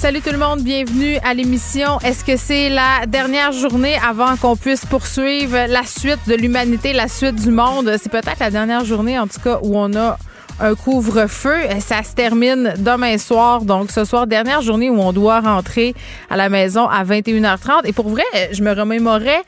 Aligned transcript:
Salut 0.00 0.20
tout 0.20 0.30
le 0.30 0.38
monde, 0.38 0.60
bienvenue 0.60 1.16
à 1.24 1.34
l'émission. 1.34 1.98
Est-ce 2.04 2.24
que 2.24 2.36
c'est 2.36 2.70
la 2.70 3.04
dernière 3.08 3.50
journée 3.50 3.96
avant 3.96 4.36
qu'on 4.36 4.54
puisse 4.54 4.86
poursuivre 4.86 5.66
la 5.68 5.82
suite 5.82 6.20
de 6.28 6.36
l'humanité, 6.36 6.92
la 6.92 7.08
suite 7.08 7.34
du 7.34 7.50
monde? 7.50 7.92
C'est 8.00 8.08
peut-être 8.08 8.38
la 8.38 8.52
dernière 8.52 8.84
journée, 8.84 9.18
en 9.18 9.26
tout 9.26 9.40
cas, 9.40 9.58
où 9.60 9.76
on 9.76 9.92
a 9.96 10.16
un 10.60 10.76
couvre-feu. 10.76 11.62
Ça 11.80 12.04
se 12.04 12.14
termine 12.14 12.74
demain 12.78 13.18
soir. 13.18 13.62
Donc, 13.62 13.90
ce 13.90 14.04
soir, 14.04 14.28
dernière 14.28 14.62
journée 14.62 14.88
où 14.88 15.00
on 15.00 15.12
doit 15.12 15.40
rentrer 15.40 15.96
à 16.30 16.36
la 16.36 16.48
maison 16.48 16.86
à 16.86 17.02
21h30. 17.02 17.80
Et 17.84 17.92
pour 17.92 18.08
vrai, 18.08 18.22
je 18.52 18.62
me 18.62 18.72
remémorais 18.72 19.42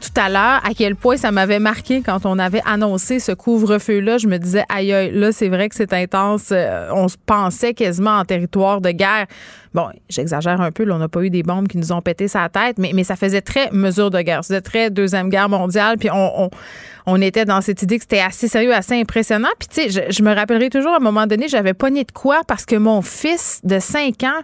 tout 0.00 0.20
à 0.20 0.28
l'heure 0.28 0.60
à 0.64 0.74
quel 0.76 0.96
point 0.96 1.16
ça 1.16 1.30
m'avait 1.30 1.58
marqué 1.58 2.02
quand 2.02 2.26
on 2.26 2.38
avait 2.38 2.62
annoncé 2.64 3.18
ce 3.20 3.32
couvre-feu-là. 3.32 4.18
Je 4.18 4.26
me 4.26 4.38
disais, 4.38 4.64
aïe, 4.68 4.92
aïe, 4.92 5.10
là, 5.12 5.32
c'est 5.32 5.48
vrai 5.48 5.68
que 5.68 5.74
c'est 5.74 5.92
intense. 5.92 6.48
Euh, 6.52 6.88
on 6.92 7.08
se 7.08 7.16
pensait 7.24 7.74
quasiment 7.74 8.18
en 8.18 8.24
territoire 8.24 8.80
de 8.80 8.90
guerre. 8.90 9.26
Bon, 9.74 9.88
j'exagère 10.08 10.60
un 10.60 10.72
peu, 10.72 10.84
là, 10.84 10.94
on 10.94 10.98
n'a 10.98 11.08
pas 11.08 11.22
eu 11.22 11.30
des 11.30 11.42
bombes 11.42 11.68
qui 11.68 11.76
nous 11.76 11.92
ont 11.92 12.00
pété 12.00 12.28
sa 12.28 12.48
tête, 12.48 12.78
mais, 12.78 13.04
ça 13.04 13.14
faisait 13.14 13.42
très 13.42 13.70
mesure 13.72 14.10
de 14.10 14.20
guerre. 14.22 14.42
C'était 14.42 14.62
très 14.62 14.90
Deuxième 14.90 15.28
Guerre 15.28 15.50
mondiale, 15.50 15.98
puis 15.98 16.08
on, 16.10 17.20
était 17.20 17.44
dans 17.44 17.60
cette 17.60 17.82
idée 17.82 17.98
que 17.98 18.04
c'était 18.04 18.20
assez 18.20 18.48
sérieux, 18.48 18.74
assez 18.74 18.98
impressionnant. 18.98 19.50
Puis, 19.58 19.68
tu 19.68 19.90
sais, 19.90 20.06
je, 20.08 20.12
je, 20.12 20.22
me 20.22 20.34
rappellerai 20.34 20.70
toujours, 20.70 20.92
à 20.92 20.96
un 20.96 21.00
moment 21.00 21.26
donné, 21.26 21.48
j'avais 21.48 21.74
pogné 21.74 22.04
de 22.04 22.12
quoi 22.12 22.40
parce 22.48 22.64
que 22.64 22.76
mon 22.76 23.02
fils 23.02 23.60
de 23.64 23.78
5 23.78 24.22
ans 24.24 24.40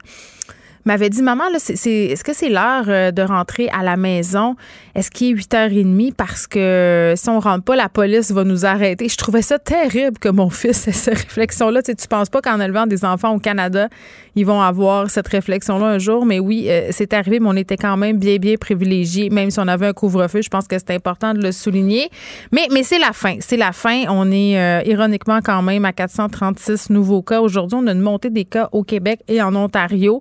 m'avait 0.84 1.10
dit 1.10 1.22
Maman, 1.22 1.44
là, 1.50 1.58
c'est, 1.58 1.74
est-ce 1.74 2.24
que 2.24 2.32
c'est 2.32 2.48
l'heure 2.48 2.84
euh, 2.88 3.10
de 3.10 3.22
rentrer 3.22 3.68
à 3.70 3.82
la 3.82 3.96
maison? 3.96 4.56
Est-ce 4.94 5.10
qu'il 5.10 5.30
est 5.30 5.40
8h30? 5.40 6.14
Parce 6.14 6.46
que 6.46 7.14
si 7.16 7.28
on 7.28 7.40
rentre 7.40 7.64
pas, 7.64 7.76
la 7.76 7.88
police 7.88 8.30
va 8.30 8.44
nous 8.44 8.66
arrêter. 8.66 9.08
Je 9.08 9.16
trouvais 9.16 9.42
ça 9.42 9.58
terrible 9.58 10.18
que 10.18 10.28
mon 10.28 10.50
fils 10.50 10.88
ait 10.88 10.92
cette 10.92 11.18
réflexion-là. 11.18 11.82
Tu, 11.82 11.92
sais, 11.92 11.94
tu 11.94 12.08
penses 12.08 12.28
pas 12.28 12.40
qu'en 12.40 12.60
élevant 12.60 12.86
des 12.86 13.04
enfants 13.04 13.34
au 13.34 13.38
Canada, 13.38 13.88
ils 14.34 14.46
vont 14.46 14.60
avoir 14.60 15.10
cette 15.10 15.28
réflexion-là 15.28 15.86
un 15.86 15.98
jour? 15.98 16.26
Mais 16.26 16.38
oui, 16.38 16.66
euh, 16.68 16.88
c'est 16.90 17.12
arrivé, 17.12 17.40
mais 17.40 17.48
on 17.48 17.56
était 17.56 17.76
quand 17.76 17.96
même 17.96 18.18
bien, 18.18 18.36
bien 18.36 18.56
privilégiés, 18.56 19.30
même 19.30 19.50
si 19.50 19.60
on 19.60 19.68
avait 19.68 19.86
un 19.86 19.92
couvre-feu. 19.92 20.42
Je 20.42 20.50
pense 20.50 20.66
que 20.66 20.76
c'est 20.78 20.94
important 20.94 21.34
de 21.34 21.42
le 21.42 21.52
souligner. 21.52 22.10
Mais, 22.50 22.66
mais 22.70 22.82
c'est 22.82 22.98
la 22.98 23.12
fin. 23.12 23.36
C'est 23.40 23.56
la 23.56 23.72
fin. 23.72 24.04
On 24.08 24.30
est 24.30 24.58
euh, 24.58 24.82
ironiquement 24.84 25.40
quand 25.42 25.62
même 25.62 25.84
à 25.84 25.92
436 25.92 26.90
nouveaux 26.90 27.22
cas. 27.22 27.40
Aujourd'hui, 27.40 27.78
on 27.80 27.86
a 27.86 27.92
une 27.92 28.00
montée 28.00 28.30
des 28.30 28.44
cas 28.44 28.68
au 28.72 28.82
Québec 28.82 29.20
et 29.28 29.42
en 29.42 29.54
Ontario. 29.54 30.20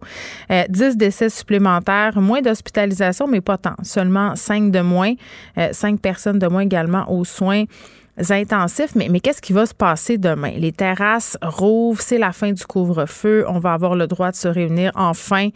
10 0.52 0.82
euh, 0.82 0.94
décès 0.96 1.30
supplémentaires, 1.30 2.20
moins 2.20 2.42
d'hospitalisation, 2.42 3.28
mais 3.28 3.42
pas 3.42 3.58
tant. 3.58 3.76
Seulement 3.84 4.36
5 4.36 4.72
de 4.72 4.82
moins. 4.82 5.14
5 5.72 5.94
euh, 5.94 5.98
personnes 5.98 6.40
de 6.40 6.48
moins 6.48 6.62
également 6.62 7.10
aux 7.12 7.24
soins 7.24 7.64
intensifs. 8.30 8.94
Mais, 8.96 9.08
mais 9.10 9.20
qu'est-ce 9.20 9.42
qui 9.42 9.54
va 9.54 9.66
se 9.66 9.74
passer 9.74 10.18
demain? 10.18 10.52
Les 10.58 10.72
terrasses 10.72 11.38
rouvrent, 11.42 12.02
c'est 12.02 12.18
la 12.18 12.34
fin 12.34 12.52
du 12.52 12.66
couvre-feu. 12.66 13.46
On 13.48 13.60
va 13.60 13.74
avoir 13.74 13.96
le 13.96 14.08
droit 14.08 14.32
de 14.32 14.36
se 14.36 14.48
réunir 14.48 14.92
enfin 14.96 15.50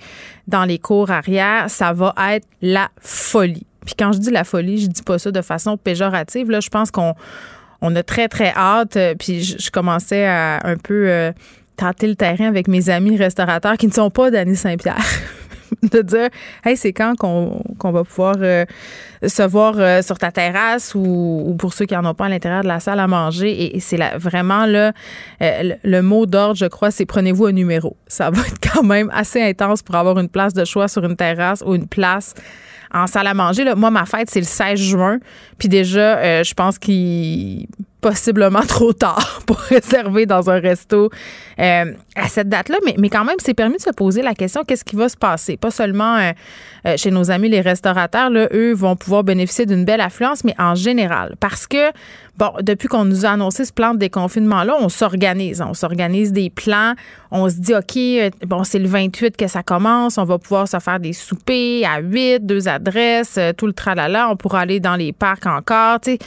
dans 0.48 0.64
les 0.64 0.80
cours 0.80 1.12
arrière. 1.12 1.70
Ça 1.70 1.92
va 1.92 2.14
être 2.32 2.48
la 2.62 2.90
folie. 3.02 3.68
Puis 3.86 3.96
quand 3.98 4.14
je 4.14 4.20
dis 4.20 4.32
la 4.32 4.44
folie, 4.44 4.80
je 4.80 4.88
dis 4.88 5.04
pas 5.04 5.20
ça 5.20 5.32
de 5.32 5.42
façon 5.42 5.78
péjorative. 5.78 6.50
Là, 6.50 6.60
je 6.60 6.70
pense 6.70 6.90
qu'on 6.90 7.14
on 7.82 7.96
a 7.96 8.02
très, 8.02 8.30
très 8.30 8.54
hâte. 8.56 8.98
Puis 9.20 9.44
je, 9.44 9.70
commençais 9.70 10.26
à 10.26 10.66
un 10.66 10.78
peu 10.78 11.32
tâter 11.76 12.08
le 12.08 12.16
terrain 12.16 12.48
avec 12.48 12.68
mes 12.68 12.90
amis 12.90 13.18
restaurateurs 13.18 13.78
qui 13.78 13.88
ne 13.88 13.94
sont 13.94 14.10
pas 14.10 14.32
d'Annie 14.32 14.56
Saint-Pierre. 14.56 15.04
de 15.92 16.02
dire 16.02 16.30
hey 16.64 16.78
c'est 16.78 16.94
quand 16.94 17.16
qu'on 17.16 17.92
va 17.92 18.04
pouvoir 18.04 18.36
euh, 18.40 18.66
se 19.26 19.44
voir 19.44 19.76
euh, 19.78 20.02
sur 20.02 20.18
ta 20.18 20.32
terrasse 20.32 20.94
ou, 20.96 21.56
pour 21.58 21.74
ceux 21.74 21.86
qui 21.86 21.96
en 21.96 22.06
ont 22.06 22.14
pas 22.14 22.26
à 22.26 22.30
l'intérieur 22.30 22.62
de 22.62 22.68
la 22.68 22.80
salle 22.80 23.00
à 23.00 23.08
manger 23.08 23.76
et, 23.76 23.80
c'est 23.80 23.98
vraiment 24.18 24.66
là 24.66 24.94
euh, 25.42 25.76
le, 25.84 26.02
mot 26.02 26.26
d'ordre 26.26 26.56
je 26.56 26.66
crois 26.66 26.92
c'est 26.92 27.06
prenez-vous 27.06 27.48
un 27.48 27.52
numéro 27.52 27.98
ça 28.08 28.30
va 28.30 28.42
être 28.42 28.74
quand 28.74 28.84
même 28.84 29.10
assez 29.14 29.42
intense 29.42 29.82
pour 29.82 29.96
avoir 29.96 30.20
une 30.20 30.30
place 30.30 30.54
de 30.54 30.66
choix 30.66 30.88
sur 30.88 31.04
une 31.04 31.16
terrasse 31.16 31.64
ou 31.66 31.76
une 31.76 31.88
place 31.88 32.34
en 32.96 33.08
salle 33.08 33.28
à 33.28 33.34
manger 33.34 33.64
là. 33.64 33.76
moi 33.76 33.92
ma 33.92 34.06
fête 34.06 34.30
c'est 34.30 34.40
le 34.40 34.46
16 34.46 34.80
juin 34.80 35.20
puis 35.58 35.70
déjà 35.70 36.44
je 36.44 36.54
pense 36.54 36.80
qu'il 36.80 37.68
possiblement 38.06 38.62
trop 38.68 38.94
tard 38.94 39.42
pour 39.48 39.58
réserver 39.58 40.28
dans 40.28 40.52
un 40.52 40.60
resto 40.60 41.10
euh, 41.60 41.94
à 42.16 42.28
cette 42.28 42.50
date-là. 42.50 42.78
Mais, 43.00 43.10
quand 43.10 43.26
même, 43.26 43.38
c'est 43.40 43.56
permis 43.56 43.78
de 43.78 43.82
se 43.82 43.90
poser 43.90 44.22
la 44.22 44.36
question 44.36 44.64
qu'est-ce 44.64 44.86
qui 44.86 44.96
va 44.96 45.10
se 45.10 45.18
passer? 45.18 45.58
Pas 45.58 45.72
seulement 45.72 46.18
euh, 46.18 46.32
euh, 46.86 46.98
chez 46.98 47.10
nos 47.10 47.32
amis 47.32 47.50
les 47.50 47.62
restaurateurs, 47.62 48.30
là, 48.30 48.48
eux 48.54 48.74
vont 48.74 48.96
pouvoir 48.96 49.24
bénéficier 49.24 49.66
d'une 49.66 49.86
belle 49.86 50.02
affluence, 50.02 50.44
mais 50.44 50.54
en 50.60 50.76
général. 50.76 51.36
Parce 51.40 51.66
que, 51.66 51.92
bon, 52.38 52.52
depuis 52.62 52.88
qu'on 52.88 53.06
nous 53.06 53.26
a 53.26 53.30
annoncé 53.30 53.66
ce 53.66 53.74
plan 53.74 53.94
de 53.94 54.00
déconfinement-là, 54.00 54.76
on 54.80 54.90
s'organise. 54.90 55.62
On 55.62 55.74
s'organise 55.74 56.32
des 56.32 56.50
plans. 56.50 56.94
On 57.32 57.50
se 57.50 57.56
dit, 57.56 57.74
OK, 57.74 58.48
bon, 58.48 58.64
c'est 58.64 58.80
le 58.80 58.88
28 58.88 59.38
que 59.38 59.48
ça 59.48 59.64
commence. 59.64 60.18
On 60.18 60.26
va 60.26 60.38
pouvoir 60.38 60.68
se 60.68 60.80
faire 60.80 61.00
des 61.00 61.14
soupers 61.14 61.84
à 61.86 62.00
8, 62.00 62.46
deux 62.46 62.68
adresses, 62.68 63.40
tout 63.58 63.68
le 63.68 63.74
tralala. 63.74 64.30
On 64.30 64.36
pourra 64.36 64.62
aller 64.62 64.80
dans 64.80 64.96
les 64.96 65.14
parcs 65.14 65.46
encore. 65.46 66.00
Tu 66.00 66.12
sais 66.12 66.20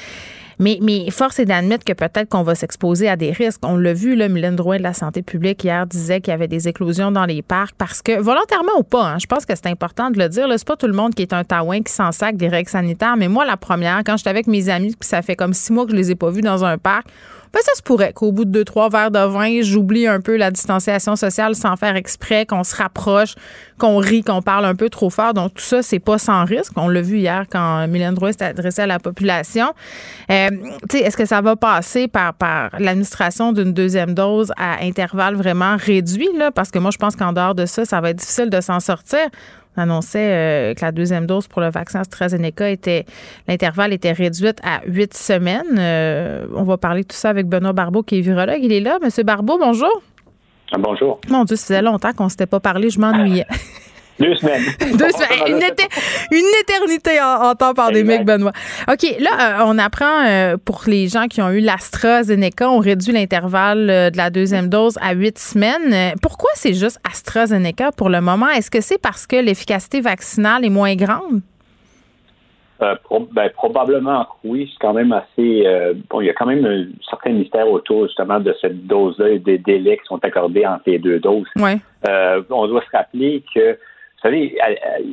mais, 0.59 1.11
force 1.11 1.39
est 1.39 1.45
d'admettre 1.45 1.85
que 1.85 1.93
peut-être 1.93 2.29
qu'on 2.29 2.43
va 2.43 2.55
s'exposer 2.55 3.09
à 3.09 3.17
des 3.17 3.31
risques. 3.31 3.61
On 3.65 3.77
l'a 3.77 3.93
vu, 3.93 4.15
là, 4.15 4.29
Mylène 4.29 4.57
Drouin 4.57 4.79
de 4.79 4.83
la 4.83 4.93
santé 4.93 5.23
publique 5.23 5.63
hier 5.65 5.87
disait 5.87 6.21
qu'il 6.21 6.33
y 6.33 6.35
avait 6.35 6.49
des 6.49 6.69
éclosions 6.69 7.13
dans 7.13 7.25
les 7.25 7.43
parcs 7.43 7.75
parce 7.77 8.03
que, 8.03 8.21
volontairement 8.21 8.79
ou 8.79 8.83
pas, 8.83 9.05
hein, 9.05 9.19
je 9.19 9.27
pense 9.27 9.47
que 9.47 9.55
c'est 9.55 9.69
important 9.69 10.11
de 10.11 10.19
le 10.19 10.29
dire. 10.29 10.47
C'est 10.51 10.67
pas 10.67 10.77
tout 10.77 10.87
le 10.87 10.93
monde 10.93 11.15
qui 11.15 11.23
est 11.23 11.33
un 11.33 11.45
taouin 11.45 11.83
qui 11.83 11.93
s'en 11.93 12.13
sac 12.13 12.37
des 12.37 12.49
règles 12.49 12.71
sanitaires, 12.71 13.17
mais 13.17 13.29
moi, 13.29 13.45
la 13.45 13.57
première, 13.57 14.03
quand 14.05 14.17
j'étais 14.17 14.31
avec 14.31 14.47
mes 14.47 14.69
amis, 14.69 14.95
puis 14.99 15.09
ça 15.09 15.23
fait 15.23 15.37
comme 15.37 15.55
six 15.55 15.73
mois 15.73 15.85
que 15.87 15.93
je 15.93 15.97
les 15.97 16.11
ai 16.11 16.15
pas 16.15 16.31
vus 16.31 16.43
dans 16.43 16.65
un 16.65 16.79
parc, 16.79 17.07
ben, 17.53 17.61
ça 17.63 17.75
se 17.75 17.83
pourrait 17.83 18.13
qu'au 18.13 18.33
bout 18.33 18.45
de 18.45 18.51
deux, 18.51 18.65
trois 18.65 18.89
verres 18.89 19.11
de 19.11 19.19
vin, 19.19 19.63
j'oublie 19.63 20.07
un 20.07 20.21
peu 20.21 20.37
la 20.37 20.51
distanciation 20.51 21.17
sociale 21.17 21.55
sans 21.55 21.77
faire 21.77 21.97
exprès, 21.97 22.47
qu'on 22.47 22.65
se 22.65 22.77
rapproche, 22.77 23.35
qu'on 23.79 23.99
rit, 23.99 24.23
qu'on 24.23 24.43
parle 24.43 24.65
un 24.65 24.75
peu 24.75 24.91
trop 24.91 25.11
fort. 25.11 25.35
Donc, 25.35 25.55
tout 25.55 25.63
ça, 25.63 25.83
c'est 25.83 25.99
pas 25.99 26.19
sans 26.19 26.45
risque. 26.45 26.73
On 26.77 26.89
l'a 26.89 27.01
vu 27.01 27.19
hier 27.19 27.45
quand 27.51 27.87
Mylène 27.89 28.15
Drouin 28.15 28.33
s'est 28.33 28.45
adressée 28.45 28.83
à 28.83 28.87
la 28.87 28.99
population. 28.99 29.73
Euh, 30.31 30.49
est-ce 30.93 31.17
que 31.17 31.25
ça 31.25 31.41
va 31.41 31.57
passer 31.57 32.09
par, 32.09 32.35
l'administration 32.79 33.53
d'une 33.53 33.73
deuxième 33.73 34.15
dose 34.15 34.53
à 34.57 34.83
intervalles 34.83 35.37
vraiment 35.37 35.77
réduits? 35.77 36.29
Là? 36.37 36.51
Parce 36.51 36.71
que 36.71 36.79
moi, 36.79 36.91
je 36.91 36.99
pense 36.99 37.17
qu'en 37.17 37.33
dehors 37.33 37.55
de 37.55 37.67
ça, 37.67 37.85
ça 37.85 38.01
va 38.01 38.11
être 38.11 38.19
difficile 38.19 38.51
de 38.51 38.61
s'en 38.61 38.81
sortir 38.81 39.29
annonçait 39.79 40.33
euh, 40.33 40.75
que 40.75 40.85
la 40.85 40.93
deuxième 40.93 41.27
dose 41.27 41.49
pour 41.49 41.61
le 41.61 41.71
vaccin 41.71 42.01
AstraZeneca 42.01 42.71
était, 42.71 43.07
l'intervalle 43.47 43.93
était 43.93 44.13
réduite 44.13 44.59
à 44.63 44.81
huit 44.87 45.15
semaines. 45.15 45.79
Euh, 45.79 46.47
on 46.55 46.65
va 46.65 46.77
parler 46.77 47.03
de 47.03 47.09
tout 47.09 47.17
ça 47.17 47.31
avec 47.31 47.47
Benoît 47.47 47.73
Barbeau, 47.73 48.03
qui 48.03 48.19
est 48.19 48.21
virologue. 48.21 48.59
Il 48.63 48.73
est 48.73 48.81
là. 48.81 48.99
Monsieur 49.03 49.23
Barbeau, 49.23 49.59
bonjour. 49.59 50.03
Ah, 50.73 50.79
bonjour. 50.79 51.21
Mon 51.29 51.45
Dieu, 51.45 51.57
ça 51.57 51.67
faisait 51.67 51.83
longtemps 51.83 52.13
qu'on 52.13 52.25
ne 52.25 52.29
s'était 52.29 52.47
pas 52.47 52.61
parlé. 52.61 52.91
Je 52.91 53.01
m'ennuyais. 53.01 53.47
Deux 54.21 54.35
semaines. 54.35 54.63
Deux 54.81 55.11
semaines. 55.11 55.63
Une, 56.33 56.47
éternité 56.61 57.21
en, 57.21 57.55
temps 57.55 57.75
pandémique, 57.75 58.25
Benoît. 58.25 58.53
OK, 58.91 59.17
là, 59.21 59.61
euh, 59.61 59.65
on 59.67 59.79
apprend 59.79 60.27
euh, 60.27 60.57
pour 60.57 60.83
les 60.87 61.09
gens 61.09 61.27
qui 61.27 61.41
ont 61.41 61.51
eu 61.51 61.61
l'AstraZeneca, 61.61 62.69
on 62.69 62.79
réduit 62.79 63.13
l'intervalle 63.13 63.89
euh, 63.89 64.11
de 64.11 64.17
la 64.17 64.31
deuxième 64.31 64.69
dose 64.69 64.99
à 65.01 65.15
huit 65.15 65.39
semaines. 65.39 66.15
Pourquoi 66.21 66.51
c'est 66.55 66.75
juste 66.75 67.01
AstraZeneca 67.09 67.93
pour 67.93 68.09
le 68.09 68.21
moment? 68.21 68.49
Est-ce 68.49 68.71
que 68.71 68.81
c'est 68.81 69.01
parce 69.01 69.27
que 69.27 69.37
l'efficacité 69.37 70.01
vaccinale 70.01 70.65
est 70.65 70.71
moins 70.71 70.95
grande? 70.97 71.41
ben, 72.81 73.51
probablement 73.55 74.25
oui, 74.45 74.71
c'est 74.73 74.79
quand 74.81 74.93
même 74.93 75.11
assez. 75.11 75.65
bon, 76.09 76.21
il 76.21 76.27
y 76.27 76.31
a 76.31 76.33
quand 76.33 76.47
même 76.47 76.65
un 76.65 76.87
certain 77.11 77.31
mystère 77.31 77.69
autour 77.69 78.07
justement 78.07 78.39
de 78.39 78.55
cette 78.61 78.87
dose-là 78.87 79.31
et 79.31 79.41
des 79.41 79.59
délais 79.59 79.97
qui 79.97 80.05
sont 80.05 80.21
accordés 80.23 80.65
entre 80.65 80.85
les 80.87 81.01
deux 81.01 81.19
doses. 81.19 81.49
Ouais. 81.57 81.79
on 82.51 82.69
doit 82.69 82.83
se 82.83 82.97
rappeler 82.97 83.43
que 83.53 83.77
vous 84.21 84.29
savez, 84.31 84.59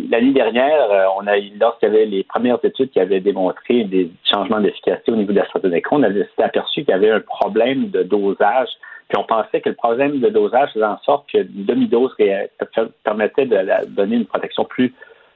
l'année 0.09 0.33
dernière, 0.33 0.89
euh, 0.91 1.05
on 1.15 1.27
a 1.27 1.37
lorsqu'il 1.59 1.89
y 1.89 1.91
avait 1.91 2.05
les 2.05 2.23
premières 2.23 2.57
études 2.63 2.89
qui 2.89 2.99
avaient 2.99 3.19
démontré 3.19 3.83
des 3.83 4.09
changements 4.23 4.59
d'efficacité 4.59 5.11
au 5.11 5.15
niveau 5.15 5.31
de 5.31 5.37
l'AstraZeneca, 5.37 5.89
on 5.91 6.01
avait 6.01 6.27
aperçu 6.39 6.83
qu'il 6.83 6.89
y 6.89 6.93
avait 6.93 7.11
un 7.11 7.19
problème 7.19 7.91
de 7.91 8.01
dosage. 8.01 8.69
Puis 9.07 9.19
on 9.19 9.23
pensait 9.23 9.61
que 9.61 9.69
le 9.69 9.75
problème 9.75 10.19
de 10.21 10.29
dosage 10.29 10.71
faisait 10.73 10.83
en 10.83 10.97
sorte 11.03 11.27
qu'une 11.27 11.65
demi-dose 11.65 12.15
permettait 13.03 13.45
de 13.45 13.85
donner 13.89 14.15
une 14.15 14.25
protection 14.25 14.65
plus 14.65 14.91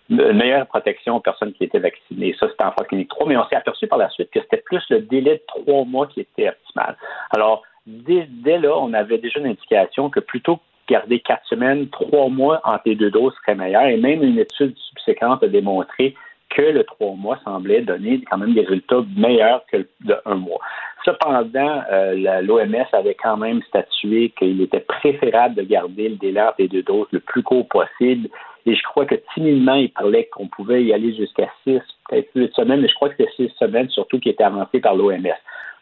une 0.10 0.34
meilleure 0.34 0.66
protection 0.66 1.18
aux 1.18 1.20
personnes 1.20 1.54
qui 1.54 1.66
étaient 1.66 1.78
vaccinées. 1.78 2.36
Ça, 2.40 2.48
c'était 2.50 2.64
en 2.64 2.72
phase 2.72 2.88
clinique 2.88 3.10
3, 3.10 3.28
mais 3.28 3.38
on 3.38 3.48
s'est 3.48 3.56
aperçu 3.56 3.86
par 3.86 4.00
la 4.00 4.10
suite 4.10 4.32
que 4.32 4.40
c'était 4.42 4.58
plus 4.58 4.84
le 4.90 5.02
délai 5.02 5.36
de 5.36 5.44
trois 5.46 5.86
mois 5.86 6.08
qui 6.08 6.22
était 6.22 6.50
optimal. 6.50 6.98
Alors, 7.30 7.62
dès, 7.86 8.28
dès 8.28 8.58
là, 8.58 8.76
on 8.76 8.94
avait 8.94 9.20
déjà 9.20 9.40
une 9.40 9.46
indication 9.46 10.10
que 10.10 10.20
plutôt 10.20 10.60
garder 10.90 11.20
quatre 11.20 11.46
semaines, 11.48 11.88
trois 11.90 12.30
mois 12.30 12.62
entre 12.64 12.84
les 12.86 12.96
deux 12.96 13.12
doses 13.12 13.34
serait 13.42 13.56
meilleur. 13.56 13.84
Et 13.84 13.98
même 13.98 14.24
une 14.24 14.40
étude 14.40 14.76
subséquente 14.78 15.44
a 15.44 15.48
démontré 15.48 16.16
que 16.50 16.62
le 16.62 16.84
trois 16.84 17.14
mois 17.14 17.38
semblait 17.44 17.82
donner 17.82 18.22
quand 18.30 18.38
même 18.38 18.54
des 18.54 18.62
résultats 18.62 19.04
meilleurs 19.16 19.64
que 19.72 19.78
le 19.78 20.16
un 20.26 20.36
mois. 20.36 20.60
Cependant, 21.06 21.84
euh, 21.92 22.42
l'OMS 22.42 22.86
avait 22.92 23.16
quand 23.16 23.38
même 23.38 23.62
statué 23.64 24.34
qu'il 24.38 24.62
était 24.62 24.80
préférable 24.80 25.56
de 25.56 25.62
garder 25.62 26.10
le 26.10 26.16
délai 26.16 26.50
des 26.58 26.68
deux 26.68 26.84
doses 26.84 27.08
le 27.12 27.20
plus 27.20 27.44
court 27.44 27.68
possible. 27.68 28.30
Et 28.66 28.76
je 28.76 28.84
crois 28.84 29.06
que 29.06 29.16
timidement, 29.34 29.76
il 29.76 29.92
parlait 29.92 30.26
qu'on 30.26 30.48
pouvait 30.48 30.84
y 30.84 30.94
aller 30.94 31.16
jusqu'à 31.16 31.50
six, 31.64 31.80
peut-être 32.10 32.30
huit 32.36 32.54
semaines, 32.54 32.82
mais 32.82 32.90
je 32.90 32.96
crois 32.96 33.10
que 33.10 33.16
c'était 33.18 33.32
six 33.36 33.52
semaines, 33.58 33.90
surtout 33.90 34.20
qui 34.20 34.30
était 34.30 34.44
avancé 34.44 34.80
par 34.80 34.96
l'OMS. 34.96 35.26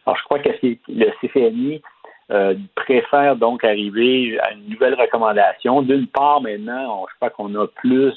Alors, 0.06 0.16
je 0.16 0.24
crois 0.24 0.38
que 0.38 0.48
le 0.88 1.10
CCNI 1.20 1.82
euh, 2.30 2.54
préfère 2.74 3.36
donc 3.36 3.64
arriver 3.64 4.38
à 4.40 4.52
une 4.52 4.68
nouvelle 4.70 4.94
recommandation. 4.94 5.82
D'une 5.82 6.06
part, 6.06 6.42
maintenant, 6.42 7.06
je 7.10 7.16
crois 7.16 7.30
qu'on 7.30 7.54
a 7.54 7.66
plus 7.66 8.12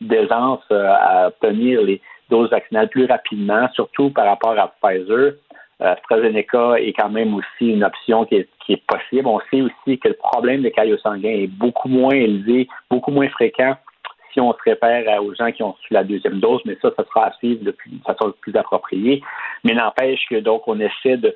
d'aisance 0.00 0.62
euh, 0.70 0.88
à 0.88 1.28
obtenir 1.28 1.82
les 1.82 2.00
doses 2.30 2.50
vaccinales 2.50 2.88
plus 2.88 3.04
rapidement, 3.04 3.68
surtout 3.74 4.10
par 4.10 4.26
rapport 4.26 4.58
à 4.58 4.72
Pfizer. 4.80 5.34
Euh, 5.82 5.92
AstraZeneca 5.92 6.76
est 6.80 6.94
quand 6.94 7.10
même 7.10 7.34
aussi 7.34 7.72
une 7.72 7.84
option 7.84 8.24
qui 8.24 8.36
est, 8.36 8.48
possible. 8.86 9.28
On 9.28 9.40
sait 9.50 9.60
aussi 9.60 9.98
que 9.98 10.08
le 10.08 10.14
problème 10.14 10.62
de 10.62 10.70
caillots 10.70 10.98
sanguin 10.98 11.28
est 11.28 11.46
beaucoup 11.46 11.88
moins 11.88 12.14
élevé, 12.14 12.66
beaucoup 12.90 13.10
moins 13.10 13.28
fréquent 13.28 13.76
si 14.32 14.40
on 14.40 14.52
se 14.52 14.58
réfère 14.64 15.22
aux 15.22 15.34
gens 15.34 15.52
qui 15.52 15.62
ont 15.62 15.72
reçu 15.72 15.92
la 15.92 16.02
deuxième 16.02 16.40
dose, 16.40 16.60
mais 16.64 16.76
ça, 16.82 16.90
ça 16.96 17.04
sera 17.04 17.26
à 17.26 17.32
suivre 17.34 17.64
de, 17.64 17.76
façon 18.04 18.32
plus 18.40 18.56
appropriée. 18.56 19.22
Mais 19.62 19.74
n'empêche 19.74 20.26
que 20.28 20.40
donc 20.40 20.66
on 20.66 20.80
essaie 20.80 21.16
de 21.16 21.34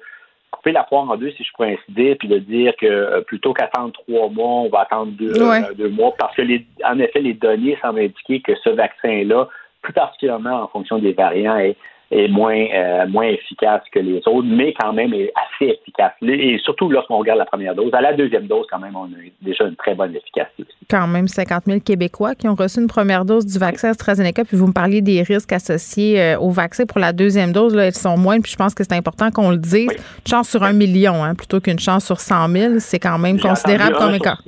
couper 0.50 0.72
la 0.72 0.84
poire 0.84 1.08
en 1.08 1.16
deux, 1.16 1.30
si 1.32 1.44
je 1.44 1.52
pourrais 1.52 1.72
ainsi 1.72 1.92
dire, 1.92 2.16
puis 2.18 2.28
de 2.28 2.38
dire 2.38 2.72
que 2.80 2.86
euh, 2.86 3.20
plutôt 3.20 3.52
qu'attendre 3.52 3.92
trois 3.92 4.28
mois, 4.28 4.62
on 4.62 4.68
va 4.68 4.80
attendre 4.80 5.12
deux, 5.12 5.32
euh, 5.36 5.90
mois, 5.90 6.14
parce 6.18 6.34
que 6.36 6.42
les, 6.42 6.66
en 6.84 6.98
effet, 6.98 7.20
les 7.20 7.34
données 7.34 7.78
semblent 7.82 8.00
indiquer 8.00 8.40
que 8.40 8.54
ce 8.64 8.70
vaccin-là, 8.70 9.48
plus 9.82 9.92
particulièrement 9.92 10.62
en 10.62 10.68
fonction 10.68 10.98
des 10.98 11.12
variants, 11.12 11.56
est 11.56 11.76
est 12.10 12.28
moins, 12.28 12.66
euh, 12.74 13.06
moins 13.06 13.26
efficace 13.26 13.82
que 13.92 13.98
les 13.98 14.18
autres, 14.26 14.46
mais 14.46 14.72
quand 14.80 14.92
même 14.92 15.12
est 15.12 15.30
assez 15.36 15.72
efficace. 15.72 16.12
Et 16.22 16.58
surtout 16.64 16.88
lorsqu'on 16.88 17.18
regarde 17.18 17.38
la 17.38 17.44
première 17.44 17.74
dose. 17.74 17.92
À 17.92 18.00
la 18.00 18.14
deuxième 18.14 18.46
dose, 18.46 18.66
quand 18.70 18.78
même, 18.78 18.96
on 18.96 19.04
a 19.04 19.18
déjà 19.42 19.64
une 19.64 19.76
très 19.76 19.94
bonne 19.94 20.14
efficacité. 20.14 20.64
Quand 20.88 21.06
même 21.06 21.28
50 21.28 21.64
000 21.66 21.80
Québécois 21.80 22.34
qui 22.34 22.48
ont 22.48 22.54
reçu 22.54 22.80
une 22.80 22.86
première 22.86 23.24
dose 23.24 23.44
du 23.44 23.58
vaccin 23.58 23.90
AstraZeneca, 23.90 24.44
puis 24.44 24.56
vous 24.56 24.68
me 24.68 24.72
parliez 24.72 25.02
des 25.02 25.22
risques 25.22 25.52
associés 25.52 26.20
euh, 26.20 26.38
au 26.38 26.50
vaccin 26.50 26.86
pour 26.86 26.98
la 26.98 27.12
deuxième 27.12 27.52
dose, 27.52 27.74
là, 27.74 27.86
ils 27.86 27.92
sont 27.92 28.16
moins, 28.16 28.40
puis 28.40 28.52
je 28.52 28.56
pense 28.56 28.74
que 28.74 28.84
c'est 28.84 28.94
important 28.94 29.30
qu'on 29.30 29.50
le 29.50 29.58
dise. 29.58 29.90
Une 29.90 30.30
chance 30.30 30.48
sur 30.48 30.62
un 30.62 30.72
million, 30.72 31.22
hein, 31.22 31.34
plutôt 31.34 31.60
qu'une 31.60 31.78
chance 31.78 32.06
sur 32.06 32.20
100 32.20 32.48
000, 32.48 32.74
c'est 32.78 32.98
quand 32.98 33.18
même 33.18 33.38
considérable 33.38 33.96
comme 33.96 34.14
écart. 34.14 34.42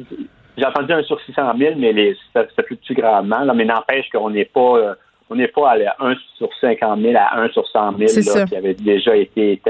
J'ai 0.56 0.66
entendu 0.66 0.92
un 0.92 1.02
sur 1.02 1.20
600 1.22 1.42
000, 1.58 1.74
mais 1.78 1.92
les, 1.92 2.16
ça, 2.34 2.44
fluctue 2.66 2.94
grandement. 2.94 3.40
Là, 3.44 3.54
mais 3.54 3.64
n'empêche 3.64 4.08
qu'on 4.10 4.30
n'est 4.30 4.44
pas... 4.46 4.78
Euh, 4.78 4.94
on 5.30 5.36
n'est 5.36 5.48
pas 5.48 5.70
à 5.70 6.04
1 6.04 6.14
sur 6.36 6.50
50 6.60 7.00
000 7.00 7.14
à 7.16 7.38
1 7.40 7.50
sur 7.50 7.66
100 7.68 7.96
000 7.98 8.46
qui 8.46 8.56
avait 8.56 8.74
déjà 8.74 9.16
été 9.16 9.62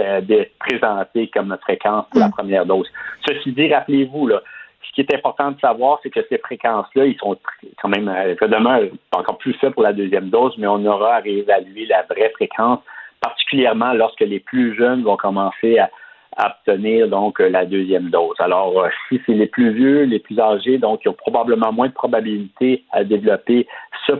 présenté 0.58 1.28
comme 1.28 1.56
fréquence 1.60 2.06
pour 2.10 2.20
la 2.20 2.28
mm. 2.28 2.32
première 2.32 2.66
dose. 2.66 2.88
Ceci 3.26 3.52
dit, 3.52 3.72
rappelez-vous, 3.72 4.26
là, 4.26 4.40
ce 4.82 4.94
qui 4.94 5.02
est 5.02 5.14
important 5.14 5.52
de 5.52 5.60
savoir, 5.60 6.00
c'est 6.02 6.10
que 6.10 6.20
ces 6.28 6.38
fréquences-là, 6.38 7.04
ils 7.04 7.16
sont 7.18 7.36
quand 7.80 7.88
même, 7.88 8.08
euh, 8.08 8.34
demain, 8.48 8.88
encore 9.12 9.38
plus 9.38 9.52
fait 9.54 9.70
pour 9.70 9.82
la 9.82 9.92
deuxième 9.92 10.30
dose, 10.30 10.54
mais 10.56 10.66
on 10.66 10.84
aura 10.86 11.16
à 11.16 11.20
réévaluer 11.20 11.86
la 11.86 12.02
vraie 12.02 12.30
fréquence, 12.30 12.80
particulièrement 13.20 13.92
lorsque 13.92 14.20
les 14.20 14.40
plus 14.40 14.74
jeunes 14.74 15.02
vont 15.02 15.16
commencer 15.16 15.78
à, 15.78 15.90
obtenir 16.38 17.08
donc 17.08 17.38
la 17.40 17.64
deuxième 17.66 18.10
dose. 18.10 18.36
Alors, 18.38 18.80
euh, 18.80 18.88
si 19.08 19.20
c'est 19.26 19.34
les 19.34 19.46
plus 19.46 19.72
vieux, 19.72 20.02
les 20.04 20.18
plus 20.18 20.38
âgés, 20.38 20.78
donc 20.78 21.00
ils 21.04 21.08
ont 21.08 21.14
probablement 21.14 21.72
moins 21.72 21.88
de 21.88 21.92
probabilité 21.92 22.84
à 22.92 23.04
développer 23.04 23.66
ce 24.06 24.12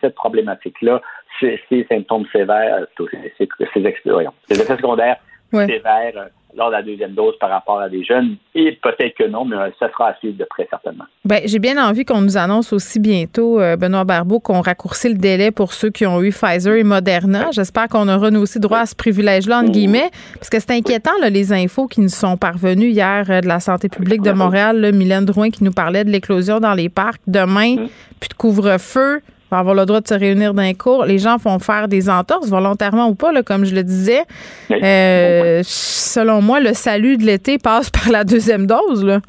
cette 0.00 0.14
problématique-là, 0.14 1.00
ces, 1.40 1.60
symptômes 1.88 2.26
sévères, 2.32 2.86
ces, 2.96 3.32
ces, 3.38 3.48
ces 3.74 3.80
effets 3.80 4.76
secondaires 4.76 5.18
sévères 5.52 6.12
euh, 6.16 6.28
lors 6.58 6.68
de 6.68 6.74
la 6.74 6.82
deuxième 6.82 7.12
dose 7.12 7.34
par 7.38 7.50
rapport 7.50 7.80
à 7.80 7.88
des 7.88 8.04
jeunes. 8.04 8.36
Et 8.54 8.72
peut-être 8.82 9.14
que 9.16 9.24
non, 9.24 9.44
mais 9.44 9.56
ça 9.78 9.90
sera 9.90 10.08
à 10.08 10.14
suivre 10.16 10.36
de 10.36 10.44
près 10.44 10.66
certainement. 10.68 11.04
Bien, 11.24 11.40
j'ai 11.44 11.58
bien 11.58 11.82
envie 11.82 12.04
qu'on 12.04 12.20
nous 12.20 12.36
annonce 12.36 12.72
aussi 12.72 12.98
bientôt, 12.98 13.60
euh, 13.60 13.76
Benoît 13.76 14.04
Barbeau, 14.04 14.40
qu'on 14.40 14.60
raccourcit 14.60 15.08
le 15.08 15.14
délai 15.14 15.50
pour 15.50 15.72
ceux 15.72 15.90
qui 15.90 16.04
ont 16.04 16.20
eu 16.22 16.30
Pfizer 16.30 16.74
et 16.74 16.84
Moderna. 16.84 17.50
J'espère 17.52 17.88
qu'on 17.88 18.08
aura 18.08 18.30
nous 18.30 18.40
aussi 18.40 18.60
droit 18.60 18.80
à 18.80 18.86
ce 18.86 18.94
privilège-là, 18.94 19.60
entre 19.60 19.70
guillemets, 19.70 20.10
parce 20.34 20.50
que 20.50 20.58
c'est 20.58 20.72
inquiétant, 20.72 21.12
les 21.30 21.52
infos 21.52 21.86
qui 21.86 22.00
nous 22.00 22.08
sont 22.08 22.36
parvenues 22.36 22.90
hier 22.90 23.24
euh, 23.30 23.40
de 23.40 23.46
la 23.46 23.60
santé 23.60 23.88
publique 23.88 24.22
de 24.22 24.32
Montréal, 24.32 24.80
là, 24.80 24.92
Mylène 24.92 25.24
Drouin 25.24 25.50
qui 25.50 25.64
nous 25.64 25.72
parlait 25.72 26.04
de 26.04 26.10
l'éclosion 26.10 26.60
dans 26.60 26.74
les 26.74 26.88
parcs. 26.88 27.20
Demain, 27.26 27.86
puis 28.20 28.28
de 28.28 28.34
couvre-feu 28.34 29.20
va 29.50 29.58
avoir 29.58 29.74
le 29.74 29.86
droit 29.86 30.00
de 30.00 30.08
se 30.08 30.14
réunir 30.14 30.52
les 30.54 30.74
cours. 30.74 31.04
Les 31.04 31.18
gens 31.18 31.38
font 31.38 31.58
faire 31.58 31.88
des 31.88 32.10
entorses, 32.10 32.48
volontairement 32.48 33.08
ou 33.08 33.14
pas, 33.14 33.32
là, 33.32 33.42
comme 33.42 33.64
je 33.64 33.74
le 33.74 33.82
disais. 33.82 34.22
Euh, 34.70 35.60
selon 35.64 36.42
moi, 36.42 36.60
le 36.60 36.74
salut 36.74 37.16
de 37.16 37.24
l'été 37.24 37.58
passe 37.58 37.90
par 37.98 38.10
la 38.10 38.24
deuxième 38.24 38.66
dose. 38.66 39.04
Là. 39.04 39.20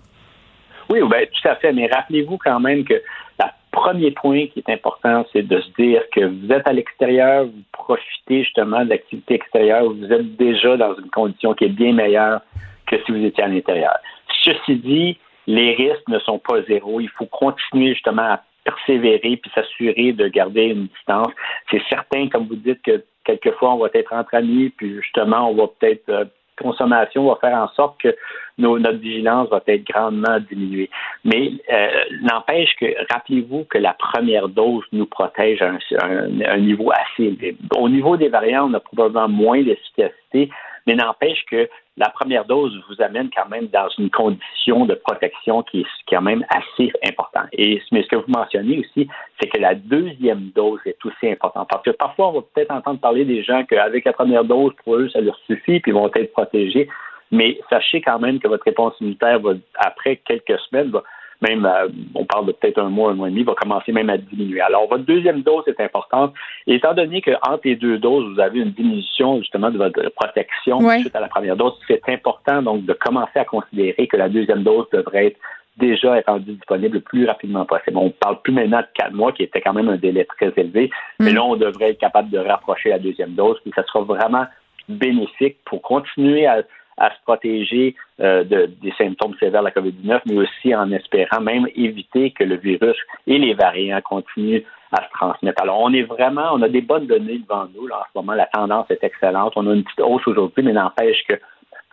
Oui, 0.90 1.00
ben, 1.10 1.26
tout 1.26 1.48
à 1.48 1.56
fait. 1.56 1.72
Mais 1.72 1.88
rappelez-vous 1.88 2.38
quand 2.44 2.60
même 2.60 2.84
que 2.84 2.94
le 2.94 3.46
premier 3.72 4.12
point 4.12 4.48
qui 4.48 4.60
est 4.60 4.74
important, 4.74 5.26
c'est 5.32 5.48
de 5.48 5.62
se 5.62 5.70
dire 5.82 6.02
que 6.14 6.26
vous 6.26 6.52
êtes 6.52 6.68
à 6.68 6.74
l'extérieur, 6.74 7.46
vous 7.46 7.64
profitez 7.72 8.44
justement 8.44 8.84
de 8.84 8.90
l'activité 8.90 9.36
extérieure, 9.36 9.84
vous 9.94 10.12
êtes 10.12 10.36
déjà 10.38 10.76
dans 10.76 10.96
une 10.96 11.10
condition 11.10 11.54
qui 11.54 11.66
est 11.66 11.70
bien 11.70 11.94
meilleure 11.94 12.42
que 12.88 12.98
si 13.06 13.12
vous 13.12 13.24
étiez 13.24 13.44
à 13.44 13.48
l'intérieur. 13.48 13.96
Ceci 14.44 14.76
dit, 14.78 15.18
les 15.48 15.74
risques 15.76 16.08
ne 16.08 16.20
sont 16.20 16.40
pas 16.40 16.62
zéro. 16.68 17.00
Il 17.00 17.10
faut 17.10 17.26
continuer 17.26 17.94
justement 17.94 18.34
à 18.34 18.42
persévérer 18.70 19.38
puis 19.38 19.52
s'assurer 19.54 20.14
de 20.14 20.28
garder 20.28 20.66
une 20.66 20.88
distance. 20.88 21.32
C'est 21.72 21.82
certain, 21.90 22.28
comme 22.30 22.48
vous 22.48 22.56
dites, 22.56 22.82
que 22.84 23.04
quelquefois 23.24 23.74
on 23.74 23.78
va 23.78 23.90
être 23.94 24.14
entre 24.14 24.36
amis, 24.36 24.70
puis 24.70 24.96
justement, 24.96 25.50
on 25.50 25.56
va 25.56 25.68
peut-être 25.80 26.10
euh, 26.10 26.26
consommation 26.60 27.28
va 27.28 27.38
faire 27.38 27.58
en 27.58 27.70
sorte 27.70 28.00
que 28.02 28.16
notre 28.58 28.98
vigilance 28.98 29.50
va 29.50 29.62
être 29.68 29.86
grandement 29.88 30.40
diminuée. 30.50 30.90
Mais 31.24 31.52
euh, 31.72 31.88
n'empêche 32.22 32.76
que, 32.80 32.86
rappelez-vous 33.12 33.66
que 33.70 33.78
la 33.78 33.94
première 33.94 34.50
dose 34.50 34.84
nous 34.92 35.06
protège 35.06 35.62
à 35.62 35.72
un, 36.04 36.58
niveau 36.58 36.92
assez 36.92 37.24
élevé. 37.24 37.56
Au 37.78 37.88
niveau 37.88 38.18
des 38.18 38.28
variants, 38.28 38.70
on 38.70 38.74
a 38.74 38.80
probablement 38.80 39.30
moins 39.30 39.64
d'efficacité, 39.64 40.50
mais 40.90 40.96
n'empêche 40.96 41.46
que 41.46 41.70
la 41.98 42.10
première 42.10 42.46
dose 42.46 42.76
vous 42.90 43.00
amène 43.00 43.30
quand 43.30 43.48
même 43.48 43.68
dans 43.68 43.90
une 44.00 44.10
condition 44.10 44.88
de 44.88 44.96
protection 44.96 45.62
qui 45.62 45.82
est 45.82 45.86
quand 46.10 46.24
même 46.24 46.44
assez 46.50 46.92
importante. 47.08 47.46
Et 47.54 47.80
mais 47.92 48.02
ce 48.02 48.08
que 48.08 48.16
vous 48.16 48.26
mentionnez 48.28 48.80
aussi, 48.80 49.08
c'est 49.40 49.50
que 49.50 49.62
la 49.62 49.76
deuxième 49.76 50.50
dose 50.56 50.80
est 50.88 50.98
aussi 51.06 51.30
importante. 51.30 51.70
Parce 51.70 51.84
que 51.84 51.92
parfois, 51.92 52.30
on 52.30 52.32
va 52.32 52.42
peut-être 52.42 52.72
entendre 52.72 53.00
parler 53.00 53.24
des 53.24 53.44
gens 53.44 53.64
qu'avec 53.66 54.04
la 54.04 54.14
première 54.14 54.44
dose, 54.44 54.74
pour 54.84 54.96
eux, 54.96 55.10
ça 55.10 55.22
leur 55.22 55.38
suffit, 55.46 55.80
puis 55.80 55.92
ils 55.92 55.94
vont 55.94 56.10
être 56.16 56.34
protégés. 56.34 56.90
Mais 57.32 57.60
sachez 57.70 58.02
quand 58.02 58.18
même 58.18 58.40
que 58.40 58.48
votre 58.48 58.64
réponse 58.64 58.96
immunitaire 59.00 59.40
va, 59.42 59.52
après 59.76 60.16
quelques 60.16 60.60
semaines, 60.62 60.90
va 60.90 61.04
même, 61.42 61.66
euh, 61.66 61.88
on 62.16 62.26
parle 62.26 62.48
de 62.48 62.52
peut-être 62.52 62.80
un 62.80 62.90
mois, 62.90 63.12
un 63.12 63.14
mois 63.14 63.28
et 63.28 63.32
demi, 63.32 63.44
va 63.44 63.54
commencer 63.56 63.92
même 63.92 64.10
à 64.10 64.18
diminuer. 64.18 64.62
Alors, 64.62 64.88
votre 64.90 65.06
deuxième 65.06 65.42
dose 65.42 65.64
est 65.68 65.80
importante. 65.80 66.34
Et 66.68 66.76
étant 66.76 66.94
donné 66.94 67.22
qu'entre 67.22 67.62
les 67.64 67.76
deux 67.76 67.98
doses, 67.98 68.34
vous 68.34 68.40
avez 68.40 68.60
une 68.60 68.72
diminution 68.72 69.40
justement 69.40 69.72
de 69.72 69.78
votre 69.78 70.10
protection 70.10 70.80
suite 71.00 71.16
à 71.16 71.22
la 71.22 71.30
première 71.30 71.56
dose, 71.56 71.74
c'est 71.88 72.02
important 72.10 72.62
donc 72.62 72.86
de 72.86 72.94
commencer 72.94 73.40
à 73.40 73.46
considérer 73.46 74.08
que 74.08 74.18
la 74.18 74.30
deuxième 74.30 74.64
dose 74.64 74.86
devrait 74.92 75.28
être 75.28 75.40
déjà 75.78 76.18
être 76.18 76.28
rendue 76.28 76.54
disponible 76.54 76.96
le 76.96 77.02
plus 77.02 77.26
rapidement 77.26 77.66
possible. 77.66 77.98
On 77.98 78.06
ne 78.06 78.10
parle 78.10 78.42
plus 78.42 78.52
maintenant 78.52 78.82
de 78.82 78.88
quatre 78.94 79.14
mois, 79.14 79.32
qui 79.32 79.44
était 79.44 79.62
quand 79.62 79.74
même 79.74 79.88
un 79.88 79.96
délai 79.96 80.26
très 80.26 80.52
élevé, 80.58 80.90
mais 81.20 81.32
mm. 81.32 81.36
là, 81.36 81.44
on 81.46 81.56
devrait 81.56 81.92
être 81.92 82.00
capable 82.00 82.30
de 82.30 82.38
rapprocher 82.38 82.90
la 82.90 83.00
deuxième 83.00 83.32
dose, 83.32 83.58
puis 83.62 83.72
ça 83.76 83.84
sera 83.86 84.02
vraiment 84.02 84.46
bénéfique 84.90 85.58
pour 85.66 85.82
continuer 85.82 86.48
à 86.48 86.64
à 87.00 87.10
se 87.10 87.22
protéger 87.24 87.96
euh, 88.20 88.44
de, 88.44 88.70
des 88.82 88.94
symptômes 88.98 89.36
sévères 89.40 89.62
de 89.62 89.68
la 89.68 89.72
COVID-19, 89.72 90.22
mais 90.26 90.38
aussi 90.38 90.76
en 90.76 90.92
espérant 90.92 91.42
même 91.42 91.68
éviter 91.76 92.32
que 92.32 92.44
le 92.44 92.58
virus 92.58 92.98
et 93.26 93.38
les 93.38 93.54
variants 93.54 94.02
continuent 94.02 94.62
à 94.92 95.04
se 95.04 95.10
transmettre. 95.12 95.62
Alors, 95.62 95.80
on 95.80 95.94
est 95.94 96.04
vraiment, 96.04 96.50
on 96.54 96.62
a 96.62 96.70
des 96.70 96.82
bonnes 96.82 97.08
données 97.08 97.40
devant 97.40 97.68
nous. 97.76 97.88
Là, 97.88 98.00
en 98.00 98.04
ce 98.12 98.20
moment, 98.20 98.34
la 98.34 98.48
tendance 98.48 98.90
est 98.90 99.04
excellente. 99.04 99.54
On 99.56 99.68
a 99.68 99.74
une 99.74 99.84
petite 99.84 100.02
hausse 100.02 100.28
aujourd'hui, 100.28 100.64
mais 100.64 100.74
n'empêche 100.74 101.24
que 101.28 101.36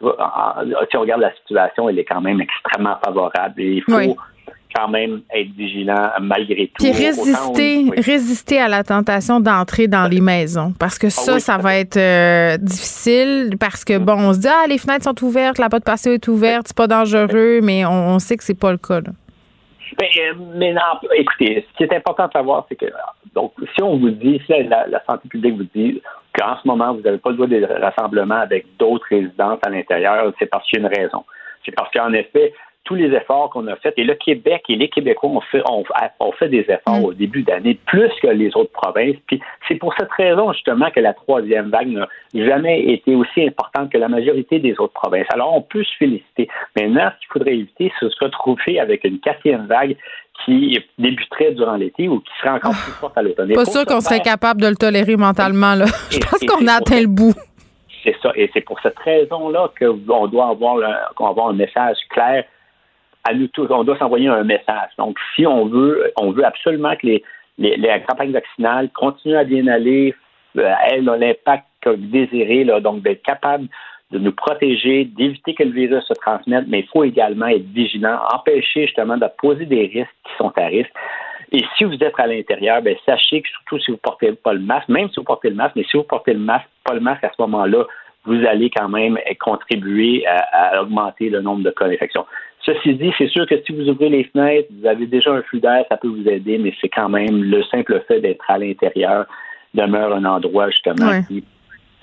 si 0.01 0.97
on 0.97 1.01
regarde 1.01 1.23
la 1.23 1.35
situation, 1.35 1.89
elle 1.89 1.99
est 1.99 2.05
quand 2.05 2.21
même 2.21 2.41
extrêmement 2.41 2.97
favorable. 3.05 3.61
Et 3.61 3.75
il 3.77 3.83
faut 3.83 4.17
quand 4.77 4.89
même 4.89 5.23
être 5.35 5.51
vigilant 5.57 6.11
malgré 6.21 6.67
tout. 6.69 6.85
Puis 6.85 6.93
résister, 6.93 7.91
résister 7.97 8.61
à 8.61 8.69
la 8.69 8.85
tentation 8.85 9.41
d'entrer 9.41 9.89
dans 9.89 10.09
les 10.11 10.21
maisons. 10.21 10.73
Parce 10.79 10.99
que 10.99 11.07
ah 11.07 11.11
ça, 11.11 11.39
ça 11.39 11.59
va 11.59 11.77
être 11.77 11.97
euh, 11.97 12.57
difficile. 12.59 13.57
Parce 13.59 13.85
que, 13.85 13.99
bon, 13.99 14.15
on 14.15 14.33
se 14.35 14.41
dit, 14.41 14.49
ah, 14.49 14.67
les 14.69 14.79
fenêtres 14.79 15.05
sont 15.05 15.25
ouvertes, 15.25 15.59
la 15.59 15.69
porte 15.69 15.85
patio 15.85 16.13
est 16.13 16.29
ouverte, 16.29 16.69
c'est 16.69 16.77
pas 16.77 16.87
dangereux, 16.87 17.61
mais 17.63 17.87
on, 17.87 18.19
sait 18.19 18.37
que 18.37 18.45
c'est 18.45 18.59
pas 18.59 18.73
le 18.73 18.79
cas. 18.79 19.01
Ben, 19.01 20.09
euh, 20.19 20.35
mais 20.57 20.73
non, 20.73 20.81
écoutez, 21.17 21.65
ce 21.71 21.77
qui 21.77 21.85
est 21.85 21.97
important 21.97 22.27
de 22.27 22.33
savoir, 22.33 22.67
c'est 22.69 22.77
que 22.77 22.87
donc 23.35 23.53
si 23.75 23.83
on 23.83 23.99
vous 23.99 24.11
dit, 24.11 24.41
si 24.47 24.53
la, 24.65 25.03
santé 25.07 25.29
publique 25.29 25.57
vous 25.57 25.69
dit 25.75 26.03
qu'en 26.37 26.57
ce 26.61 26.67
moment, 26.67 26.95
vous 26.95 27.03
n'avez 27.03 27.19
pas 27.19 27.31
le 27.31 27.37
droit 27.37 27.47
de 27.47 27.65
rassemblement 27.81 28.41
avec 28.41 28.67
d'autres 28.79 29.07
résidences 29.11 29.61
à 29.65 29.71
l'intérieur, 29.71 30.33
c'est 30.39 30.47
parce 30.47 30.67
qu'il 30.69 30.81
y 30.81 30.85
a 30.85 30.89
une 30.89 30.95
raison. 30.95 31.25
C'est 31.65 31.73
parce 31.73 31.91
qu'en 31.93 32.13
effet, 32.13 32.53
tous 32.87 32.95
les 32.95 33.13
efforts 33.15 33.51
qu'on 33.51 33.67
a 33.67 33.77
faits. 33.77 33.95
Et 33.99 34.05
le 34.05 34.15
Québec 34.15 34.63
et 34.69 34.77
les 34.77 34.89
Québécois 34.89 35.29
ont 35.29 35.41
fait, 35.41 35.63
ont, 35.69 36.33
fait 36.33 36.49
des 36.49 36.65
efforts 36.69 37.01
mm. 37.01 37.05
au 37.05 37.13
début 37.13 37.43
d'année, 37.43 37.79
plus 37.87 38.11
que 38.23 38.29
les 38.29 38.57
autres 38.57 38.73
provinces. 38.73 39.17
Puis 39.27 39.41
c'est 39.69 39.75
pour 39.75 39.93
cette 39.99 40.11
raison, 40.13 40.53
justement, 40.53 40.91
que 40.91 41.01
la 41.01 41.13
troisième 41.13 41.69
vague 41.69 41.89
n'a 41.89 42.07
jamais 42.33 42.81
été 42.93 43.15
aussi 43.15 43.45
importante 43.45 43.93
que 43.93 43.99
la 43.99 44.09
majorité 44.09 44.61
des 44.61 44.73
autres 44.79 44.95
provinces. 44.95 45.27
Alors, 45.31 45.55
on 45.55 45.63
peut 45.63 45.83
se 45.85 45.97
féliciter. 45.99 46.49
Maintenant, 46.77 47.11
ce 47.15 47.19
qu'il 47.21 47.33
faudrait 47.33 47.55
éviter, 47.55 47.93
c'est 47.99 48.07
de 48.07 48.11
se 48.11 48.25
retrouver 48.25 48.81
avec 48.81 49.05
une 49.05 49.19
quatrième 49.19 49.67
vague 49.67 49.97
qui 50.45 50.79
débuterait 50.99 51.53
durant 51.53 51.77
l'été 51.77 52.09
ou 52.09 52.21
qui 52.21 52.33
serait 52.39 52.51
encore 52.51 52.73
plus 52.73 52.93
forte 52.93 53.19
à 53.19 53.23
l'automne. 53.23 53.53
Pas 53.53 53.65
sûr 53.65 53.85
qu'on 53.85 54.01
serait 54.01 54.21
capable 54.21 54.61
de 54.61 54.69
le 54.69 54.77
tolérer 54.77 55.17
mentalement. 55.17 55.75
Là. 55.75 55.87
Je 56.11 56.19
pense 56.19 56.41
qu'on 56.41 56.67
a 56.69 56.75
atteint 56.75 57.01
le 57.01 57.09
bout. 57.09 57.35
C'est 58.05 58.15
ça. 58.23 58.31
Et 58.37 58.49
c'est 58.55 58.61
pour 58.61 58.79
cette 58.81 58.99
raison-là 58.99 59.73
qu'on 59.79 60.27
doit 60.29 60.49
avoir, 60.51 60.79
avoir 61.19 61.49
un 61.49 61.55
message 61.55 61.97
clair 62.11 62.45
à 63.29 63.35
nous 63.35 63.49
tous. 63.49 63.67
On 63.71 63.85
doit 63.85 63.99
s'envoyer 63.99 64.29
un 64.29 64.45
message. 64.45 64.91
Donc, 64.99 65.19
si 65.35 65.47
on 65.47 65.67
veut, 65.67 66.13
on 66.17 66.31
veut 66.31 66.45
absolument 66.45 66.95
que 66.97 67.07
les, 67.07 67.23
les, 67.59 68.03
campagnes 68.07 68.33
vaccinales 68.33 68.91
continuent 68.91 69.37
à 69.37 69.45
bien 69.45 69.67
aller, 69.67 70.15
euh, 70.59 70.73
elles 70.91 71.09
ont 71.09 71.15
l'impact 71.15 71.67
désiré, 71.97 72.65
là, 72.65 72.81
donc 72.81 73.03
d'être 73.03 73.23
capable 73.23 73.69
de 74.13 74.19
nous 74.19 74.33
protéger, 74.33 75.05
d'éviter 75.05 75.55
que 75.55 75.65
le 75.65 75.71
virus 75.71 76.05
se 76.05 76.15
transmette, 76.15 76.67
mais 76.69 76.81
il 76.81 76.87
faut 76.87 77.05
également 77.05 77.47
être 77.47 77.67
vigilant, 77.67 78.19
empêcher 78.33 78.87
justement 78.87 79.17
de 79.17 79.27
poser 79.39 79.67
des 79.67 79.87
risques 79.87 80.15
qui 80.25 80.33
sont 80.39 80.53
à 80.57 80.67
risque. 80.67 80.93
Et 81.53 81.65
si 81.77 81.85
vous 81.85 81.95
êtes 81.95 82.19
à 82.19 82.27
l'intérieur, 82.27 82.83
ben, 82.83 82.97
sachez 83.05 83.43
que 83.43 83.49
surtout 83.49 83.79
si 83.79 83.91
vous 83.91 83.97
ne 83.97 84.01
portez 84.01 84.33
pas 84.33 84.53
le 84.53 84.61
masque, 84.61 84.89
même 84.89 85.09
si 85.11 85.17
vous 85.17 85.25
portez 85.25 85.51
le 85.51 85.57
masque, 85.57 85.77
mais 85.77 85.85
si 85.85 85.97
vous 85.97 86.03
portez 86.03 86.33
le 86.33 86.41
masque, 86.41 86.67
pas 86.85 86.95
le 86.95 87.01
masque 87.01 87.25
à 87.25 87.31
ce 87.37 87.43
moment-là, 87.43 87.85
vous 88.25 88.45
allez 88.45 88.71
quand 88.71 88.89
même 88.89 89.19
contribuer 89.41 90.27
à, 90.27 90.83
augmenter 90.83 91.31
le 91.31 91.41
nombre 91.41 91.63
de 91.63 91.71
cas 91.71 91.89
d'infection. 91.89 92.27
Ceci 92.67 92.95
dit, 92.95 93.13
c'est 93.17 93.29
sûr 93.29 93.47
que 93.47 93.55
si 93.65 93.73
vous 93.73 93.89
ouvrez 93.89 94.09
les 94.09 94.25
fenêtres, 94.25 94.69
vous 94.77 94.87
avez 94.87 95.07
déjà 95.07 95.33
un 95.33 95.43
flux 95.43 95.61
d'air, 95.61 95.85
ça 95.89 95.97
peut 95.97 96.09
vous 96.09 96.29
aider, 96.29 96.59
mais 96.59 96.75
c'est 96.81 96.89
quand 96.89 97.09
même 97.09 97.45
le 97.45 97.63
simple 97.65 98.03
fait 98.09 98.21
d'être 98.21 98.45
à 98.51 98.59
l'intérieur 98.59 99.27
demeure 99.73 100.15
un 100.15 100.25
endroit 100.25 100.69
justement 100.71 101.23
qui 101.29 101.45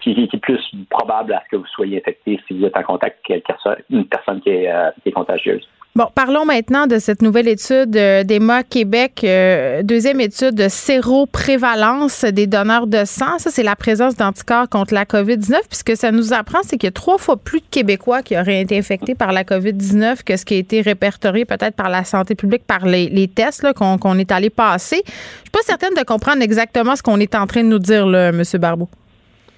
qui, 0.03 0.29
est 0.33 0.37
plus 0.37 0.59
probable 0.89 1.33
à 1.33 1.41
ce 1.45 1.49
que 1.51 1.55
vous 1.57 1.67
soyez 1.67 1.97
infecté 1.97 2.39
si 2.47 2.57
vous 2.57 2.65
êtes 2.65 2.75
en 2.75 2.83
contact 2.83 3.19
avec 3.29 3.45
une 3.89 4.05
personne 4.05 4.41
qui 4.41 4.49
est, 4.49 4.71
euh, 4.71 4.91
qui 5.01 5.09
est 5.09 5.11
contagieuse. 5.13 5.67
Bon, 5.95 6.07
parlons 6.15 6.43
maintenant 6.43 6.87
de 6.87 6.97
cette 6.97 7.21
nouvelle 7.21 7.47
étude 7.47 7.95
euh, 7.95 8.23
d'EMA 8.23 8.63
Québec, 8.63 9.21
euh, 9.23 9.83
deuxième 9.83 10.19
étude 10.21 10.55
de 10.55 10.67
séroprévalence 10.67 12.25
des 12.25 12.47
donneurs 12.47 12.87
de 12.87 13.05
sang. 13.05 13.37
Ça, 13.37 13.51
c'est 13.51 13.61
la 13.61 13.75
présence 13.75 14.15
d'anticorps 14.15 14.67
contre 14.69 14.95
la 14.95 15.05
COVID-19. 15.05 15.51
Puis 15.51 15.77
ce 15.77 15.83
que 15.83 15.93
ça 15.93 16.11
nous 16.11 16.33
apprend, 16.33 16.63
c'est 16.63 16.79
qu'il 16.79 16.87
y 16.87 16.89
a 16.89 16.91
trois 16.91 17.19
fois 17.19 17.37
plus 17.37 17.59
de 17.59 17.67
Québécois 17.69 18.23
qui 18.23 18.35
auraient 18.35 18.61
été 18.61 18.75
infectés 18.75 19.13
par 19.13 19.31
la 19.31 19.43
COVID-19 19.43 20.23
que 20.23 20.35
ce 20.35 20.45
qui 20.45 20.55
a 20.55 20.57
été 20.57 20.81
répertorié 20.81 21.45
peut-être 21.45 21.75
par 21.75 21.89
la 21.89 22.03
santé 22.05 22.33
publique, 22.33 22.65
par 22.65 22.87
les, 22.87 23.27
tests 23.27 23.63
qu'on 23.73 24.17
est 24.17 24.31
allé 24.31 24.49
passer. 24.49 25.03
Je 25.05 25.11
suis 25.11 25.51
pas 25.51 25.61
certaine 25.61 25.93
de 25.95 26.03
comprendre 26.03 26.41
exactement 26.41 26.95
ce 26.95 27.03
qu'on 27.03 27.19
est 27.19 27.35
en 27.35 27.45
train 27.45 27.61
de 27.61 27.69
nous 27.69 27.77
dire, 27.77 28.07
là, 28.07 28.29
M. 28.29 28.41
Barbeau. 28.55 28.89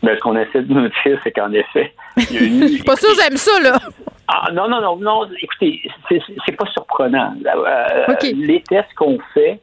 Mais 0.04 0.14
ce 0.16 0.20
qu'on 0.20 0.36
essaie 0.36 0.64
de 0.64 0.74
nous 0.74 0.90
dire, 0.90 1.18
c'est 1.24 1.32
qu'en 1.32 1.54
effet, 1.54 1.94
il 2.18 2.34
y 2.34 2.38
a 2.38 2.42
une... 2.42 2.62
Je 2.68 2.74
suis 2.74 2.84
pas 2.84 2.98
sûr 2.98 3.10
j'aime 3.24 3.38
ça, 3.38 3.58
là. 3.64 3.80
Ah, 4.28 4.52
non, 4.52 4.68
non, 4.68 4.82
non, 4.82 4.96
non. 4.98 5.30
Écoutez, 5.42 5.82
c'est 6.10 6.56
pas 6.56 6.66
surprenant. 6.72 7.34
Euh, 7.46 8.16
les 8.34 8.62
tests 8.62 8.94
qu'on 8.96 9.20
fait, 9.34 9.60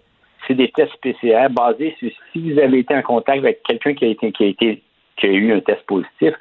c'est 0.46 0.54
des 0.54 0.70
tests 0.70 0.96
PCR 1.02 1.48
basés 1.50 1.96
sur 1.98 2.10
si 2.32 2.52
vous 2.52 2.58
avez 2.58 2.78
été 2.78 2.94
en 2.94 3.02
contact 3.02 3.38
avec 3.38 3.62
quelqu'un 3.64 3.94
qui 3.94 4.04
a 4.04 4.08
été, 4.08 4.32
qui 4.32 4.44
a 4.44 4.46
été, 4.46 4.82
qui 5.16 5.26
a 5.26 5.30
eu 5.30 5.52
un 5.52 5.60
test 5.60 5.84
positif, 5.86 6.34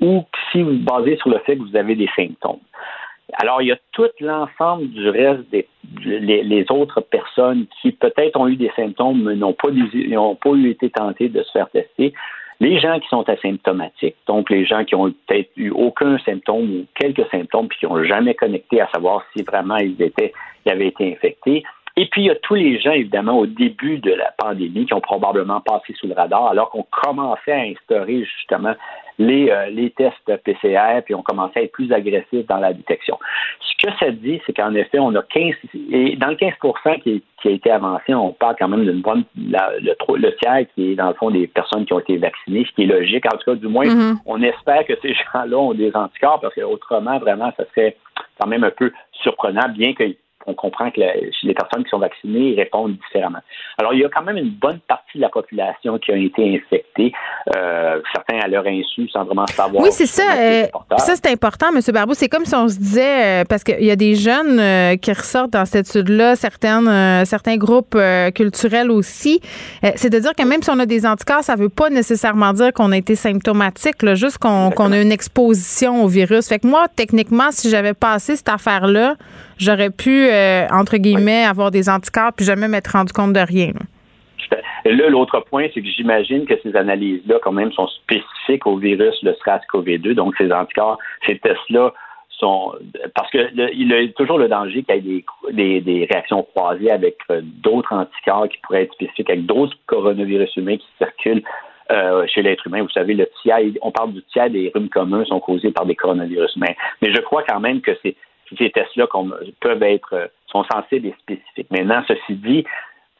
ou 0.00 0.24
si 0.50 0.62
vous 0.62 0.78
basez 0.78 1.16
sur 1.16 1.30
le 1.30 1.38
fait 1.40 1.56
que 1.56 1.62
vous 1.62 1.76
avez 1.76 1.94
des 1.94 2.08
symptômes. 2.16 2.60
Alors, 3.34 3.60
il 3.60 3.68
y 3.68 3.72
a 3.72 3.78
tout 3.92 4.08
l'ensemble 4.20 4.88
du 4.88 5.08
reste 5.10 5.48
des 5.50 5.68
les, 6.04 6.66
autres 6.70 7.00
personnes 7.00 7.66
qui 7.80 7.92
peut-être 7.92 8.38
ont 8.38 8.48
eu 8.48 8.56
des 8.56 8.70
symptômes 8.76 9.22
mais 9.24 9.36
n'ont 9.36 9.52
pas, 9.52 9.68
n'ont 9.70 10.34
pas 10.34 10.50
eu 10.50 10.70
été 10.70 10.90
tentées 10.90 11.28
de 11.28 11.42
se 11.42 11.50
faire 11.52 11.68
tester. 11.70 12.12
Les 12.60 12.80
gens 12.80 12.98
qui 12.98 13.06
sont 13.08 13.28
asymptomatiques, 13.28 14.16
donc 14.26 14.50
les 14.50 14.64
gens 14.66 14.84
qui 14.84 14.96
ont 14.96 15.12
peut-être 15.26 15.50
eu 15.56 15.70
aucun 15.70 16.18
symptôme 16.18 16.70
ou 16.70 16.86
quelques 16.96 17.28
symptômes 17.30 17.68
puis 17.68 17.78
qui 17.78 17.86
n'ont 17.86 18.02
jamais 18.02 18.34
connecté 18.34 18.80
à 18.80 18.88
savoir 18.88 19.24
si 19.32 19.44
vraiment 19.44 19.76
ils 19.76 20.00
étaient, 20.02 20.32
ils 20.66 20.72
avaient 20.72 20.88
été 20.88 21.12
infectés. 21.12 21.62
Et 22.00 22.06
puis, 22.06 22.22
il 22.22 22.26
y 22.26 22.30
a 22.30 22.36
tous 22.36 22.54
les 22.54 22.78
gens, 22.78 22.92
évidemment, 22.92 23.36
au 23.36 23.46
début 23.46 23.98
de 23.98 24.12
la 24.12 24.32
pandémie 24.38 24.86
qui 24.86 24.94
ont 24.94 25.00
probablement 25.00 25.60
passé 25.60 25.92
sous 25.98 26.06
le 26.06 26.14
radar 26.14 26.46
alors 26.46 26.70
qu'on 26.70 26.86
commençait 26.92 27.50
à 27.50 27.62
instaurer 27.62 28.22
justement 28.22 28.74
les, 29.18 29.50
euh, 29.50 29.66
les 29.70 29.90
tests 29.90 30.36
PCR, 30.44 31.02
puis 31.04 31.16
on 31.16 31.22
commençait 31.22 31.58
à 31.58 31.62
être 31.64 31.72
plus 31.72 31.92
agressif 31.92 32.46
dans 32.46 32.58
la 32.58 32.72
détection. 32.72 33.18
Ce 33.60 33.84
que 33.84 33.92
ça 33.98 34.12
dit, 34.12 34.40
c'est 34.46 34.52
qu'en 34.52 34.76
effet, 34.76 35.00
on 35.00 35.12
a 35.16 35.22
15, 35.24 35.54
et 35.90 36.14
dans 36.14 36.28
le 36.28 36.36
15 36.36 36.52
qui, 37.02 37.24
qui, 37.42 37.48
a 37.48 37.50
été 37.50 37.68
avancé, 37.68 38.14
on 38.14 38.32
parle 38.32 38.54
quand 38.60 38.68
même 38.68 38.84
d'une 38.84 39.00
bonne, 39.00 39.24
le, 39.36 39.58
le, 39.80 40.36
tiers 40.36 40.66
qui 40.76 40.92
est 40.92 40.94
dans 40.94 41.08
le 41.08 41.14
fond 41.14 41.32
des 41.32 41.48
personnes 41.48 41.84
qui 41.84 41.94
ont 41.94 41.98
été 41.98 42.16
vaccinées, 42.16 42.64
ce 42.64 42.72
qui 42.76 42.84
est 42.84 42.86
logique. 42.86 43.26
En 43.26 43.36
tout 43.38 43.50
cas, 43.50 43.54
du 43.56 43.66
moins, 43.66 43.86
mm-hmm. 43.86 44.18
on 44.24 44.40
espère 44.40 44.86
que 44.86 44.94
ces 45.02 45.14
gens-là 45.14 45.58
ont 45.58 45.74
des 45.74 45.90
anticorps, 45.96 46.38
parce 46.38 46.54
que 46.54 46.60
autrement, 46.60 47.18
vraiment, 47.18 47.52
ça 47.56 47.64
serait 47.74 47.96
quand 48.40 48.46
même 48.46 48.62
un 48.62 48.70
peu 48.70 48.92
surprenant, 49.10 49.68
bien 49.70 49.94
que 49.94 50.04
on 50.46 50.54
comprend 50.54 50.90
que 50.90 51.00
les 51.00 51.54
personnes 51.54 51.84
qui 51.84 51.90
sont 51.90 51.98
vaccinées 51.98 52.54
répondent 52.56 52.96
différemment. 53.06 53.40
Alors, 53.76 53.92
il 53.92 54.00
y 54.00 54.04
a 54.04 54.08
quand 54.08 54.24
même 54.24 54.36
une 54.36 54.50
bonne 54.50 54.80
partie 54.80 55.18
de 55.18 55.20
la 55.20 55.28
population 55.28 55.98
qui 55.98 56.12
a 56.12 56.16
été 56.16 56.56
infectée, 56.56 57.12
euh, 57.54 58.00
certains 58.14 58.38
à 58.38 58.48
leur 58.48 58.66
insu, 58.66 59.08
sans 59.08 59.24
vraiment 59.24 59.46
savoir. 59.46 59.82
Oui, 59.82 59.90
c'est 59.92 60.06
ça. 60.06 60.22
Euh, 60.38 60.66
ça, 60.96 61.16
c'est 61.16 61.30
important, 61.30 61.66
M. 61.74 61.80
Barbeau. 61.92 62.14
C'est 62.14 62.28
comme 62.28 62.44
si 62.44 62.54
on 62.54 62.68
se 62.68 62.78
disait, 62.78 63.42
euh, 63.42 63.44
parce 63.48 63.62
qu'il 63.62 63.84
y 63.84 63.90
a 63.90 63.96
des 63.96 64.14
jeunes 64.14 64.98
qui 64.98 65.12
ressortent 65.12 65.52
dans 65.52 65.64
cette 65.64 65.88
étude-là, 65.88 66.36
certaines, 66.36 67.24
certains 67.24 67.56
groupes 67.56 67.98
culturels 68.34 68.90
aussi. 68.90 69.40
c'est 69.96 70.10
de 70.10 70.18
dire 70.18 70.32
que 70.36 70.44
même 70.44 70.62
si 70.62 70.70
on 70.70 70.78
a 70.78 70.86
des 70.86 71.06
anticorps, 71.06 71.42
ça 71.42 71.56
ne 71.56 71.62
veut 71.62 71.68
pas 71.68 71.90
nécessairement 71.90 72.52
dire 72.52 72.72
qu'on 72.72 72.92
a 72.92 72.96
été 72.96 73.14
symptomatique, 73.14 74.02
là, 74.02 74.14
juste 74.14 74.38
qu'on 74.38 74.92
a 74.92 75.00
une 75.00 75.12
exposition 75.12 76.04
au 76.04 76.08
virus. 76.08 76.48
Fait 76.48 76.58
que 76.58 76.66
moi, 76.66 76.86
techniquement, 76.94 77.50
si 77.50 77.70
j'avais 77.70 77.94
passé 77.94 78.36
cette 78.36 78.48
affaire-là, 78.48 79.16
j'aurais 79.58 79.90
pu, 79.90 80.28
euh, 80.28 80.66
entre 80.70 80.96
guillemets, 80.96 81.44
avoir 81.44 81.70
des 81.70 81.88
anticorps 81.88 82.32
puis 82.32 82.44
jamais 82.44 82.68
m'être 82.68 82.92
rendu 82.92 83.12
compte 83.12 83.32
de 83.32 83.40
rien. 83.40 83.72
Là, 84.84 85.08
l'autre 85.10 85.40
point, 85.40 85.66
c'est 85.74 85.82
que 85.82 85.88
j'imagine 85.88 86.46
que 86.46 86.54
ces 86.62 86.74
analyses-là, 86.74 87.38
quand 87.42 87.52
même, 87.52 87.72
sont 87.72 87.88
spécifiques 87.88 88.66
au 88.66 88.76
virus, 88.76 89.14
le 89.22 89.32
SRAS-CoV-2. 89.32 90.14
Donc, 90.14 90.34
ces 90.38 90.50
anticorps, 90.50 90.98
ces 91.26 91.38
tests-là 91.38 91.92
sont. 92.38 92.72
Parce 93.14 93.30
qu'il 93.30 93.50
y 93.56 93.92
a 93.92 94.08
toujours 94.12 94.38
le 94.38 94.48
danger 94.48 94.84
qu'il 94.84 95.06
y 95.06 95.60
ait 95.60 95.80
des, 95.80 96.08
réactions 96.10 96.42
croisées 96.42 96.90
avec 96.90 97.18
euh, 97.30 97.40
d'autres 97.42 97.92
anticorps 97.92 98.48
qui 98.48 98.58
pourraient 98.62 98.84
être 98.84 98.94
spécifiques, 98.94 99.28
avec 99.28 99.46
d'autres 99.46 99.76
coronavirus 99.86 100.56
humains 100.56 100.76
qui 100.76 100.86
circulent 100.96 101.42
euh, 101.90 102.26
chez 102.26 102.42
l'être 102.42 102.66
humain. 102.66 102.82
Vous 102.82 102.90
savez, 102.90 103.14
le 103.14 103.28
tiers, 103.42 103.58
on 103.82 103.90
parle 103.90 104.12
du 104.12 104.22
tiers 104.32 104.50
des 104.50 104.70
rhumes 104.74 104.88
communs 104.88 105.24
sont 105.24 105.40
causés 105.40 105.72
par 105.72 105.86
des 105.86 105.96
coronavirus 105.96 106.56
humains. 106.56 106.74
Mais 107.02 107.12
je 107.12 107.20
crois 107.20 107.42
quand 107.48 107.60
même 107.60 107.80
que 107.80 107.92
c'est 108.02 108.14
ces 108.56 108.70
tests-là 108.70 109.06
peuvent 109.60 109.82
être 109.82 110.14
euh, 110.14 110.26
sont 110.46 110.64
sensibles 110.72 111.08
et 111.08 111.14
spécifiques. 111.20 111.70
Maintenant, 111.70 112.02
ceci 112.06 112.34
dit, 112.34 112.64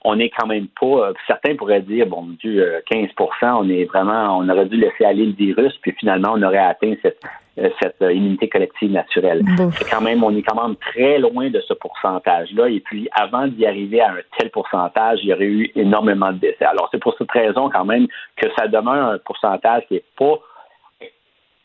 on 0.05 0.17
n'est 0.17 0.31
quand 0.31 0.47
même 0.47 0.69
pas. 0.81 1.09
Euh, 1.09 1.13
certains 1.27 1.55
pourraient 1.57 1.83
dire, 1.83 2.07
bon 2.07 2.27
Dieu, 2.41 2.83
15 2.87 3.09
euh, 3.21 3.25
on 3.43 3.69
est 3.69 3.85
vraiment, 3.85 4.39
on 4.39 4.49
aurait 4.49 4.67
dû 4.67 4.77
laisser 4.77 5.05
aller 5.05 5.27
le 5.27 5.33
virus, 5.33 5.77
puis 5.83 5.93
finalement, 5.99 6.35
on 6.35 6.43
aurait 6.43 6.59
atteint 6.59 6.95
cette, 7.03 7.21
cette 7.83 8.01
immunité 8.01 8.49
collective 8.49 8.93
naturelle. 8.93 9.43
C'est 9.73 9.91
quand 9.91 10.01
même, 10.01 10.23
on 10.23 10.35
est 10.37 10.43
quand 10.43 10.63
même 10.63 10.77
très 10.77 11.19
loin 11.19 11.51
de 11.51 11.61
ce 11.61 11.75
pourcentage-là. 11.75 12.69
Et 12.69 12.81
puis, 12.81 13.09
avant 13.13 13.49
d'y 13.49 13.67
arriver 13.67 14.01
à 14.01 14.13
un 14.13 14.19
tel 14.39 14.51
pourcentage, 14.51 15.19
il 15.23 15.31
y 15.31 15.35
aurait 15.35 15.45
eu 15.45 15.71
énormément 15.75 16.33
de 16.33 16.39
décès. 16.39 16.65
Alors, 16.65 16.89
c'est 16.93 17.01
pour 17.01 17.17
cette 17.19 17.33
raison 17.33 17.69
quand 17.69 17.85
même 17.85 18.07
que 18.37 18.47
ça 18.57 18.69
demeure 18.69 19.11
un 19.11 19.19
pourcentage 19.19 19.83
qui 19.89 19.95
n'est 19.95 20.05
pas 20.17 20.39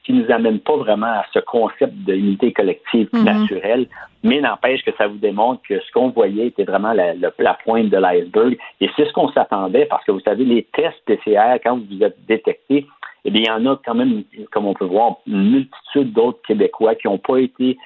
qui 0.03 0.13
nous 0.13 0.29
amène 0.31 0.59
pas 0.59 0.75
vraiment 0.75 1.07
à 1.07 1.25
ce 1.33 1.39
concept 1.39 1.93
de 2.05 2.13
unité 2.13 2.51
collective 2.51 3.09
mhm. 3.13 3.23
naturelle, 3.23 3.87
mais 4.23 4.41
n'empêche 4.41 4.83
que 4.83 4.91
ça 4.97 5.07
vous 5.07 5.17
démontre 5.17 5.61
que 5.67 5.79
ce 5.79 5.91
qu'on 5.91 6.09
voyait 6.09 6.47
était 6.47 6.63
vraiment 6.63 6.93
la, 6.93 7.13
la, 7.13 7.53
pointe 7.53 7.89
de 7.89 7.97
l'iceberg. 7.97 8.57
Et 8.81 8.89
c'est 8.95 9.05
ce 9.05 9.13
qu'on 9.13 9.31
s'attendait 9.31 9.85
parce 9.85 10.03
que 10.05 10.11
vous 10.11 10.19
savez, 10.21 10.45
les 10.45 10.63
tests 10.73 11.01
PCR, 11.05 11.59
quand 11.63 11.77
vous 11.77 12.03
êtes 12.03 12.17
détectés, 12.27 12.85
eh 13.25 13.31
bien, 13.31 13.41
il 13.41 13.47
y 13.47 13.51
en 13.51 13.73
a 13.73 13.79
quand 13.85 13.95
même, 13.95 14.23
comme 14.51 14.65
on 14.65 14.73
peut 14.73 14.85
voir, 14.85 15.17
une 15.27 15.51
multitude 15.51 16.11
d'autres 16.11 16.41
Québécois 16.45 16.95
qui 16.95 17.07
n'ont 17.07 17.17
pas 17.17 17.37
été 17.37 17.77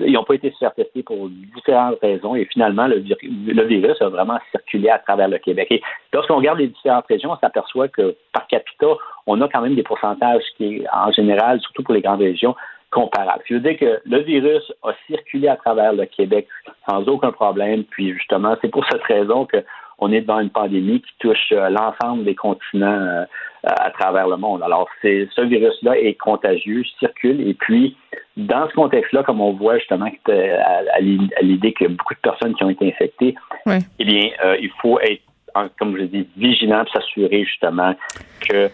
ils 0.00 0.12
n'ont 0.12 0.24
pas 0.24 0.34
été 0.34 0.50
faire 0.52 0.74
tester 0.74 1.02
pour 1.02 1.28
différentes 1.28 1.98
raisons 2.00 2.34
et 2.34 2.44
finalement, 2.46 2.86
le, 2.86 2.96
virus 2.96 4.00
a 4.00 4.08
vraiment 4.08 4.38
circulé 4.50 4.88
à 4.88 4.98
travers 4.98 5.28
le 5.28 5.38
Québec. 5.38 5.68
Et 5.70 5.82
lorsqu'on 6.12 6.36
regarde 6.36 6.58
les 6.58 6.68
différentes 6.68 7.06
régions, 7.06 7.32
on 7.32 7.38
s'aperçoit 7.38 7.88
que 7.88 8.16
par 8.32 8.46
capita, 8.46 8.86
on 9.26 9.40
a 9.40 9.48
quand 9.48 9.60
même 9.60 9.74
des 9.74 9.82
pourcentages 9.82 10.44
qui, 10.56 10.84
en 10.92 11.12
général, 11.12 11.60
surtout 11.60 11.82
pour 11.82 11.94
les 11.94 12.02
grandes 12.02 12.20
régions, 12.20 12.54
comparables. 12.90 13.42
Je 13.46 13.54
veux 13.54 13.60
dire 13.60 13.78
que 13.78 14.00
le 14.04 14.20
virus 14.20 14.72
a 14.82 14.92
circulé 15.06 15.48
à 15.48 15.56
travers 15.56 15.92
le 15.92 16.06
Québec 16.06 16.48
sans 16.88 17.06
aucun 17.06 17.32
problème. 17.32 17.84
Puis 17.84 18.14
justement, 18.14 18.56
c'est 18.62 18.70
pour 18.70 18.84
cette 18.90 19.02
raison 19.02 19.44
que 19.44 19.58
on 19.98 20.12
est 20.12 20.20
devant 20.20 20.40
une 20.40 20.50
pandémie 20.50 21.00
qui 21.00 21.12
touche 21.18 21.52
euh, 21.52 21.68
l'ensemble 21.68 22.24
des 22.24 22.34
continents 22.34 22.86
euh, 22.86 23.24
à 23.64 23.90
travers 23.90 24.28
le 24.28 24.36
monde. 24.36 24.62
Alors, 24.62 24.88
c'est 25.02 25.28
ce 25.34 25.40
virus-là 25.42 25.98
est 25.98 26.14
contagieux, 26.14 26.84
circule, 26.98 27.46
et 27.46 27.54
puis 27.54 27.96
Dans 28.36 28.68
ce 28.68 28.74
contexte-là, 28.74 29.24
comme 29.24 29.40
on 29.40 29.52
voit 29.52 29.78
justement 29.78 30.06
à, 30.28 31.00
l'idée 31.00 31.72
qu'il 31.72 31.88
y 31.88 31.90
a 31.90 31.92
beaucoup 31.92 32.14
de 32.14 32.20
personnes 32.20 32.54
qui 32.54 32.62
ont 32.62 32.70
été 32.70 32.86
infectées, 32.88 33.34
eh 33.66 34.04
bien, 34.04 34.30
euh, 34.44 34.56
il 34.60 34.70
faut 34.80 35.00
être, 35.00 35.22
comme 35.78 35.96
je 35.98 36.04
dis, 36.04 36.28
vigilant 36.36 36.84
pour 36.84 36.92
s'assurer 36.92 37.44
justement 37.44 37.94
que 38.48 38.70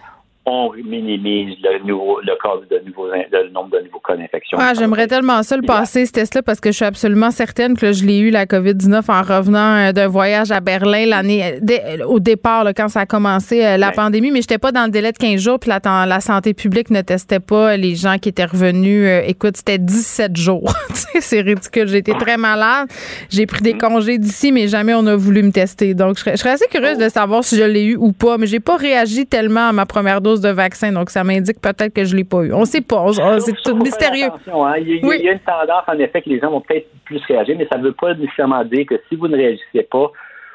on 0.47 0.73
minimise 0.73 1.57
le, 1.63 1.87
nouveau, 1.87 2.21
le, 2.21 2.35
cas 2.43 2.51
de 2.71 2.85
nouveaux, 2.87 3.07
le 3.07 3.51
nombre 3.51 3.71
de 3.71 3.85
nouveaux 3.85 4.01
cas 4.01 4.15
d'infection. 4.15 4.59
Ah, 4.61 4.75
j'aimerais 4.75 5.07
tellement 5.07 5.43
ça 5.43 5.57
le 5.57 5.63
passer, 5.63 6.05
ce 6.05 6.13
test-là, 6.13 6.43
parce 6.43 6.61
que 6.61 6.71
je 6.71 6.77
suis 6.77 6.85
absolument 6.85 7.31
certaine 7.31 7.77
que 7.77 7.93
je 7.93 8.05
l'ai 8.05 8.19
eu, 8.19 8.31
la 8.31 8.45
COVID-19, 8.45 9.05
en 9.09 9.23
revenant 9.23 9.77
euh, 9.77 9.93
d'un 9.93 10.09
voyage 10.09 10.51
à 10.53 10.61
Berlin 10.61 11.07
l'année 11.07 11.55
euh, 11.63 12.05
au 12.05 12.21
départ, 12.21 12.67
quand 12.77 12.89
ça 12.89 13.01
a 13.01 13.07
commencé 13.07 13.65
euh, 13.65 13.79
la 13.79 13.93
pandémie, 13.93 14.31
mais 14.31 14.43
j'étais 14.43 14.59
pas 14.59 14.71
dans 14.71 14.85
le 14.85 14.91
délai 14.91 15.13
de 15.13 15.19
15 15.19 15.41
jours, 15.41 15.59
puis 15.59 15.71
la, 15.71 15.81
la 16.07 16.21
santé 16.21 16.53
publique 16.53 16.91
ne 16.91 17.01
testait 17.01 17.41
pas 17.41 17.79
les 17.79 17.95
gens 17.95 18.19
qui 18.19 18.29
étaient 18.29 18.45
revenus. 18.45 19.09
écoute, 19.27 19.57
c'était 19.57 19.79
17 19.79 20.37
jours. 20.37 20.75
C'est 21.21 21.41
ridicule. 21.41 21.89
J'ai 21.89 21.99
été 21.99 22.13
très 22.13 22.37
malade. 22.37 22.89
J'ai 23.31 23.47
pris 23.47 23.63
des 23.63 23.75
mm. 23.75 23.79
congés 23.79 24.19
d'ici, 24.19 24.53
mais 24.53 24.69
jamais 24.69 24.95
on 24.95 25.07
a 25.07 25.17
voulu 25.17 25.43
me 25.43 25.53
tester. 25.53 25.95
Donc, 25.95 26.19
je 26.19 26.37
serais, 26.37 26.51
assez 26.51 26.67
curieuse 26.67 26.99
de 26.99 27.09
savoir 27.09 27.45
si 27.45 27.57
je 27.57 27.65
l'ai 27.65 27.85
eu 27.85 27.97
ou 27.97 28.13
pas, 28.13 28.37
mais 28.37 28.47
j'ai 28.47 28.61
pas 28.61 28.77
réagi 28.77 29.27
tellement 29.27 29.69
à 29.69 29.73
ma 29.73 29.87
première 29.87 30.21
dose 30.21 30.34
de 30.41 30.49
vaccin, 30.51 30.93
donc 30.93 31.11
ça 31.11 31.25
m'indique 31.25 31.61
peut-être 31.61 31.93
que 31.93 32.05
je 32.05 32.17
l'ai 32.17 32.25
pas 32.25 32.43
eu. 32.43 32.53
On 32.53 32.65
sait 32.65 32.81
pas. 32.81 33.07
C'est 33.39 33.57
tout 33.63 33.77
mystérieux. 33.77 34.29
Hein. 34.29 34.75
Il, 34.79 35.05
y 35.05 35.29
a, 35.29 35.33
une 35.33 35.39
tendance, 35.41 35.85
en 35.87 35.99
effet, 35.99 36.23
que 36.23 36.31
les 36.31 36.41
gens 36.41 36.51
vont 36.51 36.61
peut-être 36.61 36.89
plus 37.05 37.21
réagir, 37.27 37.57
mais 37.59 37.67
ça 37.71 37.79
ne 37.79 37.85
veut 37.85 37.93
pas 37.93 38.15
nécessairement 38.15 38.65
dire 38.65 38.87
que 38.87 39.01
si 39.09 39.17
vous 39.17 39.29
ne 39.29 39.37
réagissez 39.37 39.83
pas, 39.91 40.11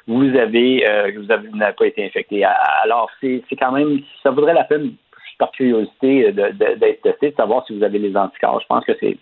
vous 0.08 0.36
avez, 0.36 0.90
euh, 0.90 1.12
vous 1.16 1.58
n'avez 1.58 1.74
pas 1.74 1.86
été 1.86 2.06
infecté. 2.06 2.44
Alors, 2.84 3.10
c'est 3.22 3.44
quand 3.60 3.72
même, 3.72 4.00
ça 4.24 4.32
vaudrait 4.32 4.54
la 4.54 4.64
peine, 4.64 4.94
par 5.38 5.52
curiosité, 5.52 6.32
d'être 6.32 7.02
testé, 7.02 7.32
de 7.32 7.36
savoir 7.36 7.66
si 7.66 7.78
vous 7.78 7.84
avez 7.84 8.00
les 8.00 8.16
anticorps. 8.16 8.60
Je 8.62 8.68
pense 8.68 8.84
que 8.86 8.94
c'est 9.00 9.18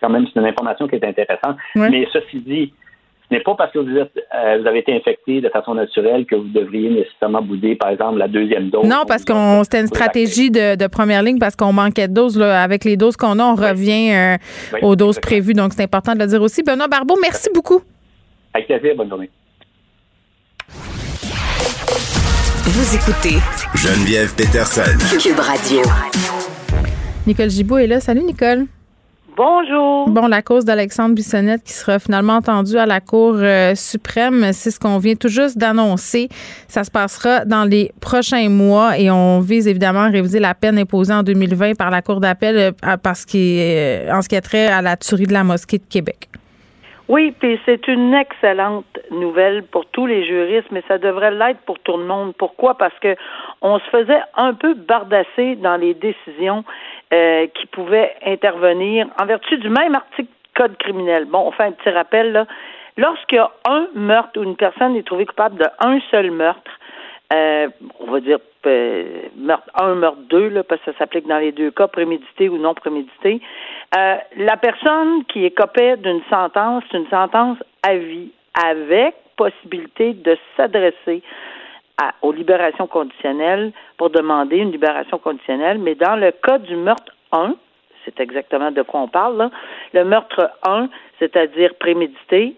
quand 0.00 0.10
même 0.10 0.26
une 0.34 0.44
information 0.44 0.86
qui 0.88 0.96
est 0.96 1.04
intéressante. 1.04 1.56
Mais 1.74 2.06
ceci 2.12 2.38
dit, 2.40 2.72
ce 3.30 3.36
n'est 3.36 3.42
pas 3.42 3.54
parce 3.54 3.72
que 3.72 3.78
vous, 3.78 3.96
êtes, 3.96 4.10
euh, 4.34 4.58
vous 4.60 4.66
avez 4.66 4.80
été 4.80 4.92
infecté 4.92 5.40
de 5.40 5.48
façon 5.50 5.74
naturelle 5.74 6.26
que 6.26 6.34
vous 6.34 6.48
devriez 6.48 6.90
nécessairement 6.90 7.40
bouder, 7.40 7.76
par 7.76 7.90
exemple, 7.90 8.18
la 8.18 8.26
deuxième 8.26 8.70
dose. 8.70 8.84
Non, 8.84 9.04
parce 9.06 9.24
qu'on 9.24 9.62
c'était 9.62 9.80
une 9.80 9.86
stratégie 9.86 10.50
de, 10.50 10.86
première 10.88 11.22
ligne 11.22 11.38
parce 11.38 11.54
qu'on 11.54 11.72
manquait 11.72 12.08
de 12.08 12.14
doses. 12.14 12.36
Là. 12.36 12.60
Avec 12.60 12.84
les 12.84 12.96
doses 12.96 13.16
qu'on 13.16 13.38
a, 13.38 13.44
on 13.44 13.54
revient 13.54 14.12
euh, 14.12 14.36
aux 14.82 14.96
doses 14.96 15.20
prévues. 15.20 15.54
Donc, 15.54 15.72
c'est 15.74 15.84
important 15.84 16.14
de 16.14 16.18
le 16.18 16.26
dire 16.26 16.42
aussi. 16.42 16.64
Benoît 16.64 16.88
Barbeau, 16.88 17.16
merci 17.22 17.48
beaucoup. 17.54 17.80
Avec 18.52 18.66
plaisir. 18.66 18.96
Bonne 18.96 19.08
journée. 19.08 19.30
Vous 22.64 22.96
écoutez 22.96 23.36
Geneviève 23.76 24.34
Peterson. 24.34 24.82
Cube 25.20 25.38
Radio. 25.38 25.82
Nicole 27.28 27.50
Gibault 27.50 27.78
est 27.78 27.86
là. 27.86 28.00
Salut, 28.00 28.22
Nicole. 28.22 28.66
Bonjour. 29.42 30.06
Bon, 30.10 30.26
la 30.26 30.42
cause 30.42 30.66
d'Alexandre 30.66 31.14
Bissonnette 31.14 31.62
qui 31.62 31.72
sera 31.72 31.98
finalement 31.98 32.34
entendue 32.34 32.76
à 32.76 32.84
la 32.84 33.00
Cour 33.00 33.36
euh, 33.36 33.74
suprême, 33.74 34.52
c'est 34.52 34.70
ce 34.70 34.78
qu'on 34.78 34.98
vient 34.98 35.14
tout 35.14 35.28
juste 35.28 35.56
d'annoncer. 35.56 36.28
Ça 36.68 36.84
se 36.84 36.90
passera 36.90 37.46
dans 37.46 37.64
les 37.64 37.90
prochains 38.02 38.50
mois 38.50 38.98
et 38.98 39.10
on 39.10 39.40
vise 39.40 39.66
évidemment 39.66 40.00
à 40.00 40.08
réviser 40.08 40.40
la 40.40 40.52
peine 40.52 40.78
imposée 40.78 41.14
en 41.14 41.22
2020 41.22 41.74
par 41.78 41.90
la 41.90 42.02
Cour 42.02 42.20
d'appel 42.20 42.58
euh, 42.58 42.96
parce 43.02 43.24
euh, 43.34 44.12
en 44.12 44.20
ce 44.20 44.28
qui 44.28 44.36
a 44.36 44.42
trait 44.42 44.66
à 44.66 44.82
la 44.82 44.98
tuerie 44.98 45.26
de 45.26 45.32
la 45.32 45.42
mosquée 45.42 45.78
de 45.78 45.88
Québec. 45.90 46.28
Oui, 47.10 47.34
puis 47.40 47.58
c'est 47.66 47.88
une 47.88 48.14
excellente 48.14 48.84
nouvelle 49.10 49.64
pour 49.64 49.84
tous 49.86 50.06
les 50.06 50.24
juristes, 50.24 50.68
mais 50.70 50.84
ça 50.86 50.96
devrait 50.96 51.32
l'être 51.32 51.58
pour 51.66 51.78
tout 51.80 51.96
le 51.96 52.04
monde. 52.04 52.34
Pourquoi? 52.38 52.78
Parce 52.78 52.96
que 53.00 53.16
on 53.62 53.80
se 53.80 53.84
faisait 53.90 54.20
un 54.36 54.54
peu 54.54 54.74
bardasser 54.74 55.56
dans 55.56 55.76
les 55.76 55.94
décisions 55.94 56.62
euh, 57.12 57.46
qui 57.48 57.66
pouvaient 57.66 58.14
intervenir 58.24 59.06
en 59.20 59.26
vertu 59.26 59.58
du 59.58 59.68
même 59.68 59.94
article 59.94 60.30
code 60.54 60.76
criminel. 60.78 61.24
Bon, 61.24 61.40
on 61.46 61.52
fait 61.52 61.64
un 61.64 61.72
petit 61.72 61.90
rappel 61.90 62.32
là. 62.32 62.46
Lorsqu'il 62.96 63.36
y 63.36 63.38
a 63.38 63.50
un 63.68 63.88
meurtre 63.94 64.38
ou 64.38 64.42
une 64.42 64.56
personne 64.56 64.96
est 64.96 65.06
trouvée 65.06 65.26
coupable 65.26 65.56
d'un 65.56 66.00
seul 66.10 66.30
meurtre, 66.30 66.70
euh, 67.32 67.68
on 68.00 68.10
va 68.10 68.20
dire 68.20 68.38
euh, 68.66 69.22
meurtre 69.36 69.70
un, 69.80 69.94
meurtre 69.94 70.20
deux, 70.28 70.48
là, 70.48 70.62
parce 70.62 70.80
que 70.82 70.92
ça 70.92 70.98
s'applique 70.98 71.26
dans 71.26 71.38
les 71.38 71.52
deux 71.52 71.70
cas, 71.70 71.86
prémédité 71.86 72.48
ou 72.48 72.58
non 72.58 72.74
prémédité. 72.74 73.40
Euh, 73.96 74.16
la 74.36 74.56
personne 74.56 75.24
qui 75.26 75.44
est 75.44 75.50
copée 75.50 75.96
d'une 75.96 76.22
sentence, 76.28 76.82
c'est 76.90 76.98
une 76.98 77.08
sentence 77.08 77.58
à 77.82 77.94
vie, 77.94 78.32
avec 78.54 79.14
possibilité 79.36 80.12
de 80.12 80.36
s'adresser 80.56 81.22
aux 82.22 82.32
libérations 82.32 82.86
conditionnelles 82.86 83.72
pour 83.96 84.10
demander 84.10 84.56
une 84.56 84.72
libération 84.72 85.18
conditionnelle, 85.18 85.78
mais 85.78 85.94
dans 85.94 86.16
le 86.16 86.32
cas 86.32 86.58
du 86.58 86.76
meurtre 86.76 87.12
1, 87.32 87.54
c'est 88.04 88.20
exactement 88.20 88.70
de 88.70 88.82
quoi 88.82 89.00
on 89.00 89.08
parle, 89.08 89.50
le 89.92 90.04
meurtre 90.04 90.50
1, 90.66 90.88
c'est-à-dire 91.18 91.74
prémédité, 91.78 92.56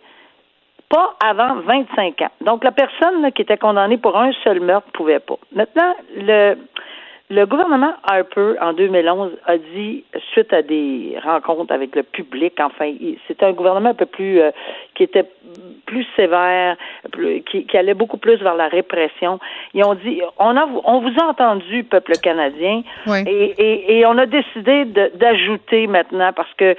pas 0.89 1.17
avant 1.25 1.57
25 1.61 2.23
ans. 2.23 2.31
Donc, 2.43 2.65
la 2.65 2.73
personne 2.73 3.33
qui 3.33 3.43
était 3.43 3.57
condamnée 3.57 3.97
pour 3.97 4.17
un 4.17 4.33
seul 4.45 4.61
meurtre 4.61 4.87
ne 4.89 4.93
pouvait 4.93 5.21
pas. 5.21 5.39
Maintenant, 5.53 5.95
le, 6.17 6.57
le 7.33 7.47
gouvernement 7.47 7.95
Harper, 8.05 8.55
en 8.61 8.75
2011, 8.75 9.33
a 9.47 9.57
dit, 9.57 10.05
suite 10.33 10.53
à 10.53 10.61
des 10.61 11.17
rencontres 11.25 11.73
avec 11.73 11.97
le 11.97 12.03
public, 12.03 12.53
enfin, 12.61 12.93
c'était 13.27 13.47
un 13.47 13.53
gouvernement 13.53 13.91
un 13.91 13.95
peu 13.95 14.05
plus, 14.05 14.39
euh, 14.39 14.51
qui 14.95 15.05
était 15.05 15.25
plus 15.87 16.07
sévère, 16.15 16.77
qui, 17.51 17.77
allait 17.77 17.95
beaucoup 17.95 18.19
plus 18.19 18.37
vers 18.37 18.55
la 18.55 18.69
répression. 18.69 19.41
Ils 19.73 19.83
ont 19.83 19.95
dit, 19.95 20.21
on 20.39 20.57
a, 20.57 20.69
on 20.85 21.01
vous 21.01 21.15
a 21.21 21.25
entendu, 21.25 21.85
peuple 21.85 22.13
canadien, 22.23 22.83
et, 23.27 23.55
et, 23.59 23.99
et, 23.99 24.07
on 24.07 24.19
a 24.19 24.27
décidé 24.27 24.85
d'ajouter 24.85 25.87
maintenant, 25.87 26.33
parce 26.35 26.53
que 26.59 26.77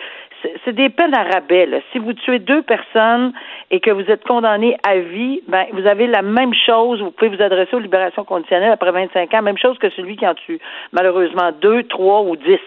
c'est 0.64 0.74
des 0.74 0.90
peines 0.90 1.14
à 1.14 1.24
rabais. 1.24 1.70
Si 1.92 2.00
vous 2.00 2.14
tuez 2.14 2.40
deux 2.40 2.62
personnes 2.62 3.34
et 3.72 3.80
que 3.80 3.92
vous 3.92 4.10
êtes 4.10 4.24
condamné 4.24 4.78
à 4.88 4.98
vie, 4.98 5.42
ben 5.48 5.66
vous 5.74 5.86
avez 5.86 6.08
la 6.08 6.22
même 6.22 6.54
chose. 6.54 7.02
Vous 7.02 7.12
pouvez 7.12 7.36
vous 7.36 7.42
adresser 7.42 7.76
aux 7.76 7.80
libérations 7.80 8.24
conditionnelles 8.24 8.72
après 8.72 8.92
25 8.92 9.34
ans, 9.34 9.42
même 9.42 9.58
chose 9.58 9.78
que 9.80 9.90
celui 9.92 10.18
qui 10.18 10.28
en 10.28 10.34
tue 10.34 10.60
malheureusement 10.92 11.52
deux, 11.62 11.84
trois 11.84 12.22
ou 12.22 12.36
dix. 12.36 12.60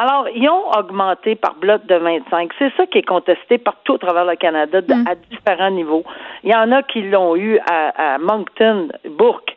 Alors, 0.00 0.28
ils 0.34 0.48
ont 0.48 0.70
augmenté 0.78 1.34
par 1.34 1.54
bloc 1.56 1.84
de 1.84 1.94
25. 1.94 2.50
C'est 2.58 2.72
ça 2.76 2.86
qui 2.86 2.98
est 2.98 3.06
contesté 3.06 3.58
partout 3.58 3.94
à 3.94 3.98
travers 3.98 4.24
le 4.24 4.36
Canada 4.36 4.80
mm. 4.80 5.04
à 5.06 5.14
différents 5.14 5.70
niveaux. 5.70 6.04
Il 6.42 6.50
y 6.50 6.54
en 6.54 6.72
a 6.72 6.82
qui 6.82 7.02
l'ont 7.02 7.36
eu 7.36 7.58
à, 7.70 8.14
à 8.14 8.18
Moncton, 8.18 8.88
Bourque, 9.10 9.54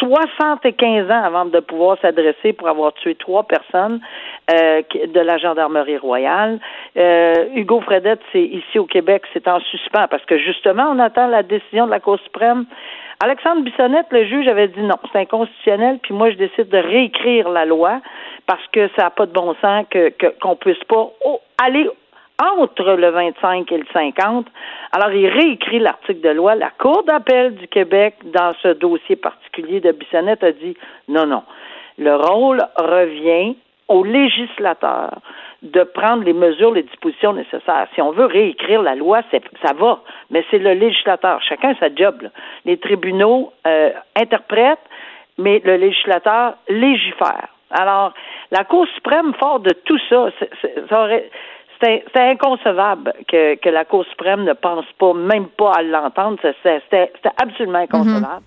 75 0.00 1.10
ans 1.10 1.22
avant 1.22 1.44
de 1.44 1.60
pouvoir 1.60 1.96
s'adresser 2.00 2.52
pour 2.52 2.68
avoir 2.68 2.92
tué 2.94 3.14
trois 3.14 3.44
personnes 3.44 4.00
euh, 4.50 4.82
de 5.06 5.20
la 5.20 5.38
gendarmerie 5.38 5.98
royale. 5.98 6.58
Euh, 6.96 7.46
Hugo 7.54 7.80
Fredette, 7.82 8.20
c'est 8.32 8.42
ici 8.42 8.78
au 8.78 8.86
Québec, 8.86 9.22
c'est 9.32 9.46
en 9.46 9.60
suspens 9.60 10.08
parce 10.08 10.24
que 10.24 10.38
justement, 10.38 10.90
on 10.90 10.98
attend 10.98 11.28
la 11.28 11.42
décision 11.42 11.86
de 11.86 11.90
la 11.90 12.00
Cour 12.00 12.18
suprême. 12.24 12.64
Alexandre 13.22 13.62
Bissonnette, 13.62 14.06
le 14.10 14.24
juge, 14.24 14.48
avait 14.48 14.68
dit 14.68 14.80
non, 14.80 14.96
c'est 15.12 15.18
inconstitutionnel, 15.18 15.98
puis 16.02 16.14
moi, 16.14 16.30
je 16.30 16.36
décide 16.36 16.70
de 16.70 16.78
réécrire 16.78 17.50
la 17.50 17.66
loi 17.66 18.00
parce 18.46 18.66
que 18.72 18.88
ça 18.96 19.04
n'a 19.04 19.10
pas 19.10 19.26
de 19.26 19.32
bon 19.32 19.54
sens 19.60 19.84
que 19.90 20.10
qu'on 20.40 20.56
puisse 20.56 20.82
pas 20.84 21.10
aller 21.62 21.86
entre 22.40 22.94
le 22.94 23.10
25 23.10 23.70
et 23.70 23.78
le 23.78 23.86
50. 23.92 24.46
Alors, 24.92 25.12
il 25.12 25.26
réécrit 25.26 25.78
l'article 25.78 26.20
de 26.20 26.30
loi. 26.30 26.54
La 26.54 26.70
Cour 26.70 27.02
d'appel 27.04 27.54
du 27.54 27.68
Québec, 27.68 28.14
dans 28.24 28.54
ce 28.62 28.68
dossier 28.68 29.16
particulier 29.16 29.80
de 29.80 29.92
Bissonnette, 29.92 30.42
a 30.42 30.52
dit 30.52 30.76
non, 31.08 31.26
non. 31.26 31.42
Le 31.98 32.16
rôle 32.16 32.62
revient 32.76 33.56
au 33.88 34.04
législateur 34.04 35.18
de 35.62 35.82
prendre 35.82 36.24
les 36.24 36.32
mesures, 36.32 36.72
les 36.72 36.84
dispositions 36.84 37.34
nécessaires. 37.34 37.86
Si 37.94 38.00
on 38.00 38.12
veut 38.12 38.24
réécrire 38.24 38.80
la 38.80 38.94
loi, 38.94 39.20
ça 39.62 39.72
va, 39.74 40.00
mais 40.30 40.44
c'est 40.50 40.58
le 40.58 40.72
législateur. 40.72 41.42
Chacun 41.42 41.74
sa 41.78 41.94
job. 41.94 42.30
Les 42.64 42.78
tribunaux 42.78 43.52
euh, 43.66 43.90
interprètent, 44.16 44.78
mais 45.36 45.60
le 45.64 45.76
législateur 45.76 46.54
légifère. 46.68 47.48
Alors, 47.70 48.14
la 48.50 48.64
Cour 48.64 48.86
suprême, 48.94 49.34
fort 49.34 49.60
de 49.60 49.70
tout 49.84 49.98
ça, 50.08 50.28
ça 50.88 51.02
aurait, 51.02 51.30
c'est 51.80 52.04
inconcevable 52.16 53.12
que, 53.28 53.54
que 53.56 53.68
la 53.68 53.84
Cour 53.84 54.04
suprême 54.06 54.44
ne 54.44 54.52
pense 54.52 54.84
pas, 54.98 55.14
même 55.14 55.46
pas 55.48 55.72
à 55.72 55.82
l'entendre. 55.82 56.38
C'était 56.62 57.10
absolument 57.42 57.78
inconcevable. 57.78 58.42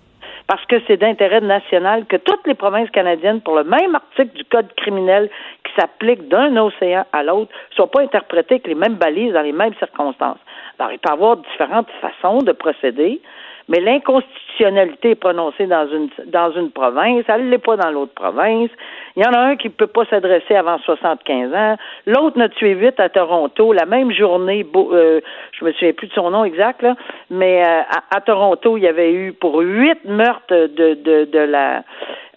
Parce 0.46 0.64
que 0.66 0.76
c'est 0.86 0.98
d'intérêt 0.98 1.40
national 1.40 2.04
que 2.04 2.16
toutes 2.16 2.46
les 2.46 2.54
provinces 2.54 2.90
canadiennes, 2.90 3.40
pour 3.40 3.56
le 3.56 3.64
même 3.64 3.94
article 3.94 4.36
du 4.36 4.44
Code 4.44 4.72
criminel 4.76 5.30
qui 5.64 5.72
s'applique 5.74 6.28
d'un 6.28 6.54
océan 6.58 7.04
à 7.12 7.22
l'autre, 7.22 7.50
ne 7.70 7.74
soient 7.74 7.90
pas 7.90 8.02
interprétées 8.02 8.56
avec 8.56 8.66
les 8.66 8.74
mêmes 8.74 8.96
balises 8.96 9.32
dans 9.32 9.42
les 9.42 9.52
mêmes 9.52 9.74
circonstances. 9.78 10.38
Alors, 10.78 10.92
il 10.92 10.98
peut 10.98 11.08
y 11.08 11.12
avoir 11.12 11.38
différentes 11.38 11.88
façons 12.02 12.38
de 12.38 12.52
procéder 12.52 13.22
mais 13.68 13.80
l'inconstitutionnalité 13.80 15.10
est 15.10 15.14
prononcée 15.14 15.66
dans 15.66 15.88
une 15.88 16.08
dans 16.26 16.52
une 16.52 16.70
province, 16.70 17.24
elle 17.28 17.46
ne 17.46 17.50
l'est 17.50 17.58
pas 17.58 17.76
dans 17.76 17.90
l'autre 17.90 18.14
province. 18.14 18.70
Il 19.16 19.22
y 19.22 19.26
en 19.26 19.32
a 19.32 19.38
un 19.38 19.56
qui 19.56 19.68
ne 19.68 19.72
peut 19.72 19.86
pas 19.86 20.04
s'adresser 20.06 20.54
avant 20.54 20.78
75 20.78 21.54
ans, 21.54 21.76
l'autre 22.06 22.38
n'a 22.38 22.48
tué 22.48 22.74
vite 22.74 23.00
à 23.00 23.08
Toronto, 23.08 23.72
la 23.72 23.86
même 23.86 24.12
journée, 24.12 24.66
euh, 24.74 25.20
je 25.52 25.64
me 25.64 25.72
souviens 25.72 25.92
plus 25.92 26.08
de 26.08 26.12
son 26.12 26.30
nom 26.30 26.44
exact, 26.44 26.82
là, 26.82 26.94
mais 27.30 27.62
euh, 27.64 27.82
à, 28.10 28.20
Toronto, 28.20 28.76
il 28.76 28.82
y 28.82 28.88
avait 28.88 29.12
eu 29.12 29.32
pour 29.32 29.60
huit 29.60 30.04
meurtres 30.04 30.48
de, 30.48 30.94
de, 30.94 31.24
de 31.24 31.38
la 31.38 31.84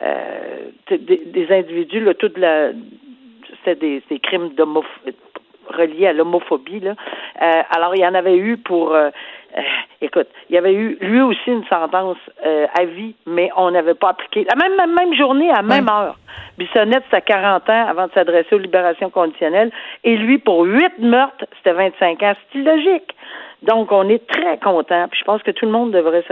euh, 0.02 0.70
des, 0.90 1.48
individus, 1.50 2.00
là, 2.00 2.14
toute 2.14 2.38
la 2.38 2.72
c'était 3.64 3.76
des, 3.76 4.04
des 4.10 4.20
crimes 4.20 4.50
reliés 5.70 6.08
à 6.08 6.14
l'homophobie. 6.14 6.80
Là. 6.80 6.92
Euh, 7.42 7.62
alors, 7.76 7.96
il 7.96 8.02
y 8.02 8.08
en 8.08 8.14
avait 8.14 8.38
eu 8.38 8.58
pour 8.58 8.94
euh, 8.94 9.10
euh, 9.58 9.62
écoute, 10.02 10.28
il 10.50 10.56
y 10.56 10.58
avait 10.58 10.74
eu 10.74 10.98
lui 11.02 11.22
aussi 11.22 11.48
une 11.48 11.66
sentence 11.66 12.18
à 12.44 12.86
vie, 12.86 13.16
mais 13.26 13.50
on 13.56 13.72
n'avait 13.72 13.94
pas 13.94 14.10
appliqué. 14.10 14.46
La 14.46 14.56
même, 14.56 14.94
même, 14.94 15.14
journée, 15.16 15.50
à 15.50 15.58
la 15.58 15.62
même 15.62 15.90
heure. 15.90 16.16
Bissonnette, 16.58 17.04
c'était 17.06 17.22
40 17.22 17.70
ans 17.70 17.88
avant 17.88 18.08
de 18.08 18.12
s'adresser 18.14 18.56
aux 18.56 18.60
libérations 18.60 19.10
conditionnelles. 19.10 19.72
Et 20.04 20.16
lui, 20.18 20.38
pour 20.38 20.64
huit 20.64 20.98
meurtres, 21.00 21.46
c'était 21.58 21.74
25 21.74 22.24
ans. 22.24 22.34
C'est 22.52 22.60
illogique. 22.60 23.16
Donc, 23.64 23.92
on 23.92 24.08
est 24.10 24.26
très 24.28 24.58
content. 24.60 25.08
Puis 25.10 25.20
je 25.20 25.26
pense 25.26 25.42
que 25.44 25.52
tout 25.52 25.66
le 25.66 25.72
monde 25.72 25.92
devrait 25.92 26.24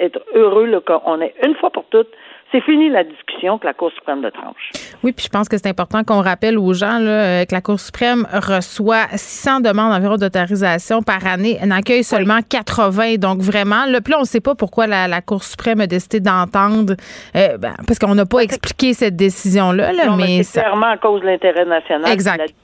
être 0.00 0.20
heureux 0.34 0.80
qu'on 0.80 1.20
ait 1.20 1.34
une 1.44 1.54
fois 1.56 1.70
pour 1.70 1.84
toutes 1.90 2.12
c'est 2.50 2.62
fini 2.62 2.88
la 2.88 3.04
discussion 3.04 3.58
que 3.58 3.66
la 3.66 3.74
Cour 3.74 3.90
suprême 3.92 4.22
de 4.22 4.30
tranche. 4.30 4.70
Oui, 5.02 5.12
puis 5.12 5.26
je 5.26 5.28
pense 5.28 5.48
que 5.48 5.56
c'est 5.58 5.68
important 5.68 6.02
qu'on 6.04 6.22
rappelle 6.22 6.58
aux 6.58 6.72
gens 6.72 6.98
là, 6.98 7.10
euh, 7.10 7.44
que 7.44 7.54
la 7.54 7.60
Cour 7.60 7.78
suprême 7.78 8.26
reçoit 8.32 9.06
600 9.12 9.60
demandes 9.60 9.92
environ 9.92 10.16
d'autorisation 10.16 11.02
par 11.02 11.26
année, 11.26 11.58
elle 11.60 11.72
accueille 11.72 12.04
seulement 12.04 12.38
80. 12.48 13.16
Donc 13.16 13.40
vraiment, 13.40 13.84
là, 13.86 14.00
puis 14.00 14.12
là, 14.12 14.18
on 14.18 14.22
ne 14.22 14.26
sait 14.26 14.40
pas 14.40 14.54
pourquoi 14.54 14.86
la, 14.86 15.20
Cour 15.20 15.44
suprême 15.44 15.80
a 15.80 15.86
décidé 15.86 16.20
d'entendre, 16.20 16.94
euh, 17.36 17.58
ben, 17.58 17.74
parce 17.86 17.98
qu'on 17.98 18.14
n'a 18.14 18.24
pas 18.24 18.40
expliqué 18.40 18.94
cette 18.94 19.16
décision-là. 19.16 19.92
Là, 19.92 20.16
mais, 20.16 20.42
c'est 20.42 20.60
clairement 20.60 20.86
à 20.86 20.96
cause 20.96 21.20
de 21.20 21.26
l'intérêt 21.26 21.64
national. 21.64 22.10
Exact. 22.10 22.54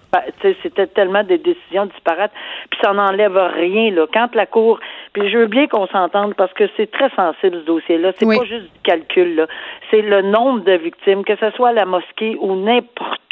C'était 0.62 0.87
tellement 0.87 1.24
des 1.24 1.38
décisions 1.38 1.87
disparates, 1.87 2.33
puis 2.70 2.79
ça 2.83 2.92
n'enlève 2.92 3.37
rien. 3.37 3.90
Là. 3.90 4.07
Quand 4.12 4.35
la 4.35 4.46
Cour 4.46 4.81
puis 5.14 5.31
je 5.31 5.38
veux 5.38 5.46
bien 5.46 5.68
qu'on 5.68 5.87
s'entende 5.87 6.35
parce 6.35 6.53
que 6.55 6.64
c'est 6.77 6.90
très 6.90 7.09
sensible 7.11 7.61
ce 7.61 7.66
dossier-là. 7.66 8.12
C'est 8.18 8.27
pas 8.27 8.44
juste 8.44 8.64
du 8.64 8.81
calcul, 8.83 9.37
là. 9.37 9.46
C'est 9.90 10.03
le 10.03 10.22
nombre 10.22 10.64
de 10.64 10.72
victimes, 10.72 11.24
que 11.24 11.37
ce 11.37 11.50
soit 11.53 11.68
à 11.68 11.72
la 11.72 11.85
mosquée 11.85 12.37
ou 12.40 12.57
n'importe 12.57 13.24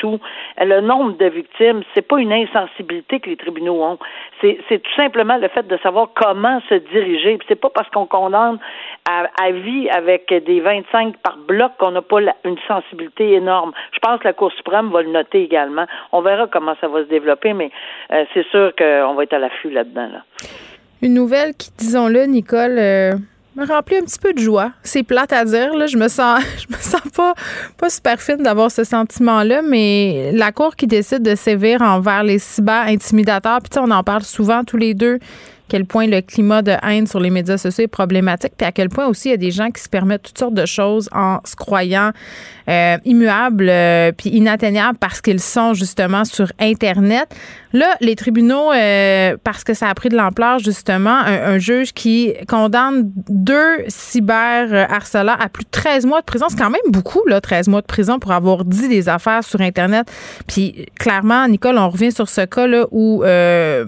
Le 0.58 0.80
nombre 0.80 1.16
de 1.16 1.26
victimes, 1.26 1.82
c'est 1.94 2.06
pas 2.06 2.18
une 2.18 2.32
insensibilité 2.32 3.20
que 3.20 3.30
les 3.30 3.36
tribunaux 3.36 3.82
ont. 3.82 3.98
C'est, 4.40 4.58
tout 4.68 4.94
simplement 4.96 5.36
le 5.36 5.48
fait 5.48 5.66
de 5.66 5.76
savoir 5.82 6.08
comment 6.14 6.60
se 6.68 6.74
diriger. 6.74 7.38
C'est 7.48 7.60
pas 7.60 7.70
parce 7.70 7.88
qu'on 7.90 8.06
condamne 8.06 8.58
à, 9.08 9.50
vie 9.50 9.88
avec 9.90 10.32
des 10.32 10.60
25 10.60 11.16
par 11.18 11.36
bloc 11.36 11.72
qu'on 11.78 11.92
n'a 11.92 12.02
pas 12.02 12.20
une 12.44 12.58
sensibilité 12.66 13.32
énorme. 13.32 13.72
Je 13.92 13.98
pense 14.00 14.20
que 14.20 14.24
la 14.24 14.32
Cour 14.32 14.52
suprême 14.52 14.90
va 14.90 15.02
le 15.02 15.10
noter 15.10 15.42
également. 15.42 15.86
On 16.12 16.22
verra 16.22 16.46
comment 16.46 16.74
ça 16.80 16.88
va 16.88 17.04
se 17.04 17.08
développer, 17.08 17.52
mais 17.52 17.70
euh, 18.12 18.24
c'est 18.34 18.46
sûr 18.48 18.72
qu'on 18.76 19.14
va 19.14 19.22
être 19.24 19.34
à 19.34 19.38
l'affût 19.38 19.70
là-dedans. 19.70 20.08
Là. 20.12 20.22
Une 21.02 21.14
nouvelle 21.14 21.54
qui, 21.54 21.70
disons-le, 21.76 22.24
Nicole, 22.26 22.78
euh, 22.78 23.12
me 23.56 23.66
remplit 23.66 23.96
un 23.96 24.02
petit 24.02 24.18
peu 24.18 24.32
de 24.32 24.38
joie. 24.38 24.72
C'est 24.82 25.02
plate 25.02 25.32
à 25.32 25.44
dire, 25.44 25.74
là. 25.74 25.86
Je 25.86 25.96
me 25.96 26.08
sens, 26.08 26.42
je 26.58 26.74
me 26.74 26.80
sens 26.80 27.02
pas, 27.14 27.34
pas 27.76 27.90
super 27.90 28.20
fine 28.20 28.38
d'avoir 28.38 28.70
ce 28.70 28.84
sentiment-là, 28.84 29.62
mais 29.62 30.30
la 30.32 30.52
Cour 30.52 30.76
qui 30.76 30.86
décide 30.86 31.22
de 31.22 31.34
sévir 31.34 31.82
envers 31.82 32.22
les 32.22 32.38
cyber-intimidateurs, 32.38 33.60
puis 33.60 33.80
on 33.80 33.90
en 33.90 34.02
parle 34.02 34.22
souvent 34.22 34.64
tous 34.64 34.76
les 34.76 34.94
deux, 34.94 35.18
quel 35.68 35.86
point 35.86 36.06
le 36.06 36.20
climat 36.20 36.60
de 36.60 36.74
haine 36.82 37.06
sur 37.06 37.18
les 37.18 37.30
médias 37.30 37.56
sociaux 37.56 37.84
est 37.84 37.88
problématique, 37.88 38.52
puis 38.56 38.66
à 38.66 38.72
quel 38.72 38.88
point 38.88 39.06
aussi 39.06 39.28
il 39.28 39.30
y 39.30 39.34
a 39.34 39.38
des 39.38 39.50
gens 39.50 39.70
qui 39.70 39.82
se 39.82 39.88
permettent 39.88 40.22
toutes 40.22 40.38
sortes 40.38 40.54
de 40.54 40.66
choses 40.66 41.08
en 41.12 41.38
se 41.44 41.56
croyant 41.56 42.12
euh, 42.68 42.96
immuables 43.05 43.68
euh, 43.68 44.12
puis 44.12 44.31
inatteignables 44.31 44.98
parce 44.98 45.20
qu'ils 45.20 45.40
sont 45.40 45.75
justement 45.75 46.25
sur 46.25 46.53
Internet. 46.59 47.35
Là, 47.72 47.87
les 48.01 48.16
tribunaux, 48.16 48.70
euh, 48.72 49.37
parce 49.42 49.64
que 49.64 49.72
ça 49.72 49.88
a 49.88 49.94
pris 49.94 50.11
de 50.11 50.16
l'ampleur 50.16 50.59
justement, 50.59 51.16
un, 51.16 51.59
juge 51.59 51.92
qui 51.92 52.35
condamne 52.46 53.11
deux 53.29 53.85
cyber-harceleurs 53.88 55.40
à 55.40 55.48
plus 55.48 55.64
de 55.64 55.70
13 55.70 56.05
mois 56.07 56.20
de 56.20 56.27
prison. 56.27 56.46
C'est 56.51 56.59
quand 56.59 56.70
même 56.70 56.81
beaucoup, 56.88 57.22
là, 57.27 57.40
13 57.40 57.68
mois 57.68 57.81
de 57.81 57.87
prison 57.87 58.18
pour 58.18 58.33
avoir 58.33 58.64
dit 58.64 58.88
des 58.88 59.09
affaires 59.09 59.42
sur 59.42 59.61
Internet. 59.61 60.11
Puis 60.46 60.87
clairement, 60.98 61.48
Nicole, 61.48 61.79
on 61.79 61.88
revient 61.88 62.12
sur 62.12 62.29
ce 62.29 62.42
cas-là 62.42 62.87
où, 62.90 63.22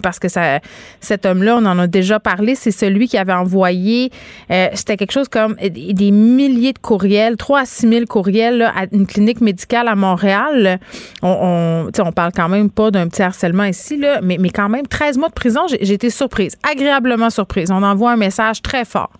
parce 0.02 0.18
que 0.18 0.28
ça, 0.28 0.60
cet 1.00 1.26
homme-là, 1.26 1.56
on 1.56 1.66
en 1.66 1.78
a 1.78 1.86
déjà 1.86 2.20
parlé, 2.20 2.54
c'est 2.54 2.70
celui 2.70 3.08
qui 3.08 3.18
avait 3.18 3.32
envoyé, 3.32 4.10
euh, 4.50 4.68
c'était 4.74 4.96
quelque 4.96 5.12
chose 5.12 5.28
comme 5.28 5.54
des 5.56 6.10
milliers 6.10 6.72
de 6.72 6.78
courriels, 6.78 7.36
3 7.36 7.60
à 7.60 7.64
6 7.64 7.88
000 7.88 8.04
courriels 8.06 8.63
à 8.68 8.86
une 8.92 9.06
clinique 9.06 9.40
médicale 9.40 9.88
à 9.88 9.94
Montréal. 9.94 10.78
On, 11.22 11.90
on, 11.92 12.02
on 12.02 12.12
parle 12.12 12.32
quand 12.34 12.48
même 12.48 12.70
pas 12.70 12.90
d'un 12.90 13.08
petit 13.08 13.22
harcèlement 13.22 13.64
ici, 13.64 13.96
là, 13.96 14.20
mais, 14.22 14.36
mais 14.38 14.50
quand 14.50 14.68
même, 14.68 14.86
13 14.86 15.18
mois 15.18 15.28
de 15.28 15.34
prison, 15.34 15.62
j'ai 15.68 15.92
été 15.92 16.10
surprise, 16.10 16.56
agréablement 16.68 17.30
surprise. 17.30 17.70
On 17.70 17.82
envoie 17.82 18.12
un 18.12 18.16
message 18.16 18.62
très 18.62 18.84
fort. 18.84 19.10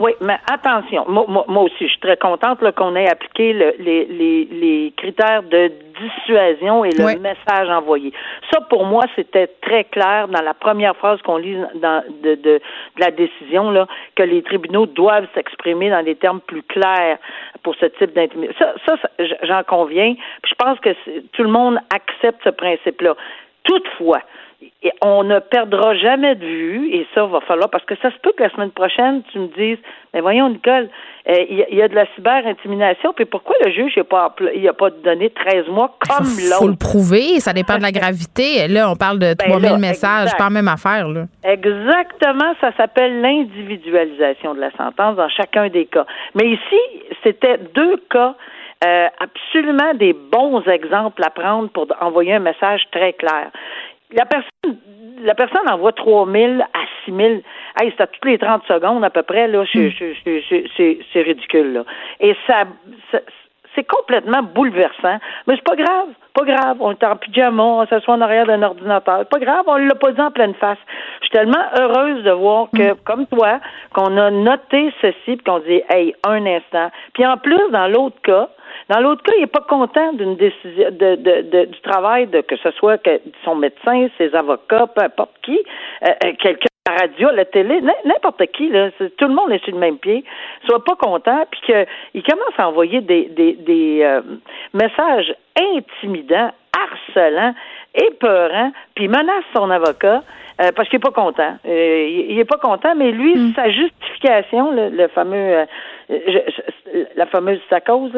Oui, 0.00 0.12
mais 0.20 0.38
attention, 0.48 1.04
moi, 1.08 1.44
moi, 1.48 1.62
aussi, 1.64 1.80
je 1.80 1.88
suis 1.88 1.98
très 1.98 2.16
contente 2.16 2.60
qu'on 2.76 2.94
ait 2.94 3.10
appliqué 3.10 3.52
le, 3.52 3.74
les, 3.80 4.04
les, 4.04 4.44
les, 4.44 4.92
critères 4.96 5.42
de 5.42 5.72
dissuasion 6.00 6.84
et 6.84 6.90
le 6.90 7.18
message 7.18 7.68
envoyé. 7.68 8.12
Ça, 8.52 8.60
pour 8.60 8.84
moi, 8.84 9.02
c'était 9.16 9.48
très 9.60 9.82
clair 9.82 10.28
dans 10.28 10.42
la 10.42 10.54
première 10.54 10.94
phrase 10.94 11.20
qu'on 11.22 11.38
lit 11.38 11.56
dans, 11.74 12.04
de, 12.22 12.36
de, 12.36 12.60
la 12.96 13.10
décision, 13.10 13.72
là, 13.72 13.88
que 14.14 14.22
les 14.22 14.42
tribunaux 14.42 14.86
doivent 14.86 15.26
s'exprimer 15.34 15.90
dans 15.90 16.04
des 16.04 16.14
termes 16.14 16.40
plus 16.42 16.62
clairs 16.62 17.18
pour 17.64 17.74
ce 17.74 17.86
type 17.86 18.14
d'intimidation. 18.14 18.66
Ça, 18.86 18.96
ça, 19.02 19.08
j'en 19.42 19.64
conviens. 19.64 20.14
je 20.44 20.54
pense 20.54 20.78
que 20.78 20.90
tout 21.32 21.42
le 21.42 21.50
monde 21.50 21.76
accepte 21.92 22.40
ce 22.44 22.50
principe-là. 22.50 23.16
Toutefois, 23.64 24.20
et 24.60 24.92
on 25.02 25.22
ne 25.24 25.38
perdra 25.38 25.94
jamais 25.96 26.34
de 26.34 26.46
vue, 26.46 26.90
et 26.92 27.06
ça 27.14 27.24
va 27.26 27.40
falloir, 27.40 27.70
parce 27.70 27.84
que 27.84 27.94
ça 28.02 28.10
se 28.10 28.16
peut 28.18 28.32
que 28.36 28.42
la 28.42 28.50
semaine 28.50 28.70
prochaine, 28.70 29.22
tu 29.32 29.38
me 29.38 29.46
dises, 29.48 29.78
mais 30.12 30.20
voyons, 30.20 30.48
Nicole, 30.48 30.88
euh, 31.28 31.44
il 31.48 31.76
y, 31.76 31.82
a 31.82 31.88
de 31.88 31.94
la 31.94 32.06
cyber-intimidation, 32.14 33.12
puis 33.12 33.24
pourquoi 33.24 33.54
le 33.64 33.70
juge 33.70 33.96
n'a 33.96 34.04
pas, 34.04 34.34
il 34.54 34.66
a 34.68 34.72
pas 34.72 34.90
donné 34.90 35.30
13 35.30 35.68
mois 35.68 35.96
comme 36.00 36.26
l'autre? 36.26 36.36
Il 36.36 36.54
faut 36.58 36.68
le 36.68 36.76
prouver, 36.76 37.40
ça 37.40 37.52
dépend 37.52 37.76
de 37.76 37.82
la 37.82 37.92
gravité. 37.92 38.66
Là, 38.66 38.90
on 38.90 38.96
parle 38.96 39.18
de 39.18 39.34
3000 39.34 39.60
ben 39.60 39.78
messages, 39.78 40.30
pas 40.36 40.44
la 40.44 40.50
même 40.50 40.68
affaire. 40.68 41.08
Là. 41.08 41.24
Exactement, 41.44 42.54
ça 42.60 42.72
s'appelle 42.76 43.20
l'individualisation 43.20 44.54
de 44.54 44.60
la 44.60 44.70
sentence 44.72 45.16
dans 45.16 45.28
chacun 45.28 45.68
des 45.68 45.86
cas. 45.86 46.06
Mais 46.34 46.48
ici, 46.48 46.80
c'était 47.22 47.58
deux 47.74 47.96
cas 48.10 48.34
euh, 48.84 49.08
absolument 49.18 49.92
des 49.94 50.12
bons 50.12 50.62
exemples 50.62 51.22
à 51.24 51.30
prendre 51.30 51.68
pour 51.70 51.88
envoyer 52.00 52.34
un 52.34 52.40
message 52.40 52.82
très 52.92 53.12
clair 53.12 53.50
la 54.12 54.26
personne 54.26 54.78
la 55.22 55.34
personne 55.34 55.68
envoie 55.68 55.92
3 55.92 56.30
000 56.30 56.60
à 56.60 56.80
6 57.04 57.12
000. 57.12 57.28
Hey, 57.80 57.92
c'est 57.96 58.02
à 58.02 58.06
toutes 58.06 58.24
les 58.24 58.38
30 58.38 58.62
secondes 58.66 59.04
à 59.04 59.10
peu 59.10 59.22
près, 59.22 59.48
là. 59.48 59.64
C'est 59.72 59.80
hmm. 60.24 61.22
ridicule, 61.22 61.72
là. 61.72 61.84
Et 62.20 62.36
ça, 62.46 62.64
c'est 63.74 63.84
complètement 63.84 64.42
bouleversant. 64.42 65.18
Mais 65.46 65.56
c'est 65.56 65.64
pas 65.64 65.76
grave. 65.76 66.08
Pas 66.34 66.44
grave. 66.44 66.76
On 66.80 66.92
est 66.92 67.04
en 67.04 67.16
pyjama, 67.16 67.62
on 67.62 67.86
s'assoit 67.86 68.14
en 68.14 68.20
arrière 68.20 68.46
d'un 68.46 68.62
ordinateur. 68.62 69.26
Pas 69.26 69.38
grave, 69.38 69.64
on 69.66 69.76
l'a 69.76 69.94
pas 69.94 70.12
dit 70.12 70.20
en 70.20 70.30
pleine 70.30 70.54
face. 70.54 70.78
Je 71.20 71.26
suis 71.26 71.32
tellement 71.32 71.64
heureuse 71.78 72.22
de 72.22 72.30
voir 72.30 72.68
que, 72.74 72.92
hmm. 72.92 72.96
comme 73.04 73.26
toi, 73.26 73.60
qu'on 73.94 74.16
a 74.16 74.30
noté 74.30 74.92
ceci 75.00 75.36
puis 75.36 75.44
qu'on 75.44 75.60
dit, 75.60 75.82
hey, 75.90 76.14
un 76.26 76.44
instant. 76.46 76.90
Puis 77.14 77.26
en 77.26 77.36
plus, 77.36 77.70
dans 77.70 77.88
l'autre 77.88 78.20
cas, 78.22 78.48
dans 78.88 79.00
l'autre 79.00 79.22
cas, 79.22 79.32
il 79.36 79.40
n'est 79.40 79.46
pas 79.46 79.64
content 79.68 80.12
d'une 80.14 80.36
décision 80.36 80.90
de, 80.90 81.16
de, 81.16 81.64
du 81.66 81.80
travail 81.80 82.26
de 82.26 82.40
que 82.40 82.56
ce 82.56 82.70
soit 82.72 82.98
que 82.98 83.20
son 83.44 83.54
médecin, 83.54 84.08
ses 84.16 84.34
avocats, 84.34 84.86
peu 84.86 85.02
importe 85.02 85.32
qui, 85.42 85.58
euh, 86.06 86.10
euh, 86.24 86.32
quelqu'un 86.38 86.68
la 86.88 86.96
radio, 86.96 87.30
la 87.30 87.44
télé, 87.44 87.80
n'importe 88.04 88.44
qui, 88.52 88.68
là, 88.68 88.90
tout 89.16 89.28
le 89.28 89.34
monde 89.34 89.52
est 89.52 89.62
sur 89.64 89.72
le 89.72 89.78
même 89.78 89.98
pied, 89.98 90.24
soit 90.66 90.82
pas 90.84 90.96
content, 90.96 91.44
puis 91.50 91.60
qu'il 91.66 92.22
commence 92.22 92.54
à 92.58 92.68
envoyer 92.68 93.00
des, 93.00 93.24
des, 93.24 93.52
des 93.54 94.00
euh, 94.02 94.22
messages 94.72 95.34
intimidants, 95.56 96.50
harcelants, 96.76 97.54
épeurants, 97.94 98.72
puis 98.94 99.08
menace 99.08 99.44
son 99.54 99.70
avocat. 99.70 100.22
Euh, 100.60 100.72
parce 100.74 100.88
qu'il 100.88 100.96
est 100.96 101.00
pas 101.00 101.12
content. 101.12 101.56
Euh, 101.68 102.24
il, 102.28 102.36
est 102.36 102.44
pas 102.44 102.56
content, 102.56 102.92
mais 102.96 103.12
lui, 103.12 103.32
hmm. 103.32 103.52
sa 103.54 103.70
justification, 103.70 104.72
le, 104.72 105.06
fameux, 105.06 105.66
la 107.14 107.26
fameuse 107.26 107.60
sa 107.70 107.80
cause, 107.80 108.10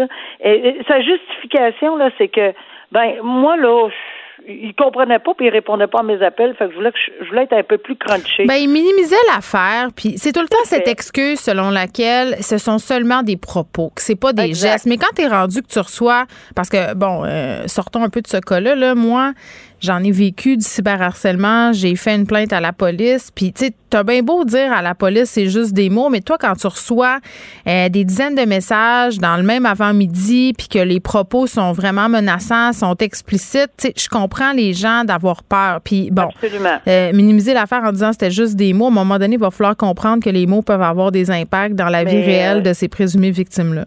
et, 0.43 0.79
sa 0.89 1.03
justification 1.03 1.97
là, 1.97 2.09
c'est 2.17 2.29
que, 2.29 2.55
ben 2.93 3.17
moi 3.23 3.59
là, 3.59 3.89
il 4.49 4.75
comprenait 4.75 5.19
pas 5.19 5.35
puis 5.35 5.47
il 5.47 5.51
répondait 5.51 5.87
pas 5.87 6.01
à 6.01 6.03
mes 6.03 6.23
appels. 6.23 6.55
Fait 6.57 6.67
que 6.67 6.73
je 6.73 6.77
voulais, 6.77 6.93
je 7.21 7.29
voulais 7.29 7.43
être 7.45 7.53
un 7.53 7.63
peu 7.63 7.79
plus 7.79 7.97
crunché. 7.97 8.45
Ben, 8.47 8.57
il 8.57 8.69
minimisait 8.69 9.17
l'affaire. 9.33 9.89
Puis 9.95 10.15
c'est 10.19 10.33
tout 10.33 10.41
le 10.41 10.49
temps 10.49 10.59
cette 10.65 10.89
excuse 10.89 11.41
selon 11.41 11.71
laquelle 11.71 12.37
ce 12.43 12.59
sont 12.59 12.79
seulement 12.79 13.23
des 13.23 13.37
propos, 13.37 13.91
que 13.95 14.03
c'est 14.03 14.19
pas 14.19 14.33
des 14.33 14.55
gestes. 14.55 14.87
Mais 14.87 14.97
quand 14.97 15.15
tu 15.15 15.23
es 15.23 15.29
rendu 15.29 15.63
que 15.63 15.69
tu 15.69 15.79
reçois, 15.79 16.27
parce 16.55 16.69
que 16.69 16.95
bon, 16.95 17.25
sortons 17.67 18.03
un 18.03 18.09
peu 18.09 18.21
de 18.21 18.29
ce 18.29 18.39
cas-là, 18.39 18.75
là, 18.75 18.95
moi, 18.95 19.33
J'en 19.81 20.03
ai 20.03 20.11
vécu 20.11 20.57
du 20.59 20.65
cyberharcèlement, 20.65 21.73
j'ai 21.73 21.97
fait 21.97 22.15
une 22.15 22.27
plainte 22.27 22.53
à 22.53 22.61
la 22.61 22.73
police. 22.73 23.31
Puis, 23.35 23.53
tu 23.53 23.65
sais, 23.65 23.73
t'as 23.89 24.03
bien 24.03 24.23
beau 24.23 24.45
dire 24.45 24.73
à 24.73 24.83
la 24.83 24.95
police, 24.95 25.31
c'est 25.31 25.49
juste 25.49 25.73
des 25.73 25.89
mots, 25.89 26.11
mais 26.11 26.21
toi, 26.21 26.37
quand 26.39 26.55
tu 26.55 26.67
reçois 26.67 27.19
euh, 27.67 27.89
des 27.89 28.05
dizaines 28.05 28.35
de 28.35 28.45
messages 28.45 29.19
dans 29.19 29.37
le 29.39 29.43
même 29.43 29.65
avant-midi, 29.65 30.53
puis 30.57 30.69
que 30.69 30.79
les 30.79 31.01
propos 31.01 31.47
sont 31.47 31.73
vraiment 31.73 32.11
menaçants, 32.11 32.75
sont 32.75 32.95
explicites, 32.97 33.71
tu 33.79 33.89
sais, 33.89 33.95
je 33.97 34.09
comprends 34.09 34.53
les 34.53 34.75
gens 34.75 35.05
d'avoir 35.05 35.43
peur. 35.43 35.81
Puis, 35.83 36.11
bon, 36.11 36.29
euh, 36.87 37.13
minimiser 37.15 37.55
l'affaire 37.55 37.83
en 37.83 37.93
disant 37.93 38.13
c'était 38.13 38.31
juste 38.31 38.57
des 38.57 38.75
mots, 38.75 38.87
à 38.87 38.89
un 38.89 38.93
moment 38.93 39.19
donné, 39.19 39.37
il 39.37 39.41
va 39.41 39.51
falloir 39.51 39.77
comprendre 39.77 40.23
que 40.23 40.31
les 40.31 40.47
mots 40.47 40.63
peuvent 40.63 40.83
avoir 40.83 41.11
des 41.11 41.31
impacts 41.31 41.75
dans 41.75 41.89
la 41.89 42.05
vie 42.05 42.21
réelle 42.21 42.59
euh, 42.59 42.61
de 42.63 42.73
ces 42.75 42.89
présumées 42.89 43.31
victimes-là. 43.31 43.87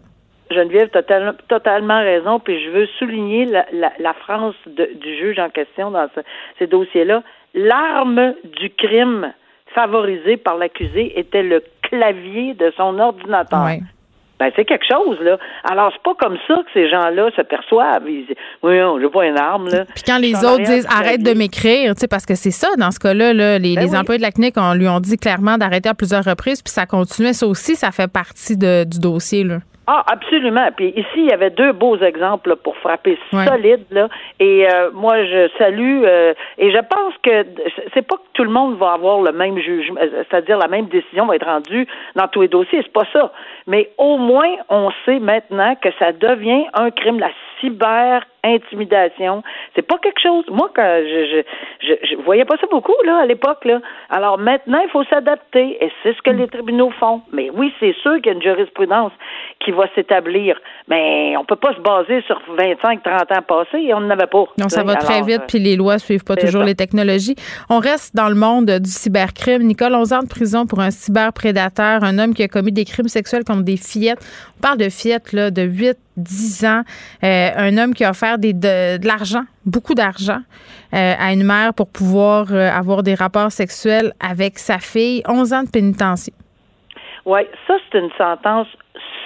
Geneviève, 0.50 0.90
tu 0.90 0.98
as 0.98 1.32
totalement 1.48 2.00
raison, 2.00 2.38
puis 2.38 2.62
je 2.64 2.70
veux 2.70 2.86
souligner 2.98 3.46
la, 3.46 3.64
la, 3.98 4.12
France 4.12 4.54
du 4.66 5.16
juge 5.18 5.38
en 5.38 5.48
question 5.48 5.90
dans 5.90 6.08
ces 6.58 6.66
dossiers-là. 6.66 7.22
L'arme 7.54 8.34
du 8.44 8.70
crime 8.70 9.32
favorisée 9.74 10.36
par 10.36 10.56
l'accusé 10.56 11.18
était 11.18 11.42
le 11.42 11.62
clavier 11.82 12.54
de 12.54 12.72
son 12.76 12.98
ordinateur. 12.98 13.68
Ben, 14.40 14.50
c'est 14.56 14.64
quelque 14.64 14.84
chose, 14.90 15.16
là. 15.20 15.38
Alors, 15.62 15.92
c'est 15.92 16.02
pas 16.02 16.14
comme 16.18 16.36
ça 16.48 16.56
que 16.56 16.70
ces 16.74 16.90
gens-là 16.90 17.30
se 17.36 17.42
perçoivent. 17.42 18.02
Ils 18.08 18.26
disent, 18.26 18.36
oui, 18.64 18.74
j'ai 19.00 19.08
pas 19.08 19.26
une 19.26 19.38
arme, 19.38 19.68
là. 19.68 19.84
Puis 19.94 20.02
quand 20.04 20.18
les 20.18 20.34
autres 20.44 20.64
disent, 20.64 20.88
arrête 20.90 21.22
de 21.22 21.34
m'écrire, 21.34 21.94
tu 21.94 22.00
sais, 22.00 22.08
parce 22.08 22.26
que 22.26 22.34
c'est 22.34 22.50
ça, 22.50 22.68
dans 22.76 22.90
ce 22.90 22.98
cas-là, 22.98 23.32
là, 23.32 23.58
les, 23.60 23.76
ben 23.76 23.96
employés 23.96 24.18
de 24.18 24.24
la 24.24 24.32
clinique, 24.32 24.56
on 24.56 24.74
lui 24.74 24.88
ont 24.88 24.98
dit 24.98 25.16
clairement 25.18 25.56
d'arrêter 25.56 25.88
à 25.88 25.94
plusieurs 25.94 26.24
reprises, 26.24 26.62
puis 26.62 26.72
ça 26.72 26.84
continuait. 26.84 27.32
Ça 27.32 27.46
aussi, 27.46 27.76
ça 27.76 27.92
fait 27.92 28.10
partie 28.10 28.56
du 28.56 28.98
dossier, 28.98 29.44
là. 29.44 29.58
Ah, 29.86 30.02
absolument. 30.06 30.68
Puis 30.74 30.88
ici, 30.96 31.16
il 31.16 31.26
y 31.26 31.32
avait 31.32 31.50
deux 31.50 31.72
beaux 31.72 31.98
exemples 31.98 32.56
pour 32.56 32.76
frapper 32.78 33.18
solide. 33.30 33.84
Là. 33.90 34.08
Et 34.40 34.66
euh, 34.66 34.90
moi, 34.92 35.24
je 35.24 35.50
salue 35.58 36.02
euh, 36.04 36.32
et 36.56 36.70
je 36.70 36.78
pense 36.78 37.14
que 37.22 37.46
c'est 37.92 38.06
pas 38.06 38.16
que 38.16 38.28
tout 38.32 38.44
le 38.44 38.50
monde 38.50 38.78
va 38.78 38.92
avoir 38.92 39.20
le 39.20 39.32
même 39.32 39.58
jugement, 39.58 40.00
euh, 40.00 40.24
c'est-à-dire 40.30 40.58
la 40.58 40.68
même 40.68 40.86
décision 40.86 41.26
va 41.26 41.36
être 41.36 41.46
rendue 41.46 41.86
dans 42.14 42.28
tous 42.28 42.42
les 42.42 42.48
dossiers. 42.48 42.80
C'est 42.82 42.92
pas 42.92 43.06
ça. 43.12 43.32
Mais 43.66 43.90
au 43.98 44.16
moins, 44.16 44.56
on 44.70 44.90
sait 45.04 45.18
maintenant 45.18 45.74
que 45.76 45.90
ça 45.98 46.12
devient 46.12 46.64
un 46.72 46.90
crime. 46.90 47.18
La 47.18 47.30
cyber 47.60 48.22
intimidation. 48.44 49.42
C'est 49.74 49.86
pas 49.86 49.98
quelque 49.98 50.20
chose. 50.20 50.44
Moi, 50.50 50.70
quand 50.74 51.00
je, 51.02 51.42
je, 51.80 51.94
je, 52.06 52.16
voyais 52.24 52.44
pas 52.44 52.56
ça 52.60 52.66
beaucoup 52.70 52.94
là 53.04 53.18
à 53.18 53.26
l'époque 53.26 53.64
là. 53.64 53.80
Alors 54.10 54.38
maintenant, 54.38 54.80
il 54.84 54.90
faut 54.90 55.04
s'adapter 55.04 55.82
et 55.82 55.90
c'est 56.02 56.14
ce 56.14 56.22
que 56.22 56.30
les 56.30 56.46
tribunaux 56.48 56.90
font. 57.00 57.22
Mais 57.32 57.50
oui, 57.50 57.72
c'est 57.80 57.94
sûr 58.02 58.16
qu'il 58.16 58.26
y 58.26 58.28
a 58.30 58.32
une 58.32 58.42
jurisprudence 58.42 59.12
qui 59.60 59.70
va 59.70 59.86
s'établir. 59.94 60.60
Mais 60.88 61.36
on 61.36 61.44
peut 61.44 61.56
pas 61.56 61.74
se 61.74 61.80
baser 61.80 62.22
sur 62.26 62.40
25, 62.56 63.02
30 63.02 63.32
ans 63.32 63.42
passés 63.46 63.82
et 63.82 63.94
on 63.94 64.00
n'en 64.00 64.10
avait 64.10 64.26
pas. 64.26 64.44
Non, 64.58 64.68
ça 64.68 64.82
va 64.82 64.96
très 64.96 65.22
vite 65.22 65.42
puis 65.48 65.58
les 65.58 65.76
lois 65.76 65.98
suivent 65.98 66.24
pas 66.24 66.36
toujours 66.36 66.62
les 66.62 66.74
technologies. 66.74 67.36
On 67.70 67.78
reste 67.78 68.14
dans 68.14 68.28
le 68.28 68.34
monde 68.34 68.70
du 68.70 68.90
cybercrime. 68.90 69.62
Nicole, 69.62 69.94
11 69.94 70.12
ans 70.12 70.22
de 70.22 70.28
prison 70.28 70.66
pour 70.66 70.80
un 70.80 70.90
cyberprédateur, 70.90 72.04
un 72.04 72.18
homme 72.18 72.34
qui 72.34 72.42
a 72.42 72.48
commis 72.48 72.72
des 72.72 72.84
crimes 72.84 73.08
sexuels 73.08 73.44
contre 73.44 73.62
des 73.62 73.76
fillettes. 73.76 74.20
On 74.58 74.60
parle 74.60 74.78
de 74.78 74.88
fillettes 74.88 75.32
là, 75.32 75.50
de 75.50 75.62
8, 75.62 75.96
10 76.16 76.64
ans. 76.64 76.82
Euh, 77.22 77.50
un 77.56 77.76
homme 77.78 77.94
qui 77.94 78.04
a 78.04 78.10
offert 78.10 78.33
des, 78.38 78.52
de, 78.52 79.06
l'argent, 79.06 79.44
beaucoup 79.64 79.94
d'argent, 79.94 80.40
euh, 80.92 81.14
à 81.18 81.32
une 81.32 81.44
mère 81.44 81.74
pour 81.74 81.88
pouvoir 81.88 82.46
euh, 82.52 82.70
avoir 82.70 83.02
des 83.02 83.14
rapports 83.14 83.52
sexuels 83.52 84.12
avec 84.20 84.58
sa 84.58 84.78
fille. 84.78 85.22
11 85.28 85.52
ans 85.52 85.62
de 85.62 85.70
pénitencier. 85.70 86.32
Oui, 87.24 87.40
ça, 87.66 87.74
c'est 87.90 87.98
une 87.98 88.10
sentence 88.18 88.68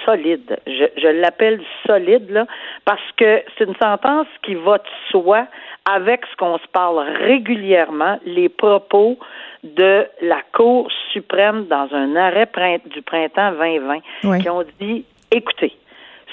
solide. 0.05 0.57
Je, 0.65 0.85
je 0.97 1.07
l'appelle 1.07 1.61
solide, 1.85 2.29
là, 2.29 2.45
parce 2.85 3.01
que 3.17 3.43
c'est 3.57 3.65
une 3.65 3.75
sentence 3.75 4.27
qui 4.43 4.55
va 4.55 4.77
de 4.77 4.83
soi 5.11 5.47
avec 5.85 6.21
ce 6.31 6.35
qu'on 6.37 6.57
se 6.57 6.67
parle 6.71 6.99
régulièrement, 7.21 8.19
les 8.25 8.49
propos 8.49 9.17
de 9.63 10.07
la 10.21 10.41
Cour 10.53 10.89
suprême 11.11 11.65
dans 11.65 11.87
un 11.91 12.15
arrêt 12.15 12.47
du 12.85 13.01
printemps 13.01 13.51
2020 13.51 14.39
qui 14.39 14.49
ont 14.49 14.63
dit 14.79 15.05
écoutez, 15.31 15.73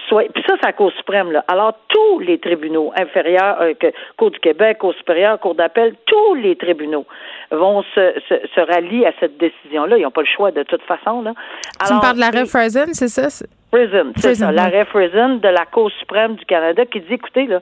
puis 0.09 0.45
ça, 0.47 0.55
c'est 0.61 0.67
la 0.67 0.73
Cour 0.73 0.93
suprême. 0.93 1.33
Là. 1.33 1.45
Alors, 1.49 1.75
tous 1.89 2.19
les 2.21 2.39
tribunaux 2.39 2.93
inférieurs, 2.97 3.61
euh, 3.61 3.75
que, 3.75 3.89
Cour 4.17 4.31
du 4.31 4.39
Québec, 4.39 4.79
Cour 4.79 4.95
supérieure, 4.95 5.39
Cour 5.41 5.55
d'appel, 5.55 5.95
tous 6.07 6.35
les 6.35 6.57
tribunaux 6.57 7.07
vont 7.51 7.83
se, 7.95 8.15
se, 8.29 8.35
se 8.55 8.61
rallier 8.61 9.07
à 9.07 9.13
cette 9.21 9.37
décision-là. 9.39 9.99
Ils 9.99 10.03
n'ont 10.03 10.11
pas 10.11 10.23
le 10.23 10.27
choix 10.27 10.51
de 10.51 10.63
toute 10.63 10.83
façon. 10.83 11.23
Là. 11.23 11.33
Alors, 11.81 11.89
tu 11.89 11.95
me 11.95 12.01
parles 12.01 12.17
de 12.17 12.21
l'arrêt 12.21 12.47
Friesen, 12.47 12.95
c'est 12.95 13.09
ça? 13.09 13.47
Friesen, 13.73 14.13
c'est 14.17 14.35
ça. 14.37 14.53
L'arrêt 14.53 14.85
Friesen 14.85 15.41
de 15.41 15.49
la 15.49 15.67
Cour 15.67 15.91
suprême 15.99 16.37
du 16.37 16.45
Canada 16.45 16.85
qui 16.87 17.01
dit, 17.01 17.15
écoutez, 17.15 17.47
là, 17.47 17.61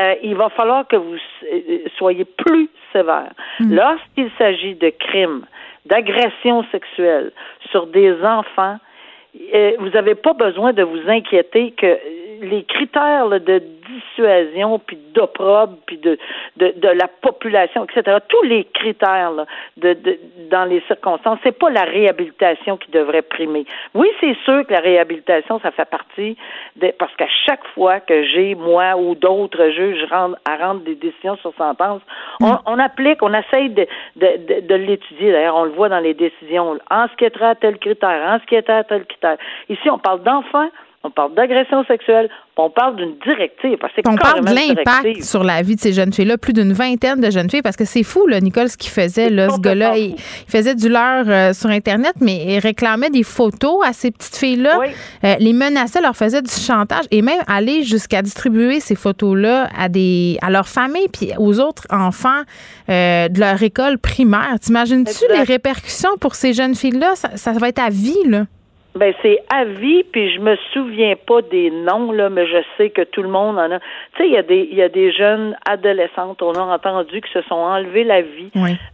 euh, 0.00 0.14
il 0.22 0.34
va 0.36 0.48
falloir 0.50 0.86
que 0.86 0.96
vous 0.96 1.16
euh, 1.16 1.78
soyez 1.98 2.24
plus 2.24 2.70
sévère. 2.92 3.32
Mm. 3.60 3.74
Lorsqu'il 3.74 4.30
s'agit 4.38 4.74
de 4.74 4.90
crimes, 4.90 5.44
d'agressions 5.86 6.64
sexuelles 6.70 7.32
sur 7.70 7.86
des 7.86 8.14
enfants, 8.24 8.78
vous 9.34 9.88
n'avez 9.90 10.14
pas 10.14 10.34
besoin 10.34 10.72
de 10.72 10.82
vous 10.82 11.08
inquiéter 11.08 11.70
que 11.72 11.98
les 12.42 12.64
critères 12.64 13.28
de 13.28 13.62
dissuasion, 13.92 14.78
puis 14.78 14.98
d'opprobre, 15.14 15.76
puis 15.86 15.98
de, 15.98 16.18
de, 16.56 16.72
de, 16.76 16.88
la 16.88 17.06
population, 17.08 17.84
etc., 17.84 18.18
tous 18.28 18.42
les 18.42 18.64
critères 18.64 19.32
de, 19.76 19.92
de, 19.92 20.18
dans 20.50 20.64
les 20.64 20.80
circonstances, 20.86 21.38
c'est 21.42 21.56
pas 21.56 21.70
la 21.70 21.84
réhabilitation 21.84 22.76
qui 22.76 22.90
devrait 22.90 23.22
primer. 23.22 23.64
Oui, 23.94 24.08
c'est 24.20 24.36
sûr 24.44 24.66
que 24.66 24.72
la 24.72 24.80
réhabilitation, 24.80 25.60
ça 25.60 25.70
fait 25.70 25.88
partie 25.88 26.36
de, 26.76 26.92
parce 26.98 27.14
qu'à 27.16 27.28
chaque 27.46 27.66
fois 27.74 28.00
que 28.00 28.24
j'ai, 28.24 28.54
moi 28.54 28.96
ou 28.96 29.14
d'autres 29.14 29.68
juges 29.70 30.06
à 30.10 30.56
rendre 30.56 30.80
des 30.80 30.94
décisions 30.94 31.36
sur 31.36 31.54
sentence, 31.54 32.02
on, 32.40 32.48
mm. 32.48 32.58
on 32.66 32.78
applique, 32.78 33.22
on 33.22 33.34
essaye 33.34 33.70
de, 33.70 33.86
de, 34.16 34.60
de, 34.60 34.74
l'étudier. 34.74 35.32
D'ailleurs, 35.32 35.56
on 35.56 35.64
le 35.64 35.72
voit 35.72 35.88
dans 35.88 36.00
les 36.00 36.14
décisions. 36.14 36.78
En 36.90 37.06
ce 37.08 37.16
qui 37.16 37.24
est 37.24 37.42
à 37.42 37.54
tel 37.54 37.78
critère, 37.78 38.22
en 38.28 38.40
ce 38.40 38.46
qui 38.46 38.54
est 38.54 38.68
à 38.68 38.84
tel 38.84 39.04
critère. 39.04 39.21
Ici, 39.68 39.90
on 39.90 39.98
parle 39.98 40.22
d'enfants, 40.22 40.68
on 41.04 41.10
parle 41.10 41.34
d'agression 41.34 41.84
sexuelle, 41.84 42.28
on 42.56 42.70
parle 42.70 42.96
d'une 42.96 43.16
directive. 43.26 43.76
Parce 43.78 43.92
que 43.92 44.00
on 44.06 44.14
parle 44.14 44.44
de 44.44 44.54
l'impact 44.54 45.22
sur 45.22 45.42
la 45.42 45.62
vie 45.62 45.74
de 45.74 45.80
ces 45.80 45.92
jeunes 45.92 46.12
filles-là, 46.12 46.38
plus 46.38 46.52
d'une 46.52 46.72
vingtaine 46.72 47.20
de 47.20 47.30
jeunes 47.30 47.50
filles, 47.50 47.62
parce 47.62 47.76
que 47.76 47.84
c'est 47.84 48.04
fou, 48.04 48.26
là, 48.26 48.40
Nicole, 48.40 48.68
ce 48.68 48.76
qu'il 48.76 48.90
faisait, 48.90 49.30
là, 49.30 49.50
ce 49.50 49.60
gars-là. 49.60 49.96
Il, 49.96 50.14
faisait 50.18 50.74
du 50.74 50.88
leurre 50.88 51.24
euh, 51.28 51.52
sur 51.52 51.70
Internet, 51.70 52.14
mais 52.20 52.54
il 52.54 52.58
réclamait 52.58 53.10
des 53.10 53.22
photos 53.22 53.84
à 53.84 53.92
ces 53.92 54.10
petites 54.10 54.36
filles-là, 54.36 54.80
euh, 55.24 55.34
les 55.40 55.52
menaçait, 55.52 56.00
leur 56.00 56.14
faisait 56.14 56.42
du 56.42 56.50
chantage 56.50 57.04
et 57.10 57.22
même 57.22 57.40
aller 57.48 57.82
jusqu'à 57.82 58.22
distribuer 58.22 58.80
ces 58.80 58.94
photos-là 58.94 59.68
à 59.76 59.88
des 59.88 60.38
à 60.42 60.50
leurs 60.50 60.68
familles 60.68 61.08
puis 61.08 61.32
aux 61.38 61.58
autres 61.58 61.86
enfants 61.90 62.42
euh, 62.88 63.28
de 63.28 63.40
leur 63.40 63.62
école 63.62 63.98
primaire. 63.98 64.56
T'imagines-tu 64.60 65.24
les 65.32 65.42
répercussions 65.42 66.16
pour 66.20 66.34
ces 66.34 66.52
jeunes 66.52 66.74
filles-là? 66.74 67.14
Ça, 67.14 67.36
ça 67.36 67.52
va 67.52 67.68
être 67.68 67.80
à 67.80 67.88
vie, 67.88 68.14
là. 68.26 68.44
Ben 68.94 69.14
c'est 69.22 69.38
à 69.52 69.64
vie, 69.64 70.04
puis 70.04 70.34
je 70.34 70.40
me 70.40 70.56
souviens 70.72 71.14
pas 71.26 71.40
des 71.40 71.70
noms 71.70 72.12
là, 72.12 72.28
mais 72.28 72.46
je 72.46 72.58
sais 72.76 72.90
que 72.90 73.02
tout 73.02 73.22
le 73.22 73.28
monde 73.28 73.58
en 73.58 73.70
a. 73.70 73.78
Tu 73.78 74.18
sais, 74.18 74.26
il 74.26 74.32
y 74.32 74.36
a 74.36 74.42
des 74.42 74.68
il 74.70 74.76
y 74.76 74.82
a 74.82 74.90
des 74.90 75.12
jeunes 75.12 75.56
adolescentes, 75.66 76.42
on 76.42 76.52
a 76.52 76.60
entendu, 76.60 77.20
qui 77.22 77.32
se 77.32 77.40
sont 77.42 77.54
enlevés 77.54 78.04
la 78.04 78.20
vie 78.20 78.50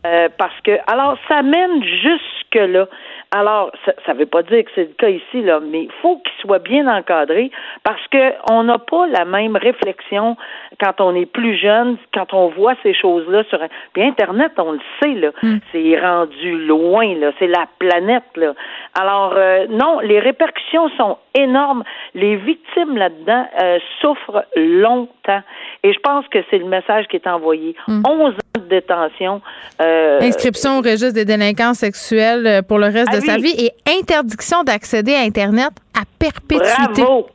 euh, 0.06 0.28
parce 0.38 0.58
que 0.62 0.78
alors 0.86 1.16
ça 1.28 1.42
mène 1.42 1.82
jusque 1.82 2.54
là. 2.54 2.86
Alors, 3.30 3.70
ça 4.06 4.14
ne 4.14 4.18
veut 4.18 4.26
pas 4.26 4.42
dire 4.42 4.64
que 4.64 4.70
c'est 4.74 4.88
le 4.88 4.94
cas 4.96 5.10
ici, 5.10 5.42
là, 5.42 5.60
mais 5.60 5.82
il 5.82 5.92
faut 6.00 6.16
qu'il 6.16 6.32
soit 6.40 6.60
bien 6.60 6.86
encadré 6.86 7.50
parce 7.84 8.00
que 8.08 8.32
on 8.50 8.64
n'a 8.64 8.78
pas 8.78 9.06
la 9.06 9.26
même 9.26 9.54
réflexion 9.56 10.36
quand 10.80 11.00
on 11.02 11.14
est 11.14 11.26
plus 11.26 11.56
jeune, 11.56 11.98
quand 12.14 12.32
on 12.32 12.48
voit 12.48 12.74
ces 12.82 12.94
choses-là 12.94 13.44
sur 13.50 13.58
puis 13.92 14.02
Internet, 14.02 14.52
on 14.56 14.72
le 14.72 14.80
sait, 15.02 15.14
là, 15.14 15.30
hmm. 15.42 15.58
c'est 15.72 16.00
rendu 16.00 16.66
loin, 16.66 17.14
là, 17.16 17.32
c'est 17.38 17.48
la 17.48 17.66
planète, 17.78 18.24
là. 18.36 18.54
Alors, 18.98 19.34
euh, 19.36 19.66
non, 19.68 20.00
les 20.00 20.20
répercussions 20.20 20.88
sont 20.96 21.18
énormes. 21.42 21.84
Les 22.14 22.36
victimes 22.36 22.96
là-dedans 22.96 23.46
euh, 23.62 23.78
souffrent 24.00 24.44
longtemps. 24.56 25.42
Et 25.82 25.92
je 25.92 25.98
pense 26.00 26.26
que 26.28 26.38
c'est 26.50 26.58
le 26.58 26.66
message 26.66 27.06
qui 27.08 27.16
est 27.16 27.26
envoyé. 27.26 27.74
11 27.88 28.02
hmm. 28.02 28.06
ans 28.06 28.30
de 28.54 28.68
détention. 28.68 29.40
Euh, 29.80 30.20
Inscription 30.20 30.78
au 30.78 30.82
registre 30.82 31.14
des 31.14 31.24
délinquants 31.24 31.74
sexuels 31.74 32.62
pour 32.66 32.78
le 32.78 32.86
reste 32.86 33.12
de 33.12 33.20
sa 33.20 33.36
vie 33.36 33.54
et 33.58 33.72
interdiction 34.00 34.64
d'accéder 34.64 35.14
à 35.14 35.20
Internet 35.20 35.70
à 35.94 36.02
perpétuité. 36.18 37.02
Bravo! 37.02 37.28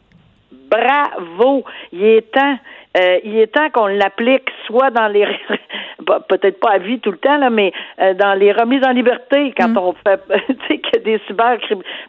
Bravo! 0.69 1.63
Il 1.91 2.03
est 2.03 2.31
temps. 2.31 2.57
Euh, 2.95 3.19
il 3.23 3.37
est 3.37 3.47
temps 3.47 3.69
qu'on 3.71 3.87
l'applique 3.87 4.49
soit 4.67 4.91
dans 4.91 5.07
les 5.07 5.25
peut-être 6.29 6.59
pas 6.59 6.73
à 6.73 6.77
vie 6.77 6.99
tout 6.99 7.11
le 7.11 7.17
temps 7.17 7.37
là, 7.37 7.49
mais 7.49 7.71
euh, 7.99 8.13
dans 8.13 8.33
les 8.33 8.51
remises 8.51 8.83
en 8.85 8.91
liberté 8.91 9.53
quand 9.57 9.69
mm. 9.69 9.77
on 9.77 9.93
fait 9.93 10.21
tu 10.47 10.55
sais 10.67 10.77
qu'il 10.77 10.93
y 10.93 10.97
a 10.97 10.99
des 10.99 11.21
cyber 11.25 11.57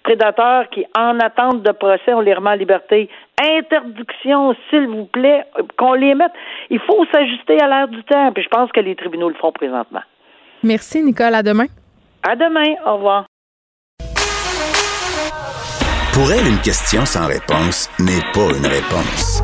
prédateurs 0.03 0.69
qui 0.69 0.85
en 0.97 1.19
attente 1.21 1.63
de 1.63 1.73
procès 1.73 2.13
on 2.13 2.21
les 2.21 2.35
remet 2.35 2.51
en 2.51 2.55
liberté. 2.55 3.09
Interdiction, 3.41 4.55
s'il 4.69 4.87
vous 4.87 5.07
plaît, 5.07 5.45
qu'on 5.77 5.95
les 5.95 6.15
mette. 6.15 6.33
Il 6.71 6.79
faut 6.81 7.05
s'ajuster 7.13 7.61
à 7.61 7.67
l'air 7.67 7.89
du 7.89 8.03
temps. 8.05 8.31
Puis 8.33 8.45
je 8.45 8.49
pense 8.49 8.71
que 8.71 8.81
les 8.81 8.95
tribunaux 8.95 9.29
le 9.29 9.35
font 9.35 9.53
présentement. 9.53 10.03
Merci 10.63 11.03
Nicole. 11.03 11.35
À 11.35 11.43
demain. 11.43 11.67
À 12.23 12.37
demain. 12.37 12.75
Au 12.87 12.95
revoir. 12.95 13.27
Pour 16.15 16.31
elle, 16.31 16.47
une 16.47 16.61
question 16.61 17.05
sans 17.05 17.27
réponse 17.27 17.91
n'est 17.99 18.23
pas 18.33 18.57
une 18.57 18.67
réponse. 18.67 19.43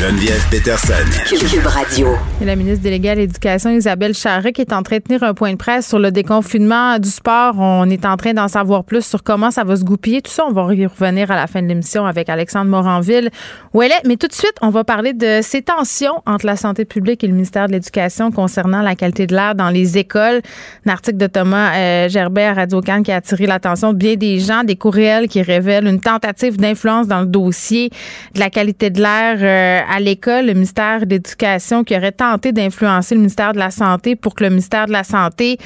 Geneviève 0.00 0.42
Peterson. 0.50 0.94
Cube 1.28 1.66
Radio. 1.66 2.16
Et 2.40 2.46
la 2.46 2.56
ministre 2.56 2.82
déléguée 2.82 3.10
à 3.10 3.14
l'Éducation, 3.16 3.68
Isabelle 3.68 4.14
Charret, 4.14 4.54
qui 4.54 4.62
est 4.62 4.72
en 4.72 4.82
train 4.82 4.96
de 4.96 5.02
tenir 5.02 5.22
un 5.22 5.34
point 5.34 5.52
de 5.52 5.58
presse 5.58 5.86
sur 5.86 5.98
le 5.98 6.10
déconfinement 6.10 6.98
du 6.98 7.10
sport. 7.10 7.56
On 7.58 7.84
est 7.90 8.06
en 8.06 8.16
train 8.16 8.32
d'en 8.32 8.48
savoir 8.48 8.84
plus 8.84 9.04
sur 9.04 9.22
comment 9.22 9.50
ça 9.50 9.62
va 9.62 9.76
se 9.76 9.84
goupiller. 9.84 10.22
Tout 10.22 10.30
ça, 10.30 10.46
on 10.46 10.52
va 10.52 10.74
y 10.74 10.86
revenir 10.86 11.30
à 11.30 11.36
la 11.36 11.46
fin 11.46 11.60
de 11.60 11.66
l'émission 11.66 12.06
avec 12.06 12.30
Alexandre 12.30 12.70
Moranville, 12.70 13.28
où 13.74 13.82
elle 13.82 13.90
est. 13.90 14.06
Mais 14.06 14.16
tout 14.16 14.26
de 14.26 14.32
suite, 14.32 14.54
on 14.62 14.70
va 14.70 14.84
parler 14.84 15.12
de 15.12 15.40
ces 15.42 15.60
tensions 15.60 16.22
entre 16.24 16.46
la 16.46 16.56
santé 16.56 16.86
publique 16.86 17.22
et 17.22 17.26
le 17.26 17.34
ministère 17.34 17.66
de 17.66 17.72
l'Éducation 17.72 18.30
concernant 18.30 18.80
la 18.80 18.94
qualité 18.94 19.26
de 19.26 19.34
l'air 19.34 19.54
dans 19.54 19.68
les 19.68 19.98
écoles. 19.98 20.40
Un 20.86 20.92
article 20.92 21.18
de 21.18 21.26
Thomas 21.26 21.74
euh, 21.76 22.08
Gerbet 22.08 22.46
à 22.46 22.54
Radio-Can 22.54 23.02
qui 23.02 23.12
a 23.12 23.16
attiré 23.16 23.44
l'attention 23.44 23.92
de 23.92 23.98
bien 23.98 24.14
des 24.14 24.38
gens, 24.38 24.64
des 24.64 24.76
courriels 24.76 25.28
qui 25.28 25.42
révèlent 25.42 25.86
une 25.86 26.00
tentative 26.00 26.56
d'influence 26.56 27.06
dans 27.06 27.20
le 27.20 27.26
dossier 27.26 27.90
de 28.34 28.40
la 28.40 28.48
qualité 28.48 28.88
de 28.88 29.02
l'air 29.02 29.36
euh, 29.42 29.89
à 29.90 29.98
l'école, 29.98 30.46
le 30.46 30.54
ministère 30.54 31.04
de 31.04 31.10
l'Éducation 31.10 31.82
qui 31.82 31.96
aurait 31.96 32.12
tenté 32.12 32.52
d'influencer 32.52 33.16
le 33.16 33.20
ministère 33.20 33.52
de 33.52 33.58
la 33.58 33.70
Santé 33.72 34.14
pour 34.14 34.34
que 34.34 34.44
le 34.44 34.50
ministère 34.50 34.86
de 34.86 34.92
la 34.92 35.02
Santé 35.02 35.58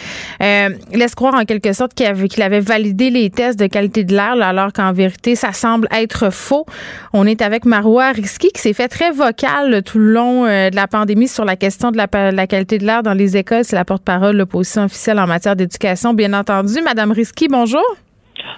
euh, 0.42 0.70
laisse 0.92 1.14
croire 1.14 1.34
en 1.34 1.44
quelque 1.44 1.72
sorte 1.74 1.92
qu'il 1.92 2.42
avait, 2.42 2.60
validé 2.60 3.10
les 3.10 3.28
tests 3.28 3.58
de 3.58 3.66
qualité 3.66 4.02
de 4.04 4.14
l'air, 4.14 4.34
alors 4.40 4.72
qu'en 4.72 4.92
vérité, 4.92 5.36
ça 5.36 5.52
semble 5.52 5.86
être 5.90 6.32
faux. 6.32 6.64
On 7.12 7.26
est 7.26 7.42
avec 7.42 7.66
Marois 7.66 8.12
Risky 8.12 8.50
qui 8.50 8.62
s'est 8.62 8.72
fait 8.72 8.88
très 8.88 9.10
vocal 9.10 9.82
tout 9.82 9.98
le 9.98 10.12
long 10.12 10.46
euh, 10.46 10.70
de 10.70 10.76
la 10.76 10.88
pandémie 10.88 11.28
sur 11.28 11.44
la 11.44 11.56
question 11.56 11.90
de 11.90 11.98
la, 11.98 12.46
qualité 12.46 12.78
de 12.78 12.86
l'air 12.86 13.02
dans 13.02 13.14
les 13.14 13.36
écoles. 13.36 13.64
C'est 13.64 13.76
la 13.76 13.84
porte-parole 13.84 14.36
l'opposition 14.36 14.84
officielle 14.84 15.18
en 15.18 15.26
matière 15.26 15.54
d'éducation, 15.54 16.14
bien 16.14 16.32
entendu. 16.32 16.80
Madame 16.82 17.12
Risky, 17.12 17.48
bonjour. 17.48 17.84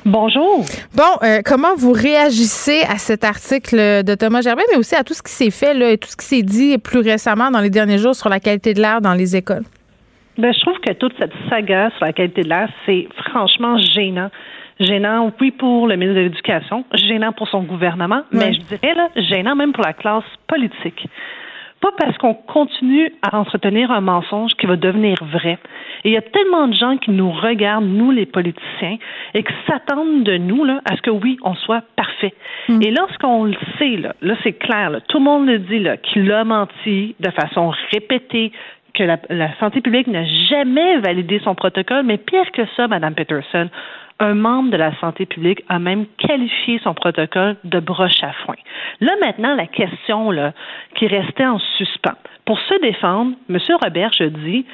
Bonjour. 0.04 0.64
Bon, 0.94 1.02
euh, 1.22 1.40
comment 1.44 1.74
vous 1.76 1.92
réagissez 1.92 2.82
à 2.88 2.98
cet 2.98 3.24
article 3.24 3.76
de 3.76 4.14
Thomas 4.14 4.40
Gerbet, 4.40 4.62
mais 4.70 4.78
aussi 4.78 4.94
à 4.94 5.04
tout 5.04 5.14
ce 5.14 5.22
qui 5.22 5.32
s'est 5.32 5.50
fait 5.50 5.74
là, 5.74 5.90
et 5.90 5.98
tout 5.98 6.08
ce 6.08 6.16
qui 6.16 6.26
s'est 6.26 6.42
dit 6.42 6.78
plus 6.78 7.00
récemment 7.00 7.50
dans 7.50 7.60
les 7.60 7.70
derniers 7.70 7.98
jours 7.98 8.14
sur 8.14 8.28
la 8.28 8.40
qualité 8.40 8.74
de 8.74 8.80
l'air 8.80 9.00
dans 9.00 9.14
les 9.14 9.36
écoles? 9.36 9.64
Ben, 10.38 10.52
je 10.52 10.60
trouve 10.60 10.78
que 10.80 10.92
toute 10.92 11.14
cette 11.18 11.32
saga 11.48 11.90
sur 11.96 12.04
la 12.04 12.12
qualité 12.12 12.42
de 12.42 12.48
l'air, 12.48 12.68
c'est 12.84 13.08
franchement 13.30 13.78
gênant. 13.78 14.30
Gênant, 14.78 15.32
oui, 15.40 15.50
pour 15.52 15.86
le 15.86 15.96
ministre 15.96 16.20
de 16.20 16.24
l'Éducation, 16.24 16.84
gênant 16.92 17.32
pour 17.32 17.48
son 17.48 17.62
gouvernement, 17.62 18.22
mais 18.30 18.52
je 18.52 18.60
dirais 18.60 18.94
là, 18.94 19.08
gênant 19.16 19.56
même 19.56 19.72
pour 19.72 19.82
la 19.82 19.94
classe 19.94 20.24
politique. 20.46 21.08
Pas 21.80 21.90
parce 21.98 22.16
qu'on 22.18 22.34
continue 22.34 23.12
à 23.22 23.38
entretenir 23.38 23.90
un 23.90 24.00
mensonge 24.00 24.52
qui 24.54 24.66
va 24.66 24.76
devenir 24.76 25.16
vrai. 25.22 25.58
Et 26.04 26.10
il 26.10 26.12
y 26.12 26.16
a 26.16 26.22
tellement 26.22 26.68
de 26.68 26.74
gens 26.74 26.96
qui 26.96 27.10
nous 27.10 27.30
regardent, 27.30 27.86
nous 27.86 28.10
les 28.10 28.26
politiciens, 28.26 28.96
et 29.34 29.42
qui 29.42 29.52
s'attendent 29.66 30.22
de 30.22 30.36
nous 30.38 30.64
là, 30.64 30.80
à 30.90 30.96
ce 30.96 31.02
que 31.02 31.10
oui, 31.10 31.36
on 31.42 31.54
soit 31.54 31.82
parfait. 31.96 32.34
Mm. 32.68 32.82
Et 32.82 32.90
lorsqu'on 32.90 33.44
le 33.44 33.56
sait, 33.78 33.96
là, 33.96 34.14
là 34.22 34.34
c'est 34.42 34.54
clair, 34.54 34.90
là, 34.90 35.00
tout 35.00 35.18
le 35.18 35.24
monde 35.24 35.46
le 35.46 35.58
dit, 35.58 35.78
là, 35.78 35.96
qu'il 35.96 36.30
a 36.32 36.44
menti 36.44 37.14
de 37.20 37.30
façon 37.30 37.72
répétée, 37.92 38.52
que 38.94 39.02
la, 39.02 39.18
la 39.28 39.54
santé 39.58 39.82
publique 39.82 40.06
n'a 40.06 40.24
jamais 40.24 40.98
validé 41.00 41.38
son 41.44 41.54
protocole, 41.54 42.04
mais 42.04 42.16
pire 42.16 42.50
que 42.52 42.62
ça, 42.76 42.88
Mme 42.88 43.14
Peterson, 43.14 43.68
un 44.18 44.34
membre 44.34 44.70
de 44.70 44.76
la 44.76 44.98
santé 44.98 45.26
publique 45.26 45.62
a 45.68 45.78
même 45.78 46.06
qualifié 46.18 46.80
son 46.82 46.94
protocole 46.94 47.56
de 47.64 47.80
broche 47.80 48.22
à 48.22 48.32
foin. 48.44 48.54
Là, 49.00 49.12
maintenant, 49.20 49.54
la 49.54 49.66
question 49.66 50.30
là, 50.30 50.52
qui 50.94 51.06
restait 51.06 51.46
en 51.46 51.58
suspens. 51.76 52.16
Pour 52.44 52.58
se 52.60 52.80
défendre, 52.80 53.32
M. 53.50 53.58
Robert, 53.82 54.12
je 54.18 54.24
dis, 54.24 54.64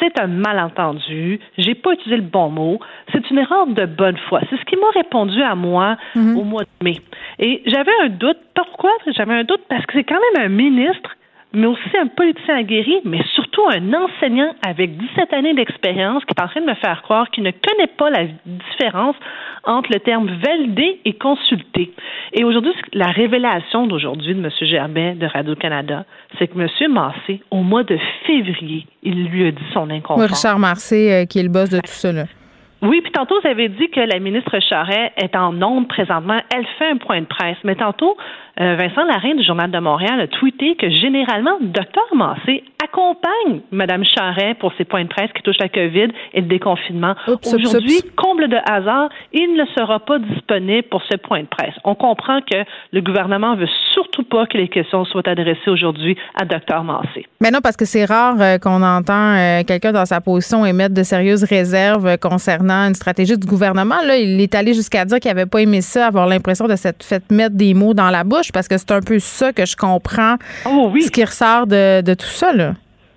c'est 0.00 0.18
un 0.18 0.26
malentendu, 0.26 1.40
j'ai 1.58 1.74
pas 1.74 1.92
utilisé 1.92 2.16
le 2.16 2.22
bon 2.22 2.48
mot, 2.48 2.80
c'est 3.12 3.30
une 3.30 3.38
erreur 3.38 3.66
de 3.66 3.86
bonne 3.86 4.16
foi. 4.28 4.40
C'est 4.50 4.56
ce 4.56 4.64
qui 4.64 4.76
m'a 4.76 4.90
répondu 4.94 5.42
à 5.42 5.54
moi 5.54 5.96
mm-hmm. 6.14 6.36
au 6.36 6.44
mois 6.44 6.62
de 6.62 6.84
mai. 6.84 6.96
Et 7.38 7.62
j'avais 7.66 7.92
un 8.02 8.08
doute. 8.08 8.38
Pourquoi? 8.54 8.90
J'avais 9.08 9.34
un 9.34 9.44
doute? 9.44 9.62
Parce 9.68 9.84
que 9.86 9.92
c'est 9.94 10.04
quand 10.04 10.20
même 10.34 10.44
un 10.46 10.48
ministre 10.48 11.16
mais 11.54 11.66
aussi 11.66 11.96
un 12.00 12.08
politicien 12.08 12.56
aguerri, 12.56 13.00
mais 13.04 13.22
surtout 13.34 13.62
un 13.70 13.92
enseignant 13.94 14.52
avec 14.66 14.96
17 14.96 15.32
années 15.32 15.54
d'expérience 15.54 16.24
qui 16.24 16.34
est 16.36 16.42
en 16.42 16.48
train 16.48 16.60
de 16.60 16.66
me 16.66 16.74
faire 16.74 17.02
croire 17.02 17.30
qu'il 17.30 17.44
ne 17.44 17.50
connaît 17.50 17.90
pas 17.96 18.10
la 18.10 18.26
différence 18.44 19.16
entre 19.64 19.90
le 19.92 20.00
terme 20.00 20.28
valider 20.44 21.00
et 21.04 21.14
consulter. 21.14 21.92
Et 22.32 22.44
aujourd'hui, 22.44 22.72
la 22.92 23.06
révélation 23.06 23.86
d'aujourd'hui 23.86 24.34
de 24.34 24.40
M. 24.40 24.50
Gerbet 24.60 25.14
de 25.14 25.26
Radio-Canada, 25.26 26.04
c'est 26.38 26.48
que 26.48 26.58
M. 26.58 26.92
Massé, 26.92 27.40
au 27.50 27.62
mois 27.62 27.84
de 27.84 27.98
février, 28.26 28.86
il 29.02 29.26
lui 29.26 29.46
a 29.46 29.50
dit 29.50 29.64
son 29.72 29.88
inconfort. 29.90 30.28
Richard 30.28 30.58
Massé, 30.58 31.12
euh, 31.12 31.24
qui 31.26 31.38
est 31.38 31.44
le 31.44 31.48
boss 31.48 31.70
de 31.70 31.78
tout 31.78 32.14
là. 32.14 32.24
Oui, 32.84 33.00
puis 33.00 33.12
tantôt, 33.12 33.40
vous 33.40 33.48
avez 33.48 33.70
dit 33.70 33.88
que 33.88 34.00
la 34.00 34.18
ministre 34.18 34.58
Charret 34.60 35.12
est 35.16 35.34
en 35.34 35.60
onde 35.62 35.88
présentement. 35.88 36.36
Elle 36.54 36.66
fait 36.78 36.90
un 36.90 36.98
point 36.98 37.20
de 37.20 37.26
presse. 37.26 37.56
Mais 37.64 37.76
tantôt, 37.76 38.14
euh, 38.60 38.76
Vincent 38.76 39.04
Larraine 39.04 39.36
du 39.36 39.44
Journal 39.44 39.70
de 39.70 39.78
Montréal 39.78 40.20
a 40.20 40.28
tweeté 40.28 40.76
que 40.76 40.88
généralement, 40.88 41.58
Dr 41.60 42.14
Massé 42.14 42.62
accompagne 42.82 43.62
Mme 43.72 44.04
Charret 44.04 44.54
pour 44.60 44.72
ses 44.78 44.84
points 44.84 45.02
de 45.02 45.08
presse 45.08 45.30
qui 45.34 45.42
touchent 45.42 45.58
la 45.58 45.68
COVID 45.68 46.08
et 46.34 46.40
le 46.40 46.46
déconfinement. 46.46 47.14
Aujourd'hui, 47.26 48.00
comble 48.16 48.48
de 48.48 48.56
hasard, 48.64 49.08
il 49.32 49.54
ne 49.56 49.64
sera 49.76 49.98
pas 49.98 50.18
disponible 50.18 50.86
pour 50.88 51.02
ce 51.10 51.16
point 51.16 51.40
de 51.40 51.46
presse. 51.46 51.74
On 51.84 51.94
comprend 51.94 52.40
que 52.40 52.58
le 52.92 53.00
gouvernement 53.00 53.56
veut 53.56 53.68
surtout 53.92 54.22
pas 54.22 54.46
que 54.46 54.56
les 54.56 54.68
questions 54.68 55.04
soient 55.04 55.28
adressées 55.28 55.70
aujourd'hui 55.70 56.16
à 56.40 56.44
Dr 56.44 56.84
Massé. 56.84 57.26
Mais 57.40 57.50
non, 57.50 57.60
parce 57.60 57.76
que 57.76 57.84
c'est 57.84 58.04
rare 58.04 58.40
euh, 58.40 58.58
qu'on 58.58 58.82
entend 58.82 59.34
euh, 59.34 59.62
quelqu'un 59.64 59.92
dans 59.92 60.06
sa 60.06 60.20
position 60.20 60.64
émettre 60.64 60.94
de 60.94 61.02
sérieuses 61.02 61.44
réserves 61.44 62.18
concernant 62.18 62.86
une 62.86 62.94
stratégie 62.94 63.36
du 63.36 63.46
gouvernement. 63.46 63.96
Là, 64.06 64.16
il 64.16 64.40
est 64.40 64.54
allé 64.54 64.74
jusqu'à 64.74 65.04
dire 65.04 65.18
qu'il 65.18 65.30
n'avait 65.32 65.46
pas 65.46 65.60
aimé 65.60 65.80
ça, 65.80 66.06
avoir 66.06 66.26
l'impression 66.26 66.66
de 66.66 66.76
s'être 66.76 67.04
fait 67.04 67.22
mettre 67.32 67.56
des 67.56 67.74
mots 67.74 67.94
dans 67.94 68.10
la 68.10 68.22
bouche 68.22 68.43
parce 68.52 68.68
que 68.68 68.76
c'est 68.78 68.92
un 68.92 69.00
peu 69.00 69.18
ça 69.18 69.52
que 69.52 69.64
je 69.66 69.76
comprends. 69.76 70.36
Oh 70.66 70.90
oui. 70.92 71.02
Ce 71.02 71.10
qui 71.10 71.24
ressort 71.24 71.66
de, 71.66 72.00
de 72.02 72.14
tout 72.14 72.26
ça, 72.26 72.52
là. 72.52 72.74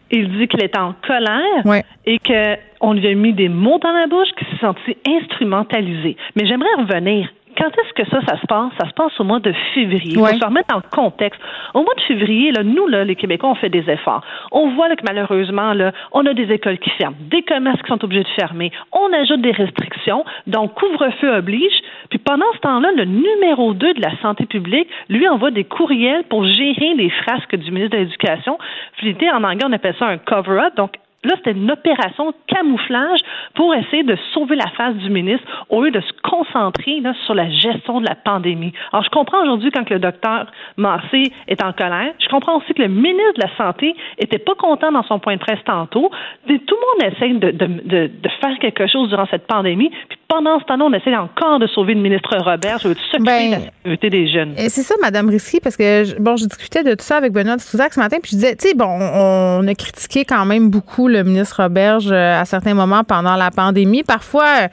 Il 0.09 0.37
dit 0.37 0.47
qu'il 0.47 0.63
est 0.63 0.77
en 0.77 0.93
colère 1.05 1.83
et 2.05 2.19
qu'on 2.19 2.93
lui 2.93 3.07
a 3.07 3.13
mis 3.13 3.33
des 3.33 3.49
mots 3.49 3.77
dans 3.79 3.91
la 3.91 4.07
bouche, 4.07 4.29
qu'il 4.37 4.47
s'est 4.47 4.61
senti 4.61 4.95
instrumentalisé. 5.05 6.15
Mais 6.35 6.47
j'aimerais 6.47 6.69
revenir 6.77 7.27
quand 7.57 7.69
est-ce 7.69 7.93
que 7.93 8.09
ça, 8.09 8.19
ça 8.27 8.39
se 8.39 8.45
passe? 8.45 8.71
Ça 8.79 8.87
se 8.87 8.93
passe 8.93 9.19
au 9.19 9.23
mois 9.23 9.39
de 9.39 9.51
février. 9.73 10.13
Il 10.13 10.19
faut 10.19 10.27
se 10.27 10.45
remettre 10.45 10.75
en 10.75 10.81
contexte. 10.81 11.41
Au 11.73 11.81
mois 11.81 11.95
de 11.95 12.01
février, 12.01 12.51
là, 12.51 12.63
nous, 12.63 12.87
là, 12.87 13.03
les 13.03 13.15
Québécois, 13.15 13.49
on 13.49 13.55
fait 13.55 13.69
des 13.69 13.89
efforts. 13.89 14.23
On 14.51 14.69
voit 14.69 14.95
que 14.95 15.03
malheureusement, 15.03 15.73
là, 15.73 15.91
on 16.11 16.25
a 16.25 16.33
des 16.33 16.51
écoles 16.51 16.77
qui 16.77 16.89
ferment, 16.91 17.15
des 17.19 17.41
commerces 17.41 17.81
qui 17.81 17.87
sont 17.87 18.03
obligés 18.03 18.23
de 18.23 18.29
fermer. 18.29 18.71
On 18.91 19.11
ajoute 19.13 19.41
des 19.41 19.51
restrictions, 19.51 20.23
donc 20.45 20.73
couvre-feu 20.75 21.35
oblige. 21.35 21.81
Puis 22.09 22.19
pendant 22.19 22.45
ce 22.53 22.59
temps-là, 22.59 22.91
le 22.95 23.05
numéro 23.05 23.73
2 23.73 23.93
de 23.93 24.01
la 24.01 24.15
santé 24.21 24.45
publique, 24.45 24.87
lui, 25.09 25.27
envoie 25.27 25.51
des 25.51 25.63
courriels 25.63 26.23
pour 26.25 26.45
gérer 26.45 26.93
les 26.95 27.09
frasques 27.09 27.55
du 27.55 27.71
ministre 27.71 27.97
de 27.97 28.03
l'Éducation. 28.03 28.57
En 29.33 29.43
anglais, 29.43 29.65
on 29.67 29.73
appelle 29.73 29.95
ça 29.97 30.07
un 30.07 30.17
cover-up. 30.17 30.75
Donc, 30.75 30.91
Là, 31.23 31.33
c'était 31.37 31.51
une 31.51 31.71
opération 31.71 32.29
de 32.29 32.35
camouflage 32.47 33.19
pour 33.55 33.73
essayer 33.73 34.03
de 34.03 34.15
sauver 34.33 34.55
la 34.55 34.69
face 34.77 34.95
du 34.95 35.09
ministre 35.09 35.45
au 35.69 35.83
lieu 35.83 35.91
de 35.91 35.99
se 35.99 36.13
concentrer 36.23 37.01
sur 37.25 37.33
la 37.33 37.49
gestion 37.49 38.01
de 38.01 38.07
la 38.07 38.15
pandémie. 38.15 38.71
Alors, 38.91 39.03
je 39.03 39.09
comprends 39.09 39.41
aujourd'hui 39.41 39.71
quand 39.71 39.89
le 39.89 39.99
docteur 39.99 40.45
Massé 40.77 41.31
est 41.47 41.63
en 41.63 41.73
colère. 41.73 42.13
Je 42.19 42.27
comprends 42.29 42.57
aussi 42.57 42.73
que 42.73 42.83
le 42.83 42.87
ministre 42.87 43.33
de 43.35 43.41
la 43.41 43.55
Santé 43.57 43.95
était 44.19 44.37
pas 44.37 44.53
content 44.55 44.91
dans 44.91 45.03
son 45.03 45.19
point 45.19 45.35
de 45.35 45.39
presse 45.39 45.63
tantôt. 45.65 46.11
tout 46.47 46.53
le 46.77 47.03
monde 47.03 47.13
essaie 47.13 47.33
de, 47.33 48.29
faire 48.39 48.59
quelque 48.59 48.87
chose 48.87 49.09
durant 49.09 49.25
cette 49.25 49.47
pandémie. 49.47 49.91
Pendant 50.27 50.59
ce 50.59 50.65
temps-là, 50.65 50.85
on 50.85 50.93
essaie 50.93 51.15
encore 51.15 51.59
de 51.59 51.67
sauver 51.67 51.93
le 51.93 52.01
ministre 52.01 52.35
Robert. 52.37 52.79
Je 52.79 52.89
veux 52.89 52.95
s'occuper 52.95 53.23
ben, 53.23 53.47
de 53.47 53.51
la 53.51 53.59
sécurité 53.59 54.09
des 54.09 54.31
jeunes. 54.31 54.53
C'est 54.57 54.83
ça, 54.83 54.95
Mme 55.01 55.29
Risky, 55.29 55.59
parce 55.61 55.77
que, 55.77 56.19
bon, 56.19 56.35
je 56.35 56.45
discutais 56.45 56.83
de 56.83 56.95
tout 56.95 57.05
ça 57.05 57.15
avec 57.15 57.31
Benoît 57.31 57.57
Struzac 57.59 57.93
ce 57.93 57.99
matin, 57.99 58.17
puis 58.21 58.31
je 58.31 58.35
disais, 58.35 58.55
tu 58.55 58.69
sais, 58.69 58.73
bon, 58.73 58.87
on 58.87 59.65
a 59.65 59.75
critiqué 59.75 60.25
quand 60.25 60.45
même 60.45 60.69
beaucoup 60.69 61.07
le 61.07 61.23
ministre 61.23 61.63
Roberge 61.63 62.11
euh, 62.11 62.41
à 62.41 62.45
certains 62.45 62.73
moments 62.73 63.05
pendant 63.05 63.35
la 63.35 63.51
pandémie. 63.51 64.03
Parfois, 64.03 64.63
euh, 64.63 64.67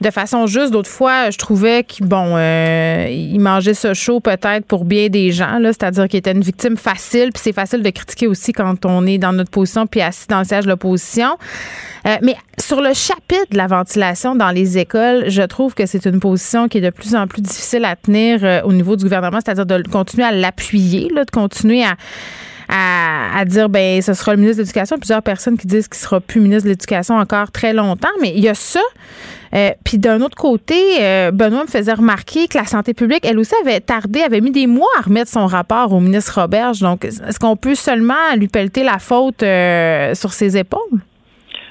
de 0.00 0.10
façon 0.10 0.46
juste, 0.46 0.72
d'autres 0.72 0.90
fois, 0.90 1.30
je 1.30 1.38
trouvais 1.38 1.82
qu'il 1.82 2.06
bon, 2.06 2.36
euh, 2.36 3.06
il 3.10 3.40
mangeait 3.40 3.74
ce 3.74 3.94
chaud 3.94 4.20
peut-être 4.20 4.64
pour 4.66 4.84
bien 4.84 5.08
des 5.08 5.32
gens, 5.32 5.58
c'est-à-dire 5.62 6.06
qu'il 6.06 6.18
était 6.18 6.32
une 6.32 6.40
victime 6.40 6.76
facile, 6.76 7.30
puis 7.32 7.42
c'est 7.42 7.52
facile 7.52 7.82
de 7.82 7.90
critiquer 7.90 8.28
aussi 8.28 8.52
quand 8.52 8.86
on 8.86 9.06
est 9.06 9.18
dans 9.18 9.32
notre 9.32 9.50
position 9.50 9.86
puis 9.86 10.02
assis 10.02 10.28
dans 10.28 10.38
le 10.38 10.44
siège 10.44 10.64
de 10.64 10.70
l'opposition. 10.70 11.36
mais 12.04 12.36
sur 12.58 12.80
le 12.80 12.92
chapitre 12.94 13.46
de 13.50 13.56
la 13.56 13.66
ventilation 13.66 14.34
dans 14.34 14.50
les 14.50 14.78
écoles, 14.78 14.99
je 15.26 15.42
trouve 15.42 15.74
que 15.74 15.86
c'est 15.86 16.06
une 16.06 16.20
position 16.20 16.68
qui 16.68 16.78
est 16.78 16.82
de 16.82 16.90
plus 16.90 17.14
en 17.14 17.26
plus 17.26 17.42
difficile 17.42 17.84
à 17.84 17.96
tenir 17.96 18.62
au 18.64 18.72
niveau 18.72 18.96
du 18.96 19.04
gouvernement, 19.04 19.38
c'est-à-dire 19.44 19.66
de 19.66 19.82
continuer 19.88 20.24
à 20.24 20.32
l'appuyer, 20.32 21.08
de 21.08 21.30
continuer 21.30 21.84
à 21.84 23.44
dire 23.44 23.68
ben 23.68 24.00
ce 24.00 24.14
sera 24.14 24.32
le 24.32 24.38
ministre 24.38 24.58
de 24.58 24.62
l'Éducation. 24.62 24.96
Plusieurs 24.98 25.22
personnes 25.22 25.58
qui 25.58 25.66
disent 25.66 25.88
qu'il 25.88 25.98
sera 25.98 26.20
plus 26.20 26.40
ministre 26.40 26.64
de 26.64 26.70
l'Éducation 26.70 27.16
encore 27.16 27.50
très 27.50 27.72
longtemps, 27.72 28.08
mais 28.20 28.32
il 28.34 28.40
y 28.40 28.48
a 28.48 28.54
ça. 28.54 28.80
Euh, 29.52 29.70
puis 29.84 29.98
d'un 29.98 30.20
autre 30.20 30.36
côté, 30.36 30.80
euh, 31.00 31.32
Benoît 31.32 31.64
me 31.64 31.68
faisait 31.68 31.92
remarquer 31.92 32.46
que 32.46 32.56
la 32.56 32.66
santé 32.66 32.94
publique, 32.94 33.24
elle 33.24 33.38
aussi 33.38 33.54
avait 33.62 33.80
tardé, 33.80 34.20
avait 34.20 34.40
mis 34.40 34.52
des 34.52 34.68
mois 34.68 34.88
à 34.98 35.02
remettre 35.02 35.30
son 35.30 35.46
rapport 35.46 35.92
au 35.92 35.98
ministre 35.98 36.40
Roberge. 36.40 36.80
Donc, 36.80 37.04
est-ce 37.04 37.38
qu'on 37.38 37.56
peut 37.56 37.74
seulement 37.74 38.36
lui 38.36 38.46
pelleter 38.46 38.84
la 38.84 38.98
faute 38.98 39.42
euh, 39.42 40.14
sur 40.14 40.32
ses 40.32 40.56
épaules? 40.56 41.00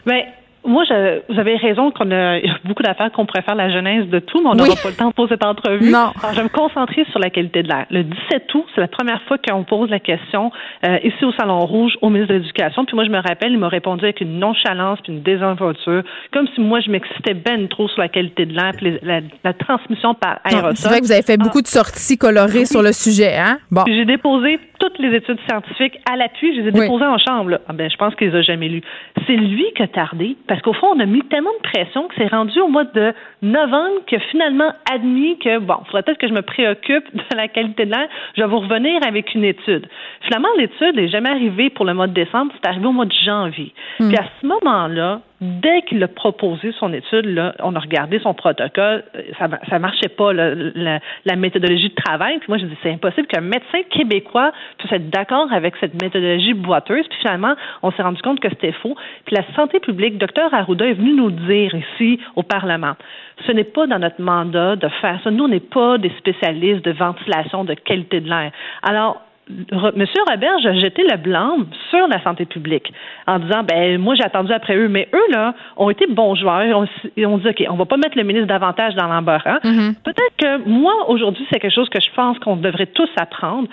Bien, 0.05 0.23
moi, 0.65 0.83
je, 0.87 1.21
vous 1.31 1.39
avez 1.39 1.55
raison 1.55 1.91
qu'on 1.91 2.11
a, 2.11 2.39
beaucoup 2.65 2.83
d'affaires 2.83 3.11
qu'on 3.11 3.25
préfère 3.25 3.55
la 3.55 3.69
genèse 3.69 4.07
de 4.07 4.19
tout, 4.19 4.41
mais 4.41 4.49
on 4.49 4.55
n'aura 4.55 4.75
pas 4.81 4.89
le 4.89 4.95
temps 4.95 5.11
pour 5.11 5.27
cette 5.27 5.45
entrevue. 5.45 5.89
Non. 5.89 6.11
Alors, 6.21 6.31
je 6.31 6.37
vais 6.37 6.43
me 6.43 6.49
concentrer 6.49 7.05
sur 7.11 7.19
la 7.19 7.29
qualité 7.29 7.63
de 7.63 7.67
l'air. 7.67 7.85
Le 7.89 8.03
17 8.03 8.53
août, 8.53 8.65
c'est 8.75 8.81
la 8.81 8.87
première 8.87 9.21
fois 9.23 9.37
qu'on 9.37 9.63
pose 9.63 9.89
la 9.89 9.99
question 9.99 10.51
euh, 10.85 10.97
ici 11.03 11.23
au 11.23 11.31
Salon 11.33 11.65
Rouge 11.65 11.93
au 12.01 12.09
ministre 12.09 12.33
de 12.33 12.39
l'Éducation. 12.39 12.85
Puis 12.85 12.95
moi, 12.95 13.05
je 13.05 13.09
me 13.09 13.19
rappelle, 13.19 13.51
il 13.51 13.57
m'a 13.57 13.69
répondu 13.69 14.03
avec 14.03 14.21
une 14.21 14.39
nonchalance 14.39 14.99
puis 15.03 15.13
une 15.13 15.21
désinvolture, 15.21 16.03
comme 16.33 16.47
si 16.53 16.61
moi, 16.61 16.79
je 16.81 16.91
m'excitais 16.91 17.33
ben 17.33 17.67
trop 17.67 17.87
sur 17.87 17.99
la 17.99 18.09
qualité 18.09 18.45
de 18.45 18.53
l'air 18.53 18.71
puis 18.77 18.97
la, 19.01 19.21
la, 19.43 19.53
transmission 19.53 20.13
par 20.13 20.39
aérosol. 20.43 20.75
C'est 20.75 20.87
vrai 20.87 20.99
que 20.99 21.05
vous 21.05 21.11
avez 21.11 21.21
fait 21.21 21.37
beaucoup 21.37 21.61
de 21.61 21.67
sorties 21.67 22.17
colorées 22.17 22.65
sur 22.65 22.81
le 22.81 22.91
sujet, 22.91 23.35
hein? 23.37 23.59
Bon. 23.71 23.83
J'ai 23.87 24.05
déposé 24.05 24.59
toutes 24.79 24.97
les 24.99 25.15
études 25.15 25.39
scientifiques 25.47 25.99
à 26.09 26.15
l'appui. 26.15 26.55
Je 26.55 26.61
les 26.61 26.67
ai 26.69 26.71
déposées 26.71 27.05
en 27.05 27.17
chambre. 27.17 27.51
Là. 27.51 27.61
Ah 27.67 27.73
ben, 27.73 27.89
je 27.89 27.97
pense 27.97 28.15
qu'il 28.15 28.29
les 28.29 28.35
a 28.35 28.41
jamais 28.41 28.67
lues. 28.69 28.81
C'est 29.27 29.35
lui 29.35 29.65
qui 29.75 29.83
a 29.83 29.87
tardé 29.87 30.35
parce 30.47 30.61
qu'au 30.61 30.73
fond, 30.73 30.87
on 30.95 30.99
a 30.99 31.05
mis 31.05 31.21
tellement 31.23 31.51
de 31.61 31.69
pression 31.69 32.07
que 32.07 32.15
c'est 32.17 32.27
rendu 32.27 32.59
au 32.59 32.67
mois 32.67 32.85
de 32.85 33.13
novembre 33.41 34.05
qu'il 34.07 34.17
a 34.17 34.21
finalement 34.31 34.71
admis 34.91 35.37
que, 35.39 35.59
bon, 35.59 35.75
il 35.81 35.85
faudrait 35.85 36.03
peut-être 36.03 36.19
que 36.19 36.27
je 36.27 36.33
me 36.33 36.41
préoccupe 36.41 37.05
de 37.13 37.37
la 37.37 37.47
qualité 37.47 37.85
de 37.85 37.91
l'air. 37.91 38.07
Je 38.35 38.41
vais 38.41 38.47
vous 38.47 38.59
revenir 38.59 38.99
avec 39.07 39.33
une 39.35 39.43
étude. 39.43 39.87
Finalement, 40.21 40.49
l'étude 40.57 40.95
n'est 40.95 41.09
jamais 41.09 41.29
arrivée 41.29 41.69
pour 41.69 41.85
le 41.85 41.93
mois 41.93 42.07
de 42.07 42.13
décembre. 42.13 42.51
C'est 42.55 42.67
arrivé 42.67 42.85
au 42.85 42.93
mois 42.93 43.05
de 43.05 43.13
janvier. 43.25 43.73
Hmm. 43.99 44.07
Puis 44.07 44.17
à 44.17 44.25
ce 44.41 44.47
moment-là, 44.47 45.21
dès 45.41 45.81
qu'il 45.83 46.03
a 46.03 46.07
proposé 46.07 46.73
son 46.79 46.91
étude, 46.93 47.25
là, 47.25 47.55
on 47.59 47.75
a 47.75 47.79
regardé 47.79 48.19
son 48.19 48.33
protocole, 48.33 49.03
ça 49.37 49.47
ça 49.69 49.79
marchait 49.79 50.09
pas 50.09 50.33
la, 50.33 50.99
la, 51.25 51.35
méthodologie 51.35 51.89
de 51.89 51.95
travail. 51.95 52.39
Puis 52.39 52.47
moi, 52.49 52.57
je 52.57 52.65
dis 52.65 52.75
c'est 52.83 52.91
impossible 52.91 53.27
qu'un 53.27 53.41
médecin 53.41 53.79
québécois 53.89 54.51
puisse 54.77 54.91
être 54.91 55.09
d'accord 55.09 55.51
avec 55.53 55.75
cette 55.79 56.01
méthodologie 56.01 56.53
boiteuse. 56.53 57.07
Puis 57.07 57.19
finalement, 57.19 57.55
on 57.83 57.91
s'est 57.91 58.01
rendu 58.01 58.21
compte 58.21 58.39
que 58.39 58.49
c'était 58.49 58.73
faux. 58.73 58.95
Puis 59.25 59.35
la 59.35 59.43
santé 59.55 59.79
publique, 59.79 60.17
docteur 60.17 60.53
Arruda 60.53 60.85
est 60.85 60.93
venu 60.93 61.13
nous 61.13 61.31
dire 61.31 61.73
ici 61.73 62.19
au 62.35 62.43
Parlement, 62.43 62.93
ce 63.47 63.51
n'est 63.53 63.63
pas 63.63 63.87
dans 63.87 63.99
notre 63.99 64.21
mandat 64.21 64.75
de 64.75 64.89
faire 65.01 65.19
ça. 65.23 65.31
Nous, 65.31 65.45
on 65.45 65.47
n'est 65.47 65.59
pas 65.59 65.97
des 65.97 66.11
spécialistes 66.17 66.83
de 66.83 66.91
ventilation, 66.91 67.63
de 67.63 67.73
qualité 67.73 68.19
de 68.19 68.29
l'air. 68.29 68.51
Alors, 68.83 69.21
Monsieur 69.49 70.21
Robert 70.29 70.57
a 70.63 70.73
jeté 70.79 71.03
le 71.03 71.17
blanc 71.17 71.57
sur 71.89 72.07
la 72.07 72.21
santé 72.23 72.45
publique 72.45 72.93
en 73.25 73.39
disant 73.39 73.63
ben 73.63 73.97
moi 73.97 74.13
j'ai 74.15 74.23
attendu 74.23 74.53
après 74.53 74.75
eux, 74.75 74.87
mais 74.87 75.07
eux 75.13 75.31
là 75.31 75.55
ont 75.75 75.89
été 75.89 76.05
bons 76.07 76.35
joueurs 76.35 76.61
et 77.17 77.25
on, 77.25 77.37
dit 77.39 77.47
ok 77.47 77.63
on 77.69 77.75
va 77.75 77.85
pas 77.85 77.97
mettre 77.97 78.15
le 78.15 78.23
ministre 78.23 78.47
davantage 78.47 78.93
dans 78.95 79.07
l'embarras. 79.07 79.59
Mm-hmm. 79.63 79.95
Peut-être 80.03 80.35
que 80.37 80.69
moi 80.69 80.93
aujourd'hui 81.09 81.45
c'est 81.51 81.59
quelque 81.59 81.73
chose 81.73 81.89
que 81.89 81.99
je 81.99 82.09
pense 82.15 82.37
qu'on 82.39 82.57
devrait 82.57 82.87
tous 82.87 83.09
apprendre. 83.17 83.67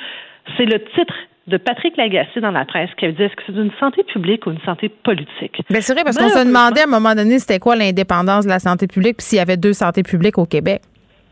C'est 0.57 0.65
le 0.65 0.83
titre 0.95 1.15
de 1.47 1.59
Patrick 1.59 1.97
Lagacé 1.97 2.41
dans 2.41 2.51
la 2.51 2.65
presse 2.65 2.91
qui 2.99 3.07
dit 3.13 3.23
est-ce 3.23 3.35
que 3.37 3.43
c'est 3.47 3.53
une 3.53 3.71
santé 3.79 4.03
publique 4.03 4.47
ou 4.47 4.53
une 4.53 4.61
santé 4.61 4.89
politique? 4.89 5.61
Bien, 5.71 5.81
c'est 5.81 5.93
vrai, 5.93 6.05
parce 6.05 6.17
qu'on 6.17 6.29
se 6.29 6.45
demandait 6.45 6.81
à 6.81 6.85
un 6.85 6.91
moment 6.91 7.15
donné 7.15 7.39
c'était 7.39 7.59
quoi 7.59 7.77
l'indépendance 7.77 8.45
de 8.47 8.51
la 8.51 8.59
santé 8.59 8.87
publique, 8.87 9.19
puis 9.19 9.27
s'il 9.27 9.39
y 9.39 9.43
avait 9.43 9.57
deux 9.57 9.73
santé 9.73 10.03
publiques 10.03 10.39
au 10.39 10.47
Québec. 10.47 10.83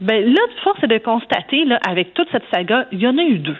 Ben 0.00 0.24
là, 0.24 0.40
force 0.62 0.82
est 0.82 0.88
de 0.88 0.98
constater, 0.98 1.64
là, 1.64 1.78
avec 1.88 2.14
toute 2.14 2.28
cette 2.30 2.44
saga, 2.52 2.86
il 2.92 3.00
y 3.00 3.06
en 3.06 3.16
a 3.16 3.22
eu 3.22 3.38
deux. 3.38 3.56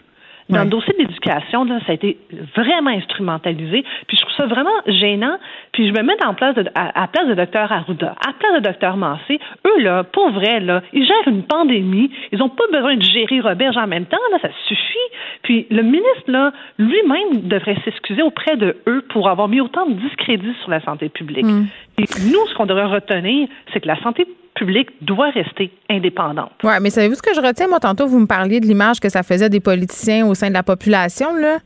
Dans 0.51 0.64
le 0.64 0.68
dossier 0.68 0.92
d'éducation, 0.99 1.66
ça 1.66 1.76
a 1.88 1.92
été 1.92 2.18
vraiment 2.55 2.90
instrumentalisé. 2.90 3.82
Puis 4.07 4.16
je 4.16 4.22
trouve 4.22 4.36
ça 4.36 4.47
vraiment 4.47 4.70
gênant. 4.86 5.38
Puis 5.72 5.88
je 5.88 5.92
me 5.92 6.03
mets 6.03 6.22
en 6.24 6.34
place 6.34 6.55
de, 6.55 6.64
à, 6.74 7.01
la 7.01 7.07
place 7.07 7.26
de 7.28 7.34
docteur 7.34 7.72
Arruda, 7.72 8.14
à 8.24 8.28
la 8.28 8.32
place 8.34 8.55
de 8.57 8.61
docteur 8.61 8.97
Massé. 8.97 9.40
Eux, 9.66 9.82
là, 9.82 10.05
pour 10.05 10.30
vrai, 10.30 10.61
là, 10.61 10.82
ils 10.92 11.07
gèrent 11.07 11.28
une 11.28 11.45
pandémie. 11.45 12.11
Ils 12.30 12.38
n'ont 12.38 12.51
pas 12.51 12.64
besoin 12.70 12.97
de 12.97 13.03
gérer 13.03 13.40
Roberge 13.40 13.76
en 13.76 13.86
même 13.86 14.05
temps. 14.05 14.18
Là, 14.32 14.38
ça 14.42 14.51
suffit. 14.68 14.99
Puis 15.42 15.66
le 15.70 15.82
ministre, 15.82 16.28
là, 16.28 16.53
lui-même 16.78 17.49
devrait 17.49 17.76
s'excuser 17.84 18.22
auprès 18.22 18.57
de 18.57 18.76
eux 18.86 19.03
pour 19.09 19.28
avoir 19.28 19.49
mis 19.49 19.61
autant 19.61 19.86
de 19.86 19.95
discrédit 19.95 20.55
sur 20.61 20.70
la 20.70 20.80
santé 20.80 21.09
publique. 21.09 21.47
Mm. 21.47 21.66
Et 21.99 22.05
nous, 22.22 22.47
ce 22.49 22.55
qu'on 22.57 22.66
devrait 22.66 22.86
retenir, 22.86 23.49
c'est 23.72 23.80
que 23.80 23.86
la 23.86 24.01
santé 24.03 24.26
publique 24.55 24.90
doit 25.03 25.30
rester 25.30 25.70
indépendante. 25.90 26.53
Oui, 26.62 26.72
mais 26.80 26.90
savez-vous 26.90 27.14
ce 27.14 27.22
que 27.22 27.34
je 27.34 27.40
retiens? 27.40 27.68
Moi, 27.68 27.80
tantôt, 27.80 28.07
vous 28.07 28.20
me 28.20 28.26
parliez 28.26 28.61
de 28.61 28.66
l'image 28.66 29.01
que 29.01 29.09
ça 29.09 29.22
faisait 29.22 29.49
des 29.49 29.61
politiciens 29.61 30.26
au 30.26 30.34
sein 30.34 30.49
de 30.49 30.55
la 30.55 30.62
population, 30.62 31.34
là. 31.36 31.59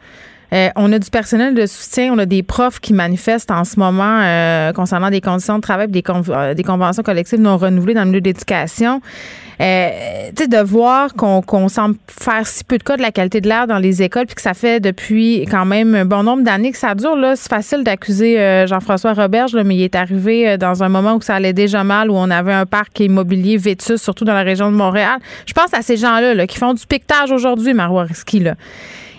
Euh, 0.53 0.69
on 0.77 0.91
a 0.93 0.99
du 0.99 1.11
personnel 1.11 1.55
de 1.55 1.67
soutien, 1.67 2.13
on 2.15 2.19
a 2.19 2.25
des 2.25 2.43
profs 2.43 2.81
qui 2.81 2.95
manifestent 2.95 3.51
en 3.51 3.65
ce 3.65 3.79
moment 3.79 4.21
euh, 4.23 4.73
concernant 4.73 5.11
des 5.11 5.21
conditions 5.21 5.57
de 5.57 5.61
travail, 5.61 5.89
des, 5.89 6.03
euh, 6.31 6.55
des 6.55 6.63
conventions 6.63 7.03
collectives 7.03 7.41
non 7.41 7.59
renouvelées 7.59 7.93
dans 7.93 8.05
le 8.05 8.09
milieu 8.09 8.23
de 8.23 8.29
l'éducation. 8.29 9.03
Euh, 9.61 10.29
tu 10.37 10.45
sais, 10.45 10.49
de 10.49 10.59
voir 10.59 11.15
qu'on 11.15 11.69
semble 11.69 11.97
faire 12.07 12.47
si 12.47 12.63
peu 12.63 12.79
de 12.79 12.83
cas 12.83 12.97
de 12.97 13.03
la 13.03 13.11
qualité 13.11 13.41
de 13.41 13.49
l'air 13.49 13.67
dans 13.67 13.79
les 13.79 14.03
écoles, 14.03 14.27
puis 14.27 14.37
que 14.37 14.43
ça 14.43 14.55
fait 14.55 14.81
depuis 14.81 15.47
quand 15.51 15.65
même 15.65 15.95
un 15.95 16.05
bon 16.05 16.23
nombre 16.23 16.45
d'années 16.45 16.71
que 16.71 16.79
ça 16.79 16.95
dure. 16.95 17.17
Là, 17.17 17.35
c'est 17.35 17.49
facile 17.49 17.83
d'accuser 17.83 18.65
Jean-François 18.67 19.15
Roberge, 19.15 19.55
là, 19.55 19.65
mais 19.65 19.75
il 19.75 19.83
est 19.83 19.97
arrivé 19.97 20.57
dans 20.59 20.83
un 20.83 20.89
moment 20.89 21.15
où 21.15 21.23
ça 21.23 21.35
allait 21.35 21.53
déjà 21.53 21.83
mal, 21.83 22.11
où 22.11 22.15
on 22.15 22.31
avait 22.31 22.53
un 22.53 22.67
parc 22.67 23.01
immobilier 23.01 23.57
vétus, 23.57 24.01
surtout 24.01 24.25
dans 24.25 24.35
la 24.35 24.43
région 24.43 24.71
de 24.71 24.77
Montréal. 24.77 25.19
Je 25.47 25.53
pense 25.53 25.75
à 25.75 25.83
ces 25.83 25.97
gens-là 25.97 26.35
là, 26.35 26.47
qui 26.47 26.59
font 26.59 26.75
du 26.75 26.87
piquetage 26.87 27.33
aujourd'hui, 27.33 27.75
Marois. 27.75 28.07
Là. 28.41 28.55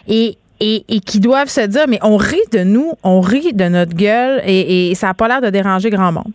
Et 0.08 0.38
et, 0.60 1.00
qui 1.06 1.20
doivent 1.20 1.50
se 1.50 1.62
dire, 1.62 1.86
mais 1.88 2.00
on 2.02 2.18
rit 2.18 2.38
de 2.52 2.60
nous, 2.60 2.94
on 3.04 3.22
rit 3.22 3.54
de 3.54 3.66
notre 3.66 3.96
gueule 3.96 4.42
et, 4.46 4.94
ça 4.96 5.08
n'a 5.08 5.14
pas 5.14 5.28
l'air 5.28 5.42
de 5.42 5.50
déranger 5.50 5.90
grand 5.90 6.12
monde. 6.12 6.34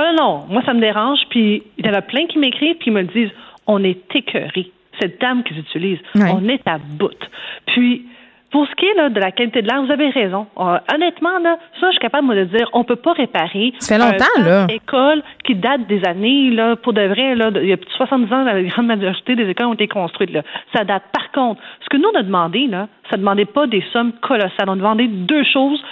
Ah 0.00 0.12
non, 0.16 0.44
moi 0.48 0.62
ça 0.64 0.74
me 0.74 0.80
dérange. 0.80 1.18
Puis 1.28 1.64
il 1.76 1.86
y 1.86 1.90
en 1.90 1.94
a 1.94 2.02
plein 2.02 2.26
qui 2.26 2.38
m'écrivent 2.38 2.76
puis 2.76 2.92
me 2.92 3.02
disent, 3.02 3.32
on 3.66 3.82
est 3.82 3.98
écœurés. 4.14 4.70
Cette 5.00 5.20
dame 5.20 5.42
qu'ils 5.42 5.58
utilisent, 5.58 6.00
on 6.14 6.48
est 6.48 6.66
à 6.66 6.78
bout. 6.78 7.18
Puis 7.66 8.06
pour 8.50 8.66
ce 8.66 8.74
qui 8.76 8.86
est 8.86 8.94
là, 8.94 9.10
de 9.10 9.20
la 9.20 9.30
qualité 9.30 9.60
de 9.60 9.68
l'air, 9.68 9.82
vous 9.82 9.90
avez 9.90 10.08
raison. 10.08 10.46
Euh, 10.56 10.78
honnêtement, 10.94 11.38
là, 11.42 11.58
ça, 11.80 11.88
je 11.88 11.92
suis 11.92 11.98
capable 11.98 12.34
de 12.34 12.44
dire, 12.44 12.68
on 12.72 12.82
peut 12.82 12.96
pas 12.96 13.12
réparer. 13.12 13.74
Ça 13.78 13.96
fait 13.96 14.02
longtemps, 14.02 14.42
là. 14.42 14.66
école 14.70 15.22
qui 15.44 15.54
date 15.54 15.86
des 15.86 16.02
années, 16.06 16.50
là, 16.50 16.76
pour 16.76 16.94
de 16.94 17.02
vrai, 17.02 17.34
là, 17.34 17.50
il 17.56 17.68
y 17.68 17.72
a 17.72 17.76
plus 17.76 17.86
de 17.86 17.92
70 17.92 18.32
ans, 18.32 18.44
la 18.44 18.62
grande 18.62 18.86
majorité 18.86 19.36
des 19.36 19.50
écoles 19.50 19.66
ont 19.66 19.74
été 19.74 19.88
construites, 19.88 20.32
là. 20.32 20.42
Ça 20.74 20.84
date. 20.84 21.02
Par 21.12 21.30
contre, 21.32 21.60
ce 21.82 21.88
que 21.90 21.98
nous, 21.98 22.08
on 22.14 22.18
a 22.18 22.22
demandé, 22.22 22.66
là, 22.68 22.88
ça 23.10 23.16
ne 23.16 23.20
demandait 23.20 23.44
pas 23.44 23.66
des 23.66 23.84
sommes 23.92 24.12
colossales. 24.22 24.68
On 24.68 24.72
a 24.72 24.76
demandé 24.76 25.08
deux 25.08 25.44
choses 25.44 25.82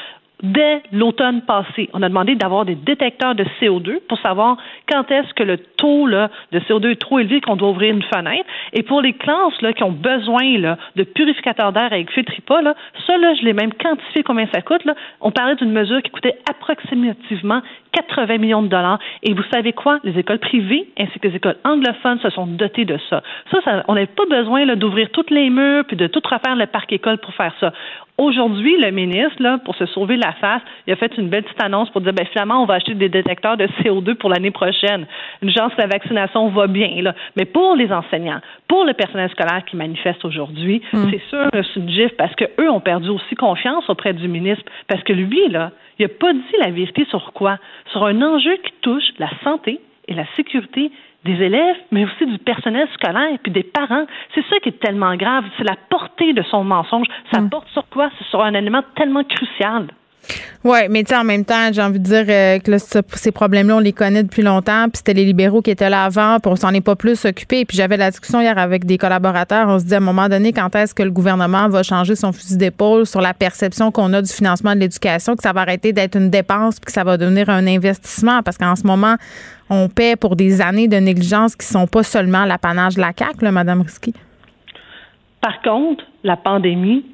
dès 0.42 0.82
l'automne 0.92 1.42
passé. 1.42 1.88
On 1.92 2.02
a 2.02 2.08
demandé 2.08 2.34
d'avoir 2.34 2.64
des 2.64 2.74
détecteurs 2.74 3.34
de 3.34 3.44
CO2 3.60 4.00
pour 4.08 4.18
savoir 4.18 4.56
quand 4.88 5.10
est-ce 5.10 5.32
que 5.34 5.42
le 5.42 5.58
taux 5.58 6.08
de 6.08 6.28
CO2 6.60 6.90
est 6.90 7.00
trop 7.00 7.18
élevé 7.18 7.40
qu'on 7.40 7.56
doit 7.56 7.70
ouvrir 7.70 7.94
une 7.94 8.02
fenêtre. 8.02 8.44
Et 8.72 8.82
pour 8.82 9.00
les 9.00 9.14
classes 9.14 9.54
qui 9.74 9.82
ont 9.82 9.92
besoin 9.92 10.76
de 10.96 11.02
purificateurs 11.02 11.72
d'air 11.72 11.92
avec 11.92 12.10
filtre 12.10 12.32
ça, 13.06 13.14
je 13.34 13.44
l'ai 13.44 13.52
même 13.52 13.72
quantifié 13.72 14.22
combien 14.22 14.46
ça 14.52 14.60
coûte. 14.62 14.84
Là. 14.84 14.94
On 15.20 15.30
parlait 15.30 15.56
d'une 15.56 15.72
mesure 15.72 16.02
qui 16.02 16.10
coûtait 16.10 16.38
approximativement 16.48 17.62
80 17.96 18.38
millions 18.38 18.62
de 18.62 18.68
dollars. 18.68 18.98
Et 19.22 19.32
vous 19.32 19.42
savez 19.52 19.72
quoi? 19.72 19.98
Les 20.04 20.18
écoles 20.18 20.38
privées 20.38 20.88
ainsi 20.98 21.18
que 21.18 21.28
les 21.28 21.36
écoles 21.36 21.56
anglophones 21.64 22.18
se 22.20 22.30
sont 22.30 22.46
dotées 22.46 22.84
de 22.84 22.98
ça. 23.08 23.22
Ça, 23.50 23.58
ça 23.64 23.84
on 23.88 23.94
n'avait 23.94 24.06
pas 24.06 24.26
besoin 24.28 24.66
d'ouvrir 24.76 25.10
toutes 25.10 25.30
les 25.30 25.50
murs 25.50 25.84
puis 25.86 25.96
de 25.96 26.06
tout 26.06 26.22
refaire 26.24 26.56
le 26.56 26.66
parc 26.66 26.92
école 26.92 27.18
pour 27.18 27.34
faire 27.34 27.52
ça. 27.60 27.72
Aujourd'hui, 28.18 28.78
le 28.80 28.90
ministre, 28.92 29.42
là, 29.42 29.58
pour 29.62 29.76
se 29.76 29.84
sauver 29.84 30.16
la 30.16 30.32
face, 30.32 30.62
il 30.86 30.92
a 30.92 30.96
fait 30.96 31.12
une 31.18 31.28
belle 31.28 31.42
petite 31.42 31.62
annonce 31.62 31.90
pour 31.90 32.00
dire, 32.00 32.14
ben, 32.14 32.24
finalement, 32.32 32.62
on 32.62 32.64
va 32.64 32.74
acheter 32.74 32.94
des 32.94 33.10
détecteurs 33.10 33.58
de 33.58 33.66
CO2 33.66 34.14
pour 34.14 34.30
l'année 34.30 34.50
prochaine. 34.50 35.06
Une 35.42 35.50
chance 35.50 35.74
que 35.74 35.82
la 35.82 35.86
vaccination 35.86 36.48
va 36.48 36.66
bien, 36.66 37.02
là. 37.02 37.14
Mais 37.36 37.44
pour 37.44 37.76
les 37.76 37.92
enseignants, 37.92 38.40
pour 38.68 38.86
le 38.86 38.94
personnel 38.94 39.28
scolaire 39.30 39.62
qui 39.66 39.76
manifeste 39.76 40.24
aujourd'hui, 40.24 40.80
hmm. 40.94 41.10
c'est 41.10 41.22
sûr, 41.28 41.48
c'est 41.52 41.80
une 41.80 41.90
gifle 41.90 42.14
parce 42.16 42.34
qu'eux 42.36 42.70
ont 42.70 42.80
perdu 42.80 43.10
aussi 43.10 43.34
confiance 43.34 43.88
auprès 43.90 44.14
du 44.14 44.28
ministre 44.28 44.64
parce 44.88 45.02
que 45.02 45.12
lui, 45.12 45.48
là, 45.50 45.72
il 45.98 46.06
n'a 46.06 46.08
pas 46.08 46.32
dit 46.32 46.56
la 46.60 46.70
vérité 46.70 47.04
sur 47.06 47.32
quoi? 47.32 47.58
Sur 47.92 48.04
un 48.04 48.20
enjeu 48.22 48.56
qui 48.56 48.72
touche 48.80 49.12
la 49.18 49.30
santé 49.42 49.80
et 50.08 50.14
la 50.14 50.26
sécurité 50.36 50.90
des 51.24 51.42
élèves, 51.42 51.76
mais 51.90 52.04
aussi 52.04 52.26
du 52.26 52.38
personnel 52.38 52.88
scolaire 52.94 53.38
puis 53.42 53.52
des 53.52 53.64
parents. 53.64 54.06
C'est 54.34 54.44
ça 54.46 54.58
qui 54.60 54.68
est 54.68 54.80
tellement 54.80 55.16
grave. 55.16 55.44
C'est 55.58 55.64
la 55.64 55.76
portée 55.90 56.32
de 56.32 56.42
son 56.42 56.64
mensonge. 56.64 57.06
Ça 57.32 57.40
mm. 57.40 57.50
porte 57.50 57.68
sur 57.68 57.88
quoi? 57.88 58.10
C'est 58.18 58.26
sur 58.26 58.42
un 58.42 58.54
élément 58.54 58.82
tellement 58.94 59.24
crucial. 59.24 59.88
Oui, 60.64 60.78
mais 60.90 61.04
tu 61.04 61.14
en 61.14 61.22
même 61.22 61.44
temps, 61.44 61.72
j'ai 61.72 61.82
envie 61.82 62.00
de 62.00 62.04
dire 62.04 62.24
euh, 62.28 62.58
que 62.58 62.76
ces 63.16 63.30
problèmes-là, 63.30 63.76
on 63.76 63.80
les 63.80 63.92
connaît 63.92 64.24
depuis 64.24 64.42
longtemps, 64.42 64.84
puis 64.84 64.98
c'était 64.98 65.14
les 65.14 65.24
libéraux 65.24 65.62
qui 65.62 65.70
étaient 65.70 65.88
là 65.88 66.04
avant, 66.04 66.40
puis 66.40 66.50
on 66.50 66.56
s'en 66.56 66.74
est 66.74 66.80
pas 66.80 66.96
plus 66.96 67.24
occupé. 67.24 67.64
Puis 67.64 67.76
j'avais 67.76 67.96
la 67.96 68.10
discussion 68.10 68.40
hier 68.40 68.58
avec 68.58 68.84
des 68.84 68.98
collaborateurs. 68.98 69.68
On 69.68 69.78
se 69.78 69.84
dit 69.84 69.94
à 69.94 69.98
un 69.98 70.00
moment 70.00 70.28
donné, 70.28 70.52
quand 70.52 70.74
est-ce 70.74 70.94
que 70.94 71.04
le 71.04 71.10
gouvernement 71.10 71.68
va 71.68 71.84
changer 71.84 72.16
son 72.16 72.32
fusil 72.32 72.56
d'épaule 72.56 73.06
sur 73.06 73.20
la 73.20 73.32
perception 73.32 73.92
qu'on 73.92 74.12
a 74.12 74.22
du 74.22 74.32
financement 74.32 74.74
de 74.74 74.80
l'éducation, 74.80 75.36
que 75.36 75.42
ça 75.42 75.52
va 75.52 75.60
arrêter 75.60 75.92
d'être 75.92 76.16
une 76.16 76.30
dépense, 76.30 76.80
puis 76.80 76.86
que 76.86 76.92
ça 76.92 77.04
va 77.04 77.16
devenir 77.16 77.48
un 77.48 77.66
investissement, 77.66 78.42
parce 78.42 78.58
qu'en 78.58 78.74
ce 78.74 78.86
moment, 78.86 79.16
on 79.70 79.88
paie 79.88 80.16
pour 80.16 80.34
des 80.34 80.60
années 80.60 80.88
de 80.88 80.96
négligence 80.96 81.54
qui 81.54 81.66
sont 81.66 81.86
pas 81.86 82.02
seulement 82.02 82.44
l'apanage 82.44 82.96
de 82.96 83.00
la 83.00 83.12
CAQ, 83.16 83.44
là, 83.44 83.52
Mme 83.52 83.82
Risky. 83.82 84.14
Par 85.40 85.62
contre, 85.62 86.04
la 86.24 86.36
pandémie 86.36 87.04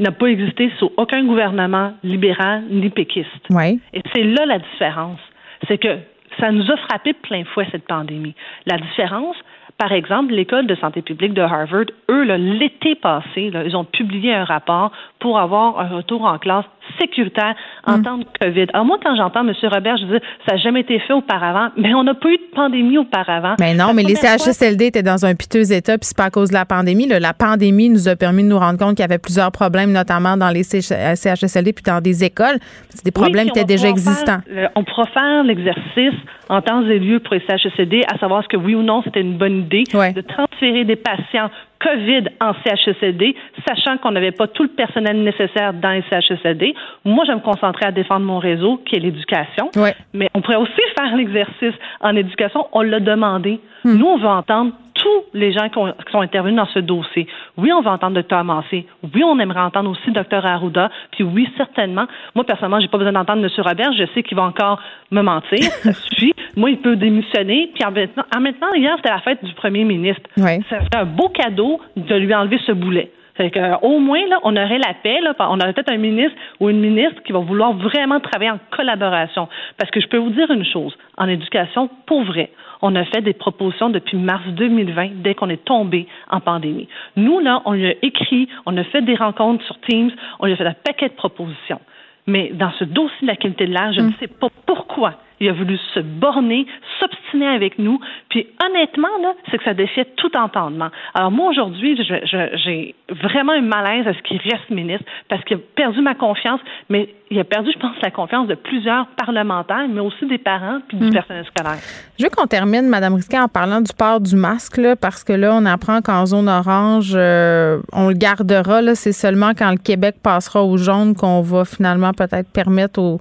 n'a 0.00 0.12
pas 0.12 0.26
existé 0.26 0.70
sous 0.78 0.90
aucun 0.96 1.24
gouvernement 1.24 1.92
libéral 2.02 2.64
ni 2.70 2.90
péquiste. 2.90 3.46
Oui. 3.50 3.80
Et 3.92 4.02
c'est 4.14 4.24
là 4.24 4.46
la 4.46 4.58
différence. 4.58 5.20
C'est 5.68 5.78
que 5.78 5.98
ça 6.38 6.50
nous 6.50 6.70
a 6.70 6.76
frappé 6.76 7.12
plein 7.12 7.44
fouet 7.44 7.66
cette 7.70 7.86
pandémie. 7.86 8.34
La 8.66 8.78
différence, 8.78 9.36
par 9.78 9.92
exemple, 9.92 10.32
l'école 10.32 10.66
de 10.66 10.74
santé 10.74 11.02
publique 11.02 11.34
de 11.34 11.42
Harvard, 11.42 11.86
eux, 12.10 12.22
l'été 12.22 12.94
passé, 12.94 13.50
ils 13.64 13.76
ont 13.76 13.84
publié 13.84 14.34
un 14.34 14.44
rapport 14.44 14.92
pour 15.18 15.38
avoir 15.38 15.78
un 15.80 15.88
retour 15.88 16.24
en 16.24 16.38
classe 16.38 16.66
sécuritaire 16.98 17.54
en 17.86 17.98
mm. 17.98 18.02
temps 18.02 18.18
de 18.18 18.24
COVID. 18.40 18.66
Alors 18.72 18.86
moi, 18.86 18.98
quand 19.02 19.16
j'entends 19.16 19.46
M. 19.46 19.52
Robert, 19.62 19.96
je 19.96 20.04
dis, 20.04 20.24
ça 20.46 20.54
n'a 20.54 20.58
jamais 20.58 20.80
été 20.80 20.98
fait 21.00 21.12
auparavant, 21.12 21.68
mais 21.76 21.94
on 21.94 22.04
n'a 22.04 22.14
pas 22.14 22.28
eu 22.28 22.36
de 22.36 22.54
pandémie 22.54 22.98
auparavant. 22.98 23.56
Mais 23.58 23.74
non, 23.74 23.92
mais 23.94 24.02
les 24.02 24.14
CHSLD 24.16 24.86
étaient 24.86 25.02
dans 25.02 25.24
un 25.24 25.34
piteux 25.34 25.72
état, 25.72 25.98
puis 25.98 26.06
c'est 26.06 26.16
pas 26.16 26.24
à 26.24 26.30
cause 26.30 26.48
de 26.48 26.54
la 26.54 26.64
pandémie. 26.64 27.06
La 27.06 27.34
pandémie 27.34 27.88
nous 27.88 28.08
a 28.08 28.16
permis 28.16 28.42
de 28.42 28.48
nous 28.48 28.58
rendre 28.58 28.78
compte 28.78 28.96
qu'il 28.96 29.02
y 29.02 29.04
avait 29.04 29.18
plusieurs 29.18 29.52
problèmes, 29.52 29.92
notamment 29.92 30.36
dans 30.36 30.50
les 30.50 30.62
CHSLD 30.62 31.72
puis 31.72 31.84
dans 31.84 32.00
des 32.00 32.24
écoles. 32.24 32.58
C'est 32.90 33.04
des 33.04 33.10
problèmes 33.10 33.50
qui 33.50 33.58
étaient 33.58 33.64
déjà 33.64 33.88
existants. 33.88 34.38
on 34.74 34.84
pourra 34.84 35.06
faire 35.06 35.44
l'exercice 35.44 36.18
en 36.48 36.60
temps 36.62 36.82
et 36.82 36.98
lieu 36.98 37.20
pour 37.20 37.34
les 37.34 37.42
CHSLD, 37.46 38.02
à 38.12 38.18
savoir 38.18 38.42
ce 38.42 38.48
que 38.48 38.56
oui 38.56 38.74
ou 38.74 38.82
non 38.82 39.02
c'était 39.02 39.20
une 39.20 39.38
bonne 39.38 39.60
idée 39.60 39.84
de 39.84 40.20
transférer 40.20 40.84
des 40.84 40.96
patients 40.96 41.50
COVID 41.80 42.28
en 42.40 42.52
CHSLD, 42.62 43.34
sachant 43.66 43.98
qu'on 43.98 44.12
n'avait 44.12 44.32
pas 44.32 44.46
tout 44.46 44.62
le 44.62 44.68
personnel 44.68 45.22
nécessaire 45.22 45.72
dans 45.72 45.90
les 45.90 46.02
CHSLD. 46.10 46.74
Moi, 47.04 47.24
je 47.26 47.32
me 47.32 47.40
concentrais 47.40 47.86
à 47.86 47.92
défendre 47.92 48.26
mon 48.26 48.38
réseau, 48.38 48.80
qui 48.86 48.96
est 48.96 49.00
l'éducation. 49.00 49.70
Mais 50.12 50.28
on 50.34 50.40
pourrait 50.40 50.56
aussi 50.56 50.80
faire 50.98 51.16
l'exercice 51.16 51.74
en 52.00 52.14
éducation. 52.16 52.66
On 52.72 52.82
l'a 52.82 53.00
demandé. 53.00 53.60
Hmm. 53.84 53.96
Nous, 53.96 54.06
on 54.06 54.18
veut 54.18 54.28
entendre 54.28 54.72
tous 55.00 55.24
les 55.32 55.52
gens 55.52 55.68
qui, 55.68 55.80
sont 56.12 56.20
intervenus 56.20 56.56
dans 56.56 56.66
ce 56.66 56.78
dossier. 56.78 57.26
Oui, 57.56 57.72
on 57.72 57.80
va 57.80 57.92
entendre 57.92 58.20
Dr. 58.20 58.44
Massé. 58.44 58.86
Oui, 59.14 59.24
on 59.24 59.38
aimerait 59.38 59.60
entendre 59.60 59.90
aussi 59.90 60.10
Dr. 60.10 60.44
Arruda. 60.44 60.90
Puis 61.12 61.24
oui, 61.24 61.48
certainement. 61.56 62.04
Moi, 62.34 62.44
personnellement, 62.44 62.80
j'ai 62.80 62.88
pas 62.88 62.98
besoin 62.98 63.12
d'entendre 63.12 63.42
M. 63.42 63.50
Robert. 63.64 63.92
Je 63.94 64.04
sais 64.14 64.22
qu'il 64.22 64.36
va 64.36 64.42
encore 64.42 64.80
me 65.10 65.22
mentir. 65.22 65.58
Ça 65.82 65.92
suffit. 65.94 66.34
Moi, 66.56 66.70
il 66.70 66.78
peut 66.78 66.96
démissionner. 66.96 67.70
Puis 67.74 67.84
en 67.84 67.92
maintenant, 67.92 68.24
en 68.36 68.40
maintenant 68.40 68.72
hier, 68.74 68.94
c'était 68.96 69.10
la 69.10 69.20
fête 69.20 69.42
du 69.42 69.54
premier 69.54 69.84
ministre. 69.84 70.22
Ça 70.36 70.80
serait 70.80 71.02
un 71.02 71.06
beau 71.06 71.30
cadeau 71.30 71.80
de 71.96 72.14
lui 72.14 72.34
enlever 72.34 72.58
ce 72.66 72.72
boulet. 72.72 73.10
Fait 73.36 73.50
que, 73.50 73.82
au 73.82 74.00
moins, 74.00 74.26
là, 74.28 74.38
on 74.42 74.54
aurait 74.54 74.78
la 74.78 74.92
paix. 75.02 75.18
Là, 75.22 75.34
on 75.38 75.58
aurait 75.60 75.72
peut-être 75.72 75.92
un 75.92 75.96
ministre 75.96 76.36
ou 76.58 76.68
une 76.68 76.80
ministre 76.80 77.22
qui 77.22 77.32
va 77.32 77.38
vouloir 77.38 77.72
vraiment 77.72 78.20
travailler 78.20 78.50
en 78.50 78.58
collaboration. 78.70 79.48
Parce 79.78 79.90
que 79.90 80.00
je 80.00 80.08
peux 80.08 80.18
vous 80.18 80.30
dire 80.30 80.50
une 80.50 80.64
chose, 80.64 80.94
en 81.16 81.26
éducation, 81.26 81.88
pour 82.04 82.22
vrai, 82.24 82.50
on 82.82 82.94
a 82.94 83.04
fait 83.04 83.22
des 83.22 83.32
propositions 83.32 83.90
depuis 83.90 84.16
mars 84.16 84.44
2020, 84.48 85.22
dès 85.22 85.34
qu'on 85.34 85.48
est 85.48 85.64
tombé 85.64 86.06
en 86.30 86.40
pandémie. 86.40 86.88
Nous, 87.16 87.40
là, 87.40 87.62
on 87.64 87.72
lui 87.72 87.86
a 87.86 87.94
écrit, 88.02 88.48
on 88.66 88.76
a 88.76 88.84
fait 88.84 89.02
des 89.02 89.14
rencontres 89.14 89.64
sur 89.64 89.78
Teams, 89.80 90.10
on 90.38 90.46
lui 90.46 90.52
a 90.52 90.56
fait 90.56 90.66
un 90.66 90.74
paquet 90.74 91.08
de 91.08 91.14
propositions. 91.14 91.80
Mais 92.26 92.50
dans 92.54 92.72
ce 92.78 92.84
dossier 92.84 93.22
de 93.22 93.26
la 93.26 93.36
qualité 93.36 93.66
de 93.66 93.72
l'air, 93.72 93.92
je 93.92 94.00
ne 94.00 94.08
mm. 94.08 94.14
sais 94.20 94.28
pas 94.28 94.48
pourquoi 94.66 95.14
il 95.40 95.48
a 95.48 95.52
voulu 95.52 95.78
se 95.94 96.00
borner, 96.00 96.66
s'obstiner 96.98 97.48
avec 97.48 97.78
nous. 97.78 97.98
Puis 98.28 98.46
honnêtement, 98.62 99.08
là, 99.22 99.32
c'est 99.50 99.58
que 99.58 99.64
ça 99.64 99.74
défiait 99.74 100.06
tout 100.16 100.36
entendement. 100.36 100.90
Alors 101.14 101.30
moi, 101.30 101.48
aujourd'hui, 101.48 101.96
j'ai 101.96 102.94
vraiment 103.08 103.52
un 103.52 103.62
malaise 103.62 104.06
à 104.06 104.12
ce 104.12 104.22
qu'il 104.22 104.38
reste 104.38 104.68
ministre 104.70 105.04
parce 105.28 105.42
qu'il 105.44 105.56
a 105.56 105.60
perdu 105.74 106.02
ma 106.02 106.14
confiance, 106.14 106.60
mais 106.90 107.08
il 107.30 107.38
a 107.38 107.44
perdu, 107.44 107.70
je 107.72 107.78
pense, 107.78 107.94
la 108.02 108.10
confiance 108.10 108.48
de 108.48 108.54
plusieurs 108.54 109.06
parlementaires, 109.16 109.86
mais 109.88 110.00
aussi 110.00 110.26
des 110.26 110.38
parents 110.38 110.80
puis 110.88 110.98
du 110.98 111.06
hmm. 111.06 111.12
personnel 111.12 111.44
scolaire. 111.46 111.78
Je 112.18 112.24
veux 112.24 112.30
qu'on 112.30 112.46
termine, 112.46 112.88
Mme 112.88 113.14
Risquet, 113.14 113.38
en 113.38 113.48
parlant 113.48 113.80
du 113.80 113.92
port 113.96 114.20
du 114.20 114.36
masque, 114.36 114.76
là, 114.76 114.96
parce 114.96 115.24
que 115.24 115.32
là, 115.32 115.54
on 115.54 115.64
apprend 115.64 116.02
qu'en 116.02 116.26
zone 116.26 116.48
orange, 116.48 117.12
euh, 117.14 117.80
on 117.92 118.08
le 118.08 118.14
gardera. 118.14 118.82
C'est 118.94 119.12
seulement 119.12 119.52
quand 119.56 119.70
le 119.70 119.78
Québec 119.78 120.16
passera 120.22 120.62
au 120.62 120.76
jaune 120.76 121.14
qu'on 121.14 121.40
va 121.40 121.64
finalement 121.64 122.12
peut-être 122.12 122.52
permettre 122.52 123.00
aux 123.00 123.20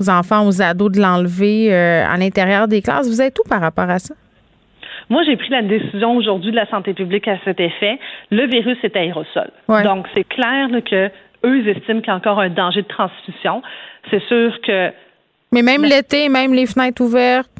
aux 0.00 0.10
enfants, 0.10 0.46
aux 0.46 0.62
ados 0.62 0.92
de 0.92 1.00
l'enlever 1.00 1.72
euh, 1.72 2.06
à 2.06 2.16
l'intérieur 2.16 2.68
des 2.68 2.82
classes. 2.82 3.08
Vous 3.08 3.20
êtes 3.20 3.38
où 3.38 3.48
par 3.48 3.60
rapport 3.60 3.90
à 3.90 3.98
ça? 3.98 4.14
Moi, 5.10 5.22
j'ai 5.24 5.36
pris 5.36 5.48
la 5.48 5.62
décision 5.62 6.16
aujourd'hui 6.16 6.50
de 6.50 6.56
la 6.56 6.66
santé 6.66 6.92
publique 6.92 7.26
à 7.28 7.38
cet 7.44 7.60
effet. 7.60 7.98
Le 8.30 8.46
virus 8.46 8.76
est 8.82 8.94
aérosol. 8.94 9.50
Donc, 9.84 10.06
c'est 10.14 10.24
clair 10.24 10.68
que 10.84 11.10
eux 11.44 11.68
estiment 11.68 12.00
qu'il 12.00 12.08
y 12.08 12.10
a 12.10 12.16
encore 12.16 12.40
un 12.40 12.50
danger 12.50 12.82
de 12.82 12.88
transmission. 12.88 13.62
C'est 14.10 14.22
sûr 14.24 14.60
que. 14.60 14.90
Mais 15.52 15.62
même 15.62 15.82
l'été, 15.82 16.28
même 16.28 16.52
les 16.52 16.66
fenêtres 16.66 17.02
ouvertes. 17.02 17.50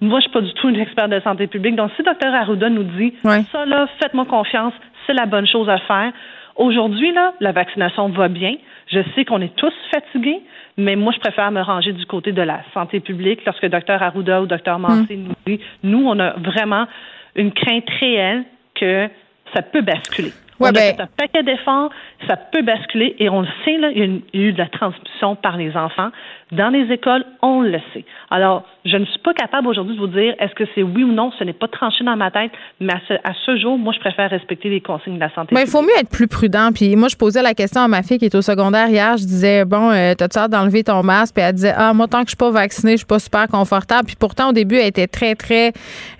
Moi, 0.00 0.20
je 0.20 0.24
suis 0.24 0.32
pas 0.32 0.40
du 0.40 0.52
tout 0.54 0.68
une 0.68 0.80
experte 0.80 1.10
de 1.10 1.20
santé 1.20 1.46
publique. 1.46 1.76
Donc, 1.76 1.90
si 1.96 2.02
Dr. 2.02 2.32
Arruda 2.32 2.70
nous 2.70 2.84
dit 2.84 3.14
ça, 3.22 3.66
là, 3.66 3.88
faites-moi 4.00 4.26
confiance, 4.26 4.72
c'est 5.06 5.14
la 5.14 5.26
bonne 5.26 5.46
chose 5.46 5.68
à 5.68 5.78
faire. 5.78 6.12
Aujourd'hui, 6.56 7.12
là, 7.12 7.34
la 7.40 7.52
vaccination 7.52 8.08
va 8.08 8.28
bien. 8.28 8.56
Je 8.88 9.00
sais 9.14 9.24
qu'on 9.24 9.40
est 9.40 9.54
tous 9.56 9.72
fatigués, 9.92 10.40
mais 10.78 10.94
moi, 10.94 11.12
je 11.12 11.18
préfère 11.18 11.50
me 11.50 11.60
ranger 11.60 11.92
du 11.92 12.06
côté 12.06 12.32
de 12.32 12.40
la 12.40 12.60
santé 12.72 13.00
publique 13.00 13.44
lorsque 13.44 13.66
Dr. 13.66 14.00
Arruda 14.00 14.40
ou 14.40 14.46
Dr. 14.46 14.78
Massé 14.78 15.16
mm. 15.16 15.24
nous 15.24 15.34
dit, 15.44 15.60
nous, 15.82 16.06
on 16.06 16.18
a 16.20 16.30
vraiment 16.38 16.86
une 17.34 17.52
crainte 17.52 17.90
réelle 18.00 18.44
que 18.74 19.08
ça 19.52 19.62
peut 19.62 19.82
basculer. 19.82 20.32
Ouais, 20.60 20.70
on 20.70 20.72
ben... 20.72 20.94
a 20.98 21.02
un 21.02 21.06
paquet 21.16 21.42
d'efforts, 21.42 21.90
ça 22.26 22.36
peut 22.36 22.62
basculer 22.62 23.16
et 23.18 23.28
on 23.28 23.42
le 23.42 23.48
sait, 23.64 23.76
là, 23.76 23.90
il 23.92 24.22
y 24.32 24.38
a 24.38 24.46
eu 24.46 24.52
de 24.52 24.58
la 24.58 24.68
transmission 24.68 25.34
par 25.34 25.56
les 25.56 25.76
enfants. 25.76 26.10
Dans 26.52 26.70
les 26.70 26.92
écoles, 26.92 27.24
on 27.42 27.60
le 27.60 27.78
sait. 27.92 28.04
Alors, 28.30 28.64
je 28.84 28.96
ne 28.96 29.04
suis 29.04 29.18
pas 29.18 29.34
capable 29.34 29.68
aujourd'hui 29.68 29.94
de 29.94 30.00
vous 30.00 30.06
dire 30.06 30.34
est-ce 30.38 30.54
que 30.54 30.64
c'est 30.74 30.82
oui 30.82 31.04
ou 31.04 31.12
non. 31.12 31.30
Ce 31.38 31.44
n'est 31.44 31.52
pas 31.52 31.68
tranché 31.68 32.04
dans 32.04 32.16
ma 32.16 32.30
tête, 32.30 32.50
mais 32.80 32.94
à 32.94 33.32
ce, 33.44 33.56
jour, 33.58 33.78
moi, 33.78 33.92
je 33.92 34.00
préfère 34.00 34.30
respecter 34.30 34.70
les 34.70 34.80
consignes 34.80 35.16
de 35.16 35.20
la 35.20 35.32
santé. 35.34 35.54
Mais 35.54 35.62
il 35.62 35.68
faut 35.68 35.82
mieux 35.82 35.98
être 35.98 36.08
plus 36.08 36.26
prudent. 36.26 36.70
Puis 36.74 36.96
moi, 36.96 37.08
je 37.08 37.16
posais 37.16 37.42
la 37.42 37.52
question 37.52 37.82
à 37.82 37.88
ma 37.88 38.02
fille 38.02 38.18
qui 38.18 38.24
est 38.24 38.34
au 38.34 38.42
secondaire 38.42 38.88
hier. 38.88 39.16
Je 39.18 39.24
disais 39.24 39.64
bon, 39.64 39.90
euh, 39.90 40.14
t'as-tu 40.14 40.38
hâte 40.38 40.50
d'enlever 40.50 40.84
ton 40.84 41.02
masque? 41.02 41.34
Puis 41.34 41.44
elle 41.44 41.54
disait 41.54 41.74
ah 41.76 41.92
moi 41.92 42.06
tant 42.06 42.20
que 42.20 42.26
je 42.26 42.30
suis 42.30 42.36
pas 42.36 42.50
vaccinée, 42.50 42.92
je 42.92 42.98
suis 42.98 43.06
pas 43.06 43.18
super 43.18 43.46
confortable. 43.48 44.06
Puis 44.06 44.16
pourtant 44.18 44.50
au 44.50 44.52
début, 44.52 44.76
elle 44.76 44.88
était 44.88 45.06
très 45.06 45.34
très 45.34 45.72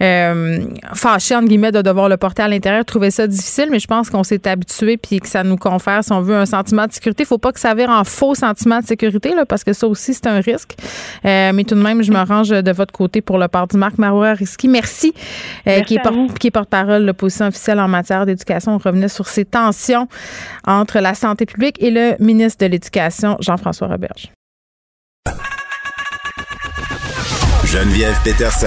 euh, 0.03 0.59
fâchée 0.95 1.37
entre 1.37 1.49
guillemets 1.49 1.73
de 1.73 1.81
devoir 1.81 2.09
le 2.09 2.19
porter 2.19 2.43
à 2.43 2.49
l'intérieur. 2.49 2.85
Trouvait 2.85 3.11
ça 3.11 3.27
difficile, 3.27 3.69
mais 3.71 3.79
je 3.79 3.87
pense 3.87 4.11
qu'on 4.11 4.25
s'est 4.25 4.47
habitué 4.47 4.99
puis 4.99 5.21
que 5.21 5.29
ça 5.29 5.43
nous 5.43 5.57
confère, 5.57 6.05
si 6.05 6.13
on 6.13 6.21
veut, 6.21 6.37
un 6.37 6.47
sentiment 6.47 6.87
de 6.87 6.93
sécurité. 6.93 7.25
Faut 7.25 7.39
pas 7.39 7.53
que 7.53 7.61
ça 7.61 7.75
vire 7.75 7.91
en 7.91 8.05
faux 8.05 8.35
sentiment 8.35 8.81
de 8.81 8.85
sécurité 8.85 9.35
là, 9.35 9.47
parce 9.47 9.65
que 9.65 9.73
ça 9.73 9.87
aussi 9.87 10.18
c'est 10.23 10.29
un 10.29 10.41
risque. 10.41 10.75
Euh, 11.25 11.53
mais 11.55 11.65
tout 11.65 11.75
de 11.75 11.83
même, 11.83 12.03
je 12.03 12.13
me 12.13 12.23
range 12.23 12.51
de 12.51 12.73
votre 12.73 12.93
côté 12.93 13.21
pour 13.21 13.39
le 13.39 13.49
part 13.49 13.69
du 13.69 13.77
Marc 13.77 13.99
Marois 13.99 14.33
Risky. 14.33 14.69
Merci. 14.69 15.13
Euh, 15.67 15.81
qui, 15.83 15.95
est 15.97 16.51
porte-parole 16.51 17.03
de 17.03 17.07
l'opposition 17.07 17.47
officielle 17.47 17.81
en 17.81 17.89
matière 17.89 18.27
d'éducation. 18.27 18.75
On 18.75 18.79
revenait 18.79 19.09
sur 19.09 19.29
ces 19.29 19.45
tensions 19.45 20.09
entre 20.67 20.99
la 20.99 21.15
santé 21.15 21.47
publique 21.47 21.77
et 21.83 21.91
le 21.91 22.17
ministre 22.21 22.65
de 22.65 22.71
l'Éducation, 22.71 23.37
Jean-François 23.41 23.89
Roberge. 23.89 24.33
Geneviève 27.65 28.17
Peterson. 28.25 28.67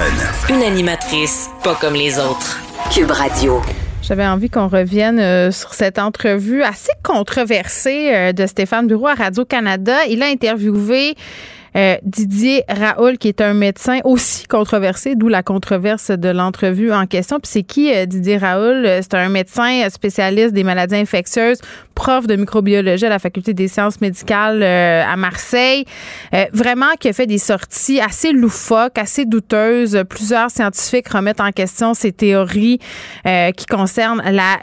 Une 0.50 0.62
animatrice 0.62 1.50
pas 1.64 1.76
comme 1.76 1.96
les 1.96 2.20
autres. 2.20 2.60
Cube 2.94 3.10
Radio. 3.10 3.62
J'avais 4.02 4.26
envie 4.26 4.50
qu'on 4.50 4.68
revienne 4.68 5.20
euh, 5.20 5.52
sur 5.52 5.74
cette 5.74 6.00
entrevue 6.00 6.64
assez 6.64 6.92
controversée 7.04 8.34
de 8.34 8.46
Stéphane 8.48 8.88
Bureau 8.88 9.08
à 9.08 9.14
Radio-Canada. 9.14 10.06
Il 10.10 10.24
a 10.24 10.28
interviewé 10.28 11.16
euh, 11.76 11.96
Didier 12.04 12.64
Raoul, 12.68 13.18
qui 13.18 13.30
est 13.30 13.42
un 13.42 13.54
médecin 13.54 14.00
aussi 14.04 14.46
controversé, 14.48 15.16
d'où 15.16 15.28
la 15.30 15.44
controverse 15.44 16.12
de 16.12 16.30
l'entrevue 16.30 16.92
en 16.92 17.06
question. 17.06 17.40
Puis 17.40 17.52
c'est 17.52 17.64
qui 17.64 17.94
euh, 17.94 18.06
Didier 18.06 18.38
Raoul? 18.38 18.86
Euh, 18.86 19.00
c'est 19.02 19.16
un 19.16 19.30
médecin 19.30 19.88
spécialiste 19.90 20.54
des 20.54 20.64
maladies 20.64 20.96
infectieuses, 20.96 21.60
prof 21.96 22.28
de 22.28 22.36
microbiologie 22.36 23.06
à 23.06 23.10
la 23.10 23.20
Faculté 23.20 23.54
des 23.54 23.68
sciences 23.68 24.02
médicales 24.02 24.64
à 24.64 25.16
Marseille. 25.16 25.86
vraiment 26.54 26.94
qui 27.00 27.10
a 27.10 27.14
fait 27.14 27.28
des 27.28 27.38
sorties 27.38 28.00
assez 28.00 28.32
loufoques, 28.32 28.98
assez 28.98 29.26
douteuses. 29.26 30.04
Plusieurs 30.10 30.50
scientifiques 30.50 31.10
remettent 31.10 31.42
en 31.42 31.52
question 31.52 31.94
ces 31.94 32.12
théories 32.12 32.80
qui 33.24 33.66
concernent 33.66 34.22
la 34.30 34.60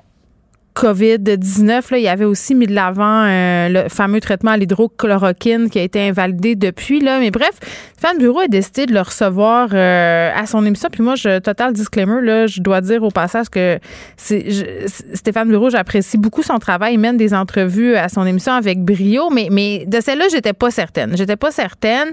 COVID-19, 0.78 1.82
il 1.92 2.02
y 2.02 2.08
avait 2.08 2.24
aussi 2.24 2.54
mis 2.54 2.68
de 2.68 2.72
l'avant 2.72 3.24
euh, 3.24 3.68
le 3.68 3.88
fameux 3.88 4.20
traitement 4.20 4.52
à 4.52 4.56
l'hydrochloroquine 4.56 5.70
qui 5.70 5.80
a 5.80 5.82
été 5.82 6.08
invalidé 6.08 6.54
depuis. 6.54 7.00
Là. 7.00 7.18
Mais 7.18 7.32
bref, 7.32 7.50
Stéphane 7.96 8.18
Bureau 8.18 8.38
a 8.38 8.46
décidé 8.46 8.86
de 8.86 8.94
le 8.94 9.00
recevoir 9.00 9.70
euh, 9.72 10.30
à 10.32 10.46
son 10.46 10.64
émission. 10.64 10.88
Puis 10.92 11.02
moi, 11.02 11.16
je, 11.16 11.40
total 11.40 11.72
disclaimer, 11.72 12.22
là, 12.22 12.46
je 12.46 12.60
dois 12.60 12.80
dire 12.80 13.02
au 13.02 13.10
passage 13.10 13.48
que 13.48 13.80
Stéphane 14.16 15.48
Bureau, 15.48 15.68
j'apprécie 15.68 16.16
beaucoup 16.16 16.44
son 16.44 16.60
travail. 16.60 16.94
Il 16.94 17.00
mène 17.00 17.16
des 17.16 17.34
entrevues 17.34 17.96
à 17.96 18.08
son 18.08 18.24
émission 18.24 18.52
avec 18.52 18.78
brio. 18.78 19.30
Mais, 19.30 19.48
mais 19.50 19.84
de 19.84 20.00
celle-là, 20.00 20.26
j'étais 20.30 20.52
pas 20.52 20.70
certaine. 20.70 21.16
J'étais 21.16 21.36
pas 21.36 21.50
certaine. 21.50 22.10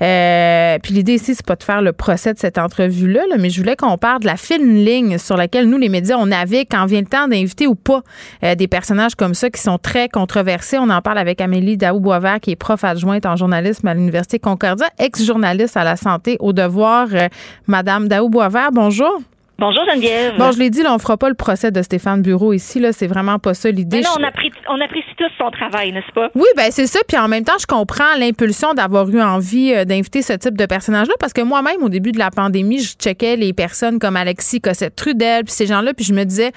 Euh, 0.00 0.78
puis 0.80 0.94
l'idée 0.94 1.14
ici, 1.14 1.34
c'est 1.34 1.44
pas 1.44 1.56
de 1.56 1.64
faire 1.64 1.82
le 1.82 1.92
procès 1.92 2.32
de 2.32 2.38
cette 2.38 2.58
entrevue-là, 2.58 3.22
mais 3.36 3.50
je 3.50 3.60
voulais 3.60 3.74
qu'on 3.74 3.98
parle 3.98 4.20
de 4.20 4.26
la 4.26 4.36
fine 4.36 4.84
ligne 4.84 5.18
sur 5.18 5.36
laquelle 5.36 5.68
nous, 5.68 5.78
les 5.78 5.88
médias, 5.88 6.16
on 6.18 6.26
navigue 6.26 6.68
quand 6.70 6.86
vient 6.86 7.00
le 7.00 7.06
temps 7.06 7.26
d'inviter 7.26 7.66
ou 7.66 7.74
pas 7.74 7.95
euh, 8.42 8.54
des 8.54 8.68
personnages 8.68 9.14
comme 9.14 9.34
ça 9.34 9.50
qui 9.50 9.60
sont 9.60 9.78
très 9.78 10.08
controversés. 10.08 10.78
On 10.78 10.90
en 10.90 11.02
parle 11.02 11.18
avec 11.18 11.40
Amélie 11.40 11.76
Daou-Boisvert, 11.76 12.40
qui 12.40 12.50
est 12.52 12.56
prof 12.56 12.82
adjointe 12.84 13.26
en 13.26 13.36
journalisme 13.36 13.86
à 13.88 13.94
l'Université 13.94 14.38
Concordia, 14.38 14.86
ex-journaliste 14.98 15.76
à 15.76 15.84
la 15.84 15.96
santé 15.96 16.36
au 16.40 16.52
devoir. 16.52 17.08
Euh, 17.12 17.28
Madame 17.66 18.08
Daou-Boisvert, 18.08 18.72
bonjour. 18.72 19.20
Bonjour 19.58 19.84
Geneviève. 19.90 20.36
Bon, 20.36 20.52
je 20.52 20.58
l'ai 20.58 20.68
dit, 20.68 20.82
là, 20.82 20.92
on 20.92 20.98
fera 20.98 21.16
pas 21.16 21.30
le 21.30 21.34
procès 21.34 21.70
de 21.70 21.80
Stéphane 21.80 22.20
Bureau 22.20 22.52
ici. 22.52 22.78
Là, 22.78 22.92
c'est 22.92 23.06
vraiment 23.06 23.38
pas 23.38 23.54
ça 23.54 23.70
l'idée. 23.70 24.02
non, 24.02 24.10
on, 24.18 24.22
apprécie, 24.22 24.52
on 24.68 24.78
apprécie 24.78 25.08
tous 25.16 25.30
son 25.38 25.50
travail, 25.50 25.92
n'est-ce 25.92 26.12
pas? 26.12 26.28
Oui, 26.34 26.46
ben 26.58 26.66
c'est 26.70 26.86
ça. 26.86 26.98
Puis 27.08 27.16
en 27.16 27.26
même 27.26 27.42
temps, 27.42 27.56
je 27.58 27.64
comprends 27.64 28.16
l'impulsion 28.18 28.74
d'avoir 28.74 29.08
eu 29.08 29.22
envie 29.22 29.72
euh, 29.72 29.86
d'inviter 29.86 30.20
ce 30.20 30.34
type 30.34 30.58
de 30.58 30.66
personnage-là 30.66 31.14
parce 31.18 31.32
que 31.32 31.40
moi-même, 31.40 31.82
au 31.82 31.88
début 31.88 32.12
de 32.12 32.18
la 32.18 32.30
pandémie, 32.30 32.80
je 32.80 32.96
checkais 32.98 33.36
les 33.36 33.54
personnes 33.54 33.98
comme 33.98 34.16
Alexis 34.16 34.60
Cossette-Trudel, 34.60 35.44
puis 35.44 35.54
ces 35.54 35.66
gens-là, 35.66 35.94
puis 35.94 36.04
je 36.04 36.12
me 36.12 36.24
disais, 36.24 36.52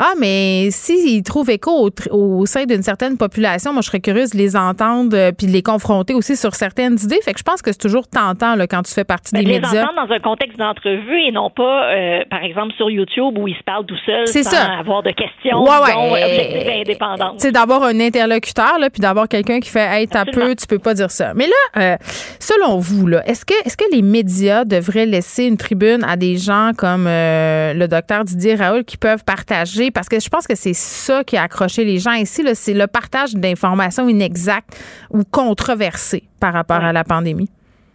ah, 0.00 0.14
mais 0.18 0.70
s'ils 0.72 1.22
trouvent 1.22 1.50
écho 1.50 1.88
au, 2.10 2.46
sein 2.46 2.64
d'une 2.64 2.82
certaine 2.82 3.16
population, 3.16 3.72
moi, 3.72 3.82
je 3.82 3.86
serais 3.86 4.00
curieuse 4.00 4.30
de 4.30 4.38
les 4.38 4.56
entendre 4.56 5.16
euh, 5.16 5.30
puis 5.30 5.46
de 5.46 5.52
les 5.52 5.62
confronter 5.62 6.14
aussi 6.14 6.34
sur 6.34 6.56
certaines 6.56 6.98
idées. 7.00 7.20
Fait 7.22 7.32
que 7.32 7.38
je 7.38 7.44
pense 7.44 7.62
que 7.62 7.70
c'est 7.70 7.78
toujours 7.78 8.08
tentant 8.08 8.56
là, 8.56 8.66
quand 8.66 8.82
tu 8.82 8.92
fais 8.92 9.04
partie 9.04 9.34
ben, 9.34 9.44
des 9.44 9.52
médias. 9.52 9.70
Les 9.72 9.78
entendre 9.82 10.08
dans 10.08 10.14
un 10.14 10.18
contexte 10.18 10.58
d'entrevue 10.58 11.20
et 11.20 11.30
non 11.30 11.50
pas, 11.50 11.92
euh, 11.92 12.24
par 12.28 12.39
exemple, 12.42 12.72
sur 12.74 12.90
YouTube 12.90 13.38
où 13.38 13.48
il 13.48 13.54
se 13.54 13.62
parle 13.62 13.86
tout 13.86 13.96
seul 14.04 14.26
sans 14.26 14.78
avoir 14.78 15.02
de 15.02 15.10
questions 15.10 15.62
ouais. 15.62 16.94
C'est 17.38 17.52
d'avoir 17.52 17.82
un 17.84 17.98
interlocuteur 18.00 18.78
là, 18.78 18.90
puis 18.90 19.00
d'avoir 19.00 19.28
quelqu'un 19.28 19.60
qui 19.60 19.70
fait 19.70 19.86
Hey, 19.90 20.08
t'as 20.08 20.24
peu, 20.24 20.54
tu 20.54 20.66
peux 20.66 20.78
pas 20.78 20.94
dire 20.94 21.10
ça. 21.10 21.32
Mais 21.34 21.46
là, 21.46 21.82
euh, 21.82 21.96
selon 22.38 22.78
vous, 22.78 23.06
là, 23.06 23.22
est-ce 23.26 23.44
que 23.44 23.54
est-ce 23.64 23.76
que 23.76 23.84
les 23.92 24.02
médias 24.02 24.64
devraient 24.64 25.06
laisser 25.06 25.44
une 25.44 25.56
tribune 25.56 26.04
à 26.04 26.16
des 26.16 26.36
gens 26.36 26.72
comme 26.76 27.06
euh, 27.06 27.72
le 27.74 27.88
docteur 27.88 28.24
Didier 28.24 28.54
Raoul 28.54 28.84
qui 28.84 28.96
peuvent 28.96 29.24
partager? 29.24 29.90
Parce 29.90 30.08
que 30.08 30.20
je 30.20 30.28
pense 30.28 30.46
que 30.46 30.54
c'est 30.54 30.74
ça 30.74 31.24
qui 31.24 31.36
a 31.36 31.42
accroché 31.42 31.84
les 31.84 31.98
gens 31.98 32.12
ici, 32.12 32.44
c'est 32.54 32.74
le 32.74 32.86
partage 32.86 33.34
d'informations 33.34 34.08
inexactes 34.08 34.78
ou 35.10 35.22
controversées 35.24 36.24
par 36.40 36.52
rapport 36.52 36.84
à 36.84 36.92
la 36.92 37.04
pandémie. 37.04 37.48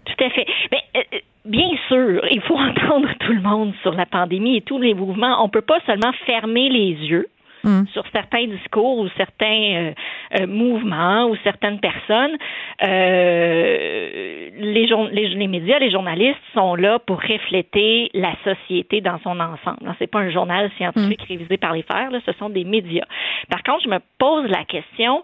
Tout 0.05 0.23
à 0.23 0.29
fait. 0.29 0.45
Mais, 0.71 0.83
euh, 0.97 1.19
Bien 1.45 1.69
sûr, 1.87 2.25
il 2.31 2.41
faut 2.41 2.57
entendre 2.57 3.09
tout 3.19 3.31
le 3.31 3.41
monde 3.41 3.73
sur 3.83 3.93
la 3.93 4.05
pandémie 4.05 4.57
et 4.57 4.61
tous 4.61 4.79
les 4.79 4.93
mouvements. 4.93 5.43
On 5.43 5.49
peut 5.49 5.61
pas 5.61 5.79
seulement 5.85 6.11
fermer 6.25 6.69
les 6.69 6.93
yeux 7.07 7.27
mm. 7.63 7.83
sur 7.93 8.03
certains 8.11 8.47
discours 8.47 8.97
ou 8.97 9.09
certains 9.15 9.45
euh, 9.45 9.91
euh, 10.39 10.47
mouvements 10.47 11.27
ou 11.27 11.35
certaines 11.43 11.79
personnes. 11.79 12.35
Euh, 12.83 14.49
les, 14.57 14.87
les, 14.87 15.27
les, 15.35 15.47
médias, 15.47 15.77
les 15.77 15.91
journalistes 15.91 16.41
sont 16.55 16.73
là 16.73 16.97
pour 16.97 17.21
refléter 17.21 18.09
la 18.15 18.33
société 18.43 19.01
dans 19.01 19.19
son 19.19 19.39
ensemble. 19.39 19.95
C'est 19.99 20.09
pas 20.09 20.19
un 20.19 20.31
journal 20.31 20.71
scientifique 20.77 21.21
mm. 21.21 21.27
révisé 21.29 21.57
par 21.57 21.73
les 21.73 21.83
fers, 21.83 22.09
là, 22.09 22.19
ce 22.25 22.31
sont 22.33 22.49
des 22.49 22.63
médias. 22.63 23.05
Par 23.51 23.61
contre, 23.61 23.83
je 23.83 23.89
me 23.89 23.99
pose 24.17 24.49
la 24.49 24.65
question 24.65 25.23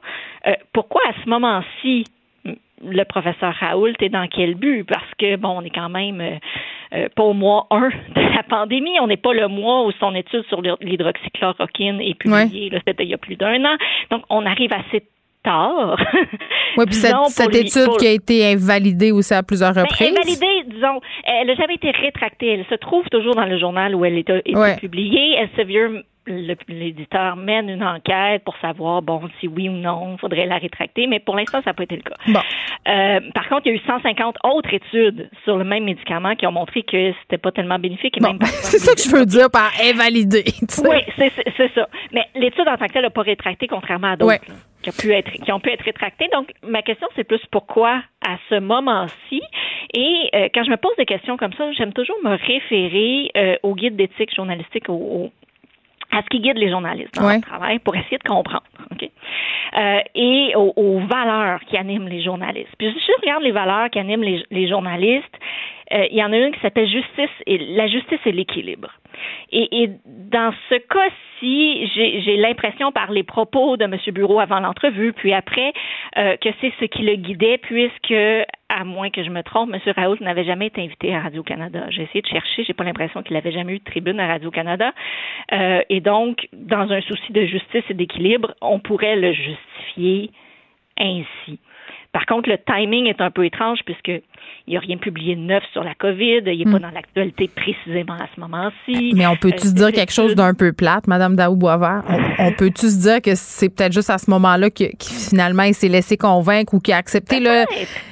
pourquoi 0.71 1.01
à 1.09 1.13
ce 1.23 1.29
moment-ci 1.29 2.03
le 2.83 3.03
professeur 3.03 3.53
Raoult 3.53 3.93
est 3.99 4.09
dans 4.09 4.27
quel 4.27 4.55
but? 4.55 4.83
Parce 4.83 5.09
que, 5.17 5.35
bon, 5.35 5.59
on 5.59 5.61
est 5.61 5.69
quand 5.69 5.89
même 5.89 6.21
euh, 6.21 6.37
euh, 6.93 7.09
pas 7.15 7.23
au 7.23 7.33
mois 7.33 7.67
1 7.71 7.79
de 8.15 8.35
la 8.35 8.43
pandémie. 8.43 8.99
On 8.99 9.07
n'est 9.07 9.17
pas 9.17 9.33
le 9.33 9.47
mois 9.47 9.85
où 9.85 9.91
son 9.99 10.15
étude 10.15 10.43
sur 10.47 10.61
l'hydroxychloroquine 10.61 12.01
est 12.01 12.15
publiée. 12.15 12.71
C'était 12.85 13.03
il 13.03 13.09
y 13.09 13.13
a 13.13 13.17
plus 13.17 13.35
d'un 13.35 13.63
an. 13.65 13.77
Donc, 14.09 14.23
on 14.29 14.45
arrive 14.45 14.71
assez 14.73 15.03
tard. 15.43 15.97
Oui, 16.77 16.85
puis 16.85 16.95
cette, 16.95 17.53
étude 17.53 17.97
qui 17.99 18.07
a 18.07 18.11
été 18.11 18.45
invalidée 18.53 19.11
aussi 19.11 19.33
à 19.33 19.43
plusieurs 19.43 19.73
ben, 19.73 19.81
reprises. 19.81 20.07
invalidée, 20.07 20.63
disons, 20.67 21.01
elle 21.25 21.47
n'a 21.47 21.55
jamais 21.55 21.75
été 21.75 21.91
rétractée. 21.91 22.53
Elle 22.53 22.65
se 22.69 22.75
trouve 22.75 23.03
toujours 23.09 23.35
dans 23.35 23.43
le 23.43 23.59
journal 23.59 23.93
où 23.93 24.05
elle 24.05 24.15
a 24.15 24.19
été 24.19 24.41
publiée. 24.79 25.35
Elsevier 25.35 26.05
l'éditeur 26.27 27.35
mène 27.35 27.69
une 27.69 27.83
enquête 27.83 28.43
pour 28.43 28.55
savoir, 28.57 29.01
bon, 29.01 29.21
si 29.39 29.47
oui 29.47 29.69
ou 29.69 29.73
non, 29.73 30.13
il 30.13 30.19
faudrait 30.19 30.45
la 30.45 30.57
rétracter, 30.57 31.07
mais 31.07 31.19
pour 31.19 31.35
l'instant, 31.35 31.59
ça 31.63 31.71
n'a 31.71 31.73
pas 31.73 31.83
été 31.83 31.95
le 31.95 32.03
cas. 32.03 32.15
Euh, 32.87 33.19
par 33.33 33.49
contre, 33.49 33.63
il 33.65 33.69
y 33.69 33.71
a 33.71 33.75
eu 33.75 33.81
150 33.85 34.37
autres 34.43 34.73
études 34.73 35.29
sur 35.43 35.57
le 35.57 35.63
même 35.63 35.83
médicament 35.83 36.35
qui 36.35 36.45
ont 36.45 36.51
montré 36.51 36.83
que 36.83 37.13
c'était 37.21 37.37
pas 37.37 37.51
tellement 37.51 37.79
bénéfique. 37.79 38.17
c'est 38.43 38.79
ça 38.79 38.93
que 38.93 39.01
je 39.01 39.15
veux 39.15 39.25
dire 39.25 39.49
par 39.49 39.71
invalider. 39.83 40.45
Oui, 40.83 40.97
c'est 41.17 41.73
ça. 41.73 41.87
Mais 42.11 42.25
l'étude 42.35 42.67
en 42.67 42.77
tant 42.77 42.87
que 42.87 42.93
telle 42.93 43.03
n'a 43.03 43.09
pas 43.09 43.21
rétracté, 43.21 43.67
contrairement 43.67 44.11
à 44.11 44.15
d'autres. 44.15 44.39
Qui, 44.81 44.89
ont 44.89 44.93
pu 44.93 45.11
être, 45.11 45.31
qui 45.31 45.51
ont 45.51 45.59
pu 45.59 45.69
être 45.69 45.83
rétractés. 45.83 46.27
Donc, 46.33 46.51
ma 46.63 46.81
question, 46.81 47.07
c'est 47.15 47.23
plus 47.23 47.41
pourquoi 47.51 48.01
à 48.25 48.37
ce 48.49 48.59
moment-ci? 48.59 49.41
Et 49.93 50.29
euh, 50.33 50.49
quand 50.53 50.63
je 50.63 50.71
me 50.71 50.77
pose 50.77 50.95
des 50.97 51.05
questions 51.05 51.37
comme 51.37 51.53
ça, 51.53 51.71
j'aime 51.73 51.93
toujours 51.93 52.17
me 52.23 52.31
référer 52.35 53.31
euh, 53.35 53.57
au 53.63 53.75
guide 53.75 53.95
d'éthique 53.95 54.33
journalistique, 54.33 54.89
au, 54.89 55.31
à 56.11 56.21
ce 56.21 56.27
qui 56.29 56.39
guide 56.39 56.57
les 56.57 56.69
journalistes 56.69 57.15
dans 57.15 57.27
leur 57.27 57.41
travail 57.41 57.79
pour 57.79 57.95
essayer 57.95 58.17
de 58.17 58.27
comprendre. 58.27 58.63
OK? 58.91 59.09
Euh, 59.77 59.99
et 60.15 60.53
aux, 60.55 60.99
valeurs 60.99 61.61
qui 61.61 61.77
animent 61.77 62.07
les 62.07 62.21
journalistes. 62.21 62.73
Puis 62.77 62.91
si 62.91 62.99
je 62.99 63.21
regarde 63.21 63.43
les 63.43 63.51
valeurs 63.51 63.89
qui 63.89 63.99
animent 63.99 64.23
les, 64.23 64.43
les 64.51 64.67
journalistes, 64.67 65.37
euh, 65.93 66.07
il 66.09 66.17
y 66.17 66.23
en 66.23 66.31
a 66.31 66.37
une 66.37 66.53
qui 66.53 66.59
s'appelle 66.61 66.87
justice 66.87 67.29
et 67.45 67.57
la 67.57 67.87
justice 67.87 68.19
et 68.25 68.31
l'équilibre. 68.31 68.91
Et, 69.51 69.89
dans 70.05 70.53
ce 70.69 70.75
cas-ci, 70.75 71.89
j'ai 71.93 72.37
l'impression 72.37 72.91
par 72.91 73.11
les 73.11 73.23
propos 73.23 73.75
de 73.75 73.83
M. 73.83 73.97
Bureau 74.13 74.39
avant 74.39 74.59
l'entrevue, 74.59 75.11
puis 75.11 75.33
après, 75.33 75.73
euh, 76.17 76.37
que 76.37 76.49
c'est 76.61 76.71
ce 76.79 76.85
qui 76.85 77.03
le 77.03 77.15
guidait, 77.15 77.57
puisque, 77.57 78.13
à 78.69 78.83
moins 78.85 79.09
que 79.09 79.23
je 79.23 79.29
me 79.29 79.43
trompe, 79.43 79.73
M. 79.73 79.93
Raoult 79.95 80.17
n'avait 80.21 80.45
jamais 80.45 80.67
été 80.67 80.81
invité 80.81 81.13
à 81.13 81.19
Radio-Canada. 81.19 81.85
J'ai 81.89 82.03
essayé 82.03 82.21
de 82.21 82.27
chercher, 82.27 82.63
j'ai 82.63 82.73
pas 82.73 82.85
l'impression 82.85 83.21
qu'il 83.23 83.35
avait 83.35 83.51
jamais 83.51 83.73
eu 83.73 83.79
de 83.79 83.83
tribune 83.83 84.19
à 84.19 84.27
Radio-Canada. 84.27 84.93
Euh, 85.51 85.81
et 85.89 85.99
donc, 85.99 86.47
dans 86.53 86.89
un 86.91 87.01
souci 87.01 87.33
de 87.33 87.45
justice 87.45 87.83
et 87.89 87.93
d'équilibre, 87.93 88.53
on 88.61 88.79
pourrait 88.79 89.17
le 89.17 89.33
justifier 89.33 90.31
ainsi. 90.97 91.59
Par 92.13 92.25
contre, 92.25 92.49
le 92.49 92.57
timing 92.57 93.07
est 93.07 93.21
un 93.21 93.31
peu 93.31 93.45
étrange 93.45 93.79
puisque 93.85 94.09
il 94.09 94.71
n'y 94.71 94.77
a 94.77 94.81
rien 94.81 94.97
publié 94.97 95.35
de 95.35 95.41
neuf 95.41 95.63
sur 95.71 95.83
la 95.83 95.95
COVID. 95.95 96.41
Il 96.45 96.57
n'est 96.57 96.65
pas 96.65 96.77
hmm. 96.77 96.81
dans 96.81 96.91
l'actualité 96.91 97.49
précisément 97.55 98.15
à 98.15 98.27
ce 98.35 98.39
moment-ci. 98.39 99.13
Mais 99.15 99.27
on 99.27 99.37
peut-tu 99.37 99.67
se 99.67 99.73
dire 99.73 99.93
quelque 99.93 100.11
chose 100.11 100.35
d'un 100.35 100.53
peu 100.53 100.73
plate, 100.73 101.07
Madame 101.07 101.37
Daou 101.37 101.55
Boisvert? 101.55 102.03
On, 102.37 102.51
peut-tu 102.51 102.87
se 102.89 103.01
dire 103.01 103.21
que 103.21 103.35
c'est 103.35 103.69
peut-être 103.69 103.93
juste 103.93 104.09
à 104.09 104.17
ce 104.17 104.29
moment-là 104.29 104.69
que, 104.69 104.85
finalement 105.01 105.63
il 105.63 105.73
s'est 105.73 105.87
laissé 105.87 106.17
convaincre 106.17 106.73
ou 106.73 106.79
qu'il 106.79 106.93
a 106.93 106.97
accepté 106.97 107.39
le. 107.39 107.63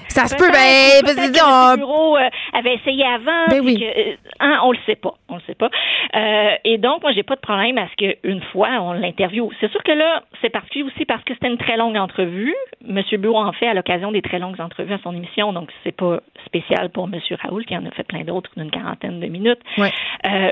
Ça 0.10 0.26
se 0.26 0.36
peut, 0.36 0.51
ben, 0.51 1.01
parce 1.03 1.16
que 1.16 1.22
le 1.22 1.78
bureau 1.78 2.18
euh, 2.18 2.30
avait 2.53 2.76
essayé 2.76 3.05
avant. 3.05 3.45
Ben 3.49 3.62
oui. 3.64 3.78
Euh, 3.82 4.16
hein, 4.39 4.60
on 4.64 4.72
le 4.72 4.78
sait 4.86 4.95
pas, 4.95 5.14
on 5.30 5.36
le 5.36 5.41
sait 5.47 5.55
pas. 5.55 5.70
Euh, 6.16 6.55
et 6.66 6.78
donc, 6.78 7.03
moi, 7.03 7.12
j'ai 7.12 7.24
pas 7.24 7.36
de 7.36 7.41
problème 7.41 7.78
à 7.78 7.88
ce 7.88 7.95
qu'une 7.95 8.41
fois 8.51 8.70
on 8.82 8.93
l'interviewe. 8.93 9.49
C'est 9.60 9.72
sûr 9.72 9.84
que 9.84 9.91
là, 9.91 10.24
c'est 10.41 10.49
particulier 10.49 10.84
aussi 10.84 11.05
parce 11.05 11.24
que 11.24 11.34
c'était 11.34 11.47
une 11.47 11.57
très 11.57 11.78
longue 11.78 11.95
entrevue. 11.95 12.55
Monsieur 12.86 13.18
Bureau 13.18 13.39
en 13.39 13.53
fait 13.53 13.68
à 13.68 13.74
l'occasion 13.74 14.12
des 14.12 14.22
très 14.22 14.39
longues 14.39 14.60
entrevues 14.60 14.93
à 14.93 14.99
son 15.03 15.16
émission, 15.16 15.53
donc 15.53 15.70
c'est 15.84 15.95
pas 15.95 16.20
spécial 16.45 16.89
pour 16.89 17.07
Monsieur 17.07 17.38
Raoul 17.41 17.66
qui 17.66 17.78
en 17.78 17.86
a 17.86 17.91
fait 17.91 18.03
plein 18.03 18.24
d'autres 18.24 18.49
d'une 18.57 18.72
quarantaine 18.72 19.20
de 19.20 19.28
minutes, 19.28 19.62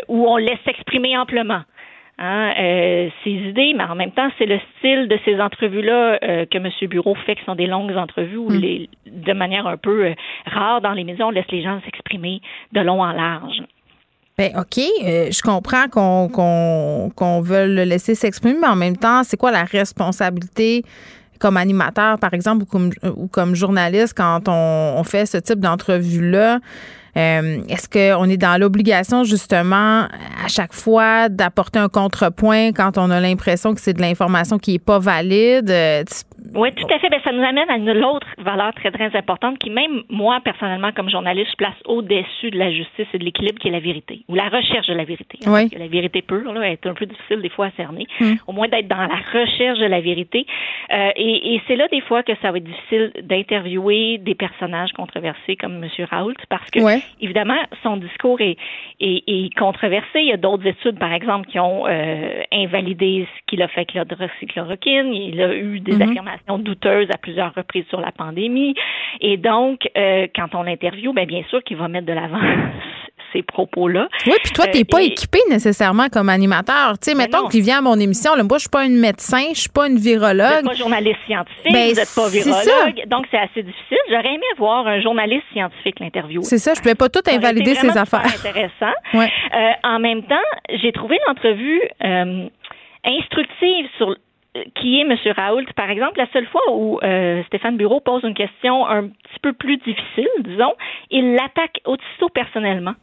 où 0.08 0.28
on 0.28 0.38
laisse 0.38 0.60
s'exprimer 0.66 1.18
amplement. 1.18 1.62
Hein, 2.20 2.52
euh, 2.60 3.10
ses 3.24 3.30
idées, 3.30 3.76
mais 3.78 3.84
en 3.84 3.94
même 3.94 4.10
temps, 4.10 4.30
c'est 4.40 4.48
le 4.48 4.58
style 4.78 5.08
de 5.08 5.20
ces 5.24 5.40
entrevues-là 5.40 6.18
euh, 6.24 6.46
que 6.50 6.58
M. 6.58 6.72
Bureau 6.90 7.14
fait, 7.14 7.36
qui 7.36 7.44
sont 7.46 7.54
des 7.54 7.68
longues 7.68 7.96
entrevues 7.96 8.38
où, 8.38 8.50
hmm. 8.50 8.60
les, 8.60 8.90
de 9.06 9.34
manière 9.34 9.68
un 9.68 9.78
peu 9.78 10.06
euh, 10.06 10.14
rare 10.48 10.82
dans 10.82 10.94
les 10.94 11.04
maisons, 11.04 11.26
on 11.26 11.30
laisse 11.30 11.46
les 11.52 11.62
gens 11.62 11.80
s'exprimer 11.86 12.42
de 12.72 12.80
long 12.80 13.04
en 13.04 13.12
large. 13.12 13.62
Ben 14.36 14.52
OK, 14.56 14.78
je 14.78 15.42
comprends 15.44 15.88
qu'on 15.90 16.30
qu'on 16.30 17.12
qu'on 17.16 17.42
veut 17.42 17.68
le 17.68 17.84
laisser 17.84 18.16
s'exprimer, 18.16 18.58
mais 18.62 18.68
en 18.68 18.76
même 18.76 18.98
temps, 18.98 19.24
c'est 19.24 19.38
quoi 19.38 19.52
la 19.52 19.64
responsabilité 19.64 20.84
comme 21.40 21.58
animateur, 21.58 22.18
par 22.20 22.34
exemple, 22.34 22.64
ou 22.64 22.66
comme, 22.66 22.92
ou 23.16 23.28
comme 23.28 23.56
journaliste 23.56 24.16
quand 24.18 24.48
on, 24.48 24.96
on 24.98 25.04
fait 25.04 25.28
ce 25.28 25.38
type 25.38 25.60
d'entrevue-là? 25.60 26.60
Euh, 27.18 27.62
est-ce 27.68 27.90
qu'on 27.90 28.30
est 28.30 28.38
dans 28.38 28.60
l'obligation 28.60 29.24
justement 29.24 30.04
à 30.44 30.48
chaque 30.48 30.74
fois 30.74 31.30
d'apporter 31.30 31.80
un 31.80 31.90
contrepoint 31.90 32.72
quand 32.74 32.98
on 32.98 33.10
a 33.10 33.20
l'impression 33.20 33.74
que 33.74 33.82
c'est 33.82 33.94
de 33.94 34.02
l'information 34.02 34.60
qui 34.60 34.76
est 34.76 34.80
pas 34.80 35.00
valide? 35.00 35.72
Oui, 36.54 36.72
tout 36.74 36.88
à 36.94 37.00
fait. 37.00 37.10
Ben, 37.10 37.20
ça 37.24 37.32
nous 37.32 37.44
amène 37.44 37.70
à 37.70 37.78
une 37.78 38.04
autre 38.04 38.28
valeur 38.38 38.74
très, 38.74 38.92
très 38.92 39.16
importante 39.16 39.58
qui, 39.60 39.70
même 39.70 40.04
moi, 40.10 40.40
personnellement, 40.44 40.92
comme 40.92 41.10
journaliste, 41.10 41.52
je 41.52 41.56
place 41.56 41.76
au-dessus 41.86 42.52
de 42.52 42.58
la 42.58 42.72
justice 42.72 43.08
et 43.14 43.18
de 43.18 43.24
l'équilibre 43.24 43.60
qui 43.60 43.68
est 43.68 43.72
la 43.72 43.80
vérité 43.80 44.22
ou 44.28 44.36
la 44.36 44.50
recherche 44.50 44.88
de 44.88 44.94
la 44.94 45.04
vérité. 45.04 45.40
Oui. 45.48 45.70
La 45.78 45.88
vérité 45.88 46.22
pure 46.22 46.54
là, 46.54 46.70
est 46.70 46.86
un 46.86 46.94
peu 46.94 47.06
difficile 47.06 47.42
des 47.42 47.50
fois 47.50 47.68
à 47.68 47.72
cerner. 47.72 48.08
Hmm. 48.20 48.36
Au 48.48 48.54
moins 48.54 48.68
d'être 48.68 48.88
dans 48.88 48.98
la 48.98 49.20
recherche 49.34 49.80
de 49.80 49.86
la 49.86 50.02
vérité. 50.02 50.46
Euh, 50.94 51.10
et, 51.16 51.56
et 51.56 51.62
c'est 51.68 51.76
là 51.76 51.88
des 51.92 52.02
fois 52.02 52.24
que 52.24 52.34
ça 52.42 52.52
va 52.52 52.58
être 52.58 52.64
difficile 52.64 53.12
d'interviewer 53.24 54.18
des 54.20 54.36
personnages 54.36 54.92
controversés 54.94 55.56
comme 55.56 55.84
M. 55.84 55.90
Raoult 56.10 56.36
parce 56.50 56.70
que, 56.72 56.80
évidemment, 57.22 57.62
son 57.84 57.98
discours 57.98 58.42
est, 58.42 58.58
est, 59.00 59.24
est, 59.28 59.54
controversé. 59.56 60.20
Il 60.20 60.28
y 60.28 60.34
a 60.34 60.38
d'autres 60.38 60.66
études, 60.66 61.00
par 61.00 61.14
exemple, 61.14 61.48
qui 61.48 61.60
ont 61.60 61.86
euh, 61.88 62.44
invalidé 62.52 63.28
ce 63.28 63.46
qu'il 63.48 63.62
a 63.62 63.68
fait 63.68 63.88
avec 63.92 63.94
l'hydroxychloroquine. 63.94 65.14
Il 65.14 65.42
a 65.42 65.56
eu 65.56 65.80
des 65.80 65.94
mm-hmm. 65.94 66.10
affirmations 66.10 66.37
douteuse 66.60 67.08
à 67.12 67.18
plusieurs 67.18 67.54
reprises 67.54 67.86
sur 67.90 68.00
la 68.00 68.12
pandémie. 68.12 68.76
Et 69.22 69.38
donc, 69.38 69.90
euh, 69.98 70.28
quand 70.36 70.56
on 70.56 70.64
l'interviewe, 70.64 71.14
ben, 71.14 71.26
bien 71.26 71.44
sûr 71.50 71.64
qu'il 71.64 71.78
va 71.78 71.88
mettre 71.88 72.08
de 72.08 72.14
l'avant 72.14 72.40
ces 73.34 73.44
propos-là. 73.44 74.08
Oui, 74.26 74.34
puis 74.44 74.54
toi, 74.54 74.68
tu 74.68 74.78
n'es 74.78 74.86
pas 74.86 75.02
équipé 75.02 75.40
nécessairement 75.50 76.08
comme 76.10 76.30
animateur. 76.30 76.98
Tu 77.00 77.12
sais, 77.12 77.18
mettons 77.18 77.48
qu'il 77.48 77.62
vient 77.62 77.80
à 77.80 77.82
mon 77.82 78.00
émission, 78.00 78.36
là, 78.36 78.44
moi, 78.44 78.58
je 78.58 78.62
suis 78.62 78.70
pas 78.70 78.86
une 78.86 79.00
médecin, 79.00 79.50
je 79.54 79.62
suis 79.62 79.70
pas 79.70 79.88
une 79.88 79.98
virologue. 79.98 80.48
Vous 80.48 80.56
n'êtes 80.56 80.66
pas 80.66 80.74
journaliste 80.74 81.20
scientifique, 81.26 81.74
ben, 81.74 81.90
vous 81.90 81.96
n'êtes 81.96 82.16
pas 82.16 82.30
virologue, 82.30 83.08
donc 83.08 83.26
c'est 83.32 83.38
assez 83.38 83.64
difficile. 83.64 83.98
J'aurais 84.10 84.34
aimé 84.34 84.46
voir 84.58 84.88
un 84.88 85.02
journaliste 85.02 85.44
scientifique 85.52 86.00
l'interview. 86.00 86.42
C'est 86.44 86.58
ça, 86.58 86.74
je 86.74 86.82
pouvais 86.82 86.96
pas 86.96 87.10
tout 87.10 87.22
invalider 87.30 87.76
ces 87.76 87.98
affaires. 87.98 88.26
intéressant. 88.26 88.94
Ouais. 89.14 89.30
Euh, 89.54 89.72
en 89.84 90.00
même 90.00 90.24
temps, 90.24 90.36
j'ai 90.82 90.92
trouvé 90.92 91.18
l'entrevue 91.28 91.82
euh, 92.04 92.48
instructive 93.06 93.88
sur 93.98 94.16
qui 94.76 95.00
est 95.00 95.02
M. 95.02 95.16
Raoult, 95.36 95.66
par 95.76 95.90
exemple, 95.90 96.18
la 96.18 96.28
seule 96.32 96.48
fois 96.48 96.62
où 96.72 97.00
euh, 97.04 97.44
Stéphane 97.48 97.78
Bureau 97.78 98.00
pose 98.00 98.24
une 98.24 98.34
question 98.34 98.88
un 98.88 99.08
petit 99.08 99.40
peu 99.42 99.54
plus 99.54 99.78
difficile, 99.78 100.30
disons, 100.40 100.74
il 101.10 101.34
l'attaque 101.34 101.82
aussitôt 101.86 102.30
personnellement. 102.30 102.94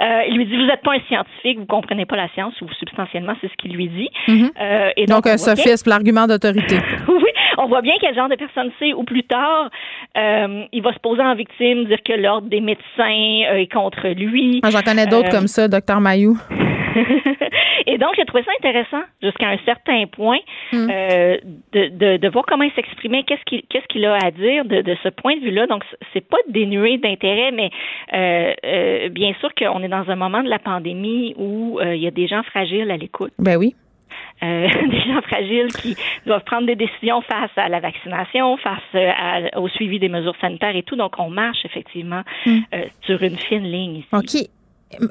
Euh, 0.00 0.22
il 0.28 0.36
lui 0.36 0.46
dit 0.46 0.56
vous 0.56 0.66
n'êtes 0.66 0.82
pas 0.82 0.94
un 0.94 1.00
scientifique, 1.08 1.58
vous 1.58 1.66
comprenez 1.66 2.06
pas 2.06 2.16
la 2.16 2.28
science 2.30 2.54
ou 2.60 2.68
substantiellement 2.78 3.34
c'est 3.40 3.48
ce 3.48 3.56
qu'il 3.56 3.72
lui 3.72 3.88
dit. 3.88 4.10
Mm-hmm. 4.28 4.50
euh, 4.60 4.90
et 4.96 5.06
donc, 5.06 5.24
donc 5.24 5.26
un 5.26 5.38
sophisme, 5.38 5.90
l'argument 5.90 6.26
d'autorité. 6.26 6.76
oui, 7.08 7.30
on 7.58 7.66
voit 7.66 7.82
bien 7.82 7.94
quel 8.00 8.14
genre 8.14 8.28
de 8.28 8.36
personne 8.36 8.70
c'est. 8.78 8.92
Ou 8.92 9.04
plus 9.04 9.24
tard, 9.24 9.70
euh, 10.16 10.64
il 10.72 10.82
va 10.82 10.92
se 10.92 10.98
poser 10.98 11.22
en 11.22 11.34
victime, 11.34 11.84
dire 11.84 12.02
que 12.04 12.12
l'ordre 12.12 12.48
des 12.48 12.60
médecins 12.60 12.82
euh, 13.50 13.56
est 13.56 13.72
contre 13.72 14.08
lui. 14.08 14.60
Ah, 14.62 14.70
J'en 14.70 14.82
connais 14.82 15.06
d'autres 15.06 15.30
comme 15.30 15.48
ça, 15.48 15.68
docteur 15.68 16.00
Mayou. 16.00 16.36
Et 17.86 17.98
donc, 17.98 18.14
j'ai 18.16 18.24
trouvé 18.24 18.42
ça 18.42 18.50
intéressant 18.58 19.02
jusqu'à 19.22 19.48
un 19.48 19.58
certain 19.64 20.06
point 20.06 20.38
hmm. 20.72 20.88
euh, 20.90 21.36
de, 21.72 21.88
de, 21.88 22.16
de, 22.16 22.28
voir 22.28 22.44
comment 22.46 22.64
il 22.64 22.72
s'exprimait, 22.72 23.22
qu'est-ce 23.22 23.44
qu'il 23.44 23.62
qu'est-ce 23.68 23.86
qu'il 23.86 24.04
a 24.04 24.16
à 24.16 24.30
dire 24.30 24.64
de, 24.64 24.82
de 24.82 24.96
ce 25.02 25.08
point 25.08 25.36
de 25.36 25.40
vue-là. 25.40 25.66
Donc, 25.66 25.84
c'est 26.12 26.26
pas 26.26 26.38
dénué 26.48 26.98
d'intérêt, 26.98 27.52
mais 27.52 27.70
euh, 28.12 28.54
euh, 28.64 28.95
bien 29.10 29.32
sûr 29.40 29.54
qu'on 29.54 29.82
est 29.82 29.88
dans 29.88 30.08
un 30.08 30.16
moment 30.16 30.42
de 30.42 30.48
la 30.48 30.58
pandémie 30.58 31.34
où 31.36 31.78
euh, 31.80 31.94
il 31.94 32.02
y 32.02 32.06
a 32.06 32.10
des 32.10 32.26
gens 32.26 32.42
fragiles 32.42 32.90
à 32.90 32.96
l'écoute. 32.96 33.32
Ben 33.38 33.56
oui. 33.56 33.74
Euh, 34.42 34.68
des 34.90 35.00
gens 35.00 35.22
fragiles 35.22 35.68
qui 35.68 35.96
doivent 36.26 36.44
prendre 36.44 36.66
des 36.66 36.76
décisions 36.76 37.22
face 37.22 37.50
à 37.56 37.68
la 37.68 37.80
vaccination, 37.80 38.56
face 38.58 38.82
à, 38.94 39.58
au 39.58 39.68
suivi 39.68 39.98
des 39.98 40.08
mesures 40.08 40.36
sanitaires 40.40 40.76
et 40.76 40.82
tout. 40.82 40.96
Donc, 40.96 41.14
on 41.18 41.30
marche 41.30 41.64
effectivement 41.64 42.22
hmm. 42.44 42.58
euh, 42.74 42.84
sur 43.02 43.22
une 43.22 43.36
fine 43.36 43.64
ligne 43.64 43.96
ici. 43.96 44.08
OK. 44.12 44.48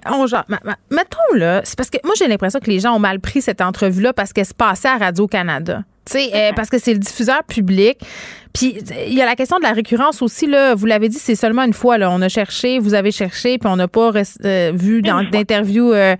On, 0.09 0.25
genre, 0.25 0.45
mettons 0.89 1.35
là, 1.35 1.61
c'est 1.65 1.77
parce 1.77 1.89
que 1.89 1.97
moi 2.05 2.13
j'ai 2.17 2.29
l'impression 2.29 2.61
que 2.61 2.71
les 2.71 2.79
gens 2.79 2.95
ont 2.95 2.99
mal 2.99 3.19
pris 3.19 3.41
cette 3.41 3.59
entrevue-là 3.59 4.13
parce 4.13 4.31
qu'elle 4.31 4.45
se 4.45 4.53
passait 4.53 4.87
à 4.87 4.97
Radio-Canada. 4.97 5.79
Tu 6.05 6.13
sais, 6.13 6.29
euh, 6.33 6.53
parce 6.55 6.69
que 6.69 6.77
c'est 6.77 6.93
le 6.93 6.99
diffuseur 6.99 7.43
public. 7.43 7.97
Puis 8.55 8.77
il 9.07 9.13
y 9.13 9.21
a 9.21 9.25
la 9.25 9.35
question 9.35 9.57
de 9.57 9.63
la 9.63 9.73
récurrence 9.73 10.21
aussi 10.21 10.47
là. 10.47 10.75
Vous 10.75 10.85
l'avez 10.85 11.09
dit, 11.09 11.17
c'est 11.17 11.35
seulement 11.35 11.63
une 11.63 11.73
fois 11.73 11.97
là. 11.97 12.09
On 12.11 12.21
a 12.21 12.29
cherché, 12.29 12.79
vous 12.79 12.93
avez 12.93 13.11
cherché, 13.11 13.57
puis 13.57 13.69
on 13.69 13.75
n'a 13.75 13.87
pas 13.87 14.11
euh, 14.45 14.71
vu 14.73 15.01
dans 15.01 15.23
d'interview 15.23 15.91
euh, 15.91 16.15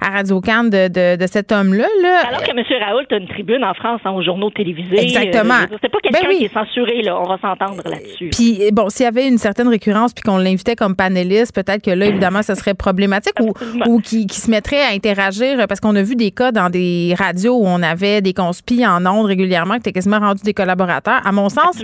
à 0.00 0.10
Radio 0.10 0.40
Can 0.40 0.64
de, 0.64 0.88
de, 0.88 1.16
de, 1.16 1.26
cet 1.26 1.52
homme-là. 1.52 1.86
Là. 2.02 2.20
Alors 2.28 2.42
que 2.42 2.50
M. 2.50 2.64
Raoult 2.80 3.06
a 3.10 3.16
une 3.16 3.28
tribune 3.28 3.64
en 3.64 3.74
France 3.74 4.00
hein, 4.04 4.10
aux 4.10 4.22
journaux 4.22 4.50
télévisés. 4.50 4.98
Exactement. 4.98 5.54
c'est 5.80 5.88
pas 5.88 5.98
quelqu'un 6.02 6.28
ben 6.28 6.36
qui 6.36 6.44
est 6.44 6.52
censuré 6.52 7.02
là. 7.02 7.20
On 7.20 7.28
va 7.28 7.38
s'entendre 7.38 7.82
là-dessus. 7.84 8.30
Puis 8.30 8.70
bon, 8.72 8.88
s'il 8.88 9.04
y 9.04 9.08
avait 9.08 9.28
une 9.28 9.38
certaine 9.38 9.68
récurrence, 9.68 10.12
puis 10.12 10.22
qu'on 10.22 10.38
l'invitait 10.38 10.76
comme 10.76 10.96
panéliste, 10.96 11.54
peut-être 11.54 11.84
que 11.84 11.92
là 11.92 12.06
évidemment, 12.06 12.42
ça 12.42 12.56
serait 12.56 12.74
problématique 12.74 13.34
ou, 13.40 13.52
ou 13.86 14.00
qui, 14.00 14.26
qui 14.26 14.40
se 14.40 14.50
mettrait 14.50 14.82
à 14.82 14.88
interagir 14.88 15.66
parce 15.68 15.80
qu'on 15.80 15.94
a 15.94 16.02
vu 16.02 16.16
des 16.16 16.32
cas 16.32 16.50
dans 16.50 16.70
des 16.70 17.14
radios 17.16 17.56
où 17.56 17.66
on 17.66 17.82
avait 17.82 18.20
des 18.20 18.32
conspis 18.32 18.84
en 18.86 19.06
ondes 19.06 19.26
régulièrement, 19.26 19.74
qui 19.74 19.80
étaient 19.80 19.92
quasiment 19.92 20.18
rendus 20.18 20.42
des 20.42 20.54
collaborateurs. 20.54 21.20
À 21.24 21.32
mon 21.32 21.48
sens, 21.48 21.75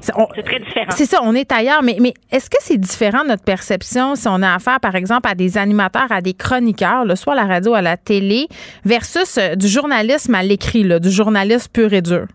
c'est 0.00 0.12
très 0.42 0.58
différent. 0.60 0.90
C'est 0.90 1.06
ça, 1.06 1.20
on 1.22 1.34
est 1.34 1.50
ailleurs. 1.52 1.82
Mais, 1.82 1.96
mais 2.00 2.14
est-ce 2.30 2.50
que 2.50 2.58
c'est 2.60 2.78
différent 2.78 3.24
notre 3.24 3.44
perception 3.44 4.14
si 4.14 4.28
on 4.28 4.42
a 4.42 4.54
affaire, 4.54 4.80
par 4.80 4.94
exemple, 4.94 5.28
à 5.28 5.34
des 5.34 5.58
animateurs, 5.58 6.10
à 6.10 6.20
des 6.20 6.34
chroniqueurs, 6.34 7.04
le 7.04 7.16
soit 7.16 7.32
à 7.32 7.36
la 7.36 7.46
radio, 7.46 7.74
à 7.74 7.82
la 7.82 7.96
télé, 7.96 8.48
versus 8.84 9.38
euh, 9.38 9.54
du 9.54 9.68
journalisme 9.68 10.34
à 10.34 10.42
l'écrit, 10.42 10.84
du 11.00 11.10
journalisme 11.10 11.68
pur 11.72 11.92
et 11.92 12.02
dur? 12.02 12.26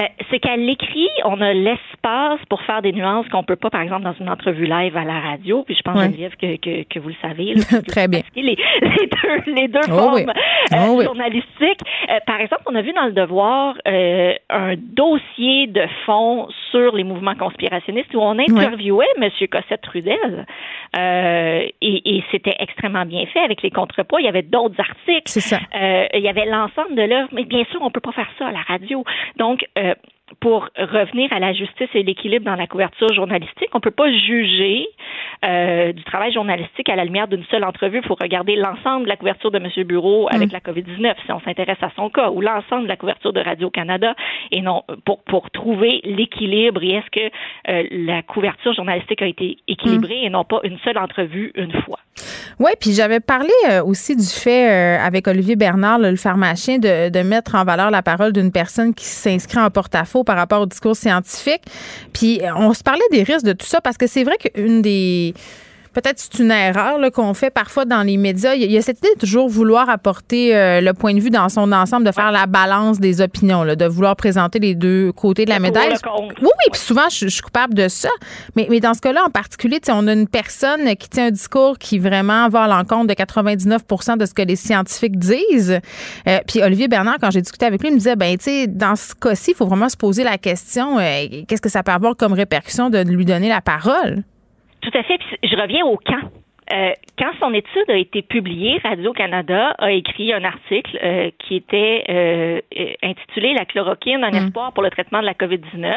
Euh, 0.00 0.04
c'est 0.30 0.38
qu'à 0.38 0.56
l'écrit, 0.56 1.08
on 1.24 1.40
a 1.40 1.52
l'espace 1.52 2.40
pour 2.48 2.62
faire 2.62 2.82
des 2.82 2.92
nuances 2.92 3.28
qu'on 3.28 3.42
peut 3.42 3.56
pas, 3.56 3.70
par 3.70 3.82
exemple, 3.82 4.02
dans 4.02 4.14
une 4.14 4.28
entrevue 4.28 4.66
live 4.66 4.96
à 4.96 5.04
la 5.04 5.20
radio. 5.20 5.62
Puis 5.64 5.74
je 5.76 5.82
pense, 5.82 6.00
Geneviève, 6.00 6.36
que, 6.36 6.56
que, 6.56 6.82
que 6.84 6.98
vous 6.98 7.08
le 7.08 7.16
savez. 7.20 7.54
Très 7.88 8.08
bien. 8.08 8.20
Les, 8.34 8.42
les, 8.42 8.56
deux, 8.56 9.52
les 9.52 9.68
deux 9.68 9.80
oh 9.88 9.92
formes 9.92 10.32
euh, 10.72 10.86
oh 10.88 11.02
journalistiques. 11.02 11.80
Euh, 12.10 12.18
par 12.26 12.40
exemple, 12.40 12.62
on 12.66 12.74
a 12.74 12.82
vu 12.82 12.92
dans 12.92 13.06
le 13.06 13.12
Devoir 13.12 13.74
un 13.84 14.74
dossier 14.76 15.66
de 15.66 15.82
fond 16.06 16.48
sur 16.70 16.96
les 16.96 17.04
mouvements 17.04 17.34
conspirationnistes 17.34 18.14
où 18.14 18.20
on 18.20 18.38
interviewait 18.38 19.06
M. 19.20 19.30
Cossette-Trudel. 19.50 20.46
et, 20.96 21.72
et 21.80 22.24
c'était 22.30 22.56
extrêmement 22.58 23.04
bien 23.04 23.26
fait 23.26 23.40
avec 23.40 23.62
les 23.62 23.70
contrepoids. 23.70 24.20
Il 24.20 24.24
y 24.24 24.28
avait 24.28 24.42
d'autres 24.42 24.80
articles. 24.80 25.22
C'est 25.26 25.40
ça. 25.40 25.58
il 25.74 26.20
y 26.20 26.28
avait 26.28 26.46
l'ensemble 26.46 26.94
de 26.94 27.02
l'œuvre. 27.02 27.28
Mais 27.32 27.44
bien 27.44 27.64
sûr, 27.70 27.80
on 27.82 27.90
peut 27.90 28.00
pas 28.00 28.12
faire 28.12 28.30
ça 28.38 28.46
à 28.46 28.52
la 28.52 28.62
radio. 28.62 29.04
Donc, 29.36 29.64
euh, 29.82 29.94
pour 30.40 30.68
revenir 30.76 31.32
à 31.32 31.38
la 31.38 31.52
justice 31.52 31.88
et 31.94 32.02
l'équilibre 32.02 32.44
dans 32.44 32.56
la 32.56 32.66
couverture 32.66 33.12
journalistique, 33.12 33.68
on 33.72 33.78
ne 33.78 33.82
peut 33.82 33.90
pas 33.90 34.10
juger 34.10 34.88
euh, 35.44 35.92
du 35.92 36.04
travail 36.04 36.32
journalistique 36.32 36.88
à 36.88 36.94
la 36.94 37.04
lumière 37.04 37.26
d'une 37.26 37.44
seule 37.50 37.64
entrevue. 37.64 37.98
Il 37.98 38.06
faut 38.06 38.16
regarder 38.20 38.54
l'ensemble 38.54 39.04
de 39.04 39.08
la 39.08 39.16
couverture 39.16 39.50
de 39.50 39.58
M. 39.58 39.84
Bureau 39.84 40.28
avec 40.30 40.50
mm. 40.50 40.52
la 40.52 40.60
COVID-19, 40.60 41.14
si 41.26 41.32
on 41.32 41.40
s'intéresse 41.40 41.82
à 41.82 41.90
son 41.96 42.10
cas, 42.10 42.30
ou 42.30 42.40
l'ensemble 42.40 42.84
de 42.84 42.88
la 42.88 42.96
couverture 42.96 43.32
de 43.32 43.40
Radio-Canada, 43.40 44.14
et 44.52 44.62
non 44.62 44.84
pour, 45.04 45.20
pour 45.24 45.50
trouver 45.50 46.00
l'équilibre 46.04 46.82
et 46.84 46.90
est-ce 46.90 47.10
que 47.10 47.34
euh, 47.68 47.82
la 47.90 48.22
couverture 48.22 48.72
journalistique 48.72 49.20
a 49.20 49.26
été 49.26 49.56
équilibrée 49.66 50.20
mm. 50.22 50.26
et 50.26 50.30
non 50.30 50.44
pas 50.44 50.60
une 50.62 50.78
seule 50.84 50.98
entrevue 50.98 51.50
une 51.56 51.72
fois. 51.72 51.98
Oui, 52.60 52.70
puis 52.80 52.92
j'avais 52.92 53.20
parlé 53.20 53.50
euh, 53.68 53.82
aussi 53.82 54.14
du 54.14 54.22
fait 54.26 54.68
avec 54.98 55.26
Olivier 55.26 55.56
Bernard, 55.56 55.98
le 55.98 56.14
pharmacien, 56.14 56.78
de, 56.78 57.08
de, 57.08 57.22
mettre 57.22 57.56
en 57.56 57.64
valeur 57.64 57.90
la 57.90 58.02
parole 58.02 58.32
d'une 58.32 58.52
personne 58.52 58.94
qui 58.94 59.06
s'inscrit 59.06 59.58
en 59.58 59.70
porte-à-faux 59.70 60.21
par 60.24 60.36
rapport 60.36 60.62
au 60.62 60.66
discours 60.66 60.96
scientifique. 60.96 61.62
Puis 62.12 62.40
euh, 62.42 62.54
on 62.56 62.74
se 62.74 62.82
parlait 62.82 63.00
des 63.10 63.22
risques 63.22 63.46
de 63.46 63.52
tout 63.52 63.66
ça 63.66 63.80
parce 63.80 63.96
que 63.96 64.06
c'est 64.06 64.24
vrai 64.24 64.36
qu'une 64.36 64.82
des 64.82 65.34
peut-être 65.92 66.18
c'est 66.18 66.38
une 66.38 66.50
erreur 66.50 66.98
qu'on 67.12 67.34
fait 67.34 67.50
parfois 67.50 67.84
dans 67.84 68.02
les 68.02 68.16
médias. 68.16 68.54
Il 68.54 68.70
y, 68.70 68.76
a 68.76 68.82
cette 68.82 68.98
idée 68.98 69.14
de 69.14 69.20
toujours 69.20 69.48
vouloir 69.48 69.88
apporter 69.88 70.56
euh, 70.56 70.80
le 70.80 70.92
point 70.92 71.14
de 71.14 71.20
vue 71.20 71.30
dans 71.30 71.48
son 71.48 71.72
ensemble, 71.72 72.06
de 72.06 72.12
faire 72.12 72.32
la 72.32 72.46
balance 72.46 73.00
des 73.00 73.20
opinions, 73.20 73.64
là, 73.64 73.76
de 73.76 73.84
vouloir 73.84 74.16
présenter 74.16 74.58
les 74.58 74.74
deux 74.74 75.12
côtés 75.12 75.44
de 75.44 75.50
la 75.50 75.58
médaille. 75.58 75.92
Oui, 75.92 76.28
oui, 76.40 76.48
puis 76.70 76.80
souvent, 76.80 77.08
je, 77.10 77.28
suis 77.28 77.42
coupable 77.42 77.74
de 77.74 77.88
ça. 77.88 78.08
Mais, 78.56 78.66
mais 78.70 78.80
dans 78.80 78.94
ce 78.94 79.00
cas-là, 79.00 79.24
en 79.26 79.30
particulier, 79.30 79.80
on 79.88 80.06
a 80.08 80.12
une 80.12 80.28
personne 80.28 80.94
qui 80.96 81.08
tient 81.08 81.26
un 81.26 81.30
discours 81.30 81.78
qui 81.78 81.98
vraiment 81.98 82.48
va 82.48 82.62
à 82.64 82.68
l'encontre 82.68 83.08
de 83.08 83.14
99% 83.14 84.18
de 84.18 84.26
ce 84.26 84.34
que 84.34 84.42
les 84.42 84.56
scientifiques 84.56 85.18
disent. 85.18 85.80
Euh, 86.28 86.38
puis 86.46 86.62
Olivier 86.62 86.88
Bernard, 86.88 87.16
quand 87.20 87.30
j'ai 87.30 87.42
discuté 87.42 87.66
avec 87.66 87.80
lui, 87.80 87.88
il 87.88 87.94
me 87.94 87.98
disait, 87.98 88.16
ben, 88.16 88.36
tu 88.36 88.44
sais, 88.44 88.66
dans 88.66 88.96
ce 88.96 89.14
cas-ci, 89.14 89.52
il 89.52 89.54
faut 89.54 89.66
vraiment 89.66 89.88
se 89.88 89.96
poser 89.96 90.24
la 90.24 90.38
question, 90.38 90.98
euh, 90.98 91.26
qu'est-ce 91.46 91.62
que 91.62 91.68
ça 91.68 91.82
peut 91.82 91.92
avoir 91.92 92.16
comme 92.16 92.32
répercussion 92.32 92.90
de 92.90 92.98
lui 93.02 93.24
donner 93.24 93.48
la 93.48 93.60
parole? 93.60 94.24
Tout 94.82 94.90
à 94.94 95.02
fait. 95.04 95.18
je 95.42 95.56
reviens 95.56 95.84
au 95.86 95.96
camp. 95.96 96.30
Euh, 96.72 96.92
quand 97.18 97.32
son 97.40 97.52
étude 97.52 97.88
a 97.88 97.96
été 97.96 98.22
publiée, 98.22 98.80
Radio-Canada 98.82 99.74
a 99.78 99.90
écrit 99.90 100.32
un 100.32 100.44
article 100.44 100.98
euh, 101.02 101.30
qui 101.38 101.56
était 101.56 102.04
euh, 102.08 102.60
intitulé 103.02 103.52
La 103.52 103.64
chloroquine, 103.64 104.24
un 104.24 104.30
mm. 104.30 104.46
espoir 104.46 104.72
pour 104.72 104.82
le 104.82 104.90
traitement 104.90 105.20
de 105.20 105.26
la 105.26 105.34
COVID-19, 105.34 105.92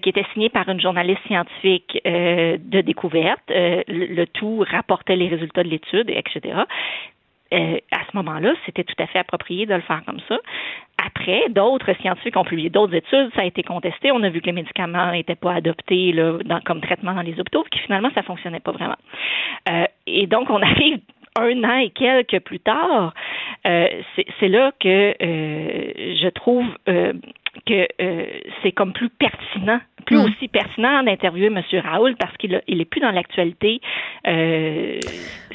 qui 0.00 0.08
était 0.10 0.24
signé 0.34 0.50
par 0.50 0.68
une 0.68 0.80
journaliste 0.80 1.20
scientifique 1.26 1.98
de 2.04 2.80
découverte. 2.82 3.42
le, 3.48 4.24
tout 4.26 4.64
rapportait 4.70 5.16
les 5.16 5.28
résultats 5.28 5.62
de 5.62 5.68
l'étude, 5.68 6.10
etc. 6.10 6.58
Euh, 7.54 7.78
à 7.92 8.00
ce 8.10 8.16
moment-là, 8.16 8.52
c'était 8.66 8.84
tout 8.84 8.94
à 8.98 9.06
fait 9.06 9.18
approprié 9.18 9.64
de 9.64 9.74
le 9.74 9.80
faire 9.80 10.02
comme 10.04 10.20
ça. 10.28 10.38
Après, 11.04 11.48
d'autres 11.48 11.94
scientifiques 12.00 12.36
ont 12.36 12.44
publié 12.44 12.68
d'autres 12.68 12.94
études, 12.94 13.30
ça 13.34 13.42
a 13.42 13.44
été 13.44 13.62
contesté. 13.62 14.12
On 14.12 14.22
a 14.22 14.28
vu 14.28 14.40
que 14.40 14.46
les 14.46 14.52
médicaments 14.52 15.12
n'étaient 15.12 15.34
pas 15.34 15.54
adoptés 15.54 16.12
là, 16.12 16.60
comme 16.66 16.80
traitement 16.80 17.14
dans 17.14 17.22
les 17.22 17.38
hôpitaux, 17.40 17.64
que 17.70 17.78
finalement, 17.78 18.10
ça 18.14 18.22
fonctionnait 18.22 18.60
pas 18.60 18.72
vraiment. 18.72 18.96
Euh, 19.70 19.86
et 20.06 20.26
donc, 20.26 20.50
on 20.50 20.60
arrive 20.62 21.00
un 21.38 21.64
an 21.64 21.76
et 21.76 21.90
quelques 21.90 22.40
plus 22.40 22.58
tard, 22.58 23.14
euh, 23.66 23.88
c'est 24.40 24.48
là 24.48 24.72
que 24.80 25.14
je 25.20 26.28
trouve 26.30 26.66
que 27.66 27.86
euh, 28.00 28.26
c'est 28.62 28.72
comme 28.72 28.92
plus 28.92 29.10
pertinent, 29.10 29.80
plus 30.06 30.16
mm. 30.16 30.24
aussi 30.24 30.48
pertinent 30.48 31.02
d'interviewer 31.02 31.46
M. 31.46 31.62
Raoul 31.84 32.16
parce 32.16 32.36
qu'il 32.36 32.60
il 32.66 32.80
est 32.80 32.84
plus 32.84 33.00
dans 33.00 33.10
l'actualité. 33.10 33.80
Euh, 34.26 34.98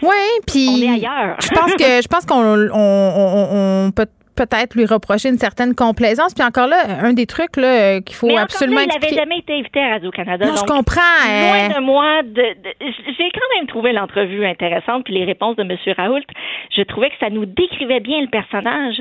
oui, 0.01 0.39
puis 0.47 0.70
on 0.70 0.82
est 0.82 0.89
ailleurs. 0.89 1.38
je 1.41 1.49
pense 1.49 1.74
que 1.76 2.01
je 2.01 2.08
pense 2.08 2.26
qu'on 2.26 2.43
on, 2.43 2.72
on, 2.74 3.88
on 3.88 3.91
peut 3.91 4.08
peut-être 4.36 4.75
lui 4.75 4.86
reprocher 4.86 5.29
une 5.29 5.38
certaine 5.38 5.75
complaisance. 5.75 6.34
Puis 6.34 6.43
encore 6.43 6.67
là, 6.67 6.77
un 7.01 7.13
des 7.13 7.25
trucs 7.25 7.57
là, 7.57 8.01
qu'il 8.01 8.15
faut 8.15 8.36
absolument 8.38 8.81
là, 8.81 8.88
il 8.88 9.01
n'avait 9.01 9.15
jamais 9.15 9.39
été 9.39 9.53
invité 9.53 9.79
à 9.79 9.91
Radio-Canada. 9.93 10.45
Non, 10.45 10.55
je 10.55 10.63
comprends. 10.63 11.01
Loin 11.25 11.79
de 11.79 11.86
moi, 11.86 12.23
de, 12.23 12.43
j'ai 12.81 13.31
quand 13.34 13.57
même 13.57 13.67
trouvé 13.67 13.93
l'entrevue 13.93 14.45
intéressante, 14.45 15.05
puis 15.05 15.13
les 15.13 15.25
réponses 15.25 15.55
de 15.55 15.63
M. 15.63 15.77
Raoult. 15.97 16.23
Je 16.75 16.81
trouvais 16.84 17.09
que 17.09 17.15
ça 17.19 17.29
nous 17.29 17.45
décrivait 17.45 17.99
bien 17.99 18.21
le 18.21 18.27
personnage, 18.27 18.95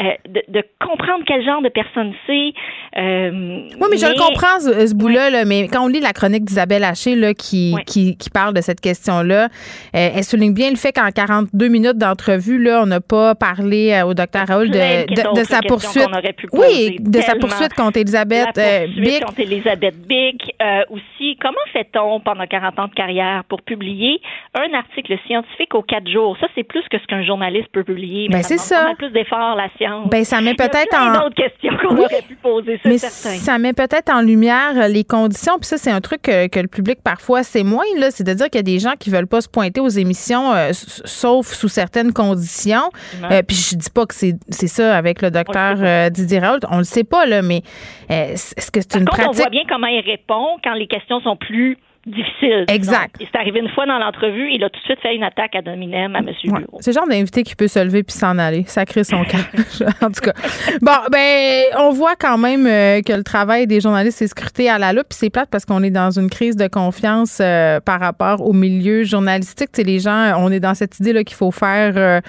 euh, 0.00 0.10
de, 0.28 0.42
de, 0.48 0.64
comprendre 0.80 1.24
quel 1.26 1.44
genre 1.44 1.62
de 1.62 1.68
personne 1.68 2.12
c'est. 2.26 2.52
Euh, 2.96 3.30
oui, 3.32 3.86
mais, 3.90 3.96
je 3.96 4.06
le 4.06 4.18
comprends, 4.18 4.60
ce, 4.60 4.86
ce 4.86 4.94
bout-là, 4.94 5.44
mais 5.44 5.68
quand 5.68 5.84
on 5.84 5.88
lit 5.88 6.00
la 6.00 6.12
chronique 6.12 6.44
d'Isabelle 6.44 6.84
Haché 6.84 7.14
là, 7.14 7.34
qui, 7.34 7.74
qui, 7.86 8.16
qui, 8.16 8.30
parle 8.30 8.54
de 8.54 8.60
cette 8.60 8.80
question-là, 8.80 9.44
euh, 9.44 9.48
elle 9.92 10.24
souligne 10.24 10.54
bien 10.54 10.70
le 10.70 10.76
fait 10.76 10.92
qu'en 10.92 11.10
42 11.10 11.68
minutes 11.68 11.98
d'entrevue, 11.98 12.62
là, 12.62 12.80
on 12.82 12.86
n'a 12.86 13.00
pas 13.00 13.34
parlé 13.34 14.02
au 14.04 14.14
docteur 14.14 14.46
Raoult 14.48 14.71
de, 14.72 15.40
de, 15.40 15.44
sa 15.44 15.60
poursuite. 15.60 16.08
Oui, 16.52 16.96
de 17.00 17.20
sa 17.20 17.34
poursuite 17.36 17.74
contre 17.74 17.98
Elisabeth 17.98 18.56
la 18.56 18.86
poursuite 18.86 19.24
contre 19.24 19.40
Elisabeth 19.40 20.06
Bick. 20.06 20.54
aussi, 20.90 21.36
comment 21.40 21.58
fait-on 21.72 22.20
pendant 22.20 22.46
40 22.46 22.78
ans 22.78 22.88
de 22.88 22.94
carrière 22.94 23.44
pour 23.48 23.62
publier 23.62 24.20
un 24.54 24.72
article 24.74 25.16
scientifique 25.26 25.74
aux 25.74 25.82
quatre 25.82 26.08
jours? 26.08 26.36
Ça, 26.40 26.46
c'est 26.54 26.64
plus 26.64 26.82
que 26.90 26.98
ce 26.98 27.06
qu'un 27.06 27.24
journaliste 27.24 27.68
peut 27.72 27.84
publier. 27.84 28.28
Mais 28.28 28.36
ben, 28.36 28.42
c'est 28.42 28.58
ça. 28.58 28.92
plus 28.96 29.10
d'efforts, 29.10 29.56
la 29.56 29.68
science. 29.76 30.08
Ben, 30.08 30.24
ça 30.24 30.40
met 30.40 30.54
peut-être 30.54 30.94
en. 30.94 31.12
d'autres 31.12 31.34
questions 31.34 31.76
qu'on 31.80 31.96
aurait 31.96 32.22
pu 32.22 32.34
poser, 32.36 32.80
mais 32.84 32.98
Ça 32.98 33.58
met 33.58 33.72
peut-être 33.72 34.12
en 34.12 34.20
lumière 34.20 34.88
les 34.88 35.04
conditions. 35.04 35.58
Puis 35.58 35.66
ça, 35.66 35.78
c'est 35.78 35.90
un 35.90 36.00
truc 36.00 36.22
que, 36.22 36.60
le 36.60 36.68
public, 36.68 36.98
parfois, 37.02 37.42
c'est 37.42 37.64
moins, 37.64 37.84
là. 37.98 38.10
C'est 38.10 38.24
de 38.24 38.32
dire 38.32 38.46
qu'il 38.46 38.56
y 38.56 38.60
a 38.60 38.62
des 38.62 38.78
gens 38.78 38.94
qui 38.98 39.10
veulent 39.10 39.26
pas 39.26 39.40
se 39.40 39.48
pointer 39.48 39.80
aux 39.80 39.88
émissions, 39.88 40.52
euh, 40.52 40.70
sauf 40.72 41.46
sous 41.46 41.68
certaines 41.68 42.12
conditions. 42.12 42.90
Euh, 43.30 43.42
puis 43.42 43.56
je 43.56 43.76
dis 43.76 43.90
pas 43.90 44.06
que 44.06 44.14
c'est 44.14 44.61
ça 44.68 44.96
avec 44.96 45.22
le 45.22 45.30
docteur 45.30 45.76
euh, 45.80 46.10
Didier 46.10 46.38
Raoult. 46.38 46.60
On 46.70 46.78
le 46.78 46.84
sait 46.84 47.04
pas, 47.04 47.26
là, 47.26 47.42
mais 47.42 47.62
est-ce 48.08 48.70
que 48.70 48.80
c'est 48.80 48.94
une 48.94 49.04
contre, 49.04 49.22
pratique. 49.22 49.30
On 49.30 49.42
voit 49.42 49.50
bien 49.50 49.64
comment 49.68 49.86
il 49.86 50.00
répond 50.00 50.58
quand 50.62 50.74
les 50.74 50.86
questions 50.86 51.20
sont 51.20 51.36
plus 51.36 51.78
difficile. 52.06 52.64
Exact. 52.68 53.16
C'est 53.18 53.38
arrivé 53.38 53.60
une 53.60 53.68
fois 53.68 53.86
dans 53.86 53.98
l'entrevue, 53.98 54.50
il 54.52 54.64
a 54.64 54.70
tout 54.70 54.80
de 54.80 54.84
suite 54.84 55.00
fait 55.00 55.14
une 55.14 55.22
attaque 55.22 55.54
à 55.54 55.62
Dominem, 55.62 56.16
à 56.16 56.18
M. 56.18 56.26
Ouais. 56.26 56.60
C'est 56.80 56.90
le 56.90 56.94
genre 56.94 57.08
d'invité 57.08 57.42
qui 57.44 57.54
peut 57.54 57.68
se 57.68 57.78
lever 57.78 58.02
puis 58.02 58.14
s'en 58.14 58.38
aller, 58.38 58.64
sacrer 58.66 59.04
son 59.04 59.24
camp. 59.24 59.38
en 60.02 60.10
tout 60.10 60.20
cas. 60.20 60.32
Bon, 60.80 60.92
ben, 61.10 61.62
on 61.78 61.90
voit 61.90 62.16
quand 62.16 62.38
même 62.38 62.66
euh, 62.66 63.02
que 63.02 63.12
le 63.12 63.22
travail 63.22 63.66
des 63.66 63.80
journalistes 63.80 64.20
est 64.22 64.28
scruté 64.28 64.68
à 64.68 64.78
la 64.78 64.92
loupe, 64.92 65.08
puis 65.10 65.18
c'est 65.18 65.30
plate 65.30 65.48
parce 65.50 65.64
qu'on 65.64 65.82
est 65.82 65.90
dans 65.90 66.10
une 66.10 66.28
crise 66.28 66.56
de 66.56 66.66
confiance 66.66 67.38
euh, 67.40 67.78
par 67.80 68.00
rapport 68.00 68.40
au 68.40 68.52
milieu 68.52 69.04
journalistique. 69.04 69.70
Tu 69.72 69.82
les 69.82 70.00
gens, 70.00 70.34
on 70.38 70.50
est 70.50 70.60
dans 70.60 70.74
cette 70.74 70.98
idée-là 70.98 71.22
qu'il 71.24 71.36
faut 71.36 71.50
faire 71.50 72.22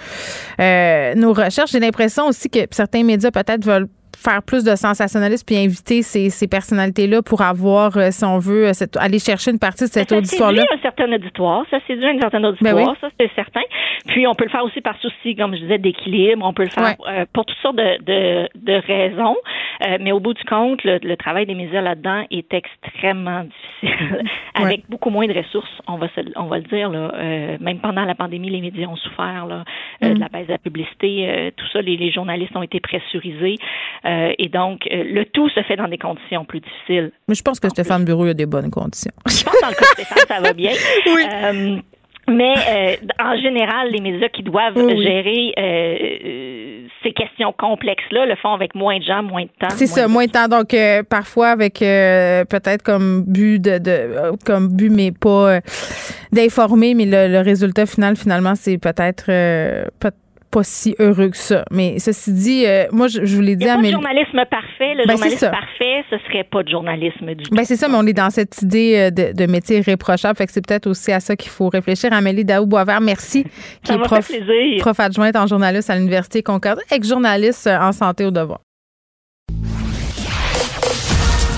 euh, 0.60 1.16
nos 1.16 1.34
recherches. 1.34 1.72
J'ai 1.72 1.80
l'impression 1.80 2.28
aussi 2.28 2.50
que 2.50 2.60
certains 2.72 3.04
médias 3.04 3.32
peut-être 3.32 3.66
veulent 3.66 3.88
faire 4.24 4.42
plus 4.42 4.64
de 4.64 4.76
sensationnalisme 4.76 5.46
puis 5.46 5.58
inviter 5.58 6.02
ces, 6.02 6.30
ces 6.30 6.48
personnalités-là 6.48 7.22
pour 7.22 7.42
avoir, 7.42 7.98
euh, 7.98 8.10
si 8.12 8.24
on 8.24 8.40
veut, 8.40 8.68
euh, 8.68 8.74
cette, 8.74 8.96
aller 8.98 9.20
chercher 9.20 9.52
une 9.52 9.60
partie 9.60 9.84
de 9.84 9.90
cet 9.90 10.12
auditoire-là. 10.12 10.62
Ça 10.62 10.76
un 10.76 10.82
certain 10.82 11.12
auditoire, 11.12 11.66
ça 11.70 11.80
séduit 11.88 12.08
un 12.08 12.20
certain 12.20 12.44
auditoire, 12.44 12.76
ben 12.76 12.96
ça 13.02 13.10
c'est 13.20 13.32
certain. 13.36 13.62
Puis 14.08 14.26
on 14.28 14.34
peut 14.34 14.46
le 14.46 14.50
faire 14.50 14.64
aussi 14.64 14.82
par 14.82 14.98
souci, 15.00 15.36
comme 15.36 15.56
je 15.56 15.62
disais, 15.62 15.78
d'équilibre. 15.78 16.46
On 16.46 16.54
peut 16.54 16.64
le 16.64 16.70
faire 16.70 16.96
euh, 17.08 17.26
pour 17.34 17.46
toutes 17.46 17.58
sortes 17.58 17.76
de, 17.76 18.04
de, 18.04 18.50
de 18.56 18.74
raisons. 18.88 19.38
mais 20.00 20.12
au 20.12 20.20
bout 20.20 20.34
du 20.34 20.44
compte, 20.44 20.82
le, 20.84 21.16
travail 21.16 21.46
des 21.46 21.56
médias 21.56 21.82
là-dedans 21.82 22.24
est 22.32 22.54
extrêmement 22.54 23.44
difficile, 23.44 24.24
avec 24.56 24.84
beaucoup 24.90 25.10
moins 25.10 25.28
de 25.28 25.34
ressources. 25.34 25.82
On 25.88 25.98
va 25.98 26.08
se, 26.10 26.22
on 26.36 26.46
va 26.46 26.58
le 26.58 26.64
dire 26.64 26.90
là. 26.90 27.12
même 27.60 27.80
pendant 27.80 28.06
la 28.06 28.16
pandémie, 28.16 28.50
les 28.50 28.62
médias 28.62 28.88
ont 28.88 28.96
souffert 28.96 29.46
là, 29.48 29.64
de 30.02 30.14
mm. 30.14 30.20
la 30.20 30.28
baisse 30.30 30.48
de 30.48 30.54
la 30.54 30.58
publicité. 30.58 31.52
tout 31.56 31.68
ça, 31.72 31.82
les, 31.82 31.98
les, 31.98 32.12
journalistes 32.12 32.56
ont 32.56 32.64
été 32.64 32.80
pressurisés. 32.80 33.58
Euh, 34.14 34.34
et 34.38 34.50
donc, 34.50 34.88
euh, 34.92 35.04
le 35.04 35.26
tout 35.26 35.50
se 35.50 35.62
fait 35.64 35.76
dans 35.76 35.88
des 35.88 35.98
conditions 35.98 36.46
plus 36.46 36.60
difficiles. 36.60 37.12
Mais 37.28 37.36
je 37.36 37.42
pense 37.42 37.60
que 37.60 37.70
Stéphane 37.70 38.06
Bureau 38.06 38.26
a 38.26 38.34
des 38.34 38.46
bonnes 38.46 38.70
conditions. 38.70 39.14
Je 39.28 39.44
pense 39.44 39.62
dans 39.62 39.70
le 39.70 39.76
cas 39.76 39.86
de 39.98 40.04
Stéphane, 40.04 40.26
ça 40.28 40.40
va 40.42 40.54
bien. 40.54 40.72
oui. 41.06 41.24
Euh, 41.32 41.78
mais 42.26 42.54
en 43.20 43.36
général, 43.36 43.90
les 43.92 44.00
médias 44.00 44.30
qui 44.30 44.44
doivent 44.44 44.78
gérer 44.78 45.54
ces 47.04 47.12
questions 47.12 47.52
complexes-là 47.52 48.26
le 48.26 48.38
font 48.38 48.54
avec 48.54 48.76
moins 48.76 48.98
de 48.98 49.04
gens, 49.04 49.22
moins 49.22 49.44
de 49.44 49.50
temps. 49.60 49.72
C'est 49.72 49.88
ça, 49.88 50.08
moins 50.08 50.28
de 50.28 50.32
temps. 50.32 50.48
Donc 50.48 50.74
parfois 51.10 51.50
avec 51.50 51.80
peut-être 51.80 52.82
comme 52.82 53.26
but 53.28 53.60
de, 53.60 53.78
de, 53.78 54.38
comme 54.46 54.70
but, 54.70 54.90
mais 54.90 55.12
pas 55.12 55.60
d'informer, 56.32 56.94
mais 56.94 57.06
le, 57.06 57.28
le, 57.28 57.42
résultat 57.42 57.86
final 57.86 58.16
finalement 58.16 58.56
c'est 58.56 58.78
peut-être 58.78 59.26
peut 60.00 60.12
pas 60.54 60.64
si 60.64 60.96
heureux 61.00 61.30
que 61.30 61.38
ça. 61.38 61.66
Mais 61.72 61.98
ceci 61.98 62.32
dit, 62.32 62.66
euh, 62.68 62.86
moi, 62.92 63.08
je, 63.08 63.26
je 63.26 63.36
vous 63.36 63.42
l'ai 63.42 63.56
dit 63.56 63.68
à 63.68 63.78
mes... 63.78 63.92
journalisme 63.92 64.44
parfait. 64.50 64.94
Le 64.94 65.06
ben, 65.08 65.14
journalisme 65.18 65.50
parfait, 65.50 66.06
ce 66.12 66.18
serait 66.28 66.44
pas 66.44 66.62
de 66.62 66.70
journalisme 66.70 67.34
du 67.34 67.44
tout. 67.44 67.56
Ben, 67.56 67.66
c'est 67.66 67.76
ça, 67.76 67.88
mais 67.88 67.96
on 67.98 68.06
est 68.06 68.14
dans 68.14 68.30
cette 68.30 68.62
idée 68.62 68.96
euh, 68.98 69.10
de, 69.10 69.36
de 69.36 69.52
métier 69.52 69.80
irréprochable. 69.80 70.38
Fait 70.38 70.46
que 70.46 70.52
c'est 70.52 70.66
peut-être 70.66 70.88
aussi 70.88 71.12
à 71.12 71.20
ça 71.20 71.36
qu'il 71.36 71.50
faut 71.50 71.70
réfléchir. 71.70 72.14
Amélie 72.14 72.46
Daou-Boisvert, 72.46 73.02
merci, 73.02 73.46
qui 73.84 73.92
est 73.92 73.98
prof, 73.98 74.32
prof 74.80 75.00
adjointe 75.00 75.36
en 75.36 75.48
journaliste 75.48 75.90
à 75.90 75.96
l'Université 75.96 76.44
Concordia, 76.44 76.84
ex-journaliste 76.92 77.68
euh, 77.68 77.80
en 77.80 77.92
santé 77.92 78.24
au 78.24 78.32
devoir. 78.32 78.60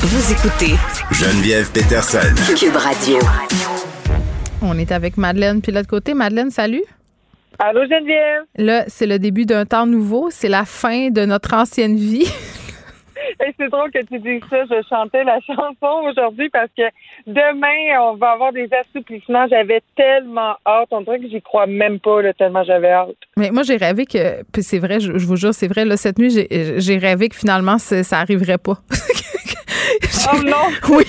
Vous 0.01 0.31
écoutez 0.31 0.75
Geneviève 1.11 1.69
Peterson. 1.73 2.33
Cube 2.57 2.77
Radio. 2.77 3.17
On 4.61 4.77
est 4.77 4.93
avec 4.93 5.17
Madeleine. 5.17 5.61
Puis 5.61 5.73
l'autre 5.73 5.89
côté, 5.89 6.13
Madeleine, 6.13 6.49
salut. 6.49 6.83
Allô 7.59 7.81
Geneviève? 7.83 8.43
Là, 8.57 8.83
c'est 8.87 9.05
le 9.05 9.19
début 9.19 9.45
d'un 9.45 9.65
temps 9.65 9.85
nouveau. 9.85 10.29
C'est 10.29 10.49
la 10.49 10.65
fin 10.65 11.09
de 11.09 11.25
notre 11.25 11.53
ancienne 11.53 11.95
vie. 11.95 12.27
c'est 13.57 13.69
drôle 13.69 13.91
que 13.91 14.03
tu 14.03 14.19
dises 14.19 14.41
ça. 14.49 14.65
Je 14.65 14.81
chantais 14.89 15.23
la 15.23 15.39
chanson 15.47 16.07
aujourd'hui 16.09 16.49
parce 16.49 16.69
que 16.77 16.83
demain, 17.27 17.99
on 18.01 18.15
va 18.15 18.31
avoir 18.31 18.51
des 18.51 18.67
assouplissements. 18.71 19.47
J'avais 19.47 19.81
tellement 19.95 20.55
hâte. 20.65 20.87
On 20.91 21.01
dirait 21.01 21.19
que 21.19 21.29
j'y 21.29 21.41
crois 21.41 21.67
même 21.67 21.99
pas, 21.99 22.21
tellement 22.33 22.63
j'avais 22.63 22.91
hâte. 22.91 23.15
Mais 23.37 23.51
moi, 23.51 23.63
j'ai 23.63 23.77
rêvé 23.77 24.05
que, 24.05 24.43
puis 24.51 24.63
c'est 24.63 24.79
vrai, 24.79 24.99
je, 24.99 25.11
vous 25.11 25.35
jure, 25.35 25.53
c'est 25.53 25.67
vrai, 25.67 25.85
là, 25.85 25.97
cette 25.97 26.19
nuit, 26.19 26.29
j'ai 26.29 26.97
rêvé 26.97 27.29
que 27.29 27.35
finalement, 27.35 27.77
ça 27.77 28.19
arriverait 28.19 28.57
pas. 28.57 28.77
Oh 30.33 30.37
non! 30.43 30.71
Oui. 30.89 31.05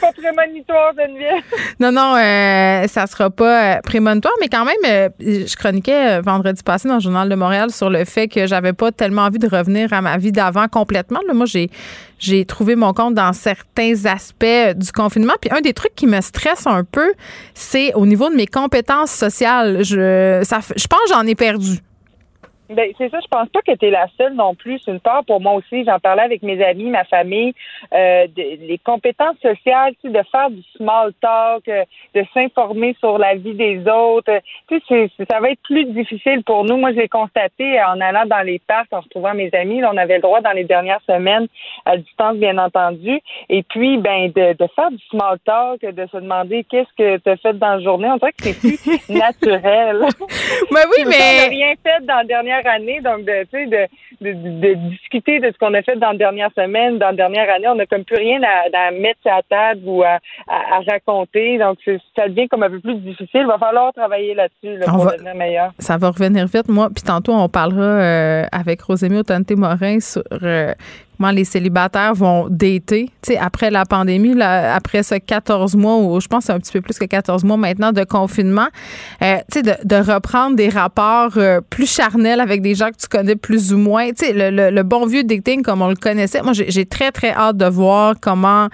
Pas 0.00 0.12
prémonitoire, 0.12 0.92
Geneviève. 0.96 1.42
Non, 1.78 1.92
non, 1.92 2.16
euh, 2.16 2.86
ça 2.86 3.06
sera 3.06 3.30
pas 3.30 3.76
euh, 3.76 3.80
prémonitoire, 3.82 4.34
mais 4.40 4.48
quand 4.48 4.64
même, 4.64 4.76
euh, 4.86 5.08
je 5.20 5.56
chroniquais 5.56 6.18
euh, 6.18 6.20
vendredi 6.20 6.62
passé 6.62 6.88
dans 6.88 6.94
le 6.94 7.00
Journal 7.00 7.28
de 7.28 7.34
Montréal 7.34 7.70
sur 7.70 7.90
le 7.90 8.04
fait 8.04 8.28
que 8.28 8.46
j'avais 8.46 8.72
pas 8.72 8.92
tellement 8.92 9.22
envie 9.22 9.38
de 9.38 9.48
revenir 9.48 9.92
à 9.92 10.00
ma 10.00 10.16
vie 10.16 10.32
d'avant 10.32 10.68
complètement. 10.68 11.20
Là, 11.26 11.34
moi, 11.34 11.46
j'ai 11.46 11.70
j'ai 12.18 12.44
trouvé 12.44 12.76
mon 12.76 12.92
compte 12.92 13.14
dans 13.14 13.32
certains 13.32 14.04
aspects 14.04 14.76
du 14.76 14.92
confinement. 14.92 15.32
Puis 15.40 15.50
un 15.56 15.62
des 15.62 15.72
trucs 15.72 15.94
qui 15.94 16.06
me 16.06 16.20
stresse 16.20 16.66
un 16.66 16.84
peu, 16.84 17.14
c'est 17.54 17.94
au 17.94 18.04
niveau 18.04 18.28
de 18.28 18.34
mes 18.34 18.46
compétences 18.46 19.10
sociales. 19.10 19.82
Je, 19.82 20.40
ça, 20.44 20.60
je 20.76 20.86
pense 20.86 21.00
que 21.06 21.14
j'en 21.14 21.26
ai 21.26 21.34
perdu. 21.34 21.78
Ben, 22.70 22.92
c'est 22.98 23.10
ça, 23.10 23.18
je 23.20 23.26
pense 23.26 23.48
pas 23.48 23.62
que 23.62 23.76
tu 23.76 23.86
es 23.86 23.90
la 23.90 24.06
seule 24.16 24.34
non 24.34 24.54
plus. 24.54 24.78
C'est 24.84 24.92
une 24.92 25.00
part 25.00 25.24
pour 25.24 25.40
moi 25.40 25.54
aussi. 25.54 25.84
J'en 25.84 25.98
parlais 25.98 26.22
avec 26.22 26.42
mes 26.42 26.62
amis, 26.64 26.84
ma 26.84 27.04
famille. 27.04 27.52
Euh, 27.92 28.26
les 28.36 28.80
compétences 28.84 29.38
sociales, 29.42 29.94
tu 30.00 30.08
sais, 30.08 30.16
de 30.16 30.22
faire 30.30 30.50
du 30.50 30.62
small 30.76 31.12
talk, 31.20 31.66
euh, 31.68 31.84
de 32.14 32.24
s'informer 32.32 32.94
sur 33.00 33.18
la 33.18 33.34
vie 33.34 33.54
des 33.54 33.82
autres. 33.88 34.32
Tu 34.68 34.80
sais, 34.88 35.10
ça 35.28 35.40
va 35.40 35.50
être 35.50 35.62
plus 35.62 35.84
difficile 35.86 36.44
pour 36.44 36.64
nous. 36.64 36.76
Moi, 36.76 36.92
j'ai 36.92 37.08
constaté 37.08 37.82
en 37.82 38.00
allant 38.00 38.26
dans 38.26 38.46
les 38.46 38.60
parcs, 38.60 38.92
en 38.92 39.00
retrouvant 39.00 39.34
mes 39.34 39.50
amis, 39.52 39.80
là, 39.80 39.90
on 39.92 39.96
avait 39.96 40.16
le 40.16 40.22
droit 40.22 40.40
dans 40.40 40.52
les 40.52 40.64
dernières 40.64 41.02
semaines, 41.08 41.48
à 41.84 41.96
distance, 41.96 42.36
bien 42.36 42.56
entendu. 42.58 43.20
Et 43.48 43.64
puis, 43.64 43.98
ben, 43.98 44.30
de, 44.30 44.52
de 44.52 44.68
faire 44.76 44.92
du 44.92 45.04
small 45.10 45.38
talk, 45.44 45.80
de 45.80 46.06
se 46.06 46.16
demander 46.18 46.64
qu'est-ce 46.70 46.92
que 46.96 47.16
tu 47.16 47.28
as 47.30 47.36
fait 47.36 47.58
dans 47.58 47.74
la 47.74 47.80
journée. 47.80 48.08
On 48.08 48.16
dirait 48.16 48.32
que 48.32 48.44
c'est 48.44 48.60
plus 48.60 49.08
naturel. 49.08 50.06
Ben 50.70 50.84
oui, 50.96 51.04
mais. 51.06 51.48
Rien 51.48 51.74
fait 51.82 52.04
dans 52.04 52.16
la 52.16 52.24
dernière 52.24 52.59
année, 52.66 53.00
donc 53.00 53.24
de, 53.24 53.46
de, 53.52 53.86
de, 54.20 54.32
de, 54.32 54.74
discuter 54.90 55.40
de 55.40 55.50
ce 55.52 55.58
qu'on 55.58 55.74
a 55.74 55.82
fait 55.82 55.96
dans 55.96 56.12
la 56.12 56.18
dernière 56.18 56.50
semaine, 56.56 56.98
dans 56.98 57.08
la 57.08 57.14
dernière 57.14 57.52
année, 57.52 57.68
on 57.68 57.74
n'a 57.74 57.86
comme 57.86 58.04
plus 58.04 58.16
rien 58.16 58.40
à, 58.42 58.86
à 58.86 58.90
mettre 58.90 59.20
à 59.26 59.42
table 59.42 59.82
ou 59.84 60.02
à, 60.02 60.18
à, 60.48 60.80
raconter. 60.88 61.58
Donc 61.58 61.78
ça 62.16 62.28
devient 62.28 62.48
comme 62.48 62.62
un 62.62 62.70
peu 62.70 62.80
plus 62.80 62.96
difficile. 62.96 63.42
Il 63.42 63.46
va 63.46 63.58
falloir 63.58 63.92
travailler 63.92 64.34
là-dessus 64.34 64.78
pour 64.86 65.06
devenir 65.06 65.34
meilleur. 65.34 65.72
Ça 65.78 65.96
va 65.96 66.10
revenir 66.10 66.46
vite. 66.46 66.68
Moi, 66.68 66.88
puis 66.94 67.02
tantôt 67.02 67.32
on 67.32 67.48
parlera 67.48 67.82
euh, 67.82 68.44
avec 68.52 68.82
Rosémie 68.82 69.18
Autante-Morin 69.18 70.00
sur 70.00 70.22
euh, 70.42 70.72
les 71.28 71.44
célibataires 71.44 72.14
vont 72.14 72.48
dater. 72.48 73.10
Tu 73.22 73.32
sais, 73.32 73.38
après 73.38 73.70
la 73.70 73.84
pandémie, 73.84 74.34
là, 74.34 74.74
après 74.74 75.02
ce 75.02 75.16
14 75.16 75.76
mois, 75.76 75.98
ou 75.98 76.20
je 76.20 76.26
pense 76.26 76.48
un 76.48 76.58
petit 76.58 76.72
peu 76.72 76.80
plus 76.80 76.98
que 76.98 77.04
14 77.04 77.44
mois 77.44 77.58
maintenant 77.58 77.92
de 77.92 78.04
confinement, 78.04 78.68
euh, 79.22 79.36
de, 79.54 79.74
de, 79.84 80.12
reprendre 80.12 80.56
des 80.56 80.70
rapports 80.70 81.36
euh, 81.36 81.60
plus 81.60 81.86
charnels 81.86 82.40
avec 82.40 82.62
des 82.62 82.74
gens 82.74 82.88
que 82.88 82.96
tu 82.96 83.08
connais 83.08 83.36
plus 83.36 83.74
ou 83.74 83.78
moins. 83.78 84.08
Sais, 84.16 84.32
le, 84.32 84.70
le, 84.70 84.82
bon 84.82 85.06
vieux 85.06 85.22
dating 85.22 85.62
comme 85.62 85.82
on 85.82 85.88
le 85.88 85.96
connaissait. 85.96 86.40
Moi, 86.42 86.54
j'ai 86.54 86.86
très, 86.86 87.12
très 87.12 87.32
hâte 87.32 87.58
de 87.58 87.66
voir 87.66 88.14
comment 88.20 88.68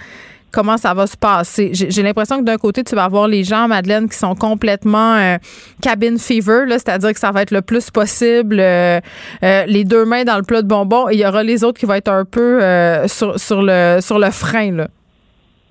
comment 0.51 0.77
ça 0.77 0.95
va 0.95 1.07
se 1.07 1.17
passer. 1.17 1.71
J'ai 1.73 2.03
l'impression 2.03 2.39
que 2.39 2.45
d'un 2.45 2.57
côté, 2.57 2.83
tu 2.85 2.95
vas 2.95 3.05
avoir 3.05 3.29
les 3.29 3.45
gens, 3.45 3.69
Madeleine, 3.69 4.09
qui 4.09 4.17
sont 4.17 4.35
complètement 4.35 5.15
euh, 5.17 5.37
cabin 5.83 6.17
fever, 6.19 6.65
c'est-à-dire 6.71 7.13
que 7.13 7.19
ça 7.19 7.31
va 7.31 7.43
être 7.43 7.51
le 7.51 7.63
plus 7.63 7.91
possible 7.91 8.59
euh, 8.59 9.01
euh, 9.43 9.65
les 9.67 9.85
deux 9.85 10.05
mains 10.05 10.25
dans 10.25 10.37
le 10.37 10.43
plat 10.43 10.63
de 10.63 10.69
bonbons 10.69 11.09
et 11.09 11.15
il 11.15 11.21
y 11.21 11.27
aura 11.27 11.43
les 11.43 11.65
autres 11.65 11.79
qui 11.79 11.87
vont 11.87 11.95
être 11.95 12.11
un 12.11 12.25
peu 12.25 12.61
sur, 13.07 13.39
sur, 13.39 13.63
le, 13.63 13.99
sur 14.01 14.19
le 14.19 14.31
frein. 14.31 14.73
Là. 14.73 14.89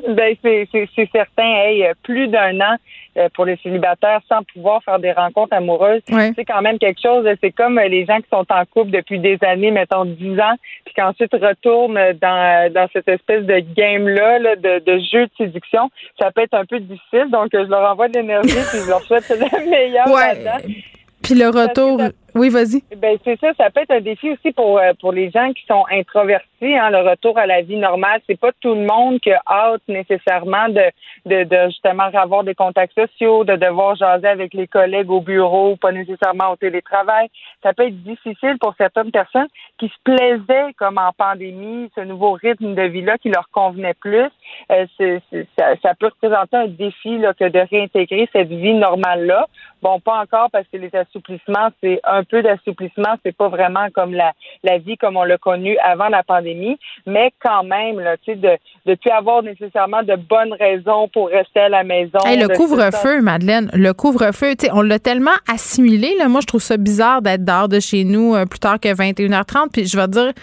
Ben, 0.08 0.36
c'est 0.42 1.10
certain. 1.12 1.44
Hey, 1.44 1.86
plus 2.04 2.28
d'un 2.28 2.60
an, 2.60 2.76
euh, 3.18 3.30
pour 3.34 3.46
les 3.46 3.56
célibataires 3.64 4.20
sans 4.28 4.44
pouvoir 4.44 4.84
faire 4.84 5.00
des 5.00 5.14
rencontres 5.14 5.54
amoureuses. 5.54 6.02
C'est 6.36 6.44
quand 6.44 6.62
même 6.62 6.78
quelque 6.78 7.00
chose. 7.02 7.26
C'est 7.42 7.52
comme 7.52 7.80
les 7.80 8.06
gens 8.06 8.18
qui 8.18 8.28
sont 8.30 8.46
en 8.50 8.66
couple 8.66 8.92
depuis 8.92 9.20
des 9.20 9.38
années, 9.42 9.72
mettons 9.72 10.04
10 10.04 10.38
ans, 10.42 10.56
puis 10.84 10.94
qu'ensuite 10.94 11.32
retournent 11.32 11.98
dans, 12.22 12.74
dans 12.74 12.88
cette 12.92 13.08
espèce 13.08 13.46
de 13.46 13.60
game-là 13.74 14.58
de, 14.58 14.80
de 14.80 15.00
jeu 15.00 15.28
de 15.28 15.32
séduction. 15.38 15.90
Ça 16.20 16.30
peut 16.32 16.42
être 16.42 16.56
un 16.56 16.66
peu 16.66 16.80
difficile. 16.82 17.30
Donc, 17.32 17.52
je 17.54 17.60
leur 17.60 17.90
envoie 17.90 18.10
de 18.10 18.20
l'énergie 18.20 18.50
puis 18.50 18.80
je 18.84 18.90
leur 18.90 19.02
souhaite 19.04 19.30
le 19.30 19.70
meilleur 19.70 20.08
ouais. 20.08 20.44
Puis 21.24 21.36
le 21.36 21.48
retour. 21.48 22.02
Oui, 22.38 22.50
vas-y. 22.50 22.84
Ben 22.98 23.18
c'est 23.24 23.40
ça, 23.40 23.54
ça 23.58 23.70
peut 23.70 23.80
être 23.80 23.92
un 23.92 24.02
défi 24.02 24.30
aussi 24.32 24.52
pour 24.52 24.78
euh, 24.78 24.92
pour 25.00 25.14
les 25.14 25.32
gens 25.32 25.54
qui 25.54 25.66
sont 25.68 25.86
introvertis. 25.90 26.46
Hein, 26.62 26.90
le 26.90 27.10
retour 27.10 27.38
à 27.38 27.46
la 27.46 27.62
vie 27.62 27.78
normale, 27.78 28.20
c'est 28.28 28.40
pas 28.40 28.52
tout 28.60 28.76
le 28.76 28.86
monde 28.86 29.22
qui 29.22 29.32
a 29.32 29.42
hâte 29.48 29.82
nécessairement 29.88 30.68
de, 30.68 30.84
de, 31.26 31.44
de 31.44 31.68
justement 31.68 32.04
avoir 32.04 32.44
des 32.44 32.56
contacts 32.56 32.94
sociaux, 32.94 33.46
de 33.46 33.56
devoir 33.56 33.96
jaser 33.96 34.28
avec 34.28 34.54
les 34.54 34.68
collègues 34.68 35.12
au 35.12 35.22
bureau, 35.22 35.78
pas 35.78 35.94
nécessairement 35.94 36.52
au 36.52 36.56
télétravail. 36.58 37.30
Ça 37.64 37.74
peut 37.74 37.88
être 37.88 38.04
difficile 38.04 38.58
pour 38.60 38.74
certaines 38.78 39.12
personnes 39.12 39.48
qui 39.78 39.88
se 39.88 39.96
plaisaient 40.04 40.74
comme 40.78 40.98
en 40.98 41.12
pandémie, 41.14 41.90
ce 41.96 42.02
nouveau 42.02 42.34
rythme 42.34 42.74
de 42.74 42.84
vie-là 42.84 43.18
qui 43.18 43.30
leur 43.30 43.50
convenait 43.52 43.94
plus. 43.94 44.30
Euh, 44.72 44.86
ça, 45.58 45.76
ça, 45.82 45.94
peut 45.98 46.08
représenter 46.08 46.58
un 46.58 46.68
défi 46.68 47.18
là, 47.18 47.34
que 47.34 47.48
de 47.48 47.60
réintégrer 47.60 48.28
cette 48.34 48.50
vie 48.50 48.74
normale-là. 48.74 49.48
Bon, 49.82 50.00
pas 50.00 50.20
encore 50.20 50.50
parce 50.52 50.68
que 50.68 50.78
les 50.78 50.94
assouplissements, 50.96 51.70
c'est 51.82 52.00
un 52.04 52.25
peu 52.26 52.42
d'assouplissement, 52.42 53.16
c'est 53.24 53.36
pas 53.36 53.50
vraiment 53.50 53.88
comme 53.94 54.14
la, 54.14 54.34
la 54.64 54.78
vie 54.78 54.98
comme 54.98 55.18
on 55.18 55.24
l'a 55.24 55.38
connue 55.38 55.78
avant 55.80 56.10
la 56.10 56.24
pandémie, 56.24 56.78
mais 57.06 57.32
quand 57.44 57.64
même, 57.64 58.00
là, 58.00 58.18
tu 58.18 58.34
sais, 58.34 58.36
de 58.36 58.58
ne 58.86 58.96
plus 58.96 59.12
avoir 59.12 59.44
nécessairement 59.44 60.04
de 60.04 60.16
bonnes 60.16 60.54
raisons 60.54 61.08
pour 61.10 61.30
rester 61.30 61.62
à 61.62 61.70
la 61.70 61.84
maison. 61.84 62.20
le 62.26 62.56
couvre-feu, 62.56 63.22
Madeleine, 63.22 63.70
le 63.74 63.94
couvre-feu, 63.94 64.56
tu 64.56 64.66
sais, 64.66 64.72
on 64.74 64.82
l'a 64.82 65.00
tellement 65.00 65.38
assimilé, 65.52 66.16
là. 66.18 66.28
Moi, 66.28 66.42
je 66.42 66.48
trouve 66.48 66.62
ça 66.62 66.78
bizarre 66.78 67.22
d'être 67.22 67.44
dehors 67.44 67.70
de 67.70 67.80
chez 67.80 68.04
nous 68.04 68.36
euh, 68.36 68.46
plus 68.46 68.60
tard 68.60 68.80
que 68.80 68.90
21h30, 68.90 69.72
puis 69.72 69.86
je 69.86 69.98
vais 69.98 70.08
dire 70.08 70.34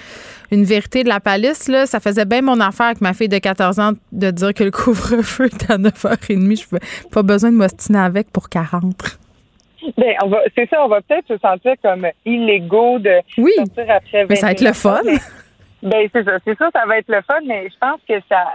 une 0.51 0.65
vérité 0.65 1.03
de 1.03 1.09
la 1.09 1.19
palisse, 1.19 1.69
là, 1.69 1.87
ça 1.87 1.99
faisait 1.99 2.27
bien 2.27 2.43
mon 2.43 2.61
affaire 2.61 2.87
avec 2.87 3.01
ma 3.01 3.15
fille 3.15 3.29
de 3.29 3.39
14 3.39 3.81
ans 3.81 3.93
de 4.13 4.31
dire 4.31 4.53
que 4.53 4.65
le 4.65 4.71
couvre-feu 4.71 5.47
était 5.47 5.73
à 5.73 5.79
9h30. 5.79 6.29
Je 6.31 6.75
n'ai 6.75 7.11
pas 7.11 7.23
besoin 7.23 7.51
de 7.51 7.57
m'ostiner 7.57 7.99
avec 7.99 8.31
pour 8.31 8.49
40. 8.49 9.19
Ben, 9.97 10.15
on 10.23 10.29
va, 10.29 10.41
c'est 10.57 10.69
ça, 10.71 10.85
on 10.85 10.89
va 10.89 11.01
peut-être 11.01 11.27
se 11.29 11.39
sentir 11.39 11.75
comme 11.83 12.07
illégaux 12.25 12.99
de 12.99 13.21
sortir 13.57 13.85
après 13.89 14.23
20 14.25 14.27
mais 14.29 14.37
ça 14.37 14.47
va 14.47 14.53
être 14.53 14.61
le 14.61 14.73
fun. 14.73 15.01
Ben 15.83 16.09
c'est 16.13 16.25
ça, 16.25 16.39
c'est 16.45 16.57
ça, 16.57 16.71
ça 16.73 16.87
va 16.87 16.99
être 16.99 17.09
le 17.09 17.21
fun, 17.23 17.41
mais 17.45 17.69
je 17.69 17.77
pense 17.81 18.01
que 18.09 18.15
ça, 18.29 18.47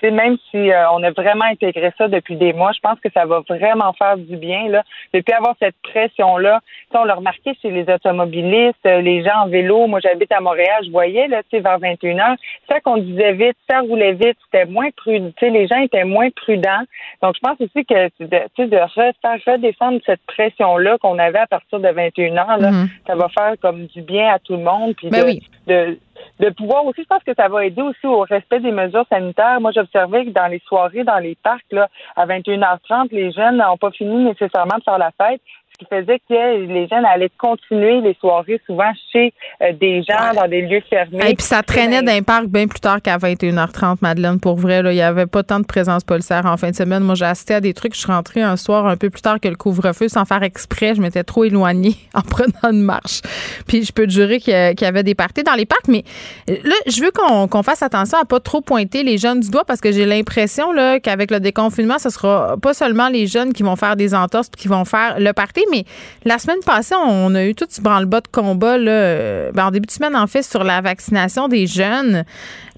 c'est 0.00 0.10
même 0.10 0.36
si 0.50 0.70
euh, 0.70 0.90
on 0.90 1.02
a 1.02 1.10
vraiment 1.10 1.46
intégré 1.46 1.92
ça 1.96 2.08
depuis 2.08 2.36
des 2.36 2.52
mois, 2.52 2.72
je 2.72 2.80
pense 2.80 3.00
que 3.00 3.08
ça 3.12 3.24
va 3.24 3.40
vraiment 3.48 3.92
faire 3.94 4.18
du 4.18 4.36
bien 4.36 4.68
là, 4.68 4.82
depuis 5.14 5.32
avoir 5.32 5.54
cette 5.58 5.76
pression 5.82 6.36
là. 6.36 6.60
on 6.92 7.04
l'a 7.04 7.14
remarqué 7.14 7.56
chez 7.62 7.70
les 7.70 7.90
automobilistes, 7.90 8.84
euh, 8.84 9.00
les 9.00 9.24
gens 9.24 9.44
en 9.44 9.48
vélo. 9.48 9.86
Moi, 9.86 10.00
j'habite 10.00 10.30
à 10.30 10.40
Montréal, 10.40 10.82
je 10.84 10.90
voyais 10.90 11.26
là, 11.26 11.42
tu 11.44 11.56
sais, 11.56 11.60
vers 11.60 11.78
21 11.78 12.16
h 12.16 12.36
ça 12.68 12.80
conduisait 12.80 13.32
vite, 13.32 13.56
ça 13.68 13.80
roulait 13.80 14.12
vite, 14.12 14.36
c'était 14.44 14.66
moins 14.66 14.90
prudent. 14.94 15.30
Tu 15.38 15.46
sais, 15.46 15.50
les 15.50 15.66
gens 15.66 15.80
étaient 15.80 16.04
moins 16.04 16.28
prudents. 16.30 16.84
Donc, 17.22 17.36
je 17.36 17.40
pense 17.40 17.60
aussi 17.60 17.86
que 17.86 18.08
tu 18.08 18.28
sais, 18.28 18.66
de 18.66 18.76
refaire 18.76 19.12
redescendre 19.46 20.00
cette 20.04 20.20
pression 20.26 20.76
là 20.76 20.98
qu'on 20.98 21.18
avait 21.18 21.38
à 21.38 21.46
partir 21.46 21.80
de 21.80 21.88
21 21.88 22.34
h 22.34 22.60
là, 22.60 22.70
mm-hmm. 22.70 22.88
ça 23.06 23.14
va 23.14 23.28
faire 23.30 23.54
comme 23.62 23.86
du 23.86 24.02
bien 24.02 24.34
à 24.34 24.38
tout 24.38 24.54
le 24.54 24.62
monde. 24.62 24.94
Puis 24.96 25.08
ben 25.08 25.24
oui. 25.24 25.42
de 25.66 25.98
de 26.40 26.50
pouvoir 26.50 26.84
aussi, 26.86 27.02
je 27.02 27.06
pense 27.06 27.22
que 27.24 27.34
ça 27.34 27.48
va 27.48 27.64
aider 27.64 27.82
aussi 27.82 28.06
au 28.06 28.20
respect 28.20 28.60
des 28.60 28.72
mesures 28.72 29.06
sanitaires. 29.08 29.60
Moi, 29.60 29.72
j'observais 29.72 30.26
que 30.26 30.30
dans 30.30 30.46
les 30.46 30.62
soirées, 30.66 31.04
dans 31.04 31.18
les 31.18 31.36
parcs, 31.42 31.64
là, 31.70 31.88
à 32.16 32.26
21h30, 32.26 33.08
les 33.10 33.32
jeunes 33.32 33.56
n'ont 33.58 33.76
pas 33.76 33.90
fini 33.90 34.24
nécessairement 34.24 34.78
de 34.78 34.82
faire 34.82 34.98
la 34.98 35.12
fête 35.12 35.40
ce 35.72 35.78
qui 35.78 35.86
faisait 35.90 36.18
que 36.28 36.66
les 36.66 36.88
jeunes 36.88 37.04
allaient 37.04 37.30
continuer 37.38 38.00
les 38.00 38.16
soirées 38.20 38.60
souvent 38.66 38.90
chez 39.12 39.32
euh, 39.62 39.72
des 39.72 40.02
gens 40.02 40.34
dans 40.34 40.48
des 40.48 40.62
lieux 40.62 40.82
fermés. 40.88 41.30
Et 41.30 41.34
puis 41.34 41.44
ça 41.44 41.62
traînait 41.62 42.02
d'un 42.02 42.22
parc 42.22 42.46
bien 42.46 42.66
plus 42.66 42.80
tard 42.80 43.02
qu'à 43.02 43.18
21h30, 43.18 43.98
Madeleine. 44.00 44.40
Pour 44.40 44.56
vrai, 44.56 44.82
là, 44.82 44.92
il 44.92 44.96
n'y 44.96 45.02
avait 45.02 45.26
pas 45.26 45.42
tant 45.42 45.60
de 45.60 45.66
présence 45.66 46.04
policière 46.04 46.46
en 46.46 46.56
fin 46.56 46.70
de 46.70 46.76
semaine. 46.76 47.02
Moi, 47.02 47.14
j'ai 47.14 47.24
assisté 47.24 47.54
à 47.54 47.60
des 47.60 47.74
trucs. 47.74 47.94
Je 47.94 48.00
suis 48.00 48.12
rentrée 48.12 48.42
un 48.42 48.56
soir 48.56 48.86
un 48.86 48.96
peu 48.96 49.10
plus 49.10 49.22
tard 49.22 49.40
que 49.40 49.48
le 49.48 49.56
couvre-feu 49.56 50.08
sans 50.08 50.24
faire 50.24 50.42
exprès. 50.42 50.94
Je 50.94 51.00
m'étais 51.00 51.24
trop 51.24 51.44
éloignée 51.44 51.96
en 52.14 52.22
prenant 52.22 52.72
une 52.72 52.82
marche. 52.82 53.20
Puis 53.66 53.84
je 53.84 53.92
peux 53.92 54.06
te 54.06 54.12
jurer 54.12 54.38
qu'il 54.38 54.52
y, 54.52 54.84
avait 54.84 55.02
des 55.02 55.14
parties 55.14 55.42
dans 55.42 55.54
les 55.54 55.66
parcs. 55.66 55.88
Mais 55.88 56.04
là, 56.48 56.74
je 56.86 57.02
veux 57.02 57.10
qu'on 57.10 57.62
fasse 57.62 57.82
attention 57.82 58.18
à 58.18 58.24
pas 58.24 58.40
trop 58.40 58.60
pointer 58.60 59.02
les 59.02 59.18
jeunes 59.18 59.40
du 59.40 59.50
doigt 59.50 59.64
parce 59.64 59.80
que 59.80 59.92
j'ai 59.92 60.06
l'impression 60.06 60.66
qu'avec 61.02 61.30
le 61.30 61.40
déconfinement, 61.40 61.98
ce 61.98 62.10
sera 62.10 62.56
pas 62.56 62.74
seulement 62.74 63.08
les 63.08 63.26
jeunes 63.26 63.52
qui 63.52 63.62
vont 63.62 63.76
faire 63.76 63.96
des 63.96 64.14
entorses 64.14 64.48
qui 64.56 64.68
vont 64.68 64.84
faire 64.84 65.18
le 65.18 65.32
mais 65.70 65.84
la 66.24 66.38
semaine 66.38 66.60
passée, 66.64 66.94
on 66.94 67.34
a 67.34 67.44
eu 67.44 67.54
tout 67.54 67.66
ce 67.68 67.80
branle-bas 67.80 68.20
de 68.20 68.28
combat, 68.28 68.78
là, 68.78 68.90
euh, 68.90 69.52
ben, 69.52 69.66
en 69.66 69.70
début 69.70 69.86
de 69.86 69.90
semaine, 69.90 70.16
en 70.16 70.26
fait, 70.26 70.42
sur 70.42 70.64
la 70.64 70.80
vaccination 70.80 71.48
des 71.48 71.66
jeunes. 71.66 72.24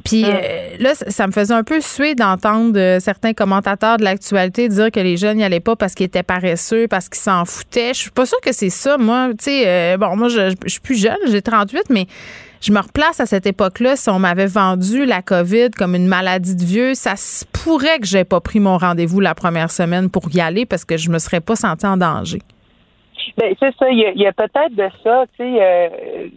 Puis 0.05 0.24
ah. 0.24 0.37
euh, 0.43 0.76
là, 0.79 0.95
ça 0.95 1.26
me 1.26 1.33
faisait 1.33 1.55
un 1.55 1.64
peu 1.64 1.81
suer 1.81 2.14
d'entendre 2.14 2.79
euh, 2.79 3.01
certains 3.01 3.35
commentateurs 3.35 3.97
de 3.97 4.05
l'actualité 4.05 4.68
dire 4.68 4.91
que 4.91 5.01
les 5.01 5.16
jeunes 5.16 5.39
n'y 5.39 5.45
allaient 5.45 5.61
pas 5.61 5.76
parce 5.76 5.95
qu'ils 5.95 6.07
étaient 6.07 6.22
paresseux, 6.22 6.87
parce 6.89 7.09
qu'ils 7.09 7.20
s'en 7.20 7.45
foutaient. 7.45 7.95
Je 7.95 7.99
suis 7.99 8.11
pas 8.11 8.26
sûre 8.26 8.41
que 8.41 8.53
c'est 8.53 8.70
ça, 8.70 8.97
moi. 8.97 9.31
Tu 9.31 9.45
sais, 9.45 9.97
bon, 9.99 10.16
moi, 10.16 10.29
je, 10.29 10.55
je, 10.64 10.70
suis 10.70 10.81
plus 10.81 11.01
jeune, 11.01 11.18
j'ai 11.26 11.43
38, 11.43 11.85
mais 11.91 12.07
je 12.61 12.72
me 12.72 12.81
replace 12.81 13.20
à 13.20 13.26
cette 13.26 13.47
époque-là. 13.47 13.97
Si 13.97 14.11
on 14.11 14.18
m'avait 14.18 14.47
vendu 14.47 15.05
la 15.05 15.22
COVID 15.22 15.70
comme 15.70 15.95
une 15.95 16.09
maladie 16.09 16.57
de 16.57 16.64
vieux, 16.64 16.95
ça 16.95 17.16
se 17.16 17.45
pourrait 17.45 18.01
que 18.01 18.07
j'ai 18.07 18.24
pas 18.24 18.41
pris 18.41 18.61
mon 18.61 18.79
rendez-vous 18.79 19.20
la 19.20 19.35
première 19.35 19.70
semaine 19.70 20.11
pour 20.11 20.35
y 20.35 20.41
aller 20.41 20.66
parce 20.66 20.85
que 20.85 20.97
je 20.97 21.11
me 21.11 21.18
serais 21.18 21.41
pas 21.41 21.57
sentie 21.57 21.87
en 21.87 21.97
danger. 21.97 22.41
Ben, 23.37 23.55
c'est 23.59 23.74
ça. 23.76 23.89
Il 23.91 23.99
y 23.99 24.26
a, 24.26 24.33
peut-être 24.33 24.74
de 24.74 24.89
ça. 25.03 25.24
Tu 25.37 25.45
sais, 25.45 25.59
euh, 25.61 25.89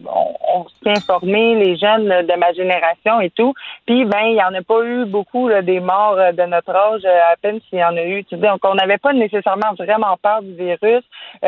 on, 0.06 0.34
on 0.54 0.66
s'est 0.82 0.90
informé, 0.90 1.54
les 1.54 1.76
jeunes 1.76 2.08
de 2.08 2.38
ma 2.38 2.52
génération 2.52 3.20
et 3.20 3.30
tout. 3.30 3.54
Puis, 3.86 4.04
ben, 4.04 4.24
il 4.26 4.34
n'y 4.34 4.42
en 4.42 4.54
a 4.54 4.62
pas 4.62 4.82
eu 4.84 5.04
beaucoup 5.04 5.50
des 5.62 5.80
morts 5.80 6.16
euh, 6.18 6.32
de 6.32 6.42
notre 6.42 6.74
âge, 6.74 7.02
euh, 7.04 7.32
à 7.32 7.36
peine 7.36 7.60
s'il 7.68 7.78
y 7.78 7.84
en 7.84 7.96
a 7.96 8.04
eu. 8.04 8.24
Tu 8.24 8.36
sais, 8.36 8.42
donc, 8.42 8.60
on 8.64 8.74
n'avait 8.74 8.98
pas 8.98 9.12
nécessairement 9.12 9.72
vraiment 9.78 10.16
peur 10.22 10.42
du 10.42 10.54
virus. 10.54 11.02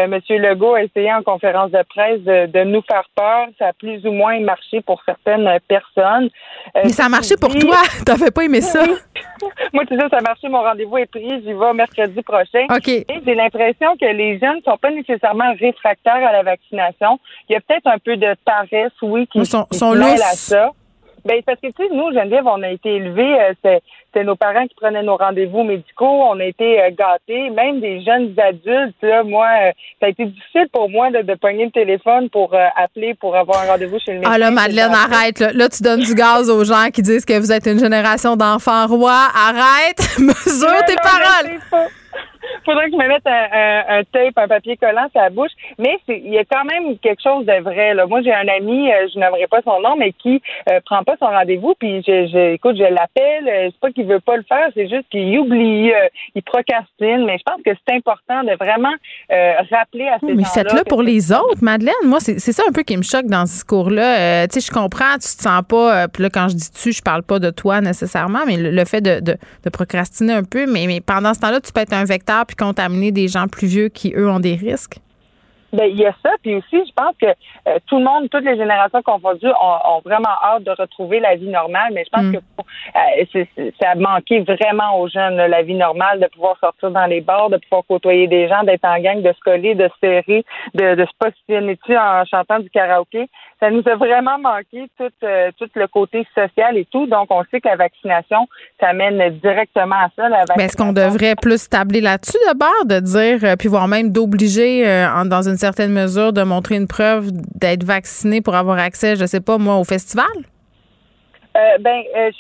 Monsieur 0.08 0.38
Legault 0.38 0.74
a 0.74 0.82
essayé 0.82 1.12
en 1.12 1.22
conférence 1.22 1.70
de 1.70 1.82
presse 1.88 2.20
de, 2.22 2.64
nous 2.64 2.82
faire 2.82 3.08
peur. 3.14 3.48
Ça 3.58 3.68
a 3.68 3.72
plus 3.72 4.04
ou 4.06 4.12
moins 4.12 4.40
marché 4.40 4.80
pour 4.80 5.02
certaines 5.04 5.58
personnes. 5.68 6.30
Mais 6.74 6.88
ça 6.88 7.06
a 7.06 7.08
marché 7.08 7.36
pour 7.40 7.54
toi. 7.54 7.76
T'avais 8.06 8.30
pas 8.30 8.44
aimé 8.44 8.60
ça? 8.60 8.84
Moi, 9.72 9.84
tu 9.86 9.96
sais, 9.96 10.08
ça 10.10 10.18
a 10.18 10.20
marché. 10.20 10.48
Mon 10.48 10.62
rendez-vous 10.62 10.98
est 10.98 11.06
pris. 11.06 11.42
J'y 11.42 11.52
vais 11.52 11.72
mercredi 11.74 12.22
prochain. 12.22 12.66
OK. 12.70 12.86
j'ai 12.86 13.34
l'impression 13.34 13.96
que 13.96 14.06
les 14.06 14.38
jeunes 14.38 14.56
ne 14.56 14.62
sont 14.62 14.78
pas 14.78 14.90
nécessairement 14.90 15.33
réfractaires 15.42 16.26
à 16.26 16.32
la 16.32 16.42
vaccination. 16.42 17.18
Il 17.48 17.54
y 17.54 17.56
a 17.56 17.60
peut-être 17.60 17.86
un 17.86 17.98
peu 17.98 18.16
de 18.16 18.34
paresse, 18.44 18.92
oui, 19.02 19.26
qui, 19.26 19.44
sont, 19.44 19.66
sont 19.72 19.92
à 20.00 20.16
ça. 20.16 20.70
Ben, 21.24 21.40
parce 21.46 21.58
que, 21.58 21.68
tu 21.68 21.72
sais, 21.78 21.88
nous, 21.90 22.12
Geneviève, 22.12 22.46
on 22.46 22.62
a 22.62 22.68
été 22.68 22.96
élevés, 22.96 23.40
euh, 23.40 23.54
c'était 23.62 24.24
nos 24.24 24.36
parents 24.36 24.66
qui 24.66 24.74
prenaient 24.74 25.02
nos 25.02 25.16
rendez-vous 25.16 25.62
médicaux, 25.62 26.22
on 26.30 26.38
a 26.38 26.44
été 26.44 26.82
euh, 26.82 26.90
gâtés, 26.90 27.48
même 27.48 27.80
des 27.80 28.02
jeunes 28.02 28.34
adultes, 28.38 28.94
là, 29.00 29.22
moi, 29.22 29.46
euh, 29.46 29.72
ça 30.00 30.06
a 30.06 30.08
été 30.10 30.26
difficile 30.26 30.68
pour 30.70 30.90
moi 30.90 31.10
de, 31.10 31.22
de 31.22 31.34
pogner 31.34 31.64
le 31.64 31.70
téléphone 31.70 32.28
pour 32.28 32.54
appeler 32.76 33.14
pour 33.14 33.34
avoir 33.36 33.62
un 33.62 33.72
rendez-vous 33.72 33.98
chez 34.00 34.12
le 34.12 34.18
médecin. 34.18 34.32
Ah 34.34 34.38
là, 34.38 34.50
Madeleine, 34.50 34.92
arrête, 34.92 35.40
là. 35.40 35.52
là. 35.54 35.68
tu 35.70 35.82
donnes 35.82 36.02
du 36.02 36.14
gaz 36.14 36.50
aux 36.50 36.62
gens 36.62 36.90
qui 36.92 37.00
disent 37.00 37.24
que 37.24 37.38
vous 37.38 37.52
êtes 37.52 37.66
une 37.66 37.78
génération 37.78 38.36
d'enfants 38.36 38.86
rois. 38.86 39.28
Arrête, 39.34 40.00
mesure 40.18 40.84
tes 40.86 40.96
paroles 40.96 41.58
faudrait 42.64 42.86
que 42.86 42.92
je 42.92 42.96
me 42.96 43.08
mette 43.08 43.26
un, 43.26 44.02
tape, 44.12 44.36
un 44.36 44.48
papier 44.48 44.76
collant 44.76 45.08
sur 45.10 45.20
la 45.20 45.30
bouche. 45.30 45.50
Mais 45.78 45.98
il 46.08 46.32
y 46.32 46.38
a 46.38 46.44
quand 46.44 46.64
même 46.64 46.98
quelque 46.98 47.22
chose 47.22 47.46
de 47.46 47.60
vrai. 47.62 47.94
Là. 47.94 48.06
Moi, 48.06 48.22
j'ai 48.22 48.32
un 48.32 48.48
ami, 48.48 48.90
euh, 48.90 49.08
je 49.12 49.18
n'aimerais 49.18 49.46
pas 49.46 49.60
son 49.64 49.80
nom, 49.80 49.96
mais 49.96 50.12
qui 50.12 50.42
euh, 50.70 50.80
prend 50.84 51.02
pas 51.02 51.16
son 51.18 51.26
rendez-vous. 51.26 51.74
Puis, 51.78 52.02
je, 52.06 52.26
je, 52.26 52.54
écoute, 52.54 52.76
je 52.76 52.82
l'appelle. 52.82 53.48
Euh, 53.48 53.70
c'est 53.70 53.80
pas 53.80 53.90
qu'il 53.90 54.06
veut 54.06 54.20
pas 54.20 54.36
le 54.36 54.44
faire, 54.44 54.68
c'est 54.74 54.88
juste 54.88 55.08
qu'il 55.10 55.38
oublie, 55.38 55.92
il 56.34 56.42
procrastine. 56.42 57.24
Mais 57.24 57.38
je 57.38 57.42
pense 57.44 57.60
que 57.64 57.70
c'est 57.86 57.94
important 57.94 58.42
de 58.44 58.52
vraiment 58.56 58.94
rappeler 59.70 60.08
à 60.08 60.18
ces 60.18 60.28
gens-là. 60.28 60.34
Mais 60.36 60.44
faites-le 60.44 60.84
pour 60.84 61.02
les 61.02 61.32
autres, 61.32 61.62
Madeleine. 61.62 61.94
Moi, 62.04 62.20
c'est 62.20 62.38
ça 62.38 62.62
un 62.68 62.72
peu 62.72 62.82
qui 62.82 62.96
me 62.96 63.02
choque 63.02 63.26
dans 63.26 63.46
ce 63.46 63.52
discours-là. 63.54 64.46
tu 64.48 64.60
sais, 64.60 64.66
je 64.66 64.72
comprends, 64.72 65.14
tu 65.14 65.36
te 65.36 65.42
sens 65.42 65.62
pas. 65.68 66.08
Puis 66.08 66.22
là, 66.22 66.30
quand 66.30 66.48
je 66.48 66.54
dis 66.54 66.70
tu, 66.70 66.92
je 66.92 67.02
parle 67.02 67.22
pas 67.22 67.38
de 67.38 67.50
toi 67.50 67.80
nécessairement, 67.80 68.40
mais 68.46 68.56
le, 68.56 68.84
fait 68.84 69.00
de, 69.00 69.20
de, 69.20 69.36
de, 69.64 69.70
procrastiner 69.70 70.32
un 70.32 70.44
peu. 70.44 70.66
Mais, 70.66 70.86
mais 70.86 71.00
pendant 71.00 71.34
ce 71.34 71.40
temps-là, 71.40 71.60
tu 71.60 71.72
peux 71.72 71.80
être 71.80 71.92
un 71.92 72.04
vecteur 72.04 72.43
puis 72.44 72.56
contaminer 72.56 73.12
des 73.12 73.28
gens 73.28 73.48
plus 73.48 73.66
vieux 73.66 73.88
qui, 73.88 74.12
eux, 74.16 74.28
ont 74.28 74.40
des 74.40 74.54
risques? 74.54 74.98
Ben, 75.74 75.90
il 75.90 75.96
y 75.96 76.06
a 76.06 76.14
ça, 76.22 76.30
puis 76.40 76.54
aussi, 76.54 76.86
je 76.86 76.92
pense 76.94 77.16
que 77.20 77.26
euh, 77.26 77.78
tout 77.86 77.98
le 77.98 78.04
monde, 78.04 78.30
toutes 78.30 78.44
les 78.44 78.56
générations 78.56 79.02
confondues 79.02 79.48
ont, 79.48 79.96
ont 79.96 80.00
vraiment 80.04 80.34
hâte 80.44 80.62
de 80.62 80.70
retrouver 80.70 81.18
la 81.18 81.34
vie 81.34 81.48
normale, 81.48 81.92
mais 81.92 82.04
je 82.04 82.10
pense 82.10 82.26
mm. 82.26 82.32
que 82.32 83.38
euh, 83.38 83.70
ça 83.80 83.90
a 83.90 83.94
manqué 83.96 84.40
vraiment 84.40 85.00
aux 85.00 85.08
jeunes, 85.08 85.36
la 85.36 85.62
vie 85.62 85.74
normale, 85.74 86.20
de 86.20 86.28
pouvoir 86.28 86.56
sortir 86.60 86.92
dans 86.92 87.06
les 87.06 87.20
bars, 87.20 87.50
de 87.50 87.56
pouvoir 87.56 87.82
côtoyer 87.88 88.28
des 88.28 88.46
gens, 88.46 88.62
d'être 88.62 88.84
en 88.84 89.00
gang, 89.00 89.20
de 89.20 89.32
se 89.32 89.40
coller, 89.40 89.74
de 89.74 89.88
se 89.88 89.94
serrer, 90.00 90.44
de, 90.74 90.94
de 90.94 91.04
se 91.04 91.12
positionner 91.18 91.76
en 91.90 92.24
chantant 92.24 92.60
du 92.60 92.70
karaoké. 92.70 93.28
Ça 93.58 93.70
nous 93.70 93.82
a 93.86 93.96
vraiment 93.96 94.38
manqué 94.38 94.88
tout, 94.96 95.10
euh, 95.24 95.50
tout 95.58 95.68
le 95.74 95.88
côté 95.88 96.24
social 96.36 96.76
et 96.76 96.84
tout. 96.84 97.06
Donc, 97.06 97.28
on 97.30 97.42
sait 97.50 97.60
que 97.60 97.68
la 97.68 97.76
vaccination, 97.76 98.46
ça 98.78 98.92
mène 98.92 99.30
directement 99.40 99.96
à 99.96 100.08
ça. 100.14 100.28
Mais 100.56 100.64
est-ce 100.64 100.76
qu'on 100.76 100.92
devrait 100.92 101.34
plus 101.34 101.68
tabler 101.68 102.00
là-dessus 102.00 102.38
d'abord, 102.46 102.84
de 102.84 103.00
dire, 103.00 103.56
puis 103.58 103.68
voire 103.68 103.88
même 103.88 104.12
d'obliger, 104.12 104.84
dans 105.24 105.48
une 105.48 105.56
certaine 105.64 105.92
mesure 105.92 106.34
de 106.34 106.42
montrer 106.42 106.76
une 106.76 106.86
preuve 106.86 107.30
d'être 107.32 107.84
vacciné 107.84 108.42
pour 108.42 108.54
avoir 108.54 108.78
accès, 108.78 109.16
je 109.16 109.24
sais 109.24 109.40
pas, 109.40 109.56
moi, 109.56 109.76
au 109.76 109.84
festival? 109.84 110.36
Euh, 111.56 111.78
ben, 111.80 112.02
euh, 112.16 112.30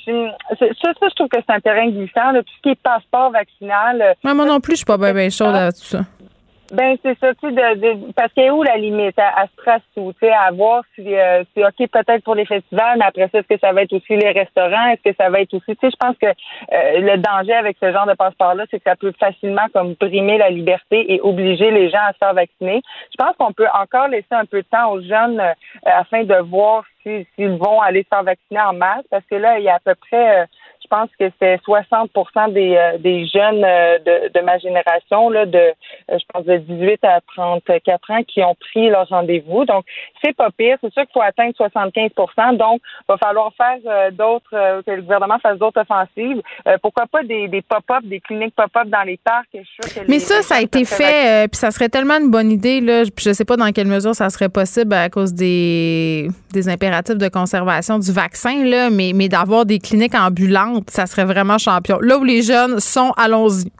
ça, 0.58 0.66
ça, 0.82 1.06
je 1.08 1.14
trouve 1.14 1.28
que 1.28 1.38
c'est 1.46 1.54
un 1.54 1.60
terrain 1.60 1.88
glissant. 1.88 2.32
Là, 2.32 2.42
tout 2.42 2.52
ce 2.56 2.62
qui 2.62 2.68
est 2.70 2.82
passeport 2.82 3.30
vaccinal. 3.30 4.02
Euh, 4.02 4.34
moi 4.34 4.44
non 4.44 4.60
plus, 4.60 4.72
je 4.72 4.76
suis 4.78 4.84
pas 4.84 4.98
bien 4.98 5.14
ben 5.14 5.30
chaude 5.30 5.54
à 5.54 5.72
tout 5.72 5.84
ça. 5.84 6.00
Ben 6.74 6.96
c'est 7.04 7.16
ça, 7.20 7.32
tu 7.34 7.46
sais, 7.46 7.52
de, 7.52 8.12
parce 8.14 8.32
qu'elle 8.32 8.46
est 8.46 8.50
où 8.50 8.64
la 8.64 8.76
limite? 8.76 9.16
À, 9.18 9.42
à 9.42 9.46
ou 9.96 10.12
tu 10.12 10.18
sais, 10.20 10.32
à 10.32 10.50
voir 10.50 10.82
si 10.94 11.14
euh, 11.14 11.44
c'est 11.54 11.64
ok 11.64 11.88
peut-être 11.88 12.24
pour 12.24 12.34
les 12.34 12.44
festivals, 12.46 12.98
mais 12.98 13.04
après 13.04 13.28
ça, 13.30 13.38
est-ce 13.38 13.46
que 13.46 13.58
ça 13.60 13.72
va 13.72 13.82
être 13.82 13.92
aussi 13.92 14.16
les 14.16 14.30
restaurants, 14.32 14.88
est-ce 14.88 15.10
que 15.10 15.16
ça 15.16 15.30
va 15.30 15.40
être 15.40 15.54
aussi, 15.54 15.76
tu 15.76 15.78
sais, 15.80 15.90
je 15.90 15.96
pense 15.96 16.16
que 16.18 16.26
euh, 16.26 17.00
le 17.00 17.16
danger 17.18 17.54
avec 17.54 17.76
ce 17.80 17.92
genre 17.92 18.06
de 18.06 18.14
passeport-là, 18.14 18.64
c'est 18.70 18.78
que 18.78 18.90
ça 18.90 18.96
peut 18.96 19.12
facilement 19.18 19.66
comme 19.72 19.94
brimer 19.94 20.36
la 20.36 20.50
liberté 20.50 21.12
et 21.12 21.20
obliger 21.20 21.70
les 21.70 21.90
gens 21.90 22.02
à 22.08 22.12
se 22.12 22.18
faire 22.18 22.34
vacciner. 22.34 22.82
Je 23.12 23.24
pense 23.24 23.36
qu'on 23.36 23.52
peut 23.52 23.68
encore 23.72 24.08
laisser 24.08 24.32
un 24.32 24.44
peu 24.44 24.62
de 24.62 24.66
temps 24.66 24.90
aux 24.90 25.00
jeunes 25.00 25.38
euh, 25.38 25.52
afin 25.84 26.24
de 26.24 26.34
voir 26.42 26.82
s'ils 27.04 27.56
vont 27.58 27.80
aller 27.82 28.02
se 28.02 28.08
faire 28.08 28.24
vacciner 28.24 28.60
en 28.60 28.72
masse, 28.72 29.04
parce 29.10 29.24
que 29.30 29.36
là, 29.36 29.58
il 29.58 29.64
y 29.64 29.68
a 29.68 29.76
à 29.76 29.80
peu 29.80 29.94
près 29.94 30.46
je 30.46 30.63
pense 30.94 31.10
que 31.18 31.24
c'est 31.40 31.60
60 31.64 32.10
des, 32.52 32.76
euh, 32.76 32.98
des 32.98 33.26
jeunes 33.26 33.64
euh, 33.64 33.98
de, 33.98 34.32
de, 34.32 34.44
ma 34.44 34.58
génération, 34.58 35.28
là, 35.28 35.44
de, 35.44 35.58
euh, 35.58 35.72
je 36.10 36.24
pense 36.32 36.44
de 36.44 36.56
18 36.58 37.04
à 37.04 37.20
34 37.34 38.10
ans, 38.10 38.22
qui 38.22 38.42
ont 38.42 38.54
pris 38.54 38.88
leur 38.88 39.08
rendez-vous. 39.08 39.64
Donc, 39.64 39.84
c'est 40.22 40.36
pas 40.36 40.50
pire. 40.50 40.76
C'est 40.80 40.92
sûr 40.92 41.02
qu'il 41.02 41.12
faut 41.12 41.22
atteindre 41.22 41.54
75% 41.58 42.56
Donc, 42.56 42.80
il 42.84 43.04
va 43.08 43.16
falloir 43.16 43.52
faire 43.56 44.12
d'autres, 44.12 44.50
que 44.50 44.90
le 44.90 45.02
gouvernement 45.02 45.38
fasse 45.38 45.58
d'autres 45.58 45.80
offensives. 45.80 46.40
pourquoi 46.82 47.06
pas 47.06 47.22
des, 47.22 47.48
des 47.48 47.62
pop-up, 47.62 48.04
des 48.04 48.20
cliniques 48.20 48.54
pop-up 48.54 48.86
dans 48.88 49.02
les 49.02 49.18
parcs? 49.22 49.48
Mais 50.08 50.18
ça, 50.18 50.42
ça 50.42 50.56
a 50.56 50.60
été 50.60 50.84
fait, 50.84 51.48
puis 51.50 51.58
ça 51.58 51.70
serait 51.70 51.88
tellement 51.88 52.18
une 52.18 52.30
bonne 52.30 52.50
idée. 52.50 52.80
Là, 52.80 53.02
puis 53.14 53.24
je 53.26 53.32
sais 53.32 53.44
pas 53.44 53.56
dans 53.56 53.70
quelle 53.72 53.86
mesure 53.86 54.14
ça 54.14 54.30
serait 54.30 54.48
possible 54.48 54.94
à 54.94 55.08
cause 55.08 55.34
des, 55.34 56.28
des 56.52 56.68
impératifs 56.68 57.18
de 57.18 57.28
conservation 57.28 57.98
du 57.98 58.12
vaccin, 58.12 58.64
là, 58.64 58.90
mais, 58.90 59.12
mais 59.14 59.28
d'avoir 59.28 59.66
des 59.66 59.78
cliniques 59.78 60.14
ambulantes 60.14 60.83
ça 60.88 61.06
serait 61.06 61.24
vraiment 61.24 61.58
champion. 61.58 61.98
Là 62.00 62.18
où 62.18 62.24
les 62.24 62.42
jeunes 62.42 62.80
sont, 62.80 63.12
allons-y. 63.16 63.70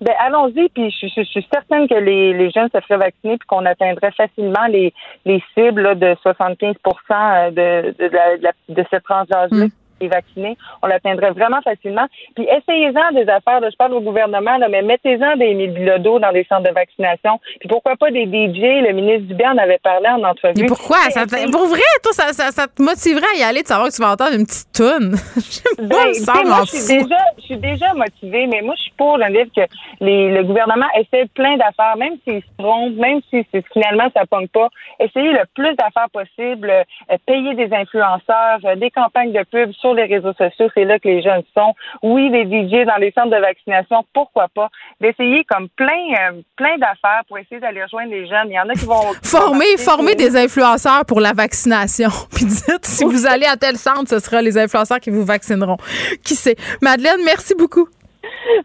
Ben, 0.00 0.14
allons-y, 0.18 0.68
puis 0.70 0.90
je, 0.90 1.22
suis 1.22 1.46
certaine 1.52 1.86
que 1.86 1.94
les, 1.94 2.50
jeunes 2.50 2.68
se 2.74 2.80
feraient 2.80 2.98
vacciner 2.98 3.38
puis 3.38 3.46
qu'on 3.46 3.64
atteindrait 3.64 4.10
facilement 4.10 4.66
les, 4.68 4.92
les 5.24 5.40
cibles 5.54 5.96
de 5.96 6.16
75 6.22 6.74
euh, 6.84 7.50
de, 7.50 7.94
de, 7.98 8.08
de, 8.08 8.74
de 8.74 8.84
cette 8.90 9.04
tranche 9.04 9.28
d'âge-là. 9.28 9.66
Mm 10.06 10.12
vaccinés, 10.12 10.56
on 10.82 10.86
l'atteindrait 10.86 11.30
vraiment 11.30 11.60
facilement. 11.62 12.06
Puis 12.34 12.44
essayez-en 12.44 13.12
des 13.12 13.28
affaires, 13.28 13.60
je 13.62 13.76
parle 13.76 13.94
au 13.94 14.00
gouvernement, 14.00 14.58
là, 14.58 14.68
mais 14.68 14.82
mettez-en 14.82 15.36
des 15.36 15.54
bilodos 15.68 16.18
dans 16.18 16.30
les 16.30 16.44
centres 16.44 16.68
de 16.68 16.74
vaccination. 16.74 17.40
Puis 17.60 17.68
pourquoi 17.68 17.96
pas 17.96 18.10
des 18.10 18.24
DJ? 18.24 18.82
Le 18.86 18.92
ministre 18.92 19.28
Dubé 19.28 19.46
en 19.46 19.58
avait 19.58 19.78
parlé 19.78 20.08
en 20.08 20.22
entrevue. 20.22 20.62
Mais 20.62 20.66
pourquoi? 20.66 20.98
Ça 21.10 21.24
pour 21.50 21.66
vrai, 21.66 21.80
toi, 22.02 22.12
ça, 22.12 22.50
ça, 22.50 22.66
te 22.66 22.82
motiverait 22.82 23.26
à 23.36 23.38
y 23.38 23.42
aller 23.42 23.62
de 23.62 23.66
savoir 23.66 23.88
que 23.88 23.94
tu 23.94 24.02
vas 24.02 24.12
entendre 24.12 24.34
une 24.34 24.46
petite 24.46 24.72
toune. 24.72 25.16
ben, 25.78 26.12
moi, 26.46 26.62
je 26.64 26.76
suis 26.76 26.98
déjà, 26.98 27.16
je 27.38 27.42
suis 27.42 27.56
déjà 27.56 27.94
motivée, 27.94 28.46
mais 28.46 28.60
moi, 28.62 28.74
je 28.76 28.82
suis 28.82 28.92
pour 28.96 29.16
le 29.18 29.32
que 29.32 29.66
les, 30.00 30.30
le 30.30 30.42
gouvernement 30.44 30.86
essaie 30.98 31.26
plein 31.34 31.56
d'affaires, 31.56 31.96
même 31.96 32.16
s'ils 32.24 32.42
se 32.42 32.48
trompent, 32.58 32.94
même 32.94 33.20
si 33.30 33.46
finalement 33.72 34.08
ça 34.14 34.26
pogne 34.26 34.48
pas, 34.48 34.68
essayez 35.00 35.32
le 35.32 35.44
plus 35.54 35.74
d'affaires 35.74 36.10
possible, 36.12 36.70
euh, 36.70 37.16
payer 37.26 37.54
des 37.54 37.74
influenceurs, 37.74 38.60
euh, 38.64 38.76
des 38.76 38.90
campagnes 38.90 39.32
de 39.32 39.42
pub 39.50 39.72
sur 39.72 39.91
les 39.94 40.04
réseaux 40.04 40.32
sociaux, 40.34 40.68
c'est 40.74 40.84
là 40.84 40.98
que 40.98 41.08
les 41.08 41.22
jeunes 41.22 41.42
sont. 41.56 41.74
Oui, 42.02 42.28
les 42.30 42.44
DJ 42.44 42.86
dans 42.86 42.96
les 42.96 43.12
centres 43.12 43.30
de 43.30 43.40
vaccination, 43.40 44.04
pourquoi 44.12 44.48
pas? 44.54 44.68
D'essayer 45.00 45.44
comme 45.44 45.68
plein, 45.70 45.86
euh, 45.86 46.42
plein 46.56 46.76
d'affaires 46.78 47.22
pour 47.28 47.38
essayer 47.38 47.60
d'aller 47.60 47.82
rejoindre 47.82 48.10
les 48.10 48.26
jeunes. 48.26 48.48
Il 48.48 48.54
y 48.54 48.60
en 48.60 48.68
a 48.68 48.74
qui 48.74 48.86
vont... 48.86 49.12
Former, 49.22 49.76
former 49.78 50.14
des 50.14 50.36
influenceurs 50.36 51.04
pour 51.06 51.20
la 51.20 51.32
vaccination. 51.32 52.10
Puis 52.34 52.44
dites, 52.44 52.84
si 52.84 53.04
vous 53.04 53.26
allez 53.26 53.46
à 53.46 53.56
tel 53.56 53.76
centre, 53.76 54.08
ce 54.08 54.18
sera 54.18 54.42
les 54.42 54.58
influenceurs 54.58 55.00
qui 55.00 55.10
vous 55.10 55.24
vaccineront. 55.24 55.76
Qui 56.24 56.34
sait? 56.34 56.56
Madeleine, 56.80 57.20
merci 57.24 57.54
beaucoup. 57.54 57.88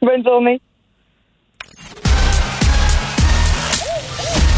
Bonne 0.01 0.23
journée. 0.23 0.59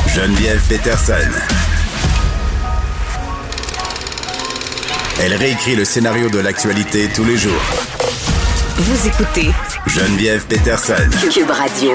Geneviève 0.08 0.62
Peterson. 0.68 1.59
Elle 5.22 5.34
réécrit 5.34 5.76
le 5.76 5.84
scénario 5.84 6.30
de 6.30 6.40
l'actualité 6.40 7.10
tous 7.14 7.26
les 7.26 7.36
jours. 7.36 7.60
Vous 8.80 9.06
écoutez 9.06 9.52
Geneviève 9.86 10.48
Peterson. 10.48 10.96
Cube 11.28 11.52
Radio. 11.52 11.92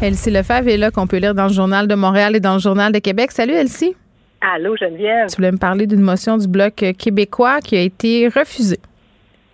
Elsie 0.00 0.30
Lefebvre 0.30 0.68
est 0.68 0.76
là 0.76 0.92
qu'on 0.92 1.08
peut 1.08 1.16
lire 1.16 1.34
dans 1.34 1.48
le 1.48 1.52
Journal 1.52 1.88
de 1.88 1.96
Montréal 1.96 2.36
et 2.36 2.40
dans 2.40 2.54
le 2.54 2.60
Journal 2.60 2.92
de 2.92 3.00
Québec. 3.00 3.32
Salut 3.32 3.54
Elsie. 3.54 3.96
Allô 4.40 4.76
Geneviève. 4.76 5.28
Tu 5.28 5.36
voulais 5.38 5.50
me 5.50 5.58
parler 5.58 5.88
d'une 5.88 6.00
motion 6.00 6.36
du 6.36 6.46
Bloc 6.46 6.76
québécois 6.96 7.58
qui 7.60 7.76
a 7.76 7.80
été 7.80 8.28
refusée. 8.28 8.78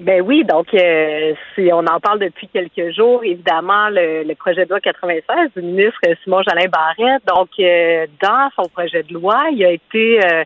Ben 0.01 0.21
oui, 0.21 0.45
donc 0.45 0.67
euh, 0.75 1.35
on 1.57 1.87
en 1.87 2.01
parle 2.01 2.19
depuis 2.19 2.49
quelques 2.49 2.95
jours. 2.95 3.23
Évidemment, 3.25 3.89
le, 3.91 4.35
projet 4.35 4.65
de 4.65 4.71
loi 4.71 4.81
96 4.81 5.51
du 5.57 5.63
ministre 5.63 6.01
Simon 6.23 6.43
Jalin 6.43 6.69
Barrette. 6.69 7.23
Donc, 7.27 7.49
euh, 7.61 8.07
dans 8.21 8.51
son 8.57 8.69
projet 8.69 9.03
de 9.05 9.15
loi, 9.15 9.45
il 9.53 9.65
a 9.65 9.71
été 9.71 10.21
euh, 10.23 10.43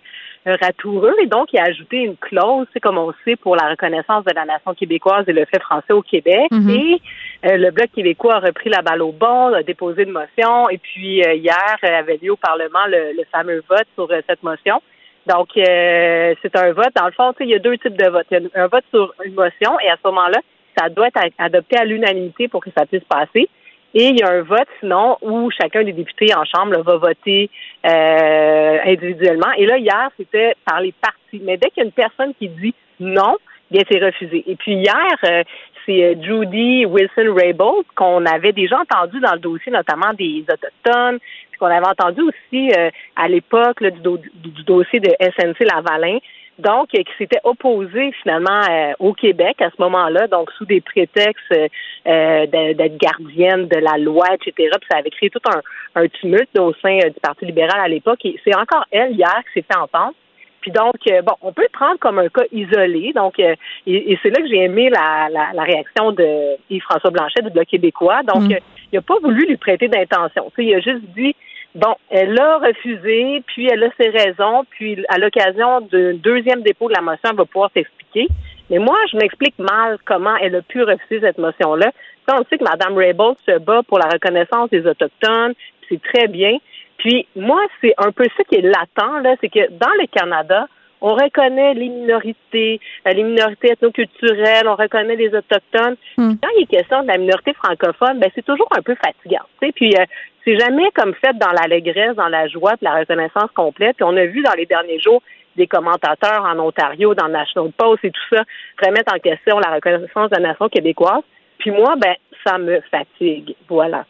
ratoureux 0.47 1.14
et 1.20 1.26
donc 1.26 1.53
il 1.53 1.59
a 1.59 1.64
ajouté 1.64 1.99
une 1.99 2.16
clause, 2.16 2.66
c'est 2.72 2.80
comme 2.80 2.99
on 2.99 3.12
sait, 3.24 3.36
pour 3.36 3.57
la 3.57 3.68
reconnaissance 3.68 4.24
de 4.24 4.34
la 4.34 4.45
nation 4.45 4.74
québécoise 4.74 5.24
et 5.28 5.32
le 5.32 5.45
fait 5.45 5.61
français 5.61 5.93
au 5.93 6.03
Québec. 6.03 6.49
Mhm. 6.51 6.70
Et 6.70 7.03
euh, 7.47 7.57
le 7.57 7.70
Bloc 7.70 7.89
québécois 7.95 8.36
a 8.36 8.41
repris 8.41 8.70
la 8.70 8.82
balle 8.82 9.03
au 9.03 9.12
bon, 9.12 9.53
a 9.55 9.62
déposé 9.62 10.05
une 10.05 10.12
motion 10.12 10.68
et 10.70 10.78
puis 10.78 11.22
euh, 11.22 11.34
hier 11.34 11.76
euh, 11.84 11.99
avait 11.99 12.18
lieu 12.20 12.32
au 12.32 12.36
Parlement 12.36 12.86
le, 12.89 13.24
fameux 13.32 13.62
vote 13.68 13.86
sur 13.95 14.09
cette 14.26 14.43
motion. 14.43 14.80
Donc, 15.26 15.49
c'est 15.55 16.57
un 16.57 16.72
vote. 16.72 16.89
Dans 16.97 17.05
le 17.05 17.12
fond, 17.12 17.34
il 17.41 17.49
y 17.49 17.55
a 17.55 17.59
deux 17.59 17.76
types 17.76 17.99
de 17.99 18.09
votes. 18.09 18.26
Il 18.30 18.43
y 18.43 18.59
a 18.59 18.62
un 18.64 18.66
vote 18.66 18.84
sur 18.91 19.12
une 19.22 19.34
motion 19.34 19.78
et 19.80 19.91
à 19.91 19.97
ce 20.03 20.09
moment-là, 20.09 20.41
ça 20.78 20.89
doit 20.89 21.09
être 21.09 21.20
adopté 21.36 21.76
à 21.76 21.84
l'unanimité 21.84 22.49
pour 22.49 22.64
que 22.64 22.70
ça 22.76 22.86
puisse 22.86 23.05
passer. 23.05 23.49
Et 23.95 24.09
il 24.09 24.18
y 24.18 24.22
a 24.22 24.30
un 24.30 24.43
vote, 24.43 24.68
sinon, 24.80 25.16
où 25.22 25.51
chacun 25.51 25.82
des 25.82 25.93
députés 25.93 26.34
en 26.34 26.45
Chambre 26.45 26.80
va 26.82 26.97
voter 26.97 27.49
euh, 27.86 28.78
individuellement. 28.84 29.51
Et 29.57 29.66
là, 29.66 29.78
hier, 29.78 30.11
c'était 30.16 30.55
par 30.64 30.80
les 30.80 30.93
partis. 30.93 31.41
Mais 31.43 31.57
dès 31.57 31.70
qu'il 31.70 31.82
y 31.82 31.84
a 31.84 31.86
une 31.86 31.93
personne 31.93 32.34
qui 32.39 32.49
dit 32.49 32.74
non, 33.01 33.36
bien, 33.70 33.82
c'est 33.91 34.05
refusé. 34.05 34.45
Et 34.47 34.57
puis 34.57 34.74
hier, 34.74 35.16
euh, 35.24 35.43
c'est 35.86 36.05
euh, 36.05 36.14
Judy 36.20 36.84
Wilson-Raybould 36.84 37.86
qu'on 37.95 38.26
avait 38.26 38.53
déjà 38.53 38.78
entendu 38.78 39.20
dans 39.20 39.32
le 39.32 39.39
dossier, 39.39 39.72
notamment 39.72 40.12
des 40.12 40.45
Autochtones, 40.53 41.18
puis 41.51 41.59
qu'on 41.59 41.66
avait 41.66 41.86
entendu 41.86 42.20
aussi 42.20 42.70
à 43.16 43.28
l'époque 43.28 43.82
du, 43.82 44.51
du, 44.51 44.62
dossier 44.64 45.01
de 45.01 45.11
SNC 45.18 45.64
Lavalin 45.64 46.18
donc 46.59 46.88
qui 46.88 47.04
s'était 47.16 47.40
opposé 47.44 48.12
finalement 48.22 48.62
euh, 48.68 48.92
au 48.98 49.12
Québec 49.12 49.61
à 49.61 49.70
ce 49.70 49.80
moment-là, 49.80 50.26
donc 50.26 50.50
sous 50.52 50.64
des 50.64 50.80
prétextes 50.80 51.52
euh, 51.52 52.46
d'être 52.46 52.98
gardienne 52.98 53.68
de 53.68 53.78
la 53.78 53.96
loi, 53.98 54.26
etc. 54.34 54.52
Puis 54.54 54.88
ça 54.90 54.98
avait 54.98 55.11
créé 55.11 55.30
tout 55.30 55.40
un, 55.48 55.61
un 56.02 56.09
tumulte 56.09 56.59
au 56.59 56.74
sein 56.82 56.98
euh, 57.04 57.11
du 57.11 57.20
Parti 57.22 57.46
libéral 57.46 57.80
à 57.80 57.88
l'époque. 57.88 58.24
Et 58.24 58.38
c'est 58.44 58.54
encore 58.56 58.84
elle 58.90 59.12
hier 59.12 59.42
qui 59.46 59.61
s'est 59.61 59.66
fait 59.70 59.78
entendre. 59.78 60.14
Puis 60.61 60.72
donc, 60.72 60.96
bon, 61.24 61.34
on 61.40 61.52
peut 61.52 61.62
le 61.62 61.68
prendre 61.68 62.00
comme 62.00 62.18
un 62.18 62.28
cas 62.28 62.42
isolé. 62.50 63.12
Donc, 63.14 63.38
et, 63.38 63.56
c'est 63.86 64.30
là 64.30 64.42
que 64.42 64.48
j'ai 64.48 64.64
aimé 64.64 64.90
la, 64.90 65.28
la, 65.54 65.62
réaction 65.62 66.11
de 66.11 66.56
Yves-François 66.68 67.11
Blanchet 67.11 67.42
du 67.42 67.50
Bloc 67.50 67.66
québécois. 67.66 68.22
Donc, 68.24 68.42
mm. 68.42 68.56
il 68.92 68.96
n'a 68.96 69.02
pas 69.02 69.20
voulu 69.22 69.46
lui 69.46 69.56
prêter 69.56 69.86
d'intention. 69.86 70.50
Il 70.59 70.74
a 70.74 70.80
juste 70.80 71.04
dit 71.16 71.36
Bon, 71.74 71.94
elle 72.10 72.38
a 72.40 72.58
refusé, 72.58 73.42
puis 73.46 73.68
elle 73.68 73.84
a 73.84 73.90
ses 74.00 74.08
raisons, 74.08 74.64
puis 74.70 75.04
à 75.08 75.18
l'occasion 75.18 75.80
d'un 75.82 76.14
deuxième 76.14 76.62
dépôt 76.62 76.88
de 76.88 76.94
la 76.94 77.02
motion, 77.02 77.30
elle 77.30 77.36
va 77.36 77.44
pouvoir 77.44 77.70
s'expliquer. 77.74 78.26
Mais 78.70 78.78
moi, 78.78 78.96
je 79.10 79.16
m'explique 79.16 79.58
mal 79.58 79.98
comment 80.04 80.36
elle 80.36 80.56
a 80.56 80.62
pu 80.62 80.82
refuser 80.82 81.20
cette 81.20 81.38
motion-là. 81.38 81.92
on 82.32 82.44
sait 82.50 82.58
que 82.58 82.64
Mme 82.64 82.96
Raybould 82.96 83.36
se 83.46 83.58
bat 83.58 83.82
pour 83.82 83.98
la 83.98 84.08
reconnaissance 84.08 84.70
des 84.70 84.86
Autochtones, 84.86 85.54
c'est 85.88 86.02
très 86.02 86.28
bien. 86.28 86.58
Puis 86.98 87.26
moi, 87.36 87.60
c'est 87.80 87.94
un 87.98 88.12
peu 88.12 88.24
ça 88.36 88.44
qui 88.44 88.56
est 88.56 88.62
latent, 88.62 89.22
là, 89.22 89.36
c'est 89.40 89.48
que 89.48 89.70
dans 89.70 89.92
le 89.98 90.06
Canada, 90.06 90.66
on 91.00 91.14
reconnaît 91.14 91.74
les 91.74 91.88
minorités, 91.88 92.80
euh, 93.06 93.12
les 93.12 93.22
minorités 93.22 93.70
ethnoculturelles, 93.70 94.66
on 94.66 94.74
reconnaît 94.74 95.16
les 95.16 95.28
autochtones. 95.28 95.96
Hmm. 96.16 96.34
Quand 96.42 96.48
il 96.56 96.62
est 96.62 96.66
question 96.66 97.02
de 97.02 97.08
la 97.08 97.18
minorité 97.18 97.52
francophone, 97.54 98.18
ben 98.18 98.30
c'est 98.34 98.44
toujours 98.44 98.68
un 98.76 98.82
peu 98.82 98.96
fatigant. 98.96 99.44
Tu 99.60 99.66
sais? 99.66 99.72
Puis 99.72 99.94
euh, 99.96 100.04
c'est 100.45 100.59
jamais 100.59 100.91
comme 100.95 101.14
fait 101.14 101.36
dans 101.39 101.51
l'allégresse, 101.51 102.16
dans 102.16 102.28
la 102.28 102.49
joie, 102.49 102.72
de 102.72 102.84
la 102.84 102.99
reconnaissance 102.99 103.51
complète. 103.55 103.97
Puis 103.97 104.05
on 104.05 104.16
a 104.16 104.26
vu 104.26 104.43
dans 104.43 104.55
les 104.55 104.66
derniers 104.66 105.01
jours 105.01 105.22
des 105.57 105.66
commentateurs 105.66 106.45
en 106.45 106.59
Ontario, 106.59 107.14
dans 107.14 107.28
National 107.28 107.72
Post 107.72 108.05
et 108.05 108.11
tout 108.11 108.36
ça, 108.36 108.45
remettre 108.82 109.12
en 109.12 109.18
question 109.18 109.59
la 109.59 109.74
reconnaissance 109.74 110.30
de 110.30 110.36
la 110.36 110.49
nation 110.49 110.68
québécoise. 110.68 111.22
Puis 111.59 111.70
moi, 111.72 111.97
ben, 111.97 112.14
ça 112.47 112.59
me 112.59 112.80
fatigue. 112.91 113.55
Voilà. 113.68 114.07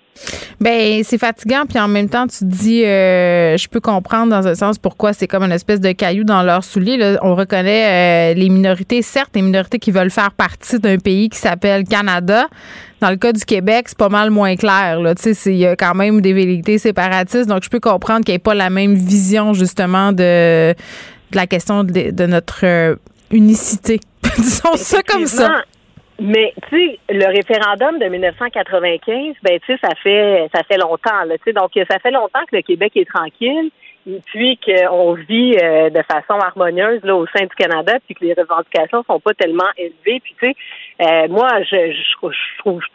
Ben 0.61 1.04
c'est 1.04 1.18
fatigant, 1.18 1.66
puis 1.68 1.78
en 1.78 1.86
même 1.86 2.09
temps, 2.09 2.26
tu 2.26 2.44
dis, 2.44 2.84
euh, 2.84 3.56
je 3.56 3.68
peux 3.68 3.78
comprendre 3.78 4.30
dans 4.30 4.48
un 4.48 4.56
sens 4.56 4.76
pourquoi 4.76 5.12
c'est 5.12 5.28
comme 5.28 5.44
une 5.44 5.52
espèce 5.52 5.80
de 5.80 5.92
caillou 5.92 6.24
dans 6.24 6.42
leur 6.42 6.64
soulier. 6.64 7.16
On 7.22 7.36
reconnaît 7.36 8.32
euh, 8.32 8.34
les 8.34 8.48
minorités, 8.48 9.02
certes, 9.02 9.30
les 9.36 9.42
minorités 9.42 9.78
qui 9.78 9.92
veulent 9.92 10.11
faire 10.11 10.32
partie 10.32 10.80
d'un 10.80 10.98
pays 10.98 11.28
qui 11.28 11.38
s'appelle 11.38 11.84
Canada. 11.84 12.48
Dans 13.00 13.11
le 13.11 13.16
cas 13.16 13.32
du 13.32 13.44
Québec, 13.44 13.84
c'est 13.88 13.98
pas 13.98 14.09
mal 14.09 14.30
moins 14.30 14.56
clair. 14.56 14.98
Tu 15.22 15.32
sais, 15.32 15.52
il 15.52 15.59
y 15.59 15.66
a 15.66 15.76
quand 15.76 15.94
même 15.94 16.20
des 16.20 16.32
vérités 16.32 16.78
séparatistes, 16.78 17.48
donc 17.48 17.62
je 17.62 17.70
peux 17.70 17.78
comprendre 17.78 18.24
qu'il 18.24 18.32
n'y 18.32 18.36
ait 18.36 18.40
pas 18.40 18.54
la 18.54 18.70
même 18.70 18.96
vision 18.96 19.54
justement 19.54 20.12
de, 20.12 20.74
la 21.32 21.46
question 21.46 21.84
de, 21.84 22.26
notre 22.26 22.64
euh, 22.64 22.96
unicité. 23.30 24.00
Disons 24.36 24.74
ça 24.74 25.02
comme 25.04 25.26
ça. 25.26 25.62
Mais 26.21 26.53
tu 26.69 26.77
sais, 26.77 26.99
le 27.11 27.27
référendum 27.27 27.99
de 28.01 28.07
1995, 28.07 29.37
ben 29.43 29.61
tu 29.61 29.73
sais, 29.73 29.79
ça 29.81 29.95
fait 30.03 30.49
ça 30.53 30.65
fait 30.65 30.77
longtemps 30.77 31.24
là, 31.24 31.39
tu 31.39 31.45
sais, 31.45 31.53
donc 31.53 31.70
ça 31.74 31.99
fait 32.01 32.11
longtemps 32.11 32.45
que 32.51 32.57
le 32.57 32.62
Québec 32.62 32.93
est 32.97 33.09
tranquille, 33.09 33.70
et 34.05 34.20
puis 34.27 34.59
qu'on 34.59 35.12
vit 35.12 35.57
euh, 35.62 35.90
de 35.90 36.03
façon 36.03 36.40
harmonieuse 36.40 37.05
là 37.05 37.15
au 37.15 37.24
sein 37.27 37.45
du 37.45 37.55
Canada, 37.57 37.99
puis 38.05 38.16
que 38.16 38.24
les 38.24 38.35
revendications 38.35 39.05
sont 39.05 39.20
pas 39.20 39.32
tellement 39.35 39.70
élevées, 39.77 40.20
puis 40.20 40.35
tu 40.40 40.49
sais, 40.49 40.57
euh, 41.03 41.28
moi 41.28 41.62
je, 41.62 41.93
je, 41.93 42.16
trouve 42.16 42.32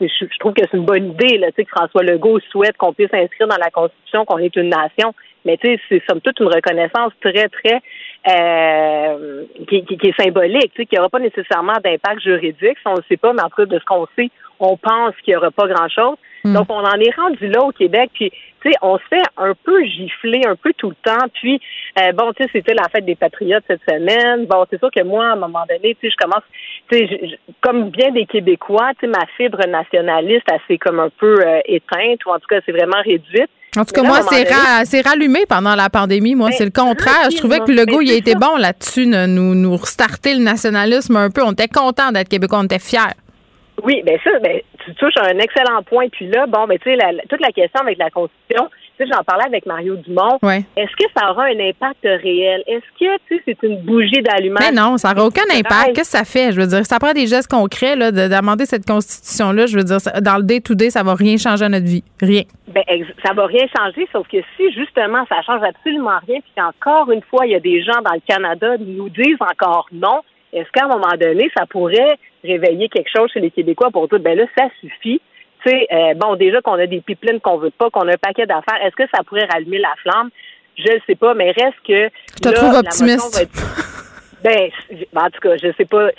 je, 0.01 0.39
trouve 0.39 0.53
que 0.53 0.63
c'est 0.69 0.77
une 0.77 0.85
bonne 0.85 1.11
idée 1.11 1.37
là, 1.37 1.47
tu 1.51 1.55
sais, 1.57 1.63
que 1.63 1.71
François 1.71 2.03
Legault 2.03 2.41
souhaite 2.51 2.75
qu'on 2.75 2.91
puisse 2.91 3.13
inscrire 3.13 3.47
dans 3.47 3.57
la 3.57 3.71
Constitution 3.71 4.25
qu'on 4.25 4.39
est 4.39 4.55
une 4.57 4.69
nation, 4.69 5.13
mais 5.45 5.57
tu 5.57 5.67
sais, 5.67 5.79
c'est 5.89 6.03
somme 6.09 6.21
toute 6.21 6.39
une 6.39 6.47
reconnaissance 6.47 7.13
très 7.21 7.49
très 7.49 7.81
euh, 8.29 9.43
qui, 9.67 9.83
qui, 9.85 10.07
est 10.07 10.21
symbolique, 10.21 10.71
tu 10.73 10.81
sais, 10.81 10.85
qui 10.85 10.95
n'aura 10.95 11.09
pas 11.09 11.19
nécessairement 11.19 11.73
d'impact 11.83 12.21
juridique, 12.21 12.77
si 12.79 12.87
on 12.87 12.93
ne 12.93 12.97
le 12.97 13.03
sait 13.09 13.17
pas, 13.17 13.33
mais 13.33 13.41
en 13.41 13.49
tout 13.49 13.57
cas, 13.57 13.65
de 13.65 13.79
ce 13.79 13.85
qu'on 13.85 14.07
sait, 14.15 14.29
on 14.59 14.77
pense 14.77 15.13
qu'il 15.23 15.33
n'y 15.33 15.37
aura 15.37 15.51
pas 15.51 15.67
grand-chose. 15.67 16.15
Hmm. 16.45 16.53
Donc, 16.53 16.67
on 16.69 16.83
en 16.83 16.99
est 16.99 17.15
rendu 17.15 17.47
là 17.47 17.63
au 17.63 17.71
Québec, 17.71 18.11
puis, 18.13 18.31
tu 18.61 18.69
sais, 18.69 18.77
on 18.81 18.97
se 18.97 19.03
fait 19.09 19.23
un 19.37 19.53
peu 19.63 19.83
gifler 19.83 20.41
un 20.47 20.55
peu 20.55 20.71
tout 20.77 20.89
le 20.89 20.95
temps, 21.03 21.27
puis, 21.33 21.59
euh, 21.99 22.11
bon, 22.13 22.31
tu 22.33 22.43
sais, 22.43 22.49
c'était 22.53 22.73
la 22.73 22.87
fête 22.89 23.05
des 23.05 23.15
Patriotes 23.15 23.63
cette 23.67 23.81
semaine. 23.89 24.45
Bon, 24.45 24.65
c'est 24.69 24.79
sûr 24.79 24.89
que 24.89 25.03
moi, 25.03 25.27
à 25.27 25.33
un 25.33 25.37
moment 25.37 25.65
donné, 25.67 25.95
tu 25.95 26.07
sais, 26.07 26.11
je 26.11 26.17
commence, 26.17 26.43
tu 26.89 26.97
sais, 26.97 27.39
comme 27.61 27.89
bien 27.89 28.11
des 28.11 28.25
Québécois, 28.25 28.91
tu 28.99 29.05
sais, 29.05 29.07
ma 29.07 29.25
fibre 29.37 29.65
nationaliste, 29.67 30.45
elle 30.51 30.59
s'est 30.67 30.77
comme 30.77 30.99
un 30.99 31.09
peu 31.09 31.35
euh, 31.45 31.59
éteinte, 31.65 32.25
ou 32.25 32.29
en 32.29 32.39
tout 32.39 32.47
cas, 32.47 32.59
c'est 32.65 32.71
vraiment 32.71 33.01
réduite. 33.03 33.49
En 33.75 33.85
tout 33.85 33.93
cas, 33.93 34.03
moi, 34.03 34.19
c'est 34.85 35.01
rallumé 35.01 35.45
pendant 35.47 35.75
la 35.75 35.89
pandémie. 35.89 36.35
Moi, 36.35 36.51
c'est 36.51 36.65
le 36.65 36.71
contraire. 36.71 37.29
Je 37.31 37.37
trouvais 37.37 37.59
que 37.59 37.71
le 37.71 37.85
goût, 37.85 38.01
il 38.01 38.11
a 38.11 38.15
été 38.15 38.35
bon 38.35 38.57
là-dessus, 38.57 39.07
nous, 39.07 39.55
nous 39.55 39.75
restarter 39.77 40.35
le 40.35 40.43
nationalisme 40.43 41.15
un 41.15 41.29
peu. 41.29 41.41
On 41.43 41.51
était 41.51 41.67
content 41.67 42.11
d'être 42.11 42.29
québécois, 42.29 42.59
on 42.59 42.65
était 42.65 42.79
fiers. 42.79 43.15
Oui, 43.83 44.01
bien 44.05 44.15
ça, 44.23 44.29
ben, 44.39 44.61
tu 44.85 44.93
touches 44.95 45.17
un 45.17 45.39
excellent 45.39 45.81
point. 45.83 46.07
Puis 46.09 46.27
là, 46.27 46.45
bon, 46.47 46.67
ben, 46.67 46.77
tu 46.77 46.89
sais, 46.93 46.97
toute 47.27 47.41
la 47.41 47.51
question 47.51 47.81
avec 47.81 47.97
la 47.97 48.09
Constitution, 48.11 48.69
tu 48.69 48.82
sais, 49.03 49.11
j'en 49.13 49.23
parlais 49.23 49.45
avec 49.45 49.65
Mario 49.65 49.95
Dumont. 49.95 50.37
Est-ce 50.43 50.95
que 50.95 51.09
ça 51.15 51.31
aura 51.31 51.45
un 51.45 51.59
impact 51.59 52.03
réel? 52.03 52.63
Est-ce 52.67 52.85
que, 52.99 53.17
tu 53.27 53.37
sais, 53.37 53.43
c'est 53.45 53.63
une 53.63 53.81
bougie 53.81 54.21
d'allumage? 54.21 54.63
Mais 54.69 54.75
non, 54.75 54.97
ça 54.97 55.13
n'aura 55.13 55.27
aucun 55.27 55.43
impact. 55.51 55.95
Qu'est-ce 55.95 56.11
que 56.11 56.17
ça 56.17 56.23
fait? 56.23 56.51
Je 56.51 56.59
veux 56.59 56.67
dire, 56.67 56.85
ça 56.85 56.99
prend 56.99 57.13
des 57.13 57.27
gestes 57.27 57.49
concrets, 57.49 57.95
là, 57.95 58.11
d'amender 58.11 58.65
cette 58.65 58.85
Constitution-là. 58.85 59.65
Je 59.65 59.77
veux 59.77 59.83
dire, 59.83 59.97
dans 60.21 60.37
le 60.37 60.43
day-to-day, 60.43 60.89
ça 60.89 61.03
va 61.03 61.13
rien 61.13 61.37
changer 61.37 61.65
à 61.65 61.69
notre 61.69 61.85
vie. 61.85 62.03
Rien. 62.21 62.43
Ben, 62.67 62.83
ça 63.23 63.33
va 63.33 63.45
rien 63.45 63.65
changer, 63.77 64.07
sauf 64.11 64.27
que 64.27 64.37
si, 64.57 64.71
justement, 64.73 65.25
ça 65.29 65.41
change 65.41 65.61
absolument 65.63 66.19
rien, 66.27 66.39
puis 66.39 66.51
qu'encore 66.55 67.11
une 67.11 67.21
fois, 67.23 67.45
il 67.45 67.51
y 67.51 67.55
a 67.55 67.59
des 67.59 67.83
gens 67.83 68.01
dans 68.03 68.13
le 68.13 68.21
Canada 68.27 68.77
qui 68.77 68.85
nous 68.85 69.09
disent 69.09 69.37
encore 69.39 69.87
non, 69.91 70.21
est-ce 70.53 70.69
qu'à 70.71 70.85
un 70.85 70.87
moment 70.87 71.15
donné, 71.19 71.49
ça 71.57 71.65
pourrait 71.65 72.17
réveiller 72.43 72.89
quelque 72.89 73.09
chose 73.15 73.31
chez 73.33 73.39
les 73.39 73.51
Québécois 73.51 73.89
pour 73.91 74.07
dire, 74.07 74.19
ben 74.19 74.37
là, 74.37 74.45
ça 74.57 74.65
suffit? 74.79 75.21
Tu 75.63 75.69
sais, 75.69 75.87
euh, 75.91 76.13
bon, 76.15 76.35
déjà 76.35 76.61
qu'on 76.61 76.73
a 76.73 76.87
des 76.87 77.01
pipelines 77.01 77.39
qu'on 77.39 77.57
veut 77.57 77.71
pas, 77.71 77.89
qu'on 77.89 78.07
a 78.07 78.13
un 78.13 78.17
paquet 78.17 78.45
d'affaires, 78.45 78.83
est-ce 78.83 78.95
que 78.95 79.09
ça 79.13 79.23
pourrait 79.23 79.47
rallumer 79.51 79.79
la 79.79 79.93
flamme? 80.01 80.29
Je 80.77 80.91
ne 80.91 80.99
sais 81.07 81.15
pas, 81.15 81.33
mais 81.33 81.51
reste 81.51 81.77
que. 81.87 82.07
Tu 82.07 82.41
te 82.41 82.49
trouves 82.49 82.75
optimiste? 82.75 83.47
ben, 84.43 84.69
en 85.15 85.29
tout 85.29 85.39
cas, 85.39 85.57
je 85.57 85.71
sais 85.77 85.85
pas. 85.85 86.09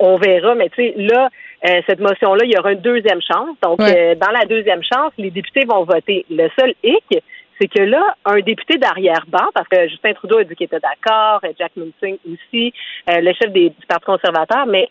On, 0.00 0.16
verra, 0.16 0.54
mais 0.54 0.68
tu 0.70 0.82
sais, 0.82 0.94
là, 0.96 1.30
euh, 1.66 1.80
cette 1.88 2.00
motion-là, 2.00 2.44
il 2.44 2.52
y 2.52 2.58
aura 2.58 2.72
une 2.72 2.80
deuxième 2.80 3.20
chance. 3.22 3.56
Donc, 3.62 3.80
euh, 3.80 4.14
dans 4.16 4.30
la 4.30 4.44
deuxième 4.44 4.82
chance, 4.82 5.12
les 5.16 5.30
députés 5.30 5.64
vont 5.64 5.84
voter. 5.84 6.26
Le 6.28 6.48
seul 6.58 6.74
hic, 6.82 7.22
c'est 7.60 7.68
que 7.68 7.82
là, 7.82 8.16
un 8.24 8.40
député 8.40 8.76
d'arrière-ban, 8.76 9.48
parce 9.54 9.68
que 9.68 9.88
Justin 9.88 10.14
Trudeau 10.14 10.38
a 10.38 10.44
dit 10.44 10.54
qu'il 10.56 10.66
était 10.66 10.80
d'accord, 10.80 11.40
Jack 11.58 11.72
Munsing 11.76 12.18
aussi, 12.30 12.74
le 13.06 13.32
chef 13.34 13.52
des, 13.52 13.70
du 13.70 13.86
Parti 13.86 14.04
conservateur, 14.04 14.66
mais 14.66 14.88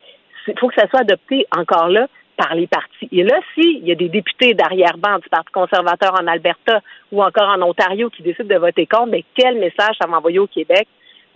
il 0.48 0.58
faut 0.58 0.70
que 0.70 0.80
ça 0.80 0.88
soit 0.88 1.02
adopté 1.02 1.46
encore 1.56 1.90
là 1.90 2.08
par. 2.68 2.84
Et 3.12 3.24
là, 3.24 3.40
s'il 3.54 3.86
y 3.86 3.92
a 3.92 3.96
des 3.96 4.10
députés 4.10 4.54
d'arrière-ban 4.54 5.20
du 5.20 5.30
Parti 5.30 5.52
conservateur 5.52 6.14
en 6.20 6.28
Alberta 6.28 6.82
ou 7.12 7.24
encore 7.24 7.50
en 7.50 7.62
Ontario 7.62 8.10
qui 8.10 8.24
décident 8.24 8.54
de 8.54 8.60
voter 8.60 8.86
contre, 8.86 9.08
mais 9.08 9.24
quel 9.36 9.56
message 9.56 9.96
ça 10.02 10.08
va 10.08 10.18
envoyer 10.18 10.40
au 10.40 10.48
Québec? 10.48 10.88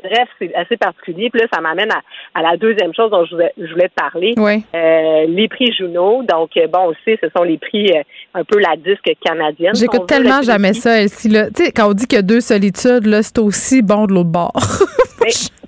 Bref, 0.04 0.28
c'est 0.40 0.54
assez 0.56 0.78
particulier. 0.78 1.30
Puis 1.30 1.42
là, 1.42 1.48
ça 1.54 1.62
m'amène 1.62 1.90
à, 1.92 2.42
la 2.42 2.58
deuxième 2.58 2.94
chose 2.94 3.10
dont 3.12 3.26
je 3.26 3.36
voulais, 3.36 3.90
te 3.90 3.94
parler. 3.96 4.34
Euh, 4.38 5.26
les 5.28 5.48
prix 5.48 5.72
Juno. 5.74 6.24
Donc, 6.24 6.52
euh, 6.58 6.68
bon, 6.68 6.88
aussi, 6.88 7.18
ce 7.22 7.28
sont 7.36 7.44
les 7.44 7.58
prix 7.58 7.92
euh, 7.92 8.04
un 8.34 8.44
peu 8.44 8.60
la 8.60 8.76
disque 8.76 9.10
canadienne. 9.24 9.76
J'écoute 9.76 10.08
tellement 10.08 10.42
jamais 10.42 10.74
ça, 10.74 11.02
Elsie. 11.02 11.30
Tu 11.30 11.66
sais, 11.66 11.72
quand 11.72 11.90
on 11.90 11.94
dit 11.94 12.08
qu'il 12.08 12.18
y 12.18 12.20
a 12.20 12.24
deux 12.24 12.42
solitudes, 12.42 13.06
là, 13.06 13.24
c'est 13.24 13.40
aussi 13.40 13.82
bon 13.82 14.06
de 14.06 14.14
l'autre 14.14 14.32
bord. 14.32 14.54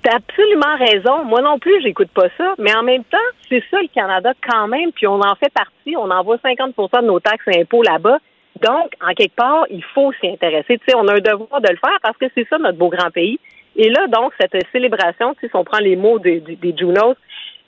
T'as 0.02 0.16
absolument 0.16 0.76
raison. 0.78 1.24
Moi 1.24 1.40
non 1.42 1.58
plus, 1.58 1.82
j'écoute 1.82 2.10
pas 2.14 2.28
ça. 2.36 2.54
Mais 2.58 2.74
en 2.74 2.82
même 2.82 3.04
temps, 3.04 3.18
c'est 3.48 3.62
ça 3.70 3.78
le 3.80 3.88
Canada 3.88 4.32
quand 4.48 4.68
même. 4.68 4.92
Puis 4.92 5.06
on 5.06 5.20
en 5.20 5.34
fait 5.34 5.52
partie. 5.52 5.96
On 5.96 6.10
envoie 6.10 6.36
50% 6.36 7.02
de 7.02 7.06
nos 7.06 7.20
taxes 7.20 7.44
et 7.48 7.60
impôts 7.60 7.82
là-bas. 7.82 8.18
Donc, 8.62 8.92
en 9.00 9.14
quelque 9.14 9.34
part, 9.34 9.66
il 9.70 9.82
faut 9.94 10.12
s'y 10.20 10.28
intéresser. 10.28 10.78
Tu 10.78 10.84
sais, 10.88 10.96
on 10.96 11.06
a 11.08 11.14
un 11.14 11.20
devoir 11.20 11.60
de 11.60 11.68
le 11.68 11.76
faire 11.76 11.98
parce 12.02 12.16
que 12.16 12.26
c'est 12.34 12.46
ça 12.48 12.58
notre 12.58 12.78
beau 12.78 12.88
grand 12.88 13.10
pays. 13.10 13.38
Et 13.78 13.88
là, 13.90 14.08
donc, 14.08 14.32
cette 14.38 14.56
célébration, 14.72 15.34
si 15.40 15.48
on 15.54 15.64
prend 15.64 15.78
les 15.78 15.94
mots 15.94 16.18
des, 16.18 16.42
Junos, 16.76 17.14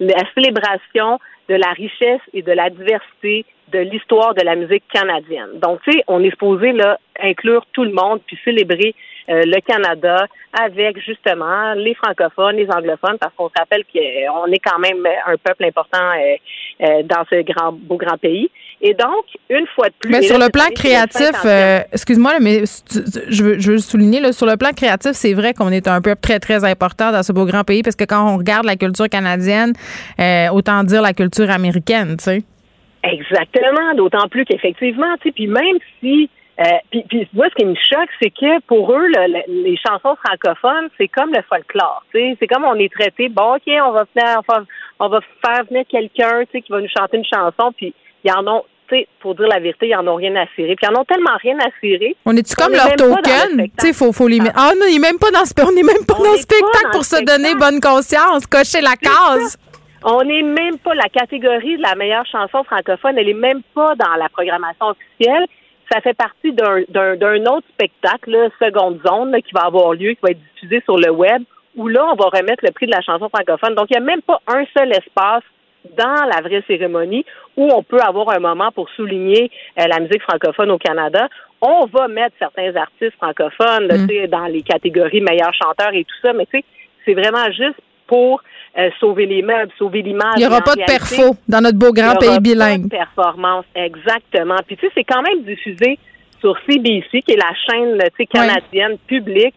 la 0.00 0.22
célébration 0.34 1.20
de 1.48 1.54
la 1.54 1.70
richesse 1.70 2.20
et 2.34 2.42
de 2.42 2.52
la 2.52 2.68
diversité 2.68 3.46
de 3.72 3.78
l'histoire 3.78 4.34
de 4.34 4.42
la 4.42 4.56
musique 4.56 4.82
canadienne. 4.92 5.60
Donc, 5.62 5.80
tu 5.82 5.92
sais, 5.92 6.04
on 6.08 6.22
est 6.24 6.30
supposé 6.30 6.72
là 6.72 6.98
inclure 7.22 7.64
tout 7.72 7.84
le 7.84 7.92
monde 7.92 8.20
puis 8.26 8.38
célébrer 8.44 8.94
euh, 9.28 9.42
le 9.44 9.60
Canada 9.60 10.26
avec 10.58 10.98
justement 11.00 11.74
les 11.74 11.94
francophones, 11.94 12.56
les 12.56 12.68
anglophones, 12.70 13.18
parce 13.20 13.32
qu'on 13.34 13.48
se 13.48 13.54
rappelle 13.56 13.84
qu'on 13.84 14.46
est 14.46 14.58
quand 14.58 14.78
même 14.78 15.06
un 15.26 15.36
peuple 15.36 15.66
important 15.66 15.98
euh, 15.98 16.36
euh, 16.82 17.02
dans 17.04 17.24
ce 17.30 17.42
grand 17.42 17.72
beau 17.72 17.96
grand 17.96 18.18
pays. 18.18 18.50
Et 18.82 18.94
donc, 18.94 19.24
une 19.50 19.66
fois 19.74 19.88
de 19.88 19.94
plus. 19.98 20.10
Mais 20.10 20.22
sur 20.22 20.38
le 20.38 20.48
plan 20.48 20.64
créatif, 20.74 21.32
excuse-moi, 21.92 22.40
mais 22.40 22.64
je 23.28 23.42
veux, 23.42 23.58
je 23.58 23.72
veux 23.72 23.78
souligner, 23.78 24.20
là, 24.20 24.32
sur 24.32 24.46
le 24.46 24.56
plan 24.56 24.70
créatif, 24.70 25.12
c'est 25.12 25.34
vrai 25.34 25.52
qu'on 25.52 25.70
est 25.70 25.86
un 25.86 26.00
peuple 26.00 26.20
très, 26.20 26.40
très 26.40 26.64
important 26.64 27.12
dans 27.12 27.22
ce 27.22 27.32
beau 27.32 27.44
grand 27.44 27.64
pays 27.64 27.82
parce 27.82 27.96
que 27.96 28.04
quand 28.04 28.32
on 28.32 28.38
regarde 28.38 28.64
la 28.64 28.76
culture 28.76 29.08
canadienne, 29.08 29.72
autant 30.52 30.82
dire 30.84 31.02
la 31.02 31.12
culture 31.12 31.50
américaine, 31.50 32.16
tu 32.16 32.24
sais. 32.24 32.42
Exactement, 33.02 33.94
d'autant 33.96 34.28
plus 34.28 34.44
qu'effectivement, 34.44 35.14
tu 35.22 35.28
sais, 35.28 35.32
puis 35.32 35.46
même 35.46 35.78
si 36.00 36.28
euh, 36.60 36.64
puis, 36.90 37.04
puis 37.08 37.26
moi, 37.32 37.46
ce 37.48 37.54
qui 37.54 37.64
me 37.64 37.74
choque, 37.74 38.10
c'est 38.20 38.30
que 38.30 38.60
pour 38.66 38.92
eux, 38.92 39.06
les 39.48 39.78
chansons 39.78 40.14
francophones, 40.22 40.90
c'est 40.98 41.08
comme 41.08 41.32
le 41.32 41.42
folklore. 41.48 42.04
C'est 42.12 42.46
comme 42.48 42.64
on 42.64 42.74
est 42.74 42.92
traité, 42.92 43.30
bon, 43.30 43.54
OK, 43.54 43.62
on 43.66 43.92
va 43.92 44.04
faire, 44.12 44.42
on 44.98 45.08
va 45.08 45.20
faire 45.42 45.64
venir 45.64 45.84
quelqu'un 45.88 46.44
qui 46.44 46.62
va 46.68 46.82
nous 46.82 46.88
chanter 46.94 47.16
une 47.16 47.24
chanson, 47.24 47.72
puis 47.74 47.94
ils 48.24 48.32
en 48.32 48.46
ont, 48.46 48.62
pour 49.20 49.34
dire 49.34 49.46
la 49.46 49.60
vérité, 49.60 49.88
ils 49.88 49.96
en 49.96 50.06
ont 50.06 50.16
rien 50.16 50.34
à 50.36 50.46
cirer. 50.54 50.74
Puis 50.74 50.86
ils 50.88 50.94
en 50.94 51.00
ont 51.00 51.04
tellement 51.04 51.36
rien 51.40 51.56
à 51.60 51.68
cirer. 51.80 52.16
On 52.24 52.36
est-tu 52.36 52.54
comme 52.54 52.72
leur 52.72 52.94
token? 52.96 53.68
Tu 53.78 53.86
sais, 53.86 53.92
faut, 53.92 54.12
faut 54.12 54.28
les 54.28 54.40
mettre. 54.40 54.56
Ah 54.56 54.72
non, 54.78 54.86
il 54.90 55.00
même 55.00 55.18
pas 55.18 55.30
dans 55.30 55.44
ce, 55.44 55.52
on 55.62 55.72
n'est 55.72 55.82
même 55.82 56.04
pas 56.06 56.14
dans 56.14 56.32
le 56.32 56.38
spectacle 56.38 56.90
pour 56.92 57.04
se 57.04 57.22
donner 57.24 57.54
bonne 57.54 57.80
conscience, 57.80 58.46
cocher 58.46 58.80
la 58.80 58.96
case. 58.96 59.58
On 60.02 60.24
n'est 60.24 60.42
même 60.42 60.78
pas 60.78 60.94
la 60.94 61.08
catégorie 61.12 61.76
de 61.76 61.82
la 61.82 61.94
meilleure 61.94 62.26
chanson 62.26 62.64
francophone. 62.64 63.18
Elle 63.18 63.28
est 63.28 63.34
même 63.34 63.62
pas 63.74 63.94
dans 63.96 64.14
la 64.18 64.28
programmation 64.30 64.86
officielle 64.86 65.46
ça 65.92 66.00
fait 66.00 66.14
partie 66.14 66.52
d'un 66.52 67.46
autre 67.46 67.66
spectacle, 67.72 68.50
Seconde 68.60 69.00
Zone, 69.06 69.34
qui 69.42 69.52
va 69.52 69.62
avoir 69.62 69.92
lieu, 69.92 70.12
qui 70.12 70.20
va 70.22 70.30
être 70.30 70.40
diffusé 70.54 70.80
sur 70.84 70.96
le 70.96 71.10
web, 71.10 71.42
où 71.76 71.88
là, 71.88 72.06
on 72.12 72.14
va 72.14 72.26
remettre 72.26 72.64
le 72.64 72.70
prix 72.70 72.86
de 72.86 72.92
la 72.92 73.00
chanson 73.00 73.28
francophone. 73.28 73.74
Donc, 73.74 73.86
il 73.90 73.94
n'y 73.94 74.02
a 74.02 74.06
même 74.06 74.22
pas 74.22 74.40
un 74.46 74.64
seul 74.76 74.92
espace 74.92 75.42
dans 75.96 76.24
la 76.24 76.40
vraie 76.40 76.62
cérémonie 76.66 77.24
où 77.56 77.68
on 77.72 77.82
peut 77.82 78.00
avoir 78.00 78.30
un 78.30 78.38
moment 78.38 78.70
pour 78.72 78.88
souligner 78.90 79.50
euh, 79.78 79.86
la 79.86 80.00
musique 80.00 80.22
francophone 80.22 80.70
au 80.70 80.78
Canada. 80.78 81.28
On 81.60 81.86
va 81.86 82.08
mettre 82.08 82.34
certains 82.38 82.74
artistes 82.76 83.14
francophones 83.18 83.88
mm. 83.88 84.26
dans 84.28 84.46
les 84.46 84.62
catégories 84.62 85.20
meilleurs 85.20 85.54
chanteurs 85.54 85.92
et 85.92 86.04
tout 86.04 86.16
ça, 86.22 86.32
mais 86.32 86.46
c'est 86.52 87.14
vraiment 87.14 87.50
juste 87.52 87.80
pour 88.06 88.42
euh, 88.78 88.90
sauver 88.98 89.26
les 89.26 89.42
meubles, 89.42 89.70
sauver 89.78 90.02
l'image. 90.02 90.34
Il 90.36 90.40
n'y 90.40 90.46
aura 90.46 90.60
pas 90.60 90.74
de 90.74 90.84
perfo 90.84 91.36
dans 91.48 91.60
notre 91.60 91.78
beau 91.78 91.92
grand 91.92 92.16
pays 92.16 92.40
bilingue. 92.40 92.88
Pas 92.88 92.96
de 92.96 93.02
performance, 93.04 93.64
exactement. 93.74 94.56
Puis 94.66 94.76
tu 94.76 94.86
sais, 94.86 94.92
c'est 94.94 95.04
quand 95.04 95.22
même 95.22 95.42
diffusé 95.44 95.98
sur 96.40 96.56
CBC, 96.68 97.22
qui 97.22 97.32
est 97.32 97.36
la 97.36 97.52
chaîne 97.68 97.98
canadienne 98.32 98.98
publique. 99.06 99.54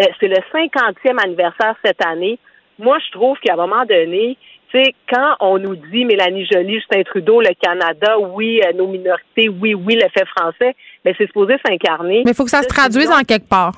Euh, 0.00 0.04
c'est 0.18 0.28
le 0.28 0.36
50e 0.36 1.22
anniversaire 1.22 1.74
cette 1.84 2.04
année. 2.04 2.38
Moi, 2.78 2.98
je 3.06 3.12
trouve 3.12 3.38
qu'à 3.40 3.54
un 3.54 3.56
moment 3.56 3.84
donné, 3.84 4.38
sais, 4.72 4.94
quand 5.08 5.36
on 5.40 5.58
nous 5.58 5.76
dit 5.76 6.04
Mélanie 6.04 6.46
Joly, 6.50 6.74
Justin 6.74 7.02
Trudeau, 7.02 7.40
le 7.40 7.54
Canada, 7.60 8.18
oui, 8.18 8.60
euh, 8.64 8.72
nos 8.72 8.86
minorités, 8.86 9.48
oui, 9.48 9.74
oui, 9.74 9.94
le 9.94 10.08
fait 10.08 10.26
français, 10.26 10.74
mais 11.04 11.14
c'est 11.16 11.26
supposé 11.26 11.56
s'incarner. 11.66 12.22
Mais 12.24 12.32
il 12.32 12.34
faut 12.34 12.44
que 12.44 12.50
ça 12.50 12.62
se 12.62 12.68
traduise 12.68 13.10
en 13.10 13.22
quelque 13.22 13.48
part. 13.48 13.72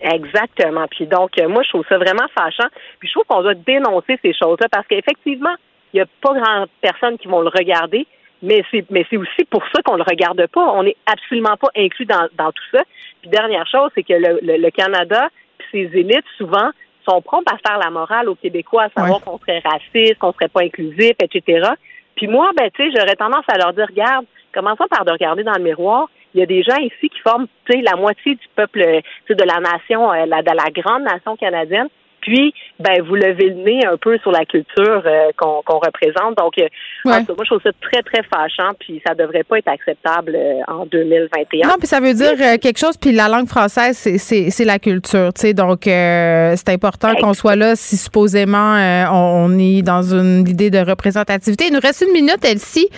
Exactement. 0.00 0.86
Puis 0.90 1.06
donc, 1.06 1.30
euh, 1.38 1.48
moi, 1.48 1.62
je 1.62 1.70
trouve 1.70 1.84
ça 1.88 1.98
vraiment 1.98 2.26
fâchant. 2.36 2.68
Puis 2.98 3.08
je 3.08 3.14
trouve 3.14 3.24
qu'on 3.24 3.42
doit 3.42 3.54
dénoncer 3.54 4.18
ces 4.22 4.32
choses-là 4.32 4.68
parce 4.70 4.86
qu'effectivement, 4.86 5.54
il 5.92 5.96
n'y 5.96 6.02
a 6.02 6.06
pas 6.20 6.34
grand 6.34 6.66
personne 6.80 7.18
qui 7.18 7.28
vont 7.28 7.40
le 7.40 7.48
regarder, 7.48 8.06
mais 8.42 8.62
c'est 8.70 8.84
mais 8.90 9.04
c'est 9.10 9.16
aussi 9.16 9.44
pour 9.50 9.62
ça 9.74 9.82
qu'on 9.82 9.96
le 9.96 10.04
regarde 10.08 10.46
pas. 10.48 10.72
On 10.72 10.82
n'est 10.82 10.96
absolument 11.06 11.56
pas 11.56 11.68
inclus 11.76 12.04
dans, 12.04 12.28
dans 12.36 12.52
tout 12.52 12.64
ça. 12.72 12.82
Puis 13.20 13.30
dernière 13.30 13.66
chose, 13.66 13.90
c'est 13.94 14.02
que 14.02 14.12
le, 14.12 14.38
le, 14.42 14.70
Canada, 14.70 15.28
puis 15.58 15.68
ses 15.90 15.98
élites, 15.98 16.24
souvent, 16.36 16.70
sont 17.08 17.22
prompts 17.22 17.50
à 17.50 17.56
faire 17.66 17.78
la 17.78 17.90
morale 17.90 18.28
aux 18.28 18.34
Québécois, 18.34 18.84
à 18.84 19.00
savoir 19.00 19.20
qu'on 19.20 19.38
serait 19.38 19.62
raciste, 19.64 20.18
qu'on 20.18 20.32
serait 20.32 20.48
pas 20.48 20.62
inclusif, 20.62 21.12
etc. 21.22 21.70
Puis 22.16 22.26
moi, 22.26 22.50
ben, 22.56 22.70
tu 22.74 22.82
sais, 22.82 22.96
j'aurais 22.96 23.16
tendance 23.16 23.44
à 23.48 23.58
leur 23.58 23.72
dire, 23.72 23.86
regarde, 23.88 24.26
commençons 24.52 24.86
par 24.90 25.04
de 25.04 25.12
regarder 25.12 25.44
dans 25.44 25.54
le 25.56 25.62
miroir. 25.62 26.08
Il 26.34 26.40
y 26.40 26.42
a 26.42 26.46
des 26.46 26.62
gens 26.62 26.76
ici 26.76 27.08
qui 27.08 27.20
forment, 27.20 27.46
tu 27.64 27.72
sais, 27.72 27.82
la 27.82 27.96
moitié 27.96 28.34
du 28.34 28.48
peuple, 28.54 28.80
de 29.28 29.44
la 29.44 29.60
nation, 29.60 30.12
euh, 30.12 30.26
la, 30.26 30.42
de 30.42 30.50
la 30.50 30.70
grande 30.70 31.04
nation 31.04 31.36
canadienne. 31.36 31.88
Puis, 32.20 32.52
ben, 32.80 33.02
vous 33.06 33.14
levez 33.14 33.50
le 33.50 33.64
nez 33.64 33.86
un 33.86 33.96
peu 33.96 34.18
sur 34.18 34.30
la 34.30 34.44
culture 34.44 35.02
euh, 35.06 35.30
qu'on 35.36 35.78
représente. 35.78 36.36
Donc, 36.36 36.54
euh, 36.58 36.68
moi, 37.04 37.20
je 37.26 37.44
trouve 37.44 37.62
ça 37.62 37.70
très, 37.80 38.02
très 38.02 38.22
fâchant. 38.22 38.72
Puis, 38.78 39.00
ça 39.06 39.14
devrait 39.14 39.44
pas 39.44 39.58
être 39.58 39.68
acceptable 39.68 40.34
euh, 40.34 40.60
en 40.68 40.86
2021. 40.86 41.68
Non, 41.68 41.74
puis 41.78 41.86
ça 41.86 42.00
veut 42.00 42.14
dire 42.14 42.36
quelque 42.60 42.78
chose. 42.78 42.96
Puis, 42.96 43.12
la 43.12 43.28
langue 43.28 43.48
française, 43.48 43.96
c'est 43.96 44.64
la 44.64 44.78
culture. 44.78 45.32
Tu 45.32 45.40
sais, 45.40 45.54
donc, 45.54 45.80
c'est 45.84 46.68
important 46.68 47.14
qu'on 47.14 47.34
soit 47.34 47.56
là 47.56 47.76
si 47.76 47.96
supposément 47.96 48.76
on, 49.12 49.58
est 49.58 49.82
dans 49.82 50.02
une 50.02 50.48
idée 50.48 50.70
de 50.70 50.78
représentativité. 50.78 51.66
Il 51.68 51.74
nous 51.74 51.80
reste 51.80 52.04
une 52.06 52.12
minute, 52.12 52.44
Elsie. 52.44 52.88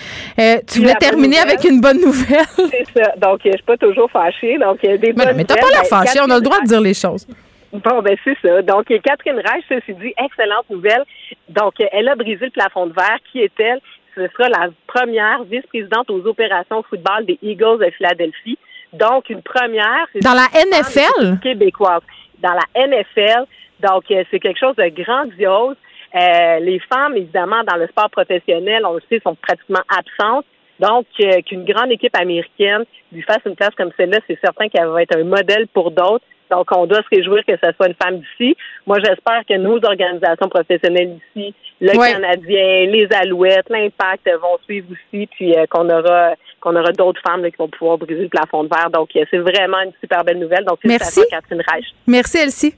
tu 0.67 0.81
voulais 0.81 0.95
terminer 0.95 1.39
avec 1.39 1.65
une 1.65 1.81
bonne 1.81 2.01
nouvelle? 2.01 2.39
C'est 2.57 3.01
ça. 3.01 3.13
Donc, 3.19 3.41
je 3.45 3.51
suis 3.51 3.63
pas 3.63 3.77
toujours 3.77 4.11
fâchée. 4.11 4.59
Donc, 4.59 4.81
des 4.81 4.99
mais, 4.99 5.13
bonnes 5.13 5.37
mais 5.37 5.45
t'as 5.45 5.57
pas 5.57 5.69
l'air 5.69 5.83
ben, 5.83 6.05
fâchée. 6.05 6.19
On 6.21 6.31
a 6.31 6.37
le 6.37 6.43
droit 6.43 6.61
de 6.61 6.67
dire 6.67 6.81
les 6.81 6.95
choses. 6.95 7.27
Bon, 7.73 8.03
ben 8.03 8.17
c'est 8.25 8.37
ça. 8.43 8.63
Donc, 8.63 8.87
Catherine 8.87 9.37
Reich, 9.37 9.65
ceci 9.69 9.95
dit, 9.95 10.13
excellente 10.19 10.69
nouvelle. 10.71 11.05
Donc, 11.49 11.75
elle 11.93 12.09
a 12.09 12.17
brisé 12.17 12.47
le 12.47 12.51
plafond 12.51 12.87
de 12.87 12.93
verre. 12.93 13.19
Qui 13.31 13.41
est-elle? 13.41 13.81
Ce 14.17 14.27
sera 14.29 14.49
la 14.49 14.69
première 14.87 15.45
vice-présidente 15.45 16.11
aux 16.11 16.27
opérations 16.27 16.83
football 16.83 17.27
des 17.27 17.39
Eagles 17.43 17.79
de 17.79 17.91
Philadelphie. 17.91 18.59
Donc, 18.93 19.31
une 19.31 19.43
première. 19.43 20.07
Dans 20.23 20.35
la 20.35 20.49
NFL? 20.53 21.39
Québécoise. 21.41 22.03
Dans 22.43 22.55
la 22.55 22.87
NFL. 22.87 23.45
Donc, 23.81 24.11
euh, 24.11 24.25
c'est 24.31 24.41
quelque 24.41 24.59
chose 24.59 24.77
de 24.77 24.89
grandiose. 24.89 25.77
Euh, 26.15 26.59
les 26.59 26.81
femmes, 26.93 27.17
évidemment, 27.17 27.63
dans 27.65 27.77
le 27.77 27.87
sport 27.87 28.11
professionnel, 28.11 28.85
on 28.85 28.95
le 28.95 29.03
sait, 29.09 29.21
sont 29.21 29.37
pratiquement 29.37 29.83
absentes. 29.89 30.45
Donc, 30.81 31.07
euh, 31.21 31.41
qu'une 31.43 31.65
grande 31.65 31.93
équipe 31.93 32.17
américaine 32.17 32.85
lui 33.13 33.23
fasse 33.23 33.41
une 33.47 33.55
place 33.55 33.75
comme 33.77 33.91
celle-là, 33.97 34.19
c'est 34.27 34.39
certain 34.41 34.69
qu'elle 34.69 34.89
va 34.89 35.03
être 35.03 35.17
un 35.17 35.25
modèle 35.25 35.69
pour 35.69 35.91
d'autres. 35.91 36.25
Donc, 36.51 36.67
on 36.75 36.87
doit 36.87 37.03
se 37.03 37.17
réjouir 37.17 37.45
que 37.47 37.55
ce 37.63 37.71
soit 37.77 37.89
une 37.89 37.95
femme 38.03 38.19
d'ici. 38.19 38.57
Moi, 38.87 38.99
j'espère 38.99 39.43
que 39.49 39.57
nos 39.57 39.77
organisations 39.77 40.49
professionnelles 40.49 41.19
ici, 41.37 41.55
le 41.81 41.93
Canadien, 41.93 42.87
les 42.87 43.09
Alouettes, 43.15 43.69
l'Impact 43.71 44.29
vont 44.41 44.59
suivre 44.65 44.89
aussi, 44.91 45.27
puis 45.29 45.57
euh, 45.57 45.67
qu'on 45.71 45.89
aura 45.89 46.35
qu'on 46.61 46.77
aura 46.77 46.93
d'autres 46.93 47.23
femmes 47.27 47.43
qui 47.51 47.57
vont 47.59 47.69
pouvoir 47.69 47.97
briser 47.97 48.23
le 48.23 48.29
plafond 48.29 48.65
de 48.65 48.69
verre. 48.69 48.91
Donc, 48.91 49.09
euh, 49.17 49.25
c'est 49.31 49.39
vraiment 49.39 49.81
une 49.81 49.93
super 50.01 50.25
belle 50.25 50.39
nouvelle. 50.39 50.65
Donc, 50.65 50.79
merci, 50.85 51.23
Catherine 51.31 51.63
Reich. 51.67 51.87
Merci, 52.07 52.39
Elsie. 52.39 52.75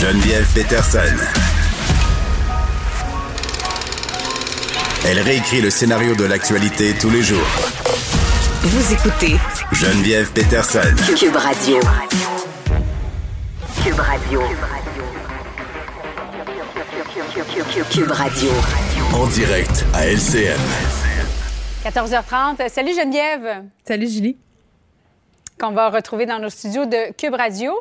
Geneviève 0.00 0.46
Peterson. 0.54 1.16
Elle 5.06 5.20
réécrit 5.20 5.62
le 5.62 5.70
scénario 5.70 6.14
de 6.14 6.24
l'actualité 6.24 6.92
tous 7.00 7.10
les 7.10 7.22
jours 7.22 7.69
vous 8.62 8.92
écoutez 8.92 9.36
Geneviève 9.72 10.30
Peterson. 10.32 10.80
Cube 11.16 11.34
Radio. 11.34 11.80
Cube 13.82 13.98
Radio. 13.98 14.40
Cube 17.90 18.10
Radio. 18.10 18.50
En 19.14 19.26
direct 19.28 19.84
à 19.94 20.06
LCN. 20.06 20.58
14h30. 21.84 22.68
Salut 22.68 22.94
Geneviève. 22.94 23.64
Salut 23.86 24.08
Julie. 24.08 24.36
Qu'on 25.58 25.72
va 25.72 25.88
retrouver 25.88 26.26
dans 26.26 26.38
nos 26.38 26.50
studios 26.50 26.84
de 26.84 27.12
Cube 27.14 27.34
Radio. 27.34 27.72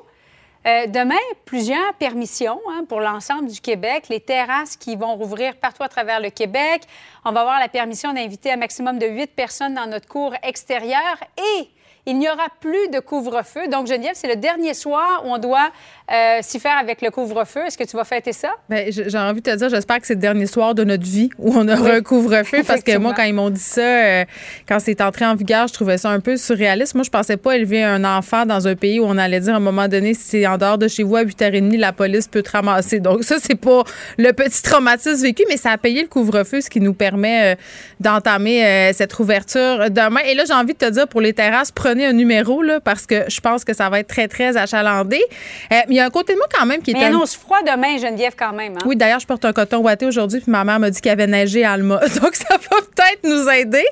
Euh, 0.68 0.88
demain, 0.88 1.16
plusieurs 1.46 1.94
permissions 1.94 2.60
hein, 2.70 2.84
pour 2.88 3.00
l'ensemble 3.00 3.48
du 3.50 3.62
Québec, 3.62 4.10
les 4.10 4.20
terrasses 4.20 4.76
qui 4.76 4.98
vont 4.98 5.16
rouvrir 5.16 5.56
partout 5.56 5.84
à 5.84 5.88
travers 5.88 6.20
le 6.20 6.32
Québec. 6.32 6.82
On 7.24 7.32
va 7.32 7.42
avoir 7.42 7.60
la 7.60 7.70
permission 7.70 8.12
d'inviter 8.14 8.52
un 8.52 8.58
maximum 8.58 9.00
de 9.00 9.08
huit 9.08 9.34
personnes 9.34 9.74
dans 9.74 9.88
notre 9.88 10.08
cours 10.08 10.34
extérieur 10.44 11.18
et 11.38 11.70
il 12.10 12.18
n'y 12.18 12.28
aura 12.28 12.48
plus 12.60 12.90
de 12.92 13.00
couvre-feu. 13.00 13.68
Donc, 13.72 13.86
Geneviève, 13.86 14.16
c'est 14.16 14.28
le 14.28 14.36
dernier 14.36 14.74
soir 14.74 15.22
où 15.26 15.30
on 15.30 15.38
doit 15.38 15.70
euh, 16.12 16.40
s'y 16.42 16.60
faire 16.60 16.76
avec 16.76 17.04
le 17.04 17.12
couvre-feu. 17.12 17.62
Est-ce 17.68 17.78
que 17.78 17.84
tu 17.84 17.96
vas 17.96 18.04
fêter 18.04 18.34
ça? 18.34 18.50
Bien, 18.68 18.86
j'ai 18.90 19.18
envie 19.18 19.42
de 19.42 19.52
te 19.52 19.56
dire, 19.56 19.70
j'espère 19.70 20.00
que 20.00 20.08
c'est 20.08 20.16
le 20.16 20.20
dernier 20.20 20.48
soir 20.48 20.74
de 20.74 20.84
notre 20.84 21.04
vie 21.04 21.30
où 21.38 21.54
on 21.56 21.68
aura 21.68 21.92
un 21.92 22.02
couvre-feu. 22.02 22.64
parce 22.66 22.82
que 22.82 22.98
moi, 22.98 23.14
quand 23.16 23.24
ils 23.24 23.34
m'ont 23.34 23.52
dit 23.52 23.60
ça, 23.60 23.82
euh, 23.82 24.26
quand 24.68 24.80
c'est 24.80 25.02
entré 25.02 25.26
en 25.26 25.36
vigueur, 25.36 25.68
je 25.68 25.74
trouvais 25.74 26.00
ça 26.00 26.10
un 26.10 26.20
peu 26.20 26.36
surréaliste. 26.36 26.96
Moi, 26.96 27.04
je 27.04 27.12
pensais 27.12 27.38
pas 27.38 27.56
élever 27.56 27.84
un 27.84 28.04
enfant 28.04 28.48
dans 28.48 28.68
un 28.68 28.76
pays 28.76 29.00
où 29.00 29.04
on 29.04 29.20
allait 29.20 29.40
dire 29.40 29.54
à 29.54 29.58
un 29.58 29.62
moment 29.62 29.88
donné, 29.88 30.16
si 30.16 30.24
c'est 30.24 30.48
en 30.48 30.58
dehors 30.58 30.80
de 30.80 30.88
chez 30.88 31.04
vous 31.04 31.16
à 31.16 31.24
8h30, 31.24 31.78
la 31.78 31.94
police 31.94 32.28
peut 32.28 32.42
te 32.42 32.52
ramasser. 32.52 33.00
Donc, 33.00 33.24
ça, 33.24 33.36
c'est 33.40 33.54
pas 33.54 33.84
le 34.18 34.32
petit 34.32 34.64
traumatisme 34.64 35.22
vécu, 35.22 35.44
mais 35.48 35.58
ça 35.58 35.70
a 35.70 35.78
payé 35.78 36.02
le 36.02 36.08
couvre-feu, 36.08 36.62
ce 36.62 36.72
qui 36.72 36.80
nous 36.80 36.96
permet 36.96 37.54
euh, 37.54 37.56
d'entamer 38.00 38.92
cette 38.94 39.18
ouverture 39.20 39.92
demain. 39.92 40.22
Et 40.26 40.34
là, 40.34 40.44
j'ai 40.48 40.54
envie 40.54 40.74
de 40.74 40.80
te 40.80 40.90
dire, 40.90 41.08
pour 41.08 41.22
les 41.22 41.34
terrasses, 41.34 41.72
prenez 41.72 41.99
un 42.06 42.14
numéro, 42.14 42.62
là, 42.62 42.80
parce 42.80 43.06
que 43.06 43.26
je 43.28 43.40
pense 43.42 43.64
que 43.64 43.74
ça 43.74 43.90
va 43.90 44.00
être 44.00 44.08
très, 44.08 44.28
très 44.28 44.58
achalandé. 44.58 45.20
mais 45.72 45.86
il 45.90 45.96
y 45.96 46.00
a 46.00 46.06
un 46.06 46.10
côté 46.10 46.34
de 46.34 46.38
moi 46.38 46.48
quand 46.54 46.66
même 46.66 46.82
qui 46.82 46.92
est. 46.92 46.94
Mais 46.94 47.06
annonce 47.06 47.36
froid 47.36 47.62
demain, 47.62 47.98
Geneviève, 47.98 48.34
quand 48.38 48.54
même. 48.54 48.74
Hein? 48.76 48.86
Oui, 48.86 48.96
d'ailleurs, 48.96 49.20
je 49.20 49.28
porte 49.28 49.46
un 49.46 49.54
coton 49.54 49.78
ouaté 49.78 50.06
aujourd'hui, 50.06 50.40
puis 50.40 50.52
ma 50.52 50.64
mère 50.64 50.80
m'a 50.80 50.90
dit 50.90 51.02
qu'il 51.02 51.12
avait 51.12 51.28
neigé 51.28 51.64
à 51.64 51.74
Alma. 51.74 52.00
Donc, 52.22 52.36
ça 52.36 52.56
va 52.56 52.78
peut-être 52.82 53.24
nous 53.24 53.50
aider. 53.50 53.86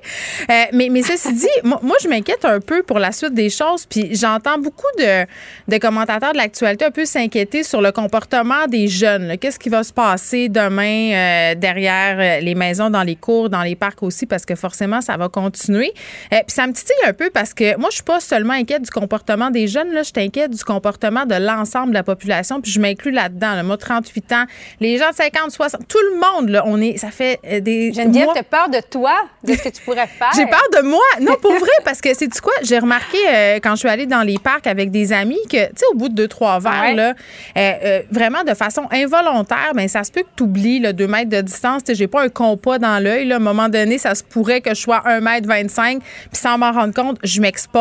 Euh, 0.50 0.64
mais, 0.74 0.90
mais 0.90 1.04
ceci 1.04 1.34
dit, 1.34 1.48
moi, 1.64 1.98
je 2.02 2.08
m'inquiète 2.08 2.46
un 2.46 2.60
peu 2.60 2.84
pour 2.84 3.00
la 3.00 3.12
suite 3.12 3.34
des 3.34 3.50
choses, 3.50 3.86
puis 3.86 4.16
j'entends 4.16 4.58
beaucoup 4.58 4.88
de, 4.98 5.26
de, 5.68 5.78
commentateurs 5.78 6.34
de 6.34 6.38
l'actualité 6.38 6.86
un 6.86 6.92
peu 6.92 7.06
s'inquiéter 7.06 7.64
sur 7.64 7.82
le 7.82 7.92
comportement 7.92 8.68
des 8.68 8.88
jeunes. 8.88 9.38
Qu'est-ce 9.38 9.60
qui 9.60 9.70
va 9.70 9.84
se 9.84 9.94
passer 9.94 10.50
demain 10.50 11.12
euh, 11.14 11.56
derrière 11.56 12.18
euh, 12.20 12.40
les 12.42 12.56
maisons, 12.56 12.90
dans 12.90 13.04
les 13.04 13.16
cours, 13.16 13.50
dans 13.50 13.64
les 13.64 13.76
parcs 13.76 14.04
aussi, 14.04 14.26
parce 14.26 14.46
que 14.46 14.56
forcément, 14.56 15.02
ça 15.02 15.18
va 15.18 15.30
continuer. 15.30 15.94
puis 16.30 16.42
ça 16.48 16.68
me 16.68 16.74
titille 16.74 16.96
un 17.06 17.14
peu 17.14 17.30
parce 17.30 17.54
que 17.54 17.78
moi, 17.78 17.90
je 17.92 17.97
suis 17.98 18.04
pas 18.04 18.20
seulement 18.20 18.54
inquiète 18.54 18.82
du 18.82 18.90
comportement 18.90 19.50
des 19.50 19.68
jeunes, 19.68 19.92
là, 19.92 20.04
je 20.04 20.12
t'inquiète 20.12 20.52
du 20.52 20.64
comportement 20.64 21.26
de 21.26 21.36
l'ensemble 21.36 21.90
de 21.90 21.94
la 21.94 22.04
population, 22.04 22.62
puis 22.62 22.72
je 22.72 22.80
m'inclus 22.80 23.12
là-dedans. 23.12 23.56
Là. 23.56 23.64
Moi, 23.64 23.78
38 23.78 24.32
ans, 24.34 24.46
les 24.80 24.98
gens 24.98 25.10
de 25.10 25.16
50, 25.16 25.52
60, 25.52 25.88
tout 25.88 25.98
le 26.14 26.20
monde, 26.20 26.50
là, 26.50 26.64
on 26.66 26.80
est, 26.82 26.98
ça 26.98 27.12
fait 27.12 27.40
euh, 27.46 27.60
des. 27.60 27.94
Geneviève, 27.94 28.30
tu 28.34 28.40
as 28.40 28.44
peur 28.44 28.70
de 28.70 28.80
toi, 28.90 29.14
de 29.44 29.54
ce 29.54 29.64
que 29.64 29.70
tu 29.70 29.82
pourrais 29.82 30.08
faire? 30.20 30.32
J'ai 30.36 30.46
peur 30.46 30.64
de 30.78 30.88
moi. 30.88 31.04
Non, 31.22 31.36
pour 31.42 31.54
vrai, 31.54 31.70
parce 31.84 32.02
que 32.02 32.14
c'est 32.14 32.28
du 32.28 32.42
quoi? 32.42 32.54
J'ai 32.64 32.80
remarqué 32.80 33.18
euh, 33.28 33.60
quand 33.62 33.72
je 33.72 33.80
suis 33.80 33.90
allée 33.90 34.06
dans 34.06 34.24
les 34.24 34.38
parcs 34.38 34.68
avec 34.68 34.92
des 34.92 35.14
amis 35.14 35.40
que, 35.50 35.68
tu 35.68 35.74
sais, 35.76 35.86
au 35.94 35.98
bout 35.98 36.10
de 36.10 36.16
deux, 36.16 36.28
trois 36.28 36.60
verres, 36.60 36.96
là, 36.96 37.14
euh, 37.58 38.02
vraiment 38.12 38.44
de 38.44 38.54
façon 38.54 38.84
involontaire, 38.92 39.72
mais 39.76 39.84
ben, 39.84 39.90
ça 39.90 40.04
se 40.04 40.12
peut 40.12 40.22
que 40.22 40.36
tu 40.36 40.44
oublies 40.44 40.80
le 40.80 40.94
2 40.94 41.08
mètres 41.08 41.30
de 41.30 41.42
distance. 41.42 41.84
Tu 41.84 41.92
sais, 41.92 41.96
j'ai 41.96 42.08
pas 42.08 42.24
un 42.24 42.30
compas 42.30 42.80
dans 42.80 43.02
l'œil. 43.02 43.32
À 43.32 43.38
un 43.38 43.40
moment 43.40 43.70
donné, 43.70 43.98
ça 43.98 44.16
se 44.16 44.24
pourrait 44.24 44.62
que 44.62 44.72
je 44.72 44.82
sois 44.82 45.02
1 45.06 45.20
mètre 45.22 45.48
25, 45.48 46.00
puis 46.00 46.30
sans 46.34 46.58
m'en 46.58 46.72
rendre 46.72 46.94
compte, 46.94 47.18
je 47.24 47.42
m'expose. 47.42 47.77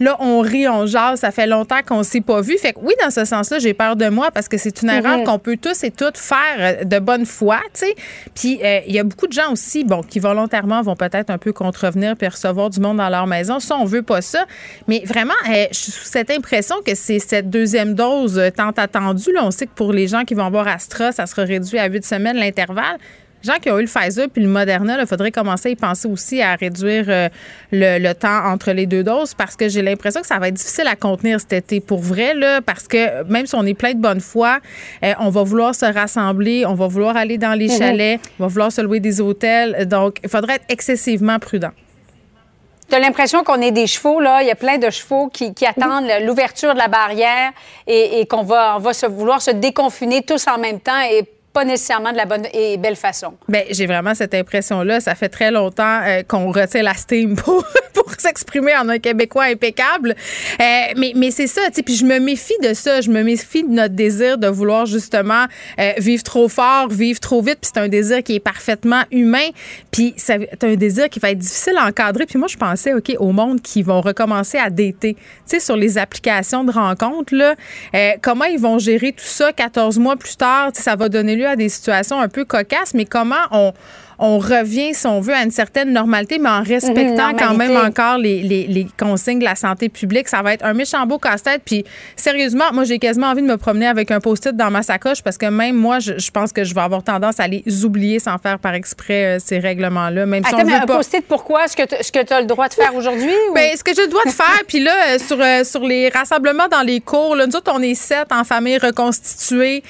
Là, 0.00 0.16
on 0.20 0.40
rit, 0.40 0.68
on 0.68 0.86
jase. 0.86 1.20
Ça 1.20 1.30
fait 1.30 1.46
longtemps 1.46 1.80
qu'on 1.86 2.02
s'est 2.02 2.20
pas 2.20 2.40
vu. 2.40 2.56
Fait 2.58 2.72
que 2.72 2.78
oui, 2.80 2.94
dans 3.02 3.10
ce 3.10 3.24
sens-là, 3.24 3.58
j'ai 3.58 3.74
peur 3.74 3.96
de 3.96 4.08
moi 4.08 4.30
parce 4.30 4.48
que 4.48 4.56
c'est 4.56 4.82
une 4.82 4.90
erreur 4.90 5.24
qu'on 5.24 5.38
peut 5.38 5.56
tous 5.56 5.84
et 5.84 5.90
toutes 5.90 6.18
faire 6.18 6.38
euh, 6.58 6.84
de 6.84 6.98
bonne 6.98 7.26
foi, 7.26 7.58
tu 7.72 7.86
sais. 7.86 7.94
Puis 8.34 8.60
euh, 8.62 8.80
il 8.86 8.94
y 8.94 8.98
a 8.98 9.04
beaucoup 9.04 9.26
de 9.26 9.32
gens 9.32 9.52
aussi, 9.52 9.84
bon, 9.84 10.02
qui 10.02 10.18
volontairement 10.18 10.82
vont 10.82 10.96
peut-être 10.96 11.30
un 11.30 11.38
peu 11.38 11.52
contrevenir 11.52 12.16
puis 12.16 12.28
recevoir 12.28 12.70
du 12.70 12.80
monde 12.80 12.98
dans 12.98 13.08
leur 13.08 13.26
maison. 13.26 13.60
Ça, 13.60 13.76
on 13.76 13.84
veut 13.84 14.02
pas 14.02 14.22
ça. 14.22 14.44
Mais 14.88 15.02
vraiment, 15.04 15.34
euh, 15.48 15.66
je 15.70 15.76
suis 15.78 15.92
sous 15.92 16.04
cette 16.04 16.30
impression 16.30 16.76
que 16.84 16.94
c'est 16.94 17.18
cette 17.18 17.50
deuxième 17.50 17.94
dose 17.94 18.40
tant 18.56 18.70
attendue. 18.70 19.32
Là, 19.32 19.40
on 19.44 19.50
sait 19.50 19.66
que 19.66 19.74
pour 19.74 19.92
les 19.92 20.08
gens 20.08 20.24
qui 20.24 20.34
vont 20.34 20.46
avoir 20.46 20.68
Astra, 20.68 21.12
ça 21.12 21.26
sera 21.26 21.42
réduit 21.42 21.78
à 21.78 21.86
huit 21.86 22.04
semaines 22.04 22.36
l'intervalle 22.36 22.98
gens 23.46 23.58
qui 23.60 23.70
ont 23.70 23.78
eu 23.78 23.82
le 23.82 23.88
Pfizer 23.88 24.28
puis 24.28 24.42
le 24.42 24.48
Moderna, 24.48 24.98
il 25.00 25.06
faudrait 25.06 25.32
commencer 25.32 25.70
à 25.70 25.72
y 25.72 25.76
penser 25.76 26.08
aussi 26.08 26.42
à 26.42 26.54
réduire 26.54 27.04
euh, 27.08 27.28
le, 27.72 28.12
temps 28.12 28.44
entre 28.46 28.72
les 28.72 28.86
deux 28.86 29.02
doses 29.02 29.34
parce 29.34 29.56
que 29.56 29.68
j'ai 29.68 29.82
l'impression 29.82 30.20
que 30.20 30.26
ça 30.26 30.38
va 30.38 30.48
être 30.48 30.54
difficile 30.54 30.86
à 30.86 30.96
contenir 30.96 31.40
cet 31.40 31.52
été 31.52 31.80
pour 31.80 32.00
vrai, 32.00 32.34
là, 32.34 32.60
parce 32.60 32.86
que 32.88 33.24
même 33.24 33.46
si 33.46 33.54
on 33.54 33.64
est 33.64 33.74
plein 33.74 33.94
de 33.94 34.00
bonne 34.00 34.20
foi, 34.20 34.58
euh, 35.02 35.12
on 35.20 35.30
va 35.30 35.42
vouloir 35.42 35.74
se 35.74 35.86
rassembler, 35.86 36.66
on 36.66 36.74
va 36.74 36.86
vouloir 36.86 37.16
aller 37.16 37.38
dans 37.38 37.54
les 37.54 37.68
mhm. 37.68 37.78
chalets, 37.78 38.20
on 38.38 38.44
va 38.44 38.48
vouloir 38.48 38.72
se 38.72 38.80
louer 38.80 39.00
des 39.00 39.20
hôtels. 39.20 39.86
Donc, 39.86 40.18
il 40.22 40.28
faudrait 40.28 40.56
être 40.56 40.66
excessivement 40.68 41.38
prudent. 41.38 41.70
Tu 42.88 42.94
as 42.94 43.00
l'impression 43.00 43.42
qu'on 43.42 43.60
est 43.60 43.72
des 43.72 43.88
chevaux, 43.88 44.20
là? 44.20 44.42
Il 44.42 44.46
y 44.46 44.50
a 44.50 44.54
plein 44.54 44.78
de 44.78 44.90
chevaux 44.90 45.28
qui, 45.28 45.52
attendent 45.66 46.08
l'ouverture 46.22 46.72
de 46.72 46.78
la 46.78 46.86
barrière 46.86 47.50
et, 47.86 48.20
et 48.20 48.26
qu'on 48.26 48.44
va, 48.44 48.76
on 48.76 48.78
va 48.78 48.92
se, 48.92 49.06
vouloir 49.06 49.42
se 49.42 49.50
déconfiner 49.50 50.22
tous 50.22 50.46
en 50.46 50.58
même 50.58 50.78
temps 50.78 51.00
et 51.10 51.24
pas 51.56 51.64
nécessairement 51.64 52.12
de 52.12 52.18
la 52.18 52.26
bonne 52.26 52.46
et 52.52 52.76
belle 52.76 52.96
façon. 52.96 53.32
Bien, 53.48 53.62
j'ai 53.70 53.86
vraiment 53.86 54.14
cette 54.14 54.34
impression-là. 54.34 55.00
Ça 55.00 55.14
fait 55.14 55.30
très 55.30 55.50
longtemps 55.50 56.02
euh, 56.02 56.22
qu'on 56.22 56.52
retient 56.52 56.82
la 56.82 56.92
steam 56.92 57.34
pour, 57.36 57.64
s'exprimer 58.18 58.76
en 58.76 58.88
un 58.90 58.98
Québécois 58.98 59.44
impeccable. 59.44 60.10
Euh, 60.10 60.64
mais 60.96 61.12
mais 61.16 61.30
c'est 61.30 61.46
ça, 61.46 61.62
tu. 61.74 61.82
Puis 61.82 61.96
je 61.96 62.04
me 62.04 62.18
méfie 62.18 62.56
de 62.62 62.74
ça. 62.74 63.00
Je 63.00 63.10
me 63.10 63.22
méfie 63.22 63.62
de 63.62 63.70
notre 63.70 63.94
désir 63.94 64.36
de 64.36 64.48
vouloir 64.48 64.84
justement 64.84 65.46
euh, 65.80 65.92
vivre 65.96 66.22
trop 66.22 66.48
fort, 66.48 66.88
vivre 66.88 67.20
trop 67.20 67.40
vite. 67.40 67.58
Puis 67.62 67.70
c'est 67.74 67.80
un 67.80 67.88
désir 67.88 68.22
qui 68.22 68.34
est 68.34 68.40
parfaitement 68.40 69.02
humain. 69.10 69.48
Puis 69.90 70.12
c'est 70.18 70.62
un 70.62 70.74
désir 70.74 71.08
qui 71.08 71.20
va 71.20 71.30
être 71.30 71.38
difficile 71.38 71.74
à 71.78 71.86
encadrer. 71.86 72.26
Puis 72.26 72.38
moi, 72.38 72.48
je 72.48 72.56
pensais, 72.56 72.92
OK, 72.92 73.14
au 73.18 73.32
monde 73.32 73.62
qui 73.62 73.82
vont 73.82 74.02
recommencer 74.02 74.58
à 74.58 74.68
dater, 74.68 75.14
tu 75.14 75.20
sais, 75.46 75.60
sur 75.60 75.76
les 75.76 75.96
applications 75.96 76.64
de 76.64 76.70
rencontres, 76.70 77.34
là, 77.34 77.54
comment 78.20 78.44
ils 78.44 78.60
vont 78.60 78.78
gérer 78.78 79.12
tout 79.12 79.24
ça 79.24 79.52
14 79.52 79.98
mois 79.98 80.16
plus 80.16 80.36
tard? 80.36 80.70
Ça 80.74 80.96
va 80.96 81.08
donner 81.08 81.34
lieu 81.34 81.45
à 81.46 81.56
des 81.56 81.68
situations 81.68 82.20
un 82.20 82.28
peu 82.28 82.44
cocasses, 82.44 82.94
mais 82.94 83.04
comment 83.04 83.34
on, 83.50 83.72
on 84.18 84.38
revient, 84.38 84.94
si 84.94 85.06
on 85.06 85.20
veut, 85.20 85.34
à 85.34 85.42
une 85.42 85.50
certaine 85.50 85.92
normalité, 85.92 86.38
mais 86.38 86.48
en 86.48 86.62
respectant 86.62 87.34
quand 87.38 87.54
même 87.54 87.76
encore 87.76 88.18
les, 88.18 88.42
les, 88.42 88.86
consignes 88.98 89.40
de 89.40 89.44
la 89.44 89.54
santé 89.54 89.88
publique. 89.88 90.28
Ça 90.28 90.42
va 90.42 90.54
être 90.54 90.64
un 90.64 90.72
méchant 90.72 91.04
beau 91.06 91.18
casse-tête. 91.18 91.62
Puis, 91.64 91.84
sérieusement, 92.16 92.64
moi, 92.72 92.84
j'ai 92.84 92.98
quasiment 92.98 93.28
envie 93.28 93.42
de 93.42 93.46
me 93.46 93.56
promener 93.56 93.86
avec 93.86 94.10
un 94.10 94.20
post-it 94.20 94.56
dans 94.56 94.70
ma 94.70 94.82
sacoche 94.82 95.22
parce 95.22 95.36
que 95.36 95.46
même 95.46 95.76
moi, 95.76 95.98
je, 95.98 96.30
pense 96.30 96.52
que 96.52 96.64
je 96.64 96.74
vais 96.74 96.80
avoir 96.80 97.02
tendance 97.02 97.40
à 97.40 97.46
les 97.46 97.84
oublier 97.84 98.18
sans 98.18 98.38
faire 98.38 98.58
par 98.58 98.74
exprès 98.74 99.36
euh, 99.36 99.38
ces 99.38 99.58
règlements-là. 99.58 100.26
Même 100.26 100.44
si 100.44 100.54
on 100.54 100.64
veut 100.64 100.72
un 100.72 100.86
post-it, 100.86 101.24
pourquoi? 101.26 101.64
Est-ce 101.64 102.12
que 102.12 102.22
tu 102.22 102.32
as 102.32 102.40
le 102.40 102.46
droit 102.46 102.68
de 102.68 102.74
faire 102.74 102.94
aujourd'hui? 102.94 103.34
Bien, 103.54 103.70
ce 103.76 103.84
que 103.84 103.94
j'ai 103.94 104.02
le 104.02 104.08
droit 104.08 104.24
de 104.24 104.30
faire, 104.30 104.62
puis 104.66 104.80
là, 104.80 104.94
euh, 105.08 105.18
sur, 105.18 105.40
euh, 105.40 105.64
sur 105.64 105.84
les 105.84 106.08
rassemblements 106.08 106.68
dans 106.68 106.82
les 106.82 107.00
cours, 107.00 107.36
là, 107.36 107.46
nous 107.46 107.56
autres, 107.56 107.70
on 107.74 107.82
est 107.82 107.94
sept 107.94 108.32
en 108.32 108.44
famille 108.44 108.78
reconstituée. 108.78 109.82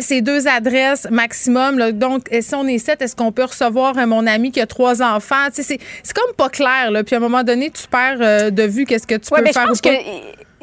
c'est 0.00 0.20
deux 0.20 0.48
adresses 0.48 1.06
maximum. 1.10 1.78
Là. 1.78 1.92
Donc, 1.92 2.28
si 2.40 2.54
on 2.54 2.66
est 2.66 2.78
sept, 2.78 3.02
est-ce 3.02 3.14
qu'on 3.14 3.32
peut 3.36 3.44
recevoir 3.44 3.94
mon 4.06 4.26
ami 4.26 4.50
qui 4.50 4.60
a 4.60 4.66
trois 4.66 5.02
enfants. 5.02 5.46
c'est, 5.52 5.78
comme 6.14 6.34
pas 6.36 6.48
clair. 6.48 6.90
Là. 6.90 7.04
Puis 7.04 7.14
à 7.14 7.18
un 7.18 7.20
moment 7.20 7.44
donné, 7.44 7.70
tu 7.70 7.86
perds 7.86 8.18
euh, 8.20 8.50
de 8.50 8.62
vue 8.64 8.84
qu'est-ce 8.84 9.06
que 9.06 9.14
tu 9.14 9.30
peux 9.30 9.44
faire. 9.44 9.62
Je 9.62 9.68
pense 9.68 9.80
que 9.80 9.90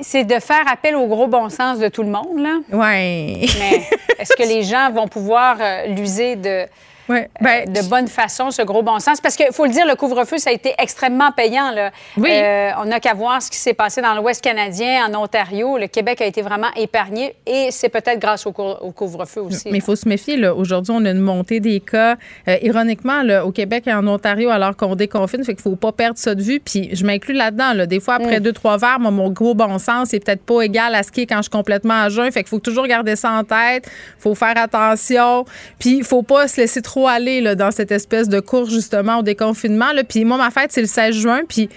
c'est 0.01 0.25
de 0.25 0.39
faire 0.39 0.67
appel 0.67 0.95
au 0.95 1.07
gros 1.07 1.27
bon 1.27 1.49
sens 1.49 1.79
de 1.79 1.87
tout 1.87 2.03
le 2.03 2.09
monde. 2.09 2.39
Là. 2.39 2.57
Ouais. 2.71 3.45
Mais 3.59 3.83
est-ce 4.19 4.35
que 4.35 4.47
les 4.47 4.63
gens 4.63 4.91
vont 4.91 5.07
pouvoir 5.07 5.57
euh, 5.61 5.87
l'user 5.87 6.35
de 6.35 6.65
Ouais, 7.09 7.29
ben, 7.41 7.71
de 7.71 7.81
bonne 7.89 8.07
façon, 8.07 8.51
ce 8.51 8.61
gros 8.61 8.81
bon 8.81 8.99
sens. 8.99 9.19
Parce 9.19 9.35
qu'il 9.35 9.51
faut 9.51 9.65
le 9.65 9.71
dire, 9.71 9.85
le 9.85 9.95
couvre-feu, 9.95 10.37
ça 10.37 10.49
a 10.51 10.53
été 10.53 10.73
extrêmement 10.77 11.31
payant. 11.31 11.71
Là. 11.71 11.91
Oui. 12.17 12.29
Euh, 12.31 12.71
on 12.79 12.85
n'a 12.85 12.99
qu'à 12.99 13.13
voir 13.13 13.41
ce 13.41 13.51
qui 13.51 13.57
s'est 13.57 13.73
passé 13.73 14.01
dans 14.01 14.13
l'Ouest 14.13 14.41
canadien, 14.41 15.07
en 15.07 15.23
Ontario. 15.23 15.77
Le 15.77 15.87
Québec 15.87 16.21
a 16.21 16.25
été 16.25 16.41
vraiment 16.41 16.71
épargné 16.75 17.35
et 17.45 17.69
c'est 17.71 17.89
peut-être 17.89 18.19
grâce 18.19 18.45
au, 18.45 18.51
couvre-feu 18.51 19.41
aussi. 19.41 19.69
Mais 19.71 19.79
il 19.79 19.83
faut 19.83 19.95
se 19.95 20.07
méfier. 20.07 20.47
Aujourd'hui, 20.47 20.93
on 20.95 21.03
a 21.05 21.11
une 21.11 21.19
montée 21.19 21.59
des 21.59 21.79
cas. 21.79 22.15
Euh, 22.47 22.57
ironiquement, 22.61 23.21
au 23.43 23.51
Québec 23.51 23.83
et 23.87 23.93
en 23.93 24.07
Ontario, 24.07 24.49
alors 24.49 24.75
qu'on 24.75 24.95
déconfine, 24.95 25.43
fait 25.43 25.55
qu'il 25.55 25.69
ne 25.69 25.75
faut 25.75 25.77
pas 25.77 25.91
perdre 25.91 26.17
ça 26.17 26.35
de 26.35 26.41
vue. 26.41 26.59
Puis 26.59 26.89
je 26.93 27.05
m'inclus 27.05 27.33
là-dedans. 27.33 27.73
Là. 27.73 27.85
Des 27.85 27.99
fois, 27.99 28.15
après 28.15 28.39
mm. 28.39 28.43
deux, 28.43 28.53
trois 28.53 28.77
verres, 28.77 28.99
mon 28.99 29.29
gros 29.29 29.55
bon 29.55 29.77
sens, 29.77 30.09
c'est 30.09 30.19
peut-être 30.19 30.43
pas 30.43 30.61
égal 30.61 30.95
à 30.95 31.03
ce 31.03 31.11
qui 31.11 31.21
est 31.21 31.25
quand 31.25 31.37
je 31.37 31.43
suis 31.43 31.49
complètement 31.49 32.01
à 32.01 32.09
jeun. 32.09 32.31
Fait 32.31 32.43
qu'il 32.43 32.49
faut 32.49 32.59
toujours 32.59 32.87
garder 32.87 33.15
ça 33.15 33.31
en 33.31 33.43
tête. 33.43 33.85
Il 33.87 34.21
faut 34.21 34.35
faire 34.35 34.57
attention. 34.57 35.45
Puis 35.79 35.97
il 35.97 36.03
faut 36.03 36.23
pas 36.23 36.47
se 36.47 36.61
laisser 36.61 36.81
trop 36.81 36.92
aller 37.07 37.41
là, 37.41 37.55
dans 37.55 37.71
cette 37.71 37.91
espèce 37.91 38.29
de 38.29 38.39
cours 38.39 38.69
justement 38.69 39.19
au 39.19 39.21
déconfinement. 39.23 39.91
Là. 39.93 40.03
Puis 40.03 40.25
moi, 40.25 40.37
ma 40.37 40.51
fête, 40.51 40.71
c'est 40.71 40.81
le 40.81 40.87
16 40.87 41.15
juin. 41.15 41.41
Puis 41.47 41.69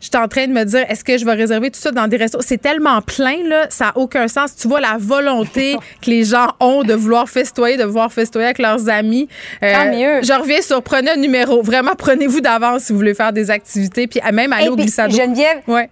je 0.00 0.06
suis 0.06 0.16
en 0.16 0.28
train 0.28 0.46
de 0.46 0.52
me 0.52 0.64
dire, 0.64 0.84
est-ce 0.88 1.04
que 1.04 1.18
je 1.18 1.24
vais 1.24 1.34
réserver 1.34 1.70
tout 1.70 1.80
ça 1.80 1.90
dans 1.90 2.06
des 2.06 2.16
restos? 2.16 2.40
C'est 2.40 2.60
tellement 2.60 3.02
plein, 3.02 3.46
là, 3.46 3.66
ça 3.68 3.86
n'a 3.86 3.98
aucun 3.98 4.28
sens. 4.28 4.56
Tu 4.56 4.68
vois 4.68 4.80
la 4.80 4.96
volonté 4.98 5.76
que 6.02 6.10
les 6.10 6.24
gens 6.24 6.48
ont 6.60 6.82
de 6.82 6.94
vouloir 6.94 7.28
festoyer, 7.28 7.76
de 7.76 7.84
vouloir 7.84 8.12
festoyer 8.12 8.46
avec 8.46 8.58
leurs 8.58 8.88
amis. 8.88 9.28
Euh, 9.62 9.72
Tant 9.72 9.90
mieux. 9.90 10.22
Je 10.22 10.32
reviens 10.32 10.62
sur 10.62 10.82
prenez 10.82 11.10
un 11.10 11.16
numéro. 11.16 11.62
Vraiment, 11.62 11.92
prenez-vous 11.96 12.40
d'avance 12.40 12.84
si 12.84 12.92
vous 12.92 12.98
voulez 12.98 13.14
faire 13.14 13.32
des 13.32 13.50
activités. 13.50 14.06
Puis 14.06 14.20
même 14.32 14.52
aller 14.52 14.68
au 14.68 14.76
glissade. 14.76 15.10
Geneviève, 15.10 15.60
ouais. 15.68 15.90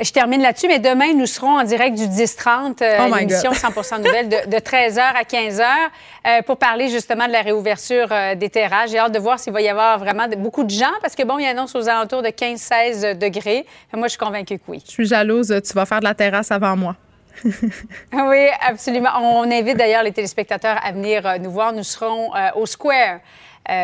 Je 0.00 0.12
termine 0.12 0.40
là-dessus, 0.40 0.68
mais 0.68 0.78
demain, 0.78 1.12
nous 1.12 1.26
serons 1.26 1.58
en 1.58 1.64
direct 1.64 1.98
du 1.98 2.04
10-30, 2.04 2.82
euh, 2.82 3.16
l'émission 3.18 3.52
100 3.52 3.98
Nouvelles, 3.98 4.28
de, 4.28 4.56
13h 4.56 5.00
à 5.00 5.24
15h, 5.24 5.64
euh, 5.64 6.42
pour 6.42 6.56
parler 6.56 6.88
justement 6.88 7.26
de 7.26 7.32
la 7.32 7.42
réouverture 7.42 8.06
euh, 8.12 8.36
des 8.36 8.48
terrasses. 8.48 8.92
J'ai 8.92 8.98
hâte 8.98 9.12
de 9.12 9.18
voir 9.18 9.40
s'il 9.40 9.52
va 9.52 9.60
y 9.60 9.68
avoir 9.68 9.98
vraiment 9.98 10.28
beaucoup 10.38 10.62
de 10.62 10.70
gens, 10.70 10.92
parce 11.02 11.16
que 11.16 11.24
bon, 11.24 11.38
il 11.38 11.46
annonce 11.46 11.74
aux 11.74 11.88
alentours 11.88 12.22
de 12.22 12.28
15-16 12.28 13.18
degrés. 13.18 13.66
moi, 13.92 14.06
je 14.06 14.10
suis 14.10 14.18
convaincue 14.18 14.58
que 14.58 14.64
oui. 14.68 14.82
Je 14.86 14.92
suis 14.92 15.06
jalouse. 15.06 15.52
Tu 15.66 15.72
vas 15.72 15.84
faire 15.84 15.98
de 15.98 16.04
la 16.04 16.14
terrasse 16.14 16.52
avant 16.52 16.76
moi. 16.76 16.94
oui, 17.44 18.46
absolument. 18.60 19.10
On 19.20 19.50
invite 19.50 19.76
d'ailleurs 19.76 20.04
les 20.04 20.12
téléspectateurs 20.12 20.78
à 20.80 20.92
venir 20.92 21.40
nous 21.40 21.50
voir. 21.50 21.72
Nous 21.72 21.84
serons 21.84 22.30
au 22.54 22.66
Square. 22.66 23.18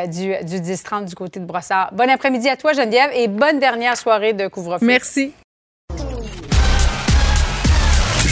du, 0.06 0.34
du 0.44 0.60
10-30 0.60 1.06
du 1.06 1.14
côté 1.14 1.40
de 1.40 1.44
Brossard. 1.44 1.90
Bon 1.92 2.08
après-midi 2.08 2.48
à 2.48 2.56
toi, 2.56 2.72
Geneviève, 2.72 3.10
et 3.14 3.28
bonne 3.28 3.58
dernière 3.58 3.96
soirée 3.96 4.32
de 4.32 4.48
couvre-feu. 4.48 4.86
Merci. 4.86 5.34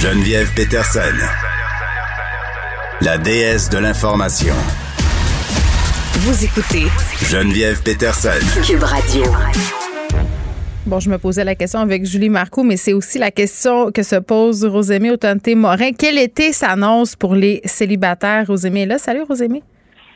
Geneviève 0.02 0.52
Peterson, 0.56 1.14
la 3.02 3.18
déesse 3.18 3.70
de 3.70 3.78
l'information. 3.78 4.52
Vous 6.14 6.44
écoutez 6.44 6.86
Geneviève 7.30 7.80
Peterson, 7.84 8.30
Cube 8.66 8.82
Radio. 8.82 9.22
Bon, 10.86 10.98
je 10.98 11.08
me 11.08 11.18
posais 11.18 11.44
la 11.44 11.54
question 11.54 11.78
avec 11.78 12.04
Julie 12.04 12.30
Marco, 12.30 12.64
mais 12.64 12.76
c'est 12.76 12.94
aussi 12.94 13.20
la 13.20 13.30
question 13.30 13.92
que 13.92 14.02
se 14.02 14.16
pose 14.16 14.64
Rosémie 14.64 15.10
Autanté-Morin. 15.10 15.92
Quel 15.96 16.18
été 16.18 16.52
s'annonce 16.52 17.14
pour 17.14 17.36
les 17.36 17.60
célibataires? 17.64 18.48
Rosémie 18.48 18.80
est 18.80 18.86
là. 18.86 18.98
Salut, 18.98 19.22
Rosémie. 19.22 19.62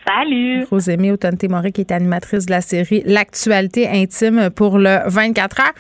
Salut. 0.05 0.65
Rosémie 0.69 1.13
Autanté-Morin, 1.13 1.71
qui 1.71 1.83
est 1.83 1.93
animatrice 1.93 2.47
de 2.47 2.51
la 2.51 2.61
série 2.61 3.05
L'actualité 3.07 3.89
intime 3.89 4.51
pour 4.51 4.79
le 4.79 4.99
24 5.07 5.61
heures. 5.61 5.75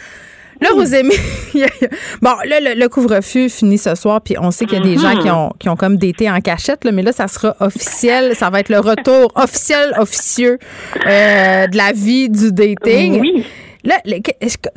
Là, 0.60 0.68
vous 0.74 0.94
aimez. 0.94 1.16
bon, 2.22 2.32
là, 2.46 2.74
le, 2.74 2.88
couvre-feu 2.88 3.48
finit 3.48 3.78
ce 3.78 3.94
soir, 3.94 4.20
puis 4.20 4.36
on 4.38 4.50
sait 4.50 4.64
qu'il 4.66 4.78
y 4.78 4.80
a 4.80 4.84
des 4.84 4.96
gens 4.96 5.16
qui 5.20 5.30
ont, 5.30 5.50
qui 5.58 5.68
ont 5.68 5.76
comme 5.76 5.96
d'été 5.96 6.30
en 6.30 6.40
cachette, 6.40 6.84
là, 6.84 6.92
mais 6.92 7.02
là, 7.02 7.12
ça 7.12 7.28
sera 7.28 7.56
officiel. 7.60 8.34
Ça 8.34 8.50
va 8.50 8.60
être 8.60 8.68
le 8.68 8.80
retour 8.80 9.32
officiel, 9.36 9.92
officieux 9.98 10.58
euh, 11.06 11.66
de 11.66 11.76
la 11.76 11.92
vie 11.92 12.28
du 12.28 12.52
dating. 12.52 13.20
Oui. 13.20 13.44
Là, 13.84 13.96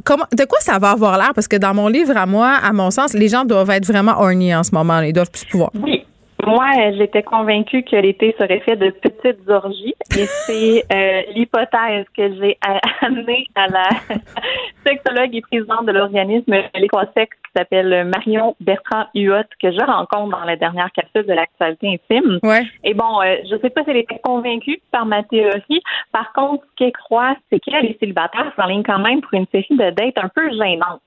comment, 0.03 0.25
de 0.31 0.45
quoi 0.45 0.59
ça 0.61 0.77
va 0.77 0.91
avoir 0.91 1.17
l'air? 1.17 1.31
Parce 1.33 1.47
que 1.47 1.55
dans 1.55 1.73
mon 1.73 1.87
livre, 1.87 2.15
à 2.15 2.27
moi, 2.27 2.53
à 2.61 2.71
mon 2.73 2.91
sens, 2.91 3.13
les 3.13 3.27
gens 3.27 3.43
doivent 3.43 3.71
être 3.71 3.85
vraiment 3.85 4.19
horny 4.19 4.53
en 4.53 4.63
ce 4.63 4.71
moment. 4.71 4.99
Ils 5.01 5.13
doivent 5.13 5.31
plus 5.31 5.45
pouvoir. 5.45 5.71
Oui. 5.73 6.05
Moi, 6.45 6.69
j'étais 6.97 7.23
convaincue 7.23 7.83
que 7.83 7.95
l'été 7.95 8.35
serait 8.39 8.61
fait 8.61 8.75
de 8.75 8.91
petites 8.91 9.49
orgies 9.49 9.93
et 10.17 10.25
c'est 10.25 10.83
euh, 10.91 11.21
l'hypothèse 11.35 12.05
que 12.15 12.33
j'ai 12.35 12.57
amenée 13.01 13.45
à 13.55 13.67
la 13.67 13.89
sexologue 14.85 15.35
et 15.35 15.41
présidente 15.41 15.85
de 15.85 15.91
l'organisme 15.91 16.53
L'équasex 16.75 17.35
qui 17.35 17.51
s'appelle 17.55 18.05
Marion 18.05 18.55
Bertrand 18.61 19.05
Huot 19.15 19.43
que 19.61 19.71
je 19.71 19.83
rencontre 19.83 20.37
dans 20.37 20.45
la 20.45 20.55
dernière 20.55 20.91
capsule 20.91 21.25
de 21.25 21.33
l'actualité 21.33 21.87
intime. 21.87 22.39
Ouais. 22.43 22.63
Et 22.83 22.93
bon, 22.93 23.21
euh, 23.21 23.35
je 23.49 23.57
sais 23.57 23.69
pas 23.69 23.83
si 23.83 23.89
elle 23.89 23.97
était 23.97 24.19
convaincue 24.23 24.79
par 24.91 25.05
ma 25.05 25.23
théorie. 25.23 25.81
Par 26.11 26.31
contre, 26.33 26.63
ce 26.63 26.75
qu'elle 26.77 26.93
croit, 26.93 27.35
c'est 27.49 27.59
qu'elle 27.59 27.85
est 27.85 27.99
célibataire 27.99 28.53
ligne 28.67 28.83
quand 28.83 28.99
même 28.99 29.21
pour 29.21 29.33
une 29.33 29.47
série 29.51 29.67
de 29.71 29.89
dates 29.91 30.17
un 30.17 30.29
peu 30.29 30.49
gênante. 30.51 31.01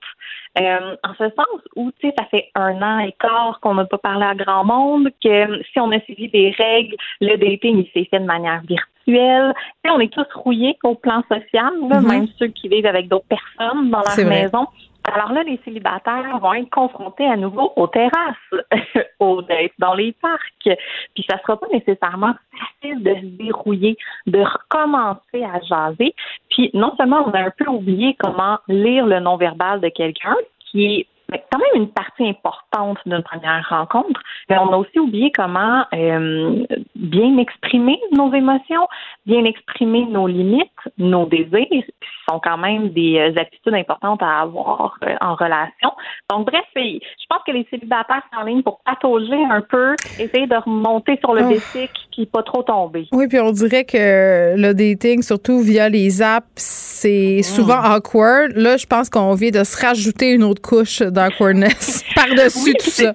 Euh, 0.59 0.97
en 1.03 1.15
ce 1.15 1.25
sens 1.31 1.61
où, 1.77 1.91
tu 1.99 2.09
sais, 2.09 2.15
ça 2.19 2.27
fait 2.27 2.51
un 2.55 2.83
an 2.83 2.99
et 2.99 3.15
quart 3.19 3.59
qu'on 3.63 3.75
n'a 3.75 3.87
pas 3.87 3.99
parlé 3.99 4.25
à 4.25 4.35
grand 4.35 4.65
monde, 4.65 5.09
que 5.25 5.63
si 5.73 5.81
on 5.81 5.91
a 5.93 6.01
suivi 6.01 6.29
des 6.29 6.51
règles, 6.51 6.95
le 7.21 7.37
dating, 7.37 7.79
il 7.79 7.91
s'est 7.93 8.07
fait 8.11 8.21
de 8.21 8.27
manière 8.27 8.61
virtuelle. 8.61 8.87
Tu 9.07 9.15
sais, 9.15 9.91
on 9.91 10.01
est 10.01 10.13
tous 10.13 10.27
rouillés 10.35 10.77
au 10.85 10.95
plan 10.95 11.23
social, 11.29 11.73
mm-hmm. 11.81 12.07
même 12.07 12.27
ceux 12.39 12.49
qui 12.49 12.69
vivent 12.69 12.87
avec 12.87 13.09
d'autres 13.09 13.27
personnes 13.29 13.91
dans 13.91 14.01
leur 14.01 14.27
maison. 14.29 14.67
Alors 15.05 15.33
là, 15.33 15.43
les 15.43 15.61
célibataires 15.65 16.39
vont 16.41 16.55
être 16.55 16.71
confrontés 16.71 17.27
à 17.27 17.37
nouveau 17.37 17.73
aux 17.77 17.89
terrasses, 17.89 18.37
aux 19.19 19.43
dates 19.43 19.73
dans 19.79 19.95
les 19.95 20.13
parcs. 20.13 20.79
Puis 21.15 21.25
ça 21.29 21.39
sera 21.41 21.59
pas 21.59 21.67
nécessairement 21.73 22.35
facile 22.53 23.03
de 23.03 23.15
se 23.15 23.27
dérouiller, 23.37 23.97
de 24.27 24.41
recommencer 24.41 25.45
à 25.45 25.61
jaser. 25.61 26.15
Puis 26.51 26.71
non 26.75 26.95
seulement 26.97 27.25
on 27.27 27.31
a 27.33 27.41
un 27.41 27.51
peu 27.51 27.69
oublié 27.69 28.17
comment 28.19 28.59
lire 28.69 29.07
le 29.07 29.21
non-verbal 29.21 29.81
de 29.81 29.89
quelqu'un, 29.89 30.37
qui 30.71 30.85
est 30.87 31.07
quand 31.51 31.59
même 31.59 31.83
une 31.83 31.89
partie 31.89 32.29
importante 32.29 32.99
d'une 33.07 33.23
première 33.23 33.67
rencontre, 33.69 34.21
mais 34.49 34.59
on 34.59 34.73
a 34.73 34.77
aussi 34.77 34.99
oublié 34.99 35.31
comment 35.33 35.85
euh, 35.95 36.65
bien 36.95 37.39
exprimer 37.39 37.99
nos 38.13 38.33
émotions, 38.33 38.87
bien 39.27 39.45
exprimer 39.45 40.07
nos 40.07 40.27
limites, 40.27 40.69
nos 40.99 41.27
désirs, 41.27 41.67
qui 41.71 41.85
sont 42.29 42.41
quand 42.43 42.59
même 42.59 42.91
des 42.91 43.19
euh, 43.19 43.41
attitudes 43.41 43.75
importantes 43.75 44.23
à 44.23 44.41
avoir 44.41 44.99
euh, 45.05 45.15
en 45.21 45.35
relation. 45.35 45.91
Donc, 46.31 46.47
bref, 46.47 46.65
je 46.75 47.27
pense 47.29 47.41
que 47.47 47.53
les 47.53 47.67
célibataires 47.71 48.23
sont 48.33 48.41
en 48.41 48.45
ligne 48.45 48.63
pour 48.63 48.81
patauger 48.85 49.43
un 49.51 49.61
peu, 49.61 49.95
essayer 50.19 50.47
de 50.47 50.57
remonter 50.57 51.19
sur 51.19 51.35
le 51.35 51.43
oh. 51.45 51.49
basic 51.49 51.91
puis 52.13 52.27
pas 52.27 52.43
trop 52.43 52.63
tomber. 52.63 53.09
Oui, 53.13 53.27
puis 53.27 53.41
on 53.41 53.53
dirait 53.53 53.85
que 53.85 54.55
le 54.57 54.75
dating, 54.75 55.23
surtout 55.23 55.61
via 55.61 55.89
les 55.89 56.23
apps, 56.23 56.47
c'est 56.57 57.39
mm. 57.39 57.43
souvent 57.43 57.83
awkward. 57.83 58.53
Là, 58.55 58.77
je 58.77 58.87
pense 58.87 59.09
qu'on 59.09 59.35
vient 59.35 59.51
de 59.51 59.65
se 59.65 59.81
rajouter 59.81 60.31
une 60.31 60.45
autre 60.45 60.63
couche 60.63 61.01
par-dessus 62.15 62.75
tout 62.75 62.91
ça. 62.91 63.15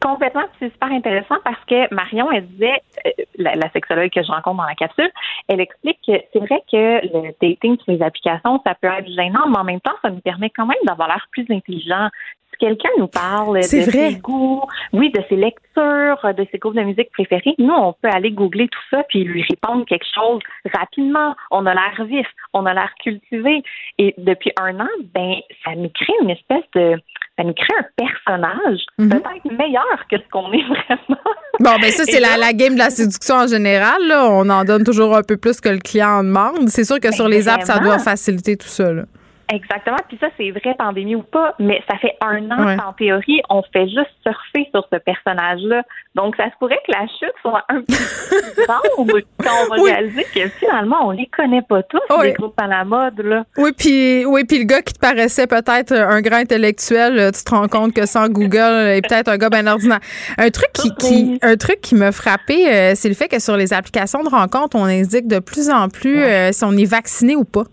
Complètement, 0.00 0.42
c'est 0.58 0.70
super 0.70 0.92
intéressant 0.92 1.36
parce 1.42 1.64
que 1.66 1.92
Marion, 1.94 2.30
elle 2.30 2.46
disait, 2.48 2.82
euh, 3.06 3.10
la, 3.38 3.70
sexologue 3.72 4.10
que 4.10 4.22
je 4.22 4.30
rencontre 4.30 4.58
dans 4.58 4.68
la 4.68 4.74
capsule, 4.74 5.10
elle 5.48 5.60
explique 5.60 5.98
que 6.06 6.12
c'est 6.32 6.38
vrai 6.38 6.62
que 6.70 7.00
le 7.06 7.34
dating 7.40 7.78
sur 7.78 7.92
les 7.92 8.02
applications, 8.02 8.60
ça 8.66 8.74
peut 8.74 8.88
être 8.88 9.08
gênant, 9.08 9.48
mais 9.48 9.58
en 9.58 9.64
même 9.64 9.80
temps, 9.80 9.94
ça 10.02 10.10
nous 10.10 10.20
permet 10.20 10.50
quand 10.50 10.66
même 10.66 10.78
d'avoir 10.84 11.08
l'air 11.08 11.26
plus 11.32 11.46
intelligent, 11.50 12.10
quelqu'un 12.58 12.88
nous 12.98 13.08
parle 13.08 13.58
de 13.58 13.62
ses 13.62 14.16
goûts, 14.16 14.62
oui, 14.92 15.10
de 15.10 15.22
ses 15.28 15.36
lectures, 15.36 16.34
de 16.34 16.46
ses 16.50 16.58
groupes 16.58 16.74
de 16.74 16.82
musique 16.82 17.10
préférés, 17.12 17.54
nous, 17.58 17.72
on 17.72 17.92
peut 17.92 18.08
aller 18.12 18.30
googler 18.30 18.68
tout 18.68 18.80
ça 18.90 19.02
puis 19.08 19.24
lui 19.24 19.42
répondre 19.42 19.84
quelque 19.86 20.06
chose 20.14 20.40
rapidement. 20.74 21.34
On 21.50 21.66
a 21.66 21.74
l'air 21.74 22.04
vif, 22.04 22.26
on 22.52 22.66
a 22.66 22.74
l'air 22.74 22.92
cultivé. 23.02 23.62
Et 23.98 24.14
depuis 24.18 24.52
un 24.60 24.80
an, 24.80 24.88
ben, 25.14 25.34
ça 25.64 25.74
nous 25.74 25.90
crée 25.90 26.14
une 26.22 26.30
espèce 26.30 26.64
de, 26.74 27.00
ça 27.38 27.44
nous 27.44 27.54
crée 27.54 27.74
un 27.78 27.86
personnage 27.96 28.80
mhm. 28.98 29.08
peut-être 29.10 29.56
meilleur 29.58 30.06
que 30.10 30.16
ce 30.16 30.28
qu'on 30.30 30.52
est 30.52 30.62
vraiment. 30.68 31.20
Bon, 31.60 31.76
ben 31.80 31.90
ça, 31.90 32.04
c'est 32.04 32.20
la, 32.20 32.36
la, 32.36 32.52
game 32.52 32.74
de 32.74 32.78
la 32.78 32.90
séduction 32.90 33.36
en 33.36 33.46
général. 33.46 34.06
Là. 34.06 34.28
On 34.28 34.48
en 34.48 34.64
donne 34.64 34.84
toujours 34.84 35.16
un 35.16 35.22
peu 35.22 35.36
plus 35.36 35.60
que 35.60 35.68
le 35.68 35.78
client 35.78 36.08
en 36.08 36.24
demande. 36.24 36.68
C'est 36.68 36.84
sûr 36.84 37.00
que 37.00 37.12
sur 37.14 37.28
les 37.28 37.48
apps, 37.48 37.64
ça 37.64 37.78
doit 37.78 37.98
faciliter 37.98 38.56
tout 38.56 38.68
ça. 38.68 38.92
Là. 38.92 39.04
Exactement. 39.52 39.98
Puis 40.08 40.18
ça, 40.20 40.28
c'est 40.36 40.50
vrai, 40.50 40.74
pandémie 40.76 41.14
ou 41.14 41.22
pas, 41.22 41.54
mais 41.58 41.82
ça 41.88 41.96
fait 41.98 42.16
un 42.20 42.50
an 42.50 42.76
qu'en 42.76 42.92
théorie, 42.94 43.40
on 43.48 43.62
fait 43.72 43.86
juste 43.86 44.10
surfer 44.22 44.68
sur 44.74 44.86
ce 44.92 44.98
personnage-là. 44.98 45.82
Donc, 46.16 46.34
ça 46.36 46.46
se 46.46 46.56
pourrait 46.58 46.80
que 46.86 46.92
la 46.92 47.06
chute 47.06 47.34
soit 47.42 47.62
un 47.68 47.80
peu 47.80 47.94
grande 48.66 49.22
quand 49.42 49.50
on 49.64 49.76
va 49.76 49.82
réaliser 49.82 50.24
que 50.34 50.48
finalement, 50.48 51.06
on 51.06 51.10
les 51.12 51.26
connaît 51.26 51.62
pas 51.62 51.82
tous, 51.84 52.00
les 52.22 52.32
groupes 52.32 52.58
à 52.60 52.66
la 52.66 52.84
mode, 52.84 53.20
là. 53.20 53.44
Oui, 53.56 53.70
puis 53.76 54.24
oui, 54.24 54.44
puis 54.44 54.58
le 54.58 54.64
gars 54.64 54.82
qui 54.82 54.94
te 54.94 54.98
paraissait 54.98 55.46
peut-être 55.46 55.92
un 55.92 56.20
grand 56.22 56.38
intellectuel, 56.38 57.30
tu 57.32 57.44
te 57.44 57.50
rends 57.54 57.68
compte 57.68 57.92
que 57.92 58.06
sans 58.06 58.28
Google, 58.28 58.88
est 58.88 59.06
peut-être 59.06 59.28
un 59.28 59.36
gars 59.36 59.50
bien 59.50 59.66
ordinaire. 59.66 60.00
Un 60.38 60.50
truc 60.50 60.72
qui, 60.72 60.92
qui 60.96 61.38
un 61.42 61.56
truc 61.56 61.80
qui 61.80 61.94
m'a 61.94 62.10
frappé, 62.10 62.68
euh, 62.68 62.92
c'est 62.94 63.08
le 63.08 63.14
fait 63.14 63.28
que 63.28 63.38
sur 63.38 63.56
les 63.56 63.72
applications 63.72 64.24
de 64.24 64.28
rencontres, 64.28 64.76
on 64.76 64.84
indique 64.84 65.28
de 65.28 65.38
plus 65.38 65.70
en 65.70 65.88
plus 65.88 66.22
euh, 66.22 66.50
si 66.52 66.64
on 66.64 66.72
est 66.72 66.90
vacciné 66.90 67.36
ou 67.36 67.44
pas. 67.44 67.64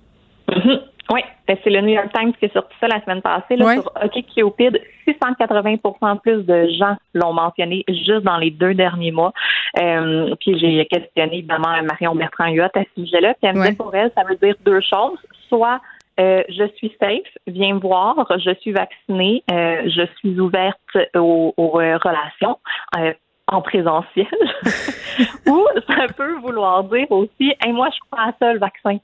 Mm-hmm. 0.49 0.79
Oui, 1.09 1.21
ben, 1.47 1.57
c'est 1.63 1.69
le 1.69 1.81
New 1.81 1.93
York 1.93 2.09
Times 2.13 2.33
qui 2.33 2.45
a 2.45 2.49
sorti 2.49 2.73
ça 2.79 2.87
la 2.87 3.01
semaine 3.01 3.21
passée. 3.21 3.55
Là, 3.57 3.73
Sur 3.73 3.91
OkCupid, 4.01 4.79
680% 5.07 6.19
plus 6.21 6.43
de 6.43 6.69
gens 6.79 6.95
l'ont 7.13 7.33
mentionné 7.33 7.83
juste 7.89 8.23
dans 8.23 8.37
les 8.37 8.51
deux 8.51 8.73
derniers 8.73 9.11
mois. 9.11 9.33
Euh, 9.81 10.33
puis 10.39 10.57
j'ai 10.59 10.85
questionné 10.85 11.39
évidemment 11.39 11.81
Marion 11.83 12.15
Bertrand 12.15 12.47
Huot 12.47 12.63
à 12.73 12.83
ce 12.95 13.03
sujet-là. 13.03 13.33
Puis 13.33 13.49
elle 13.49 13.57
me 13.57 13.69
dit 13.69 13.75
pour 13.75 13.93
elle, 13.93 14.11
ça 14.15 14.23
veut 14.23 14.37
dire 14.37 14.55
deux 14.63 14.81
choses. 14.81 15.19
Soit 15.49 15.81
euh, 16.19 16.43
je 16.47 16.67
suis 16.77 16.95
safe, 17.01 17.27
viens 17.47 17.73
me 17.73 17.79
voir, 17.79 18.15
je 18.37 18.53
suis 18.61 18.71
vaccinée, 18.71 19.43
euh, 19.51 19.81
je 19.87 20.03
suis 20.19 20.39
ouverte 20.39 20.77
aux, 21.15 21.53
relations 21.57 22.59
en 23.47 23.61
présentiel. 23.61 24.27
Ou 25.47 25.65
ça 25.87 26.07
peut 26.15 26.35
vouloir 26.35 26.83
dire 26.85 27.11
aussi, 27.11 27.53
hey, 27.61 27.73
moi 27.73 27.89
je 27.93 27.99
crois 28.09 28.29
à 28.29 28.33
ça 28.39 28.53
le 28.53 28.59
vaccin. 28.59 28.97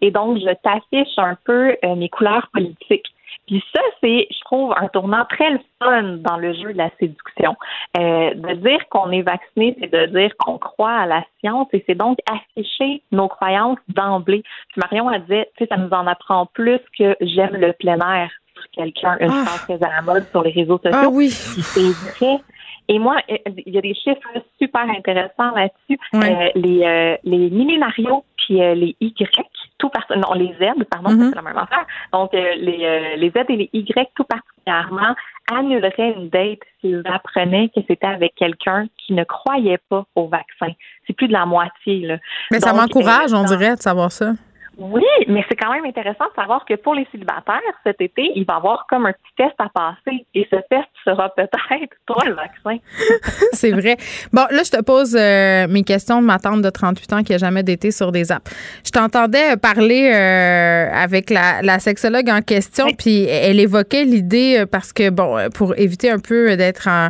Et 0.00 0.10
donc, 0.10 0.38
je 0.38 0.52
t'affiche 0.62 1.18
un 1.18 1.36
peu 1.44 1.76
euh, 1.84 1.94
mes 1.94 2.08
couleurs 2.08 2.48
politiques. 2.52 3.06
Puis 3.46 3.62
ça, 3.74 3.80
c'est, 4.02 4.26
je 4.30 4.40
trouve, 4.44 4.74
un 4.76 4.88
tournant 4.88 5.24
très 5.28 5.58
fun 5.78 6.02
dans 6.18 6.36
le 6.36 6.52
jeu 6.52 6.72
de 6.72 6.78
la 6.78 6.90
séduction. 6.98 7.54
Euh, 7.96 8.34
de 8.34 8.54
dire 8.54 8.88
qu'on 8.90 9.10
est 9.12 9.22
vacciné, 9.22 9.76
c'est 9.80 9.92
de 9.92 10.06
dire 10.06 10.36
qu'on 10.38 10.58
croit 10.58 10.96
à 10.96 11.06
la 11.06 11.24
science 11.38 11.68
et 11.72 11.84
c'est 11.86 11.94
donc 11.94 12.18
afficher 12.28 13.02
nos 13.12 13.28
croyances 13.28 13.78
d'emblée. 13.88 14.42
Puis 14.70 14.80
Marion 14.82 15.08
a 15.08 15.18
dit, 15.20 15.44
tu 15.56 15.64
sais, 15.64 15.66
ça 15.68 15.76
nous 15.76 15.90
en 15.90 16.06
apprend 16.06 16.46
plus 16.46 16.80
que 16.98 17.16
j'aime 17.20 17.56
le 17.56 17.72
plein 17.72 17.98
air 17.98 18.30
sur 18.54 18.70
quelqu'un, 18.72 19.16
une 19.20 19.30
ah. 19.30 19.58
très 19.64 19.74
à 19.74 19.94
la 19.96 20.02
mode 20.02 20.26
sur 20.30 20.42
les 20.42 20.50
réseaux 20.50 20.78
sociaux. 20.78 20.98
Ah 21.00 21.08
oui. 21.08 21.28
C'est 21.30 22.24
vrai. 22.26 22.40
Et 22.88 22.98
moi, 22.98 23.16
euh, 23.30 23.36
il 23.64 23.74
y 23.74 23.78
a 23.78 23.80
des 23.80 23.94
chiffres 23.94 24.20
super 24.60 24.88
intéressants 24.88 25.54
là-dessus. 25.54 25.98
Euh, 26.14 26.50
les, 26.54 27.18
les 27.22 27.50
millénarios 27.50 28.24
puis 28.36 28.58
les 28.58 28.96
Y 29.00 29.65
tout 29.78 29.90
non 30.16 30.32
les 30.34 30.54
Z 30.54 30.84
pardon 30.90 31.10
mm-hmm. 31.10 31.28
c'est 31.30 31.34
la 31.34 31.42
même 31.42 31.58
affaire. 31.58 31.86
Donc 32.12 32.32
euh, 32.34 32.54
les 32.56 32.84
euh, 32.84 33.16
les 33.16 33.30
Z 33.30 33.44
et 33.48 33.56
les 33.56 33.70
Y 33.72 34.10
tout 34.14 34.24
particulièrement 34.24 35.14
annuleraient 35.52 36.14
une 36.16 36.28
date 36.28 36.60
s'ils 36.80 37.02
apprenaient 37.04 37.68
que 37.74 37.80
c'était 37.88 38.06
avec 38.06 38.34
quelqu'un 38.34 38.86
qui 38.98 39.12
ne 39.12 39.24
croyait 39.24 39.80
pas 39.88 40.04
au 40.14 40.28
vaccin. 40.28 40.72
C'est 41.06 41.12
plus 41.12 41.28
de 41.28 41.32
la 41.32 41.46
moitié 41.46 42.00
là. 42.00 42.18
Mais 42.50 42.60
ça 42.60 42.72
m'encourage 42.72 43.32
on 43.32 43.44
dirait 43.44 43.76
de 43.76 43.80
savoir 43.80 44.10
ça 44.12 44.32
oui, 44.78 45.02
mais 45.26 45.42
c'est 45.48 45.56
quand 45.56 45.72
même 45.72 45.86
intéressant 45.86 46.26
de 46.26 46.34
savoir 46.34 46.64
que 46.66 46.74
pour 46.74 46.94
les 46.94 47.06
célibataires, 47.10 47.60
cet 47.82 48.00
été, 48.00 48.30
il 48.34 48.44
va 48.44 48.54
y 48.54 48.56
avoir 48.56 48.86
comme 48.88 49.06
un 49.06 49.12
petit 49.12 49.34
test 49.36 49.54
à 49.58 49.70
passer. 49.70 50.26
Et 50.34 50.46
ce 50.50 50.56
test 50.68 50.88
sera 51.02 51.30
peut-être 51.30 51.94
toi 52.06 52.22
le 52.26 52.34
vaccin. 52.34 52.76
c'est 53.52 53.70
vrai. 53.70 53.96
Bon, 54.34 54.44
là, 54.50 54.62
je 54.64 54.70
te 54.70 54.82
pose 54.82 55.16
euh, 55.18 55.66
mes 55.68 55.82
questions 55.82 56.20
de 56.20 56.26
ma 56.26 56.38
tante 56.38 56.60
de 56.60 56.68
38 56.68 57.12
ans 57.14 57.22
qui 57.22 57.32
n'a 57.32 57.38
jamais 57.38 57.62
d'été 57.62 57.90
sur 57.90 58.12
des 58.12 58.30
apps. 58.30 58.50
Je 58.84 58.90
t'entendais 58.90 59.56
parler 59.56 60.10
euh, 60.12 60.90
avec 60.92 61.30
la, 61.30 61.62
la, 61.62 61.78
sexologue 61.78 62.28
en 62.28 62.42
question, 62.42 62.86
puis 62.98 63.24
elle 63.24 63.60
évoquait 63.60 64.04
l'idée 64.04 64.58
euh, 64.58 64.66
parce 64.66 64.92
que, 64.92 65.08
bon, 65.08 65.38
pour 65.54 65.74
éviter 65.78 66.10
un 66.10 66.18
peu 66.18 66.54
d'être 66.56 66.86
en 66.88 67.08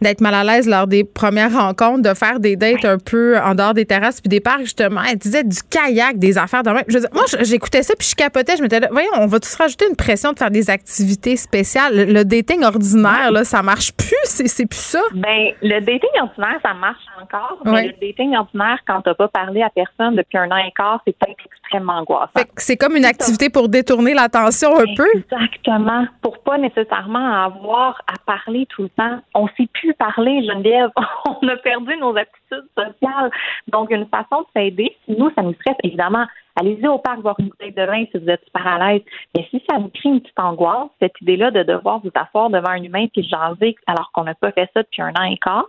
d'être 0.00 0.20
mal 0.20 0.34
à 0.34 0.44
l'aise 0.44 0.68
lors 0.68 0.86
des 0.86 1.04
premières 1.04 1.52
rencontres, 1.52 2.02
de 2.02 2.14
faire 2.14 2.40
des 2.40 2.56
dates 2.56 2.84
un 2.84 2.98
peu 2.98 3.38
en 3.38 3.54
dehors 3.54 3.74
des 3.74 3.84
terrasses 3.84 4.20
puis 4.20 4.28
des 4.28 4.40
parcs, 4.40 4.60
justement. 4.60 5.00
Elle 5.08 5.18
disait 5.18 5.44
du 5.44 5.58
kayak, 5.62 6.18
des 6.18 6.38
affaires 6.38 6.62
de 6.62 6.70
même. 6.70 6.84
Je 6.88 6.98
moi, 7.12 7.24
j'écoutais 7.40 7.82
ça 7.82 7.94
puis 7.98 8.08
je 8.08 8.14
capotais. 8.14 8.56
Je 8.56 8.62
m'étais 8.62 8.80
dit, 8.80 8.86
voyons, 8.90 9.10
on 9.16 9.26
va 9.26 9.40
tous 9.40 9.54
rajouter 9.54 9.86
une 9.88 9.96
pression 9.96 10.32
de 10.32 10.38
faire 10.38 10.50
des 10.50 10.70
activités 10.70 11.36
spéciales? 11.36 11.94
Le, 11.94 12.24
dating 12.24 12.64
ordinaire, 12.64 13.30
là, 13.32 13.44
ça 13.44 13.62
marche 13.62 13.92
plus. 13.92 14.16
C'est 14.24 14.66
plus 14.66 14.78
ça. 14.78 15.00
Ben, 15.14 15.52
le 15.62 15.80
dating 15.80 16.10
ordinaire, 16.20 16.58
ça 16.62 16.74
marche 16.74 17.04
encore. 17.20 17.58
Mais 17.64 17.88
le 17.88 17.92
dating 18.00 18.36
ordinaire, 18.36 18.78
quand 18.86 19.00
t'as 19.02 19.14
pas 19.14 19.28
parlé 19.28 19.62
à 19.62 19.70
personne 19.70 20.16
depuis 20.16 20.38
un 20.38 20.50
an 20.50 20.56
et 20.56 20.72
quart, 20.76 21.00
c'est 21.06 21.16
peut-être 21.16 21.38
extrêmement 21.44 21.94
angoissant. 21.94 22.30
C'est 22.56 22.76
comme 22.76 22.96
une 22.96 23.04
activité 23.04 23.50
pour 23.50 23.68
détourner 23.68 24.14
l'attention 24.14 24.76
un 24.76 24.94
peu. 24.96 25.06
Exactement. 25.14 26.06
Pour 26.22 26.38
pas 26.38 26.58
nécessairement 26.58 27.44
avoir 27.44 28.02
à 28.06 28.18
parler 28.24 28.66
tout 28.68 28.82
le 28.82 28.88
temps. 28.90 29.20
On 29.34 29.46
sait 29.56 29.68
plus 29.72 29.87
parler, 29.94 30.44
Geneviève. 30.44 30.90
On 31.42 31.48
a 31.48 31.56
perdu 31.56 31.96
nos 31.96 32.16
aptitudes 32.16 32.68
sociales. 32.76 33.30
Donc, 33.68 33.90
une 33.90 34.06
façon 34.06 34.42
de 34.42 34.46
s'aider, 34.54 34.96
nous, 35.08 35.30
ça 35.34 35.42
nous 35.42 35.54
stresse, 35.54 35.76
évidemment, 35.84 36.26
allez-y 36.60 36.86
au 36.88 36.98
parc 36.98 37.20
voir 37.20 37.36
une 37.38 37.48
bouteille 37.48 37.72
de 37.72 37.82
vin 37.82 38.04
si 38.10 38.18
vous 38.18 38.28
êtes 38.28 38.44
super 38.44 38.66
à 38.66 38.92
l'aise. 38.92 39.02
Mais 39.36 39.46
si 39.50 39.62
ça 39.68 39.78
vous 39.78 39.88
crée 39.88 40.08
une 40.08 40.20
petite 40.20 40.38
angoisse, 40.38 40.88
cette 41.00 41.20
idée-là 41.20 41.50
de 41.50 41.62
devoir 41.62 42.00
vous 42.00 42.10
asseoir 42.14 42.50
devant 42.50 42.70
un 42.70 42.82
humain 42.82 43.06
puis 43.12 43.22
jaser 43.22 43.76
alors 43.86 44.10
qu'on 44.12 44.24
n'a 44.24 44.34
pas 44.34 44.52
fait 44.52 44.68
ça 44.74 44.82
depuis 44.82 45.02
un 45.02 45.12
an 45.18 45.24
et 45.30 45.38
quart, 45.38 45.66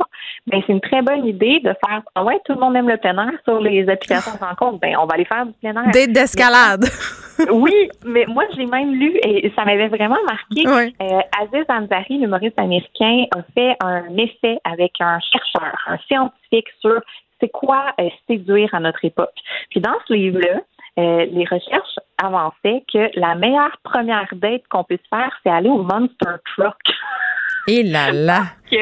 ben 0.47 0.61
c'est 0.65 0.73
une 0.73 0.81
très 0.81 1.01
bonne 1.01 1.25
idée 1.25 1.59
de 1.59 1.73
faire 1.85 2.01
ah 2.15 2.23
ouais, 2.23 2.39
tout 2.45 2.53
le 2.53 2.59
monde 2.59 2.75
aime 2.75 2.89
le 2.89 2.97
plein 2.97 3.17
air 3.17 3.33
sur 3.43 3.59
les 3.59 3.87
applications 3.89 4.33
de 4.33 4.43
rencontre. 4.43 4.79
Ben 4.79 4.95
on 4.97 5.05
va 5.05 5.15
aller 5.15 5.25
faire 5.25 5.45
du 5.45 5.53
plein 5.53 5.75
air. 5.75 5.91
Date 5.91 6.11
d'escalade. 6.11 6.85
oui, 7.51 7.89
mais 8.05 8.25
moi 8.27 8.43
j'ai 8.55 8.65
même 8.65 8.93
lu 8.93 9.17
et 9.23 9.51
ça 9.55 9.65
m'avait 9.65 9.87
vraiment 9.87 10.17
marqué. 10.27 10.67
Euh, 11.01 11.21
Aziz 11.39 11.65
Ansari, 11.69 12.17
l'humoriste 12.17 12.59
américain, 12.59 13.25
a 13.35 13.43
fait 13.53 13.75
un 13.81 14.05
essai 14.17 14.59
avec 14.63 14.93
un 14.99 15.19
chercheur, 15.19 15.75
un 15.87 15.97
scientifique 16.07 16.67
sur 16.81 16.99
c'est 17.39 17.49
quoi 17.49 17.93
euh, 17.99 18.09
séduire 18.27 18.73
à 18.73 18.79
notre 18.79 19.03
époque. 19.05 19.35
Puis 19.69 19.79
dans 19.79 19.95
ce 20.07 20.13
livre-là, 20.13 20.61
euh, 20.99 21.25
les 21.25 21.45
recherches 21.45 21.99
avançaient 22.17 22.83
que 22.91 23.09
la 23.19 23.35
meilleure 23.35 23.77
première 23.83 24.27
date 24.33 24.63
qu'on 24.69 24.83
puisse 24.83 24.99
faire, 25.09 25.31
c'est 25.43 25.49
aller 25.49 25.69
au 25.69 25.83
Monster 25.83 26.35
Truck. 26.55 26.75
Et 27.67 27.83
là 27.83 28.11
là! 28.11 28.43
que 28.71 28.77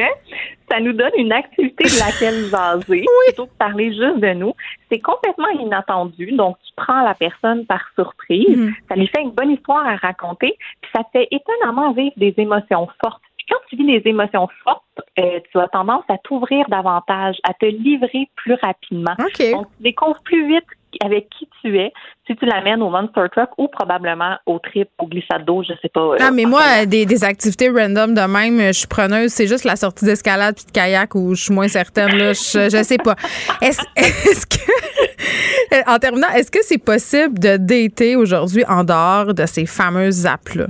ça 0.70 0.80
nous 0.80 0.92
donne 0.92 1.12
une 1.16 1.32
activité 1.32 1.84
de 1.84 1.98
laquelle 1.98 2.44
jaser, 2.50 3.04
plutôt 3.26 3.46
que 3.46 3.56
parler 3.58 3.88
juste 3.88 4.20
de 4.20 4.32
nous. 4.34 4.54
C'est 4.90 5.00
complètement 5.00 5.48
inattendu, 5.60 6.32
donc 6.32 6.56
tu 6.66 6.72
prends 6.76 7.02
la 7.02 7.14
personne 7.14 7.64
par 7.66 7.84
surprise, 7.94 8.48
mm-hmm. 8.48 8.74
ça 8.88 8.96
lui 8.96 9.06
fait 9.06 9.22
une 9.22 9.30
bonne 9.30 9.50
histoire 9.50 9.86
à 9.86 9.96
raconter, 9.96 10.56
puis 10.80 10.90
ça 10.94 11.04
te 11.04 11.10
fait 11.12 11.28
étonnamment 11.30 11.92
vivre 11.92 12.14
des 12.16 12.34
émotions 12.36 12.88
fortes 13.02 13.22
quand 13.48 13.58
tu 13.68 13.76
vis 13.76 13.86
des 13.86 14.10
émotions 14.10 14.48
fortes, 14.62 14.82
euh, 15.18 15.40
tu 15.50 15.58
as 15.58 15.68
tendance 15.68 16.04
à 16.08 16.18
t'ouvrir 16.18 16.68
davantage, 16.68 17.36
à 17.44 17.54
te 17.54 17.66
livrer 17.66 18.28
plus 18.36 18.54
rapidement. 18.54 19.14
Donc, 19.18 19.32
tu 19.32 19.82
découvres 19.82 20.20
plus 20.22 20.46
vite 20.48 20.66
avec 21.04 21.28
qui 21.30 21.48
tu 21.62 21.78
es, 21.78 21.92
si 22.26 22.36
tu 22.36 22.46
l'amènes 22.46 22.82
au 22.82 22.90
Monster 22.90 23.24
Truck 23.32 23.50
ou 23.58 23.68
probablement 23.68 24.36
au 24.46 24.58
trip, 24.58 24.88
au 24.98 25.06
glissade 25.06 25.44
d'eau, 25.44 25.62
je 25.62 25.74
sais 25.80 25.88
pas. 25.88 26.00
Euh, 26.00 26.16
ah, 26.20 26.30
mais 26.30 26.44
moi, 26.44 26.86
des, 26.86 27.06
des, 27.06 27.24
activités 27.24 27.68
random 27.68 28.14
de 28.14 28.20
même, 28.20 28.58
je 28.68 28.78
suis 28.78 28.86
preneuse. 28.86 29.30
C'est 29.30 29.46
juste 29.46 29.64
la 29.64 29.76
sortie 29.76 30.04
d'escalade 30.04 30.54
puis 30.56 30.66
de 30.66 30.70
kayak 30.70 31.14
où 31.14 31.34
je 31.34 31.44
suis 31.44 31.54
moins 31.54 31.68
certaine. 31.68 32.16
Là. 32.16 32.32
Je, 32.32 32.68
je 32.70 32.82
sais 32.82 32.98
pas. 32.98 33.16
Est-ce 33.60 33.82
est 33.96 34.48
que, 34.48 35.90
en 35.90 35.98
terminant, 35.98 36.28
est-ce 36.34 36.50
que 36.50 36.62
c'est 36.62 36.82
possible 36.82 37.38
de 37.38 37.56
dater 37.56 38.16
aujourd'hui 38.16 38.64
en 38.68 38.84
dehors 38.84 39.34
de 39.34 39.46
ces 39.46 39.66
fameuses 39.66 40.26
apps-là? 40.26 40.66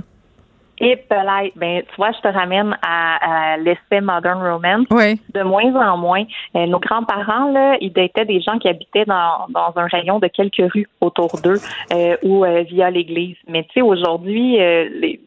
Et 0.79 0.97
ben, 1.09 1.81
tu 1.81 1.95
vois, 1.97 2.11
je 2.11 2.19
te 2.21 2.27
ramène 2.27 2.77
à, 2.81 3.57
l'espèce 3.57 4.01
modern 4.01 4.41
romance. 4.41 4.85
Oui. 4.91 5.19
De 5.33 5.43
moins 5.43 5.73
en 5.75 5.97
moins, 5.97 6.23
euh, 6.55 6.65
nos 6.65 6.79
grands-parents 6.79 7.51
là, 7.51 7.77
ils 7.81 7.91
étaient 7.97 8.25
des 8.25 8.41
gens 8.41 8.57
qui 8.59 8.67
habitaient 8.67 9.05
dans, 9.05 9.47
dans 9.49 9.73
un 9.75 9.87
rayon 9.87 10.19
de 10.19 10.27
quelques 10.27 10.71
rues 10.71 10.87
autour 11.01 11.39
d'eux 11.41 11.59
euh, 11.93 12.15
ou 12.23 12.45
euh, 12.45 12.63
via 12.63 12.89
l'église. 12.89 13.35
Mais 13.47 13.63
tu 13.63 13.75
sais, 13.75 13.81
aujourd'hui, 13.81 14.57
les, 14.57 15.19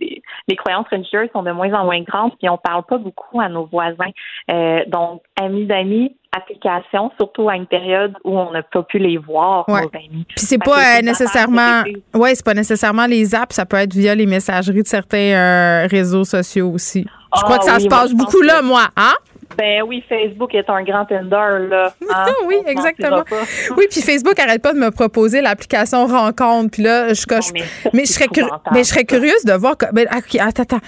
les, 0.48 0.56
croyances 0.56 0.86
religieuses 0.90 1.28
sont 1.32 1.42
de 1.42 1.50
moins 1.50 1.72
en 1.72 1.84
moins 1.84 2.00
grandes, 2.02 2.32
puis 2.38 2.48
on 2.48 2.56
parle 2.56 2.84
pas 2.84 2.98
beaucoup 2.98 3.40
à 3.40 3.48
nos 3.48 3.64
voisins. 3.66 4.12
donc, 4.86 5.22
amis 5.40 5.66
d'amis, 5.66 6.14
applications, 6.32 7.10
surtout 7.18 7.48
à 7.48 7.56
une 7.56 7.66
période 7.66 8.14
où 8.24 8.38
on 8.38 8.52
n'a 8.52 8.62
pas 8.62 8.82
pu 8.82 8.98
les 8.98 9.18
voir, 9.18 9.64
nos 9.68 9.74
amis. 9.74 10.24
Puis 10.28 10.46
c'est 10.46 10.58
pas 10.58 10.98
euh, 10.98 11.02
nécessairement, 11.02 11.82
ouais, 12.14 12.34
c'est 12.34 12.44
pas 12.44 12.54
nécessairement 12.54 13.06
les 13.06 13.34
apps, 13.34 13.54
ça 13.54 13.66
peut 13.66 13.76
être 13.76 13.92
via 13.92 14.14
les 14.14 14.26
messageries 14.26 14.82
de 14.82 14.88
certains 14.88 15.18
euh, 15.18 15.86
réseaux 15.90 16.24
sociaux 16.24 16.70
aussi. 16.70 17.06
Je 17.36 17.42
crois 17.42 17.58
que 17.58 17.64
ça 17.64 17.74
ah 17.76 17.80
se 17.80 17.86
passe 17.86 18.12
beaucoup 18.12 18.42
là, 18.42 18.62
moi, 18.62 18.88
hein? 18.96 19.14
Ben 19.56 19.82
oui, 19.86 20.02
Facebook 20.08 20.54
est 20.54 20.68
un 20.68 20.82
grand 20.82 21.04
tender, 21.04 21.68
là. 21.68 21.92
Hein? 22.10 22.32
oui, 22.46 22.56
exactement. 22.66 23.22
Oui, 23.76 23.86
puis 23.90 24.00
Facebook 24.00 24.38
arrête 24.38 24.62
pas 24.62 24.72
de 24.72 24.78
me 24.78 24.90
proposer 24.90 25.40
l'application 25.40 26.06
Rencontre. 26.06 26.70
Puis 26.72 26.82
là, 26.82 27.12
je 27.12 27.26
coche. 27.26 27.52
mais, 27.92 28.04
je 28.04 28.12
serais 28.12 28.26
mais 28.72 28.80
je 28.80 28.88
serais 28.88 29.04
curieuse 29.04 29.44
de 29.44 29.52
voir. 29.52 29.76
Ben, 29.92 30.06
attends, 30.10 30.62
attends. 30.62 30.80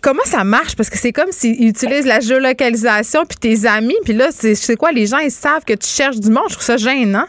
Comment 0.00 0.24
ça 0.24 0.44
marche? 0.44 0.76
Parce 0.76 0.90
que 0.90 0.98
c'est 0.98 1.12
comme 1.12 1.30
s'ils 1.30 1.68
utilisent 1.68 2.06
la 2.06 2.20
géolocalisation 2.20 3.24
puis 3.24 3.38
tes 3.38 3.66
amis. 3.68 3.96
Puis 4.04 4.14
là, 4.14 4.28
c'est 4.30 4.76
quoi? 4.76 4.92
Les 4.92 5.06
gens, 5.06 5.18
ils 5.18 5.30
savent 5.30 5.64
que 5.64 5.74
tu 5.74 5.88
cherches 5.88 6.20
du 6.20 6.30
monde. 6.30 6.44
Je 6.48 6.54
trouve 6.54 6.64
ça 6.64 6.76
gênant. 6.76 7.26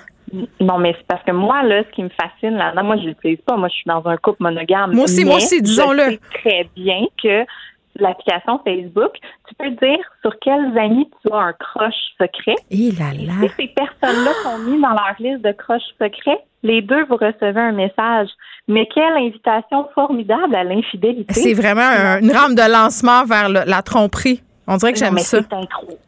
Non, 0.59 0.77
mais 0.77 0.93
c'est 0.97 1.07
parce 1.07 1.23
que 1.23 1.31
moi, 1.31 1.63
là, 1.63 1.83
ce 1.83 1.95
qui 1.95 2.03
me 2.03 2.09
fascine 2.09 2.55
là-dedans, 2.55 2.83
moi, 2.83 2.97
je 2.97 3.07
l'utilise 3.07 3.41
pas. 3.45 3.55
Moi, 3.57 3.67
je 3.69 3.75
suis 3.75 3.87
dans 3.87 4.05
un 4.05 4.17
couple 4.17 4.43
monogame. 4.43 4.93
Moi 4.93 5.05
aussi, 5.05 5.25
moi 5.25 5.37
aussi, 5.37 5.61
disons-le. 5.61 6.03
Je 6.03 6.09
sais 6.11 6.19
très 6.33 6.69
bien 6.75 7.05
que 7.21 7.45
l'application 8.03 8.59
Facebook, 8.63 9.13
tu 9.47 9.55
peux 9.55 9.69
dire 9.69 9.99
sur 10.21 10.37
quels 10.39 10.77
amis 10.77 11.09
tu 11.21 11.33
as 11.33 11.37
un 11.37 11.53
crush 11.53 11.95
secret. 12.19 12.55
Et 12.71 12.91
là 12.91 13.11
là. 13.13 13.45
Et 13.45 13.49
ces 13.57 13.67
personnes-là 13.67 14.31
sont 14.43 14.57
mises 14.59 14.81
dans 14.81 14.89
leur 14.89 15.15
liste 15.19 15.43
de 15.43 15.51
crush 15.51 15.83
secrets. 15.99 16.43
Les 16.63 16.81
deux, 16.81 17.05
vous 17.05 17.15
recevez 17.15 17.59
un 17.59 17.71
message. 17.71 18.29
Mais 18.67 18.87
quelle 18.93 19.13
invitation 19.17 19.87
formidable 19.95 20.55
à 20.55 20.63
l'infidélité. 20.63 21.33
C'est 21.33 21.53
vraiment 21.53 22.19
une 22.21 22.31
rampe 22.31 22.55
de 22.55 22.71
lancement 22.71 23.25
vers 23.25 23.49
la 23.49 23.81
tromperie. 23.81 24.41
On 24.71 24.77
dirait 24.77 24.93
que 24.93 24.99
j'aime 24.99 25.17
ça. 25.17 25.39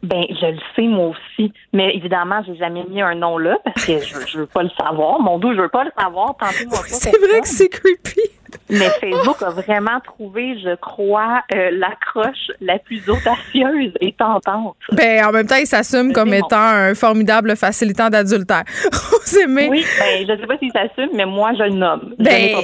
Ben, 0.04 0.22
je 0.30 0.46
le 0.46 0.58
sais, 0.76 0.82
moi 0.82 1.08
aussi. 1.08 1.52
Mais 1.72 1.96
évidemment, 1.96 2.42
j'ai 2.46 2.54
jamais 2.54 2.84
mis 2.88 3.02
un 3.02 3.16
nom 3.16 3.36
là 3.36 3.58
parce 3.64 3.84
que 3.84 3.98
je, 3.98 4.14
je 4.28 4.38
veux 4.38 4.46
pas 4.46 4.62
le 4.62 4.70
savoir. 4.80 5.18
Mon 5.18 5.40
dos, 5.40 5.52
je 5.52 5.62
veux 5.62 5.68
pas 5.68 5.82
le 5.82 5.90
savoir. 5.98 6.36
C'est 6.86 7.18
vrai 7.18 7.40
que 7.40 7.48
c'est 7.48 7.68
creepy. 7.68 8.20
Mais 8.70 8.88
Facebook 9.00 9.42
a 9.42 9.50
vraiment 9.50 10.00
trouvé, 10.04 10.58
je 10.62 10.74
crois, 10.76 11.42
euh, 11.54 11.70
l'accroche 11.72 12.50
la 12.60 12.78
plus 12.78 13.02
audacieuse 13.08 13.92
et 14.00 14.12
tentante. 14.12 14.76
Ben, 14.92 15.24
en 15.24 15.32
même 15.32 15.46
temps, 15.46 15.56
il 15.56 15.66
s'assume 15.66 16.12
comme 16.12 16.32
étant 16.32 16.56
un 16.56 16.94
formidable 16.94 17.56
facilitant 17.56 18.08
d'adultère. 18.10 18.64
Rosemée. 19.12 19.68
Oui, 19.70 19.84
ben, 19.98 20.26
je 20.26 20.32
ne 20.32 20.38
sais 20.38 20.46
pas 20.46 20.58
s'il 20.58 20.72
s'assume, 20.72 21.10
mais 21.14 21.26
moi, 21.26 21.52
je 21.58 21.64
le 21.64 21.74
nomme. 21.74 22.14
Ben, 22.18 22.56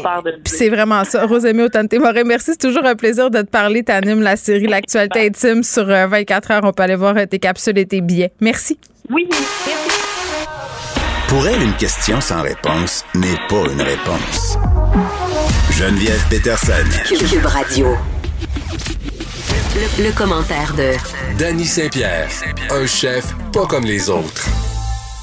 c'est 0.44 0.68
vraiment 0.68 1.04
ça. 1.04 1.26
Rosemée 1.26 1.64
Autante-Morin, 1.64 2.24
merci. 2.24 2.52
C'est 2.52 2.68
toujours 2.68 2.84
un 2.84 2.94
plaisir 2.94 3.30
de 3.30 3.42
te 3.42 3.50
parler. 3.50 3.84
Tu 3.84 3.92
animes 3.92 4.22
la 4.22 4.36
série 4.36 4.66
L'actualité 4.66 5.26
intime 5.26 5.62
sur 5.62 5.86
24 5.86 6.50
euh, 6.50 6.54
heures. 6.54 6.60
On 6.64 6.72
peut 6.72 6.82
aller 6.82 6.96
voir 6.96 7.16
euh, 7.16 7.26
tes 7.26 7.38
capsules 7.38 7.78
et 7.78 7.86
tes 7.86 8.00
billets. 8.00 8.32
Merci. 8.40 8.78
Oui, 9.10 9.26
merci. 9.30 9.70
Pour 11.28 11.46
elle, 11.46 11.62
une 11.62 11.74
question 11.74 12.20
sans 12.20 12.42
réponse 12.42 13.04
n'est 13.14 13.36
pas 13.48 13.70
une 13.70 13.82
réponse. 13.82 14.58
Geneviève 15.78 16.26
Peterson. 16.28 16.72
Cube 17.06 17.46
Radio. 17.46 17.96
Le, 20.00 20.10
commentaire 20.10 20.74
de 20.74 20.94
Danny 21.38 21.64
Saint-Pierre, 21.64 22.28
un 22.72 22.84
chef 22.84 23.32
pas 23.52 23.64
comme 23.64 23.84
les 23.84 24.10
autres. 24.10 24.48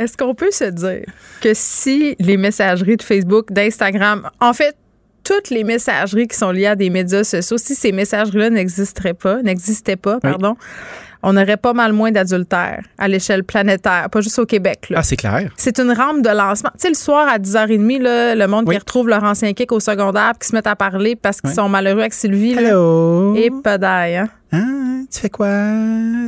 Est-ce 0.00 0.16
qu'on 0.16 0.34
peut 0.34 0.50
se 0.50 0.64
dire 0.64 1.04
que 1.40 1.52
si 1.54 2.16
les 2.18 2.36
messageries 2.36 2.96
de 2.96 3.02
Facebook, 3.04 3.52
d'Instagram, 3.52 4.28
en 4.40 4.52
fait, 4.52 4.74
toutes 5.22 5.50
les 5.50 5.62
messageries 5.62 6.26
qui 6.26 6.36
sont 6.36 6.50
liées 6.50 6.66
à 6.66 6.74
des 6.74 6.90
médias 6.90 7.22
sociaux, 7.22 7.58
si 7.58 7.76
ces 7.76 7.92
messageries-là 7.92 8.50
n'existeraient 8.50 9.14
pas, 9.14 9.40
n'existaient 9.40 9.94
pas, 9.94 10.18
pardon, 10.18 10.56
on 11.22 11.36
aurait 11.36 11.56
pas 11.56 11.72
mal 11.72 11.92
moins 11.92 12.10
d'adultères 12.10 12.84
à 12.98 13.08
l'échelle 13.08 13.44
planétaire, 13.44 14.08
pas 14.10 14.20
juste 14.20 14.38
au 14.38 14.46
Québec. 14.46 14.92
Ah, 14.94 15.02
c'est 15.02 15.16
clair. 15.16 15.50
C'est 15.56 15.78
une 15.78 15.92
rampe 15.92 16.22
de 16.22 16.30
lancement. 16.30 16.70
Tu 16.74 16.82
sais, 16.82 16.88
le 16.88 16.94
soir 16.94 17.28
à 17.28 17.38
10h30, 17.38 18.00
là, 18.00 18.34
le 18.34 18.46
monde 18.46 18.70
qui 18.70 18.76
retrouve 18.76 19.08
leur 19.08 19.24
ancien 19.24 19.52
kick 19.52 19.72
au 19.72 19.80
secondaire 19.80 20.32
qui 20.40 20.48
se 20.48 20.54
met 20.54 20.66
à 20.66 20.76
parler 20.76 21.16
parce 21.16 21.40
qu'ils 21.40 21.50
sont 21.50 21.68
malheureux 21.68 22.00
avec 22.00 22.14
Sylvie. 22.14 22.52
Hello. 22.52 23.34
Et 23.34 23.50
pas 23.50 23.78
hein? 23.82 24.28
Hein? 24.52 25.04
Tu 25.10 25.20
fais 25.20 25.30
quoi? 25.30 25.48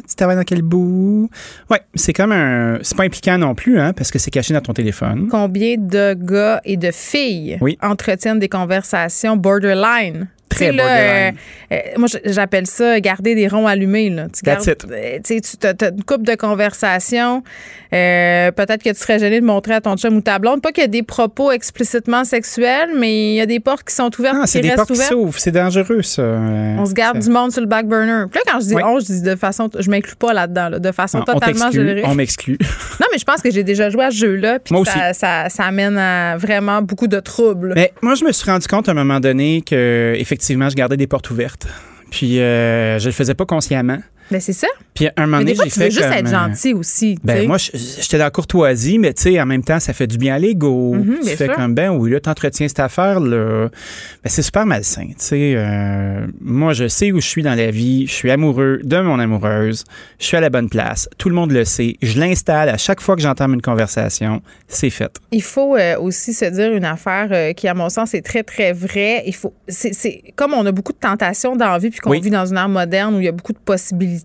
Tu 0.08 0.14
travailles 0.14 0.36
dans 0.36 0.44
quel 0.44 0.62
bout? 0.62 1.30
Ouais, 1.70 1.80
c'est 1.94 2.12
comme 2.12 2.32
un. 2.32 2.78
C'est 2.82 2.96
pas 2.96 3.04
impliquant 3.04 3.38
non 3.38 3.54
plus, 3.54 3.78
hein, 3.78 3.92
parce 3.94 4.10
que 4.10 4.18
c'est 4.18 4.30
caché 4.30 4.52
dans 4.52 4.60
ton 4.60 4.72
téléphone. 4.72 5.28
Combien 5.30 5.76
de 5.78 6.14
gars 6.14 6.60
et 6.64 6.76
de 6.76 6.90
filles 6.90 7.58
entretiennent 7.82 8.38
des 8.38 8.48
conversations 8.48 9.36
borderline? 9.36 10.28
Très 10.50 10.72
là, 10.72 11.32
euh, 11.72 11.76
moi, 11.98 12.08
j'appelle 12.24 12.66
ça 12.66 12.98
garder 13.00 13.36
des 13.36 13.46
ronds 13.46 13.66
allumés. 13.66 14.10
Là. 14.10 14.26
Tu, 14.32 14.42
gardes, 14.42 14.68
euh, 14.90 15.18
tu 15.24 15.38
as, 15.62 15.88
une 15.88 16.02
coupe 16.02 16.26
de 16.26 16.34
conversation. 16.34 17.44
Euh, 17.92 18.50
peut-être 18.50 18.82
que 18.82 18.90
tu 18.90 18.96
serais 18.96 19.20
gêné 19.20 19.40
de 19.40 19.46
montrer 19.46 19.74
à 19.74 19.80
ton 19.80 19.96
chum 19.96 20.16
ou 20.16 20.20
ta 20.20 20.40
blonde. 20.40 20.62
Pas 20.62 20.72
qu'il 20.72 20.82
y 20.82 20.84
a 20.84 20.88
des 20.88 21.04
propos 21.04 21.52
explicitement 21.52 22.24
sexuels, 22.24 22.90
mais 22.96 23.32
il 23.32 23.36
y 23.36 23.40
a 23.40 23.46
des 23.46 23.60
portes 23.60 23.84
qui 23.84 23.94
sont 23.94 24.10
ouvertes. 24.18 24.36
Ah, 24.40 24.46
c'est 24.46 24.60
des 24.60 24.72
portes 24.72 24.90
qui 24.92 24.98
s'ouvrent. 24.98 25.38
C'est 25.38 25.52
dangereux, 25.52 26.02
ça. 26.02 26.22
on 26.22 26.86
se 26.86 26.92
garde 26.92 27.20
du 27.20 27.30
monde 27.30 27.52
sur 27.52 27.60
le 27.60 27.68
back 27.68 27.86
burner. 27.86 28.24
Puis 28.30 28.40
là, 28.44 28.52
quand 28.52 28.60
je 28.60 28.66
dis 28.66 28.74
on, 28.74 28.98
je 28.98 29.06
dis 29.06 29.22
de 29.22 29.36
façon. 29.36 29.70
Je 29.78 29.88
m'inclus 29.90 30.16
pas 30.16 30.32
là-dedans, 30.32 30.70
de 30.78 30.92
façon 30.92 31.22
totalement 31.22 31.70
générée. 31.70 32.02
On 32.04 32.16
m'exclut. 32.16 32.58
non, 33.00 33.06
mais 33.12 33.18
je 33.18 33.24
pense 33.24 33.42
que 33.42 33.50
j'ai 33.50 33.62
déjà 33.62 33.90
joué 33.90 34.06
à 34.06 34.10
ce 34.10 34.16
jeu-là. 34.16 34.58
Puis 34.58 34.74
ça, 34.86 35.12
ça, 35.12 35.48
ça, 35.48 35.64
amène 35.64 35.96
à 35.98 36.36
vraiment 36.36 36.82
beaucoup 36.82 37.06
de 37.06 37.20
troubles. 37.20 37.74
Mais 37.76 37.92
moi, 38.02 38.14
je 38.14 38.24
me 38.24 38.32
suis 38.32 38.50
rendu 38.50 38.66
compte 38.66 38.88
à 38.88 38.92
un 38.92 38.94
moment 38.94 39.20
donné 39.20 39.62
que, 39.62 40.14
effectivement, 40.16 40.39
effectivement, 40.40 40.70
je 40.70 40.74
gardais 40.74 40.96
des 40.96 41.06
portes 41.06 41.30
ouvertes. 41.30 41.66
Puis 42.10 42.40
euh, 42.40 42.98
je 42.98 43.06
le 43.06 43.12
faisais 43.12 43.34
pas 43.34 43.44
consciemment. 43.44 43.98
Ben 44.30 44.40
c'est 44.40 44.52
ça. 44.52 44.68
Puis 44.94 45.08
un 45.16 45.26
moment 45.26 45.38
donné, 45.38 45.54
j'ai 45.54 45.70
fait 45.70 45.84
veux 45.84 45.90
juste 45.90 46.04
être 46.04 46.28
euh, 46.28 46.48
gentil 46.48 46.72
aussi. 46.72 47.18
Ben 47.24 47.46
moi, 47.46 47.56
j'étais 47.58 48.18
dans 48.18 48.24
la 48.24 48.30
courtoisie, 48.30 48.98
mais 48.98 49.12
tu 49.12 49.22
sais, 49.22 49.40
en 49.40 49.46
même 49.46 49.64
temps, 49.64 49.80
ça 49.80 49.92
fait 49.92 50.06
du 50.06 50.18
bien 50.18 50.34
à 50.34 50.38
l'ego. 50.38 50.94
Mm-hmm, 50.94 51.30
tu 51.30 51.36
fais 51.36 51.48
comme 51.48 51.74
ben 51.74 51.90
oui, 51.90 52.10
là, 52.10 52.20
t'entretiens 52.20 52.68
cette 52.68 52.80
affaire 52.80 53.20
là. 53.20 53.68
Ben 53.68 54.30
c'est 54.30 54.42
super 54.42 54.66
malsain. 54.66 55.08
Tu 55.08 55.14
sais, 55.18 55.54
euh, 55.56 56.26
moi, 56.40 56.72
je 56.72 56.86
sais 56.86 57.12
où 57.12 57.20
je 57.20 57.26
suis 57.26 57.42
dans 57.42 57.54
la 57.54 57.70
vie. 57.70 58.06
Je 58.06 58.12
suis 58.12 58.30
amoureux 58.30 58.80
de 58.82 59.00
mon 59.00 59.18
amoureuse. 59.18 59.84
Je 60.18 60.26
suis 60.26 60.36
à 60.36 60.40
la 60.40 60.50
bonne 60.50 60.68
place. 60.68 61.08
Tout 61.18 61.28
le 61.28 61.34
monde 61.34 61.52
le 61.52 61.64
sait. 61.64 61.96
Je 62.02 62.18
l'installe 62.18 62.68
à 62.68 62.76
chaque 62.76 63.00
fois 63.00 63.16
que 63.16 63.22
j'entame 63.22 63.54
une 63.54 63.62
conversation. 63.62 64.42
C'est 64.68 64.90
fait. 64.90 65.16
Il 65.32 65.42
faut 65.42 65.76
euh, 65.76 65.98
aussi 65.98 66.32
se 66.32 66.44
dire 66.44 66.72
une 66.72 66.84
affaire 66.84 67.54
qui, 67.54 67.66
à 67.68 67.74
mon 67.74 67.88
sens, 67.88 68.14
est 68.14 68.22
très 68.22 68.42
très 68.42 68.72
vraie. 68.72 69.24
Il 69.26 69.34
faut, 69.34 69.54
c'est 69.68 70.22
comme 70.36 70.54
on 70.54 70.64
a 70.66 70.72
beaucoup 70.72 70.92
de 70.92 70.98
tentations 70.98 71.56
dans 71.56 71.70
la 71.70 71.78
vie, 71.78 71.90
puis 71.90 72.00
qu'on 72.00 72.10
vit 72.10 72.30
dans 72.30 72.46
une 72.46 72.56
ère 72.56 72.68
moderne 72.68 73.16
où 73.16 73.18
il 73.18 73.24
y 73.24 73.28
a 73.28 73.32
beaucoup 73.32 73.52
de 73.52 73.58
possibilités 73.58 74.19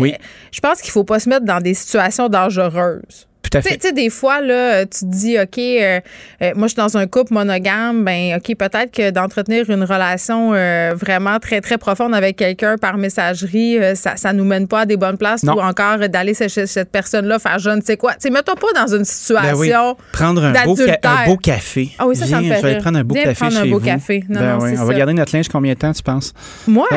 oui. 0.00 0.12
Euh, 0.14 0.24
je 0.52 0.60
pense 0.60 0.80
qu'il 0.80 0.90
faut 0.90 1.04
pas 1.04 1.20
se 1.20 1.28
mettre 1.28 1.44
dans 1.44 1.60
des 1.60 1.74
situations 1.74 2.28
dangereuses. 2.28 3.28
Tout 3.42 3.56
à 3.56 3.62
fait. 3.62 3.76
Tu 3.78 3.88
sais, 3.88 3.92
des 3.92 4.10
fois, 4.10 4.40
là, 4.40 4.84
tu 4.86 5.00
te 5.00 5.04
dis, 5.06 5.38
OK, 5.38 5.58
euh, 5.58 6.00
euh, 6.42 6.52
moi, 6.54 6.68
je 6.68 6.72
suis 6.72 6.76
dans 6.76 6.96
un 6.96 7.06
couple 7.06 7.34
monogame, 7.34 8.04
ben, 8.04 8.36
OK, 8.36 8.56
peut-être 8.56 8.92
que 8.92 9.10
d'entretenir 9.10 9.68
une 9.70 9.84
relation 9.84 10.50
vraiment 10.94 11.38
très, 11.38 11.60
très 11.60 11.78
profonde 11.78 12.14
avec 12.14 12.36
quelqu'un 12.36 12.76
par 12.76 12.96
messagerie, 12.96 13.78
ça, 13.94 14.16
ça 14.16 14.32
nous 14.32 14.44
mène 14.44 14.68
pas 14.68 14.80
à 14.80 14.86
des 14.86 14.96
bonnes 14.96 15.18
places 15.18 15.42
ou 15.42 15.60
encore 15.60 15.98
d'aller 16.08 16.34
chez 16.34 16.66
cette 16.66 16.90
personne-là 16.90 17.38
faire 17.38 17.58
je 17.58 17.70
ne 17.70 17.80
sais 17.80 17.96
quoi. 17.96 18.12
Tu 18.12 18.20
sais, 18.20 18.30
mettons 18.30 18.54
pas 18.54 18.72
dans 18.74 18.94
une 18.94 19.04
situation. 19.04 19.52
Ben 19.52 19.58
oui. 19.58 19.72
Prendre 20.12 20.44
un 20.44 20.52
beau, 20.64 20.76
un 21.02 21.26
beau, 21.26 21.36
café. 21.36 21.90
Ah 21.98 22.06
oui, 22.06 22.16
ça, 22.16 22.26
ça 22.26 22.40
me 22.40 22.48
fait 22.48 22.60
Je 22.60 22.66
vais 22.66 22.78
prendre 22.78 22.98
un 22.98 23.04
beau 23.04 23.14
café 23.14 23.34
prendre 23.34 23.52
chez 23.52 23.58
un 23.58 23.70
beau 23.70 23.78
vous. 23.78 23.84
café. 23.84 24.24
Non, 24.28 24.40
ben 24.40 24.58
non, 24.58 24.64
oui. 24.64 24.72
On 24.78 24.84
va 24.84 24.94
garder 24.94 25.12
notre 25.12 25.34
linge 25.34 25.48
combien 25.48 25.72
de 25.74 25.78
temps, 25.78 25.92
tu 25.92 26.02
penses? 26.02 26.32
Moi, 26.66 26.88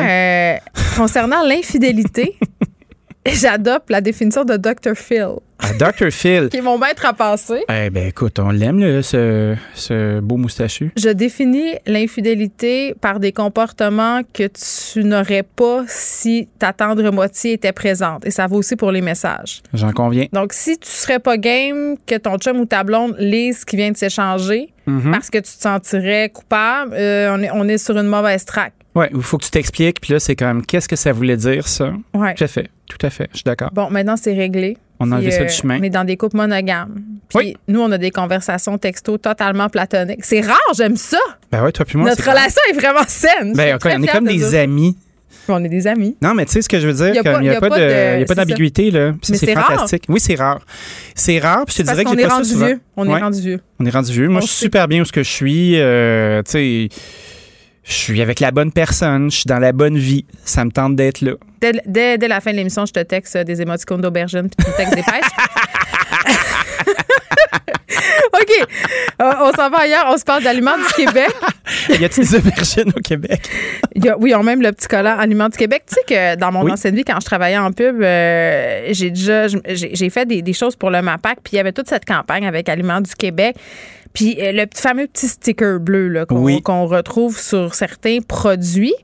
concernant 0.96 1.42
l'infidélité, 1.42 2.36
j'adopte 3.32 3.90
la 3.90 4.00
définition 4.00 4.44
de 4.44 4.56
Dr. 4.56 4.94
Phil. 4.94 5.28
Ah, 5.60 5.68
Dr. 5.78 6.10
Phil. 6.10 6.48
qui 6.50 6.58
est 6.58 6.62
mon 6.62 6.78
maître 6.78 7.06
à 7.06 7.12
passer. 7.14 7.62
Eh 7.72 7.88
ben 7.88 8.08
écoute, 8.08 8.38
on 8.38 8.50
l'aime, 8.50 9.02
ce, 9.02 9.54
ce 9.74 10.20
beau 10.20 10.36
moustachu. 10.36 10.90
Je 10.96 11.08
définis 11.08 11.74
l'infidélité 11.86 12.94
par 13.00 13.20
des 13.20 13.32
comportements 13.32 14.20
que 14.32 14.48
tu 14.48 15.04
n'aurais 15.04 15.42
pas 15.42 15.84
si 15.86 16.48
ta 16.58 16.72
tendre 16.72 17.08
moitié 17.10 17.52
était 17.54 17.72
présente. 17.72 18.26
Et 18.26 18.30
ça 18.30 18.46
vaut 18.46 18.56
aussi 18.58 18.76
pour 18.76 18.90
les 18.92 19.00
messages. 19.00 19.62
J'en 19.72 19.92
conviens. 19.92 20.26
Donc, 20.32 20.52
si 20.52 20.76
tu 20.78 20.88
serais 20.90 21.18
pas 21.18 21.36
game 21.38 21.96
que 22.06 22.16
ton 22.16 22.36
chum 22.38 22.58
ou 22.60 22.66
ta 22.66 22.84
blonde 22.84 23.14
lise 23.18 23.60
ce 23.60 23.66
qui 23.66 23.76
vient 23.76 23.90
de 23.90 23.96
s'échanger 23.96 24.70
Mhm. 24.86 25.12
parce 25.12 25.30
que 25.30 25.38
tu 25.38 25.44
te 25.44 25.62
sentirais 25.62 26.28
coupable, 26.28 26.92
euh, 26.92 27.34
on, 27.34 27.40
est, 27.42 27.50
on 27.52 27.66
est 27.68 27.78
sur 27.78 27.96
une 27.96 28.06
mauvaise 28.06 28.44
track. 28.44 28.74
Ouais, 28.94 29.10
il 29.14 29.22
faut 29.22 29.38
que 29.38 29.44
tu 29.44 29.50
t'expliques. 29.50 30.00
Puis 30.00 30.12
là, 30.12 30.20
c'est 30.20 30.36
quand 30.36 30.46
même, 30.46 30.64
qu'est-ce 30.64 30.88
que 30.88 30.96
ça 30.96 31.12
voulait 31.12 31.36
dire, 31.36 31.66
ça? 31.66 31.92
Ouais. 32.14 32.34
Tout 32.34 32.44
à 32.44 32.46
fait. 32.48 32.68
Tout 32.88 33.04
à 33.06 33.10
fait. 33.10 33.28
Je 33.32 33.38
suis 33.38 33.44
d'accord. 33.44 33.70
Bon, 33.72 33.90
maintenant, 33.90 34.16
c'est 34.16 34.34
réglé. 34.34 34.76
On 35.00 35.10
a 35.10 35.16
enlevé 35.16 35.32
ça 35.32 35.40
euh, 35.42 35.46
du 35.46 35.52
chemin. 35.52 35.78
On 35.80 35.82
est 35.82 35.90
dans 35.90 36.04
des 36.04 36.16
couples 36.16 36.36
monogames. 36.36 37.02
Puis 37.28 37.56
nous, 37.66 37.80
on 37.80 37.90
a 37.90 37.98
des 37.98 38.10
conversations 38.12 38.78
texto 38.78 39.18
totalement 39.18 39.68
platoniques. 39.68 40.24
C'est 40.24 40.40
rare, 40.40 40.56
j'aime 40.76 40.96
ça. 40.96 41.18
Ben 41.50 41.64
ouais, 41.64 41.72
toi 41.72 41.84
puis 41.84 41.98
moi. 41.98 42.08
Notre 42.08 42.22
relation 42.22 42.60
est 42.70 42.74
vraiment 42.74 43.02
saine. 43.08 43.52
Ben, 43.54 43.64
suis 43.64 43.74
ok, 43.74 43.80
très 43.80 43.96
on 43.96 44.02
est 44.02 44.06
comme 44.06 44.24
de 44.24 44.30
des 44.30 44.38
dire. 44.50 44.60
amis. 44.60 44.96
On 45.48 45.62
est 45.64 45.68
des 45.68 45.86
amis. 45.88 46.16
Non, 46.22 46.32
mais 46.34 46.46
tu 46.46 46.52
sais 46.52 46.62
ce 46.62 46.68
que 46.68 46.78
je 46.78 46.86
veux 46.86 46.92
dire, 46.92 47.22
comme 47.22 47.42
il 47.42 47.48
n'y 47.48 47.54
a, 47.54 47.58
a 47.58 47.60
pas 47.60 47.66
a 47.76 48.34
d'ambiguïté, 48.34 48.90
là. 48.92 49.12
C'est 49.20 49.36
c'est 49.36 49.52
rare. 49.52 49.66
fantastique. 49.66 50.04
Oui, 50.08 50.20
c'est 50.20 50.36
rare. 50.36 50.60
C'est 51.16 51.38
rare, 51.38 51.64
puis 51.66 51.74
je 51.76 51.82
te 51.82 51.88
dirais 51.88 52.04
que 52.04 52.10
j'ai 52.10 52.20
est 52.20 52.22
pas 52.22 52.28
ça 52.30 52.34
rendu 52.36 52.48
souvent. 52.48 52.66
vieux. 52.66 52.80
On 52.96 53.08
est 53.08 53.20
rendu 53.20 53.40
vieux. 53.40 53.60
On 53.80 53.84
est 53.84 53.90
rendu 53.90 54.12
vieux. 54.12 54.28
Moi, 54.28 54.40
je 54.40 54.46
suis 54.46 54.56
super 54.56 54.86
bien 54.88 55.02
où 55.02 55.04
ce 55.04 55.12
que 55.12 55.22
je 55.24 55.28
suis. 55.30 55.72
euh, 55.80 56.40
tu 56.44 56.50
sais, 56.52 56.88
je 57.84 57.92
suis 57.92 58.22
avec 58.22 58.40
la 58.40 58.50
bonne 58.50 58.72
personne, 58.72 59.30
je 59.30 59.36
suis 59.36 59.46
dans 59.46 59.58
la 59.58 59.72
bonne 59.72 59.96
vie. 59.98 60.24
Ça 60.44 60.64
me 60.64 60.70
tente 60.70 60.96
d'être 60.96 61.20
là. 61.20 61.32
Dès, 61.60 61.72
dès- 61.86 62.18
dès 62.18 62.28
la 62.28 62.40
fin 62.40 62.50
de 62.52 62.56
l'émission, 62.56 62.86
je 62.86 62.92
te 62.92 63.00
texte 63.00 63.36
euh, 63.36 63.44
des 63.44 63.60
émoticônes 63.62 64.00
d'aubergine 64.00 64.48
puis 64.48 64.64
tu 64.64 64.70
me 64.70 64.76
textes 64.76 64.94
des 64.96 65.02
pêches. 65.02 66.34
OK. 68.34 68.66
Euh, 69.22 69.32
on 69.42 69.52
s'en 69.52 69.70
va 69.70 69.78
ailleurs. 69.82 70.06
On 70.08 70.16
se 70.16 70.24
parle 70.24 70.42
d'aliments 70.42 70.76
du 70.76 70.92
Québec. 71.04 71.30
y 72.00 72.04
a-t-il 72.04 72.28
des 72.28 72.34
aubergines 72.36 72.88
au 72.96 73.00
Québec? 73.00 73.48
Il 73.94 74.04
y 74.04 74.08
a- 74.08 74.18
oui, 74.18 74.30
ils 74.30 74.34
ont 74.34 74.42
même 74.42 74.60
le 74.60 74.72
petit 74.72 74.88
collant 74.88 75.16
Aliments 75.18 75.48
du 75.48 75.56
Québec. 75.56 75.84
Tu 75.86 75.94
sais 75.94 76.00
que 76.06 76.36
dans 76.38 76.50
mon 76.52 76.64
Oui. 76.64 76.72
ancienne 76.72 76.94
vie, 76.96 77.04
quand 77.04 77.18
je 77.20 77.24
travaillais 77.26 77.58
en 77.58 77.70
pub, 77.72 78.02
euh, 78.02 78.88
j'ai 78.90 79.10
déjà 79.10 79.46
j'ai 79.68 80.10
fait 80.10 80.26
des, 80.26 80.42
des 80.42 80.52
choses 80.52 80.74
pour 80.76 80.90
le 80.90 81.00
MAPAC, 81.00 81.38
puis 81.44 81.52
il 81.54 81.56
y 81.56 81.60
avait 81.60 81.72
toute 81.72 81.88
cette 81.88 82.04
campagne 82.04 82.46
avec 82.46 82.68
Aliments 82.68 83.00
du 83.00 83.14
Québec. 83.14 83.56
Puis 84.14 84.36
euh, 84.40 84.52
le 84.52 84.64
fameux 84.74 85.06
petit 85.08 85.28
sticker 85.28 85.78
bleu 85.80 86.08
là, 86.08 86.24
qu'on 86.24 86.38
Oui. 86.38 86.62
qu'on 86.62 86.86
retrouve 86.86 87.38
sur 87.38 87.74
certains 87.74 88.18
produits. 88.26 88.94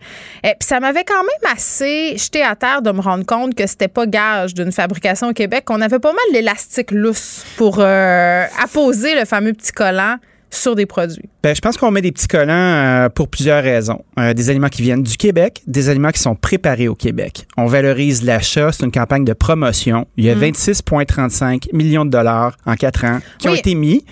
Euh, 0.47 0.51
puis 0.59 0.67
ça 0.69 0.79
m'avait 0.81 1.05
quand 1.05 1.23
même 1.23 1.53
assez 1.53 2.17
jeté 2.17 2.43
à 2.43 2.55
terre 2.57 2.81
de 2.81 2.91
me 2.93 3.01
rendre 3.01 3.27
compte 3.27 3.55
que 3.55 3.67
c'était 3.67 3.89
pas 3.89 4.07
gage 4.07 4.55
d'une 4.55 4.73
fabrication 4.73 5.29
au 5.29 5.33
Québec, 5.33 5.65
qu'on 5.67 5.81
avait 5.81 5.99
pas 5.99 6.13
mal 6.13 6.23
l'élastique 6.33 6.93
lousse 6.93 7.45
pour 7.57 7.79
euh, 7.81 8.45
apposer 8.63 9.19
le 9.19 9.25
fameux 9.27 9.53
petit 9.53 9.73
collant 9.73 10.17
sur 10.53 10.75
des 10.75 10.85
produits. 10.87 11.29
Ben, 11.45 11.55
je 11.55 11.61
pense 11.61 11.77
qu'on 11.77 11.93
met 11.93 12.03
des 12.03 12.11
petits 12.11 12.27
collants 12.27 12.53
euh, 12.53 13.09
pour 13.09 13.29
plusieurs 13.29 13.63
raisons. 13.63 14.05
Euh, 14.19 14.35
des 14.35 14.51
aliments 14.51 14.69
qui 14.69 14.83
viennent 14.83 15.03
du 15.05 15.17
Québec, 15.17 15.63
des 15.69 15.89
aliments 15.89 16.11
qui 16.11 16.19
sont 16.21 16.35
préparés 16.35 16.89
au 16.89 16.97
Québec. 16.97 17.47
On 17.57 17.67
valorise 17.67 18.25
l'achat, 18.25 18.71
c'est 18.73 18.85
une 18.85 18.91
campagne 18.91 19.25
de 19.25 19.33
promotion. 19.33 20.07
Il 20.17 20.25
y 20.25 20.31
a 20.31 20.35
Mm. 20.35 20.41
26,35 20.41 21.69
millions 21.73 22.05
de 22.05 22.11
dollars 22.11 22.57
en 22.67 22.75
quatre 22.75 23.05
ans 23.05 23.21
qui 23.39 23.49
ont 23.49 23.55
été 23.55 23.75
mis 23.77 24.05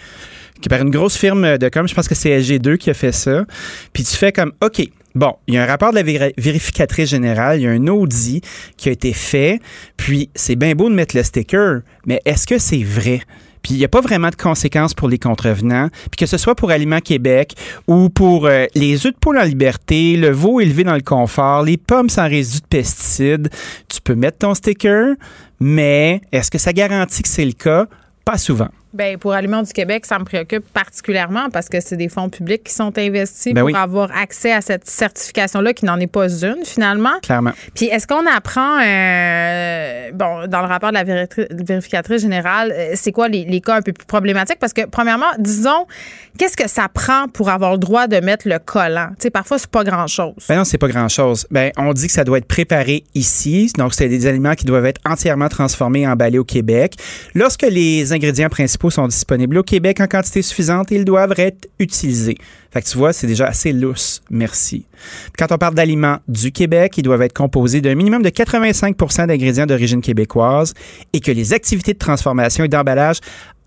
qui 0.60 0.68
par 0.68 0.80
une 0.82 0.90
grosse 0.90 1.16
firme 1.16 1.58
de 1.58 1.68
com, 1.68 1.86
je 1.88 1.94
pense 1.94 2.08
que 2.08 2.14
c'est 2.14 2.38
SG2 2.40 2.76
qui 2.76 2.90
a 2.90 2.94
fait 2.94 3.12
ça. 3.12 3.44
Puis 3.92 4.02
tu 4.04 4.16
fais 4.16 4.32
comme, 4.32 4.52
OK, 4.62 4.82
bon, 5.14 5.34
il 5.46 5.54
y 5.54 5.58
a 5.58 5.62
un 5.62 5.66
rapport 5.66 5.90
de 5.90 5.96
la 5.96 6.02
véri- 6.02 6.34
vérificatrice 6.36 7.10
générale, 7.10 7.60
il 7.60 7.64
y 7.64 7.66
a 7.66 7.70
un 7.70 7.86
audit 7.86 8.44
qui 8.76 8.88
a 8.88 8.92
été 8.92 9.12
fait, 9.12 9.60
puis 9.96 10.30
c'est 10.34 10.56
bien 10.56 10.74
beau 10.74 10.88
de 10.90 10.94
mettre 10.94 11.16
le 11.16 11.22
sticker, 11.22 11.80
mais 12.06 12.20
est-ce 12.24 12.46
que 12.46 12.58
c'est 12.58 12.82
vrai? 12.82 13.20
Puis 13.62 13.74
il 13.74 13.78
n'y 13.78 13.84
a 13.84 13.88
pas 13.88 14.00
vraiment 14.00 14.30
de 14.30 14.36
conséquences 14.36 14.94
pour 14.94 15.08
les 15.08 15.18
contrevenants. 15.18 15.88
Puis 16.12 16.16
que 16.16 16.26
ce 16.26 16.38
soit 16.38 16.54
pour 16.54 16.70
Aliments 16.70 17.00
Québec 17.00 17.54
ou 17.88 18.08
pour 18.08 18.46
euh, 18.46 18.66
les 18.76 19.04
œufs 19.04 19.12
de 19.12 19.18
poule 19.18 19.36
en 19.36 19.42
liberté, 19.42 20.16
le 20.16 20.30
veau 20.30 20.60
élevé 20.60 20.84
dans 20.84 20.94
le 20.94 21.00
confort, 21.00 21.64
les 21.64 21.76
pommes 21.76 22.08
sans 22.08 22.28
résidus 22.28 22.60
de 22.60 22.66
pesticides, 22.66 23.50
tu 23.88 24.00
peux 24.00 24.14
mettre 24.14 24.38
ton 24.38 24.54
sticker, 24.54 25.16
mais 25.58 26.20
est-ce 26.30 26.52
que 26.52 26.58
ça 26.58 26.72
garantit 26.72 27.22
que 27.22 27.28
c'est 27.28 27.44
le 27.44 27.52
cas? 27.52 27.86
Pas 28.24 28.38
souvent. 28.38 28.68
Ben, 28.94 29.18
pour 29.18 29.32
Aliments 29.32 29.62
du 29.62 29.72
Québec, 29.72 30.06
ça 30.06 30.18
me 30.18 30.24
préoccupe 30.24 30.64
particulièrement 30.72 31.50
parce 31.50 31.68
que 31.68 31.78
c'est 31.80 31.96
des 31.96 32.08
fonds 32.08 32.30
publics 32.30 32.64
qui 32.64 32.72
sont 32.72 32.96
investis 32.98 33.52
Ben 33.52 33.60
pour 33.60 33.66
oui. 33.66 33.74
avoir 33.76 34.10
accès 34.16 34.50
à 34.52 34.62
cette 34.62 34.88
certification-là 34.88 35.74
qui 35.74 35.84
n'en 35.84 36.00
est 36.00 36.06
pas 36.06 36.28
une 36.42 36.64
finalement. 36.64 37.20
Clairement. 37.22 37.52
Puis 37.74 37.86
est-ce 37.86 38.06
qu'on 38.06 38.24
apprend, 38.26 38.80
euh, 38.80 40.10
bon, 40.14 40.46
dans 40.48 40.62
le 40.62 40.66
rapport 40.68 40.88
de 40.88 40.94
la 40.94 41.04
véri- 41.04 41.28
vérificatrice 41.50 42.22
générale, 42.22 42.72
euh, 42.74 42.92
c'est 42.94 43.12
quoi 43.12 43.28
les, 43.28 43.44
les 43.44 43.60
cas 43.60 43.76
un 43.76 43.82
peu 43.82 43.92
plus 43.92 44.06
problématiques? 44.06 44.58
Parce 44.58 44.72
que, 44.72 44.86
premièrement, 44.86 45.26
disons, 45.38 45.86
qu'est-ce 46.38 46.56
que 46.56 46.68
ça 46.68 46.88
prend 46.88 47.28
pour 47.28 47.50
avoir 47.50 47.72
le 47.72 47.78
droit 47.78 48.06
de 48.06 48.18
mettre 48.20 48.48
le 48.48 48.58
collant? 48.58 49.08
Tu 49.18 49.24
sais, 49.24 49.30
parfois, 49.30 49.58
c'est 49.58 49.70
pas 49.70 49.84
grand-chose. 49.84 50.32
Ben 50.48 50.56
non, 50.56 50.64
c'est 50.64 50.78
pas 50.78 50.88
grand-chose. 50.88 51.46
Ben, 51.50 51.72
on 51.76 51.92
dit 51.92 52.06
que 52.06 52.12
ça 52.12 52.24
doit 52.24 52.38
être 52.38 52.48
préparé 52.48 53.04
ici. 53.14 53.70
Donc, 53.76 53.92
c'est 53.92 54.08
des 54.08 54.26
aliments 54.26 54.54
qui 54.54 54.64
doivent 54.64 54.86
être 54.86 55.00
entièrement 55.06 55.48
transformés 55.48 56.00
et 56.02 56.08
emballés 56.08 56.38
au 56.38 56.44
Québec. 56.44 56.94
Lorsque 57.34 57.62
les 57.62 58.12
ingrédients 58.14 58.48
principaux 58.48 58.77
sont 58.90 59.08
disponibles 59.08 59.58
au 59.58 59.62
Québec 59.62 60.00
en 60.00 60.06
quantité 60.06 60.42
suffisante, 60.42 60.90
ils 60.90 61.04
doivent 61.04 61.34
être 61.38 61.68
utilisés. 61.78 62.36
Fait 62.70 62.82
que 62.82 62.86
tu 62.86 62.96
vois, 62.98 63.12
c'est 63.12 63.26
déjà 63.26 63.46
assez 63.46 63.72
lousse. 63.72 64.20
Merci. 64.30 64.86
Quand 65.38 65.50
on 65.52 65.58
parle 65.58 65.74
d'aliments 65.74 66.18
du 66.28 66.52
Québec, 66.52 66.94
ils 66.96 67.02
doivent 67.02 67.22
être 67.22 67.32
composés 67.32 67.80
d'un 67.80 67.94
minimum 67.94 68.22
de 68.22 68.28
85% 68.30 69.26
d'ingrédients 69.26 69.66
d'origine 69.66 70.00
québécoise 70.00 70.74
et 71.12 71.20
que 71.20 71.32
les 71.32 71.52
activités 71.52 71.92
de 71.94 71.98
transformation 71.98 72.64
et 72.64 72.68
d'emballage 72.68 73.18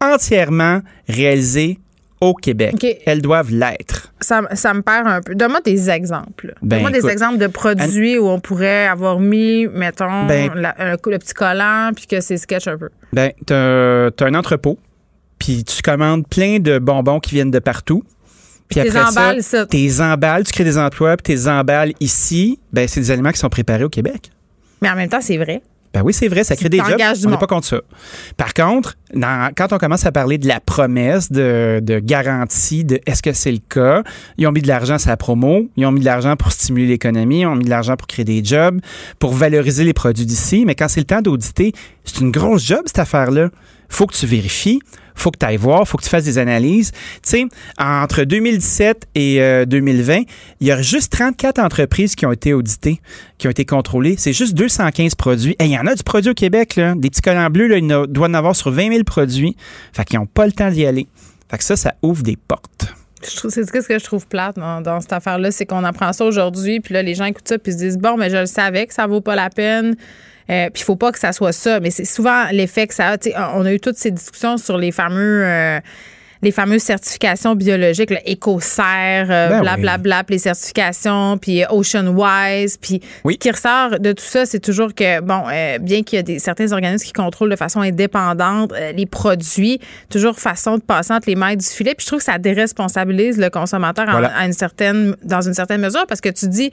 entièrement 0.01 0.81
réalisées 1.07 1.79
au 2.19 2.35
Québec. 2.35 2.75
Elles 3.07 3.21
doivent 3.23 3.49
l'être. 3.51 4.13
Ça, 4.19 4.41
ça 4.53 4.75
me 4.75 4.83
perd 4.83 5.07
un 5.07 5.21
peu. 5.21 5.33
Donne-moi 5.33 5.61
des 5.65 5.89
exemples. 5.89 6.53
Ben, 6.61 6.77
Donne-moi 6.83 6.91
des 7.01 7.07
exemples 7.09 7.39
de 7.39 7.47
produits 7.47 8.19
où 8.19 8.27
on 8.27 8.39
pourrait 8.39 8.85
avoir 8.85 9.19
mis, 9.19 9.65
mettons, 9.67 10.27
Ben- 10.27 10.51
la- 10.53 10.75
un 10.77 10.97
coup- 10.97 11.09
le 11.09 11.17
petit 11.17 11.33
collant 11.33 11.89
puis 11.95 12.05
que 12.05 12.21
c'est 12.21 12.37
sketch 12.37 12.67
un 12.67 12.77
peu. 12.77 12.89
Ben, 13.11 13.31
t'as 13.47 14.11
un 14.27 14.35
entrepôt, 14.35 14.77
puis 15.41 15.63
tu 15.63 15.81
commandes 15.81 16.27
plein 16.27 16.59
de 16.59 16.77
bonbons 16.77 17.19
qui 17.19 17.33
viennent 17.33 17.49
de 17.51 17.57
partout. 17.59 18.03
Puis 18.69 18.79
T'es 18.81 18.89
après 18.95 19.01
emballes, 19.09 19.43
ça. 19.43 19.59
ça, 19.61 19.65
t'es 19.65 19.89
emballes, 19.99 20.43
tu 20.45 20.51
crées 20.53 20.63
des 20.63 20.77
emplois, 20.77 21.17
puis 21.17 21.35
t'es 21.35 21.47
emballes 21.49 21.93
ici. 21.99 22.59
Ben, 22.71 22.87
c'est 22.87 23.01
des 23.01 23.09
aliments 23.11 23.31
qui 23.31 23.39
sont 23.39 23.49
préparés 23.49 23.83
au 23.83 23.89
Québec. 23.89 24.31
Mais 24.81 24.89
en 24.89 24.95
même 24.95 25.09
temps, 25.09 25.19
c'est 25.19 25.37
vrai. 25.37 25.61
Ben 25.93 26.03
oui, 26.05 26.13
c'est 26.13 26.29
vrai, 26.29 26.45
ça 26.45 26.55
crée 26.55 26.69
des 26.69 26.77
jobs. 26.77 26.95
On 27.25 27.29
n'est 27.31 27.37
pas 27.37 27.47
contre 27.47 27.67
ça. 27.67 27.81
Par 28.37 28.53
contre, 28.53 28.95
dans- 29.13 29.51
quand 29.57 29.73
on 29.73 29.77
commence 29.77 30.05
à 30.05 30.13
parler 30.13 30.37
de 30.37 30.47
la 30.47 30.61
promesse 30.61 31.29
de, 31.33 31.81
de 31.83 31.99
garantie 31.99 32.85
de 32.85 33.01
est-ce 33.05 33.21
que 33.21 33.33
c'est 33.33 33.51
le 33.51 33.57
cas, 33.67 34.03
ils 34.37 34.47
ont 34.47 34.53
mis 34.53 34.61
de 34.61 34.69
l'argent 34.69 34.97
sur 34.97 35.09
la 35.09 35.17
promo, 35.17 35.67
ils 35.75 35.85
ont 35.85 35.91
mis 35.91 35.99
de 35.99 36.05
l'argent 36.05 36.37
pour 36.37 36.53
stimuler 36.53 36.87
l'économie, 36.87 37.41
ils 37.41 37.45
ont 37.45 37.57
mis 37.57 37.65
de 37.65 37.69
l'argent 37.69 37.97
pour 37.97 38.07
créer 38.07 38.23
des 38.23 38.41
jobs, 38.41 38.79
pour 39.19 39.33
valoriser 39.33 39.83
les 39.83 39.91
produits 39.93 40.25
d'ici. 40.25 40.63
Mais 40.65 40.75
quand 40.75 40.87
c'est 40.87 41.01
le 41.01 41.05
temps 41.07 41.21
d'auditer, 41.21 41.73
c'est 42.05 42.21
une 42.21 42.31
grosse 42.31 42.65
job, 42.65 42.83
cette 42.85 42.99
affaire-là. 42.99 43.49
Faut 43.91 44.07
que 44.07 44.15
tu 44.15 44.25
vérifies, 44.25 44.79
faut 45.15 45.31
que 45.31 45.37
tu 45.37 45.45
ailles 45.45 45.57
voir, 45.57 45.87
faut 45.87 45.97
que 45.97 46.03
tu 46.03 46.09
fasses 46.09 46.23
des 46.23 46.37
analyses. 46.37 46.91
Tu 46.91 47.19
sais, 47.23 47.45
entre 47.77 48.23
2017 48.23 49.07
et 49.15 49.41
euh, 49.41 49.65
2020, 49.65 50.21
il 50.59 50.67
y 50.67 50.71
a 50.71 50.81
juste 50.81 51.11
34 51.11 51.59
entreprises 51.59 52.15
qui 52.15 52.25
ont 52.25 52.31
été 52.31 52.53
auditées, 52.53 53.01
qui 53.37 53.47
ont 53.47 53.51
été 53.51 53.65
contrôlées. 53.65 54.15
C'est 54.17 54.33
juste 54.33 54.53
215 54.55 55.15
produits. 55.15 55.55
Et 55.59 55.65
il 55.65 55.71
y 55.71 55.77
en 55.77 55.85
a 55.85 55.95
du 55.95 56.03
produit 56.03 56.31
au 56.31 56.33
Québec, 56.33 56.75
là. 56.75 56.95
Des 56.95 57.09
petits 57.09 57.21
collants 57.21 57.49
bleus, 57.49 57.67
là, 57.67 57.77
il 57.77 57.87
doit 57.87 58.27
en 58.27 58.33
avoir 58.33 58.55
sur 58.55 58.71
20 58.71 58.91
000 58.91 59.03
produits. 59.03 59.55
Fait 59.93 60.05
qu'ils 60.05 60.19
n'ont 60.19 60.25
pas 60.25 60.45
le 60.45 60.51
temps 60.51 60.71
d'y 60.71 60.85
aller. 60.85 61.07
Fait 61.49 61.57
que 61.57 61.63
ça, 61.63 61.75
ça 61.75 61.93
ouvre 62.01 62.23
des 62.23 62.37
portes. 62.37 62.93
C'est 63.23 63.65
ce 63.65 63.71
que 63.71 63.99
je 63.99 64.03
trouve 64.03 64.25
plate 64.25 64.55
dans, 64.55 64.81
dans 64.81 64.99
cette 64.99 65.13
affaire-là, 65.13 65.51
c'est 65.51 65.67
qu'on 65.67 65.83
apprend 65.83 66.11
ça 66.11 66.25
aujourd'hui, 66.25 66.79
puis 66.79 66.95
là, 66.95 67.03
les 67.03 67.13
gens 67.13 67.25
écoutent 67.25 67.47
ça, 67.47 67.59
puis 67.59 67.71
se 67.73 67.77
disent, 67.77 67.97
bon, 67.99 68.17
mais 68.17 68.31
je 68.31 68.37
le 68.37 68.45
savais 68.47 68.87
que 68.87 68.93
ça 68.95 69.05
vaut 69.05 69.21
pas 69.21 69.35
la 69.35 69.51
peine. 69.51 69.95
Euh, 70.49 70.69
puis 70.69 70.81
il 70.81 70.85
faut 70.85 70.95
pas 70.95 71.11
que 71.11 71.19
ça 71.19 71.31
soit 71.33 71.51
ça, 71.51 71.79
mais 71.79 71.91
c'est 71.91 72.05
souvent 72.05 72.45
l'effet 72.51 72.87
que 72.87 72.93
ça 72.93 73.11
a. 73.13 73.57
On 73.57 73.65
a 73.65 73.73
eu 73.73 73.79
toutes 73.79 73.97
ces 73.97 74.11
discussions 74.11 74.57
sur 74.57 74.77
les 74.77 74.91
fameux. 74.91 75.81
Euh, 76.41 76.45
les 76.45 76.51
fameuses 76.51 76.81
certifications 76.81 77.55
biologiques, 77.55 78.11
EcoCert, 78.11 79.27
euh, 79.29 79.49
Ben 79.49 79.61
blablabla, 79.61 80.23
puis 80.23 80.35
les 80.35 80.39
certifications, 80.39 81.37
puis 81.37 81.63
euh, 81.63 81.67
OceanWise, 81.69 82.77
puis 82.77 83.01
Oui. 83.23 83.33
ce 83.35 83.37
qui 83.39 83.51
ressort 83.51 83.99
de 83.99 84.11
tout 84.11 84.23
ça, 84.23 84.45
c'est 84.45 84.59
toujours 84.59 84.93
que, 84.93 85.21
bon, 85.21 85.43
euh, 85.51 85.77
bien 85.79 86.03
qu'il 86.03 86.17
y 86.17 86.19
a 86.19 86.23
des, 86.23 86.39
certains 86.39 86.71
organismes 86.71 87.05
qui 87.05 87.13
contrôlent 87.13 87.49
de 87.51 87.55
façon 87.55 87.81
indépendante 87.81 88.71
euh, 88.73 88.91
les 88.91 89.05
produits, 89.05 89.79
toujours 90.09 90.39
façon 90.39 90.77
de 90.77 90.81
passer 90.83 91.13
entre 91.13 91.29
les 91.29 91.35
mailles 91.35 91.57
du 91.57 91.65
filet, 91.65 91.93
puis 91.95 92.03
je 92.03 92.07
trouve 92.07 92.19
que 92.19 92.25
ça 92.25 92.37
déresponsabilise 92.37 93.37
le 93.37 93.49
consommateur 93.49 94.07
en- 94.09 94.13
Voilà. 94.13 94.35
à 94.35 94.45
une 94.45 94.53
certaine, 94.53 95.15
dans 95.23 95.41
une 95.41 95.53
certaine 95.53 95.81
mesure, 95.81 96.05
parce 96.07 96.21
que 96.21 96.29
tu 96.29 96.47
dis, 96.47 96.71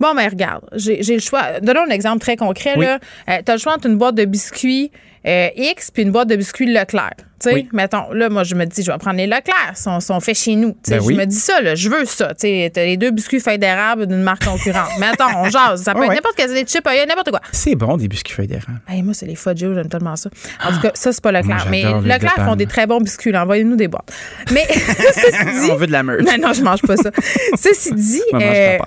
bon, 0.00 0.14
mais 0.14 0.28
regarde, 0.28 0.64
j'ai 0.74 1.02
j'ai 1.02 1.14
le 1.14 1.20
choix. 1.20 1.60
Donnons 1.62 1.82
un 1.86 1.90
exemple 1.90 2.20
très 2.20 2.36
concret, 2.36 2.74
Oui. 2.76 2.84
là. 2.86 2.98
tu 3.42 3.50
as 3.50 3.54
le 3.54 3.60
choix 3.60 3.74
entre 3.74 3.86
une 3.86 3.96
boîte 3.96 4.14
de 4.14 4.24
biscuits 4.24 4.90
euh, 5.26 5.48
X 5.56 5.90
puis 5.90 6.02
une 6.02 6.12
boîte 6.12 6.28
de 6.28 6.36
biscuits 6.36 6.72
Leclerc. 6.72 7.14
Tu 7.40 7.50
sais, 7.50 7.68
mettons, 7.72 8.12
là, 8.12 8.28
moi, 8.28 8.42
je 8.42 8.56
me 8.56 8.64
dis, 8.64 8.82
je 8.82 8.90
vais 8.90 8.98
prendre 8.98 9.16
les 9.16 9.28
Leclerc, 9.28 9.76
sont, 9.76 10.00
sont 10.00 10.18
faits 10.18 10.36
chez 10.36 10.56
nous. 10.56 10.76
Ben 10.88 11.00
je 11.00 11.06
oui. 11.06 11.14
me 11.14 11.24
dis 11.24 11.36
ça, 11.36 11.60
là, 11.60 11.76
je 11.76 11.88
veux 11.88 12.04
ça. 12.04 12.28
Tu 12.34 12.40
sais, 12.40 12.70
t'as 12.74 12.84
les 12.84 12.96
deux 12.96 13.12
biscuits 13.12 13.38
feuilles 13.38 13.60
d'érable 13.60 14.08
d'une 14.08 14.22
marque 14.22 14.44
concurrente. 14.44 14.90
mettons, 14.98 15.24
on 15.36 15.44
jase. 15.48 15.82
Ça 15.82 15.94
peut 15.94 16.02
être 16.02 16.08
ouais. 16.08 16.14
n'importe 16.16 16.34
quel, 16.36 16.52
des 16.52 16.64
chips, 16.64 16.84
a 16.84 17.06
n'importe 17.06 17.30
quoi. 17.30 17.40
C'est 17.52 17.76
bon, 17.76 17.96
des 17.96 18.08
biscuits 18.08 18.34
feuilles 18.34 18.48
d'érable. 18.48 18.80
Hey, 18.88 19.02
moi, 19.02 19.14
c'est 19.14 19.26
les 19.26 19.36
Fudgeo, 19.36 19.72
j'aime 19.72 19.88
tellement 19.88 20.16
ça. 20.16 20.30
En 20.64 20.72
tout 20.72 20.80
cas, 20.80 20.90
ça, 20.94 21.12
c'est 21.12 21.22
pas 21.22 21.30
Leclerc. 21.30 21.68
Moi, 21.68 21.70
mais 21.70 21.84
Leclerc 22.14 22.44
font 22.44 22.56
des 22.56 22.66
très 22.66 22.88
bons 22.88 23.00
biscuits. 23.00 23.30
là. 23.30 23.44
Envoyez-nous 23.44 23.76
des 23.76 23.86
boîtes. 23.86 24.12
Mais, 24.52 24.66
ceci 24.72 25.44
dit. 25.62 25.70
On 25.70 25.76
veut 25.76 25.86
de 25.86 25.92
la 25.92 26.02
meute. 26.02 26.22
Non, 26.22 26.48
non, 26.48 26.52
je 26.52 26.62
mange 26.62 26.82
pas 26.82 26.96
ça. 26.96 27.10
Ceci 27.56 27.94
dit, 27.94 28.22
Moi, 28.32 28.42
euh. 28.42 28.78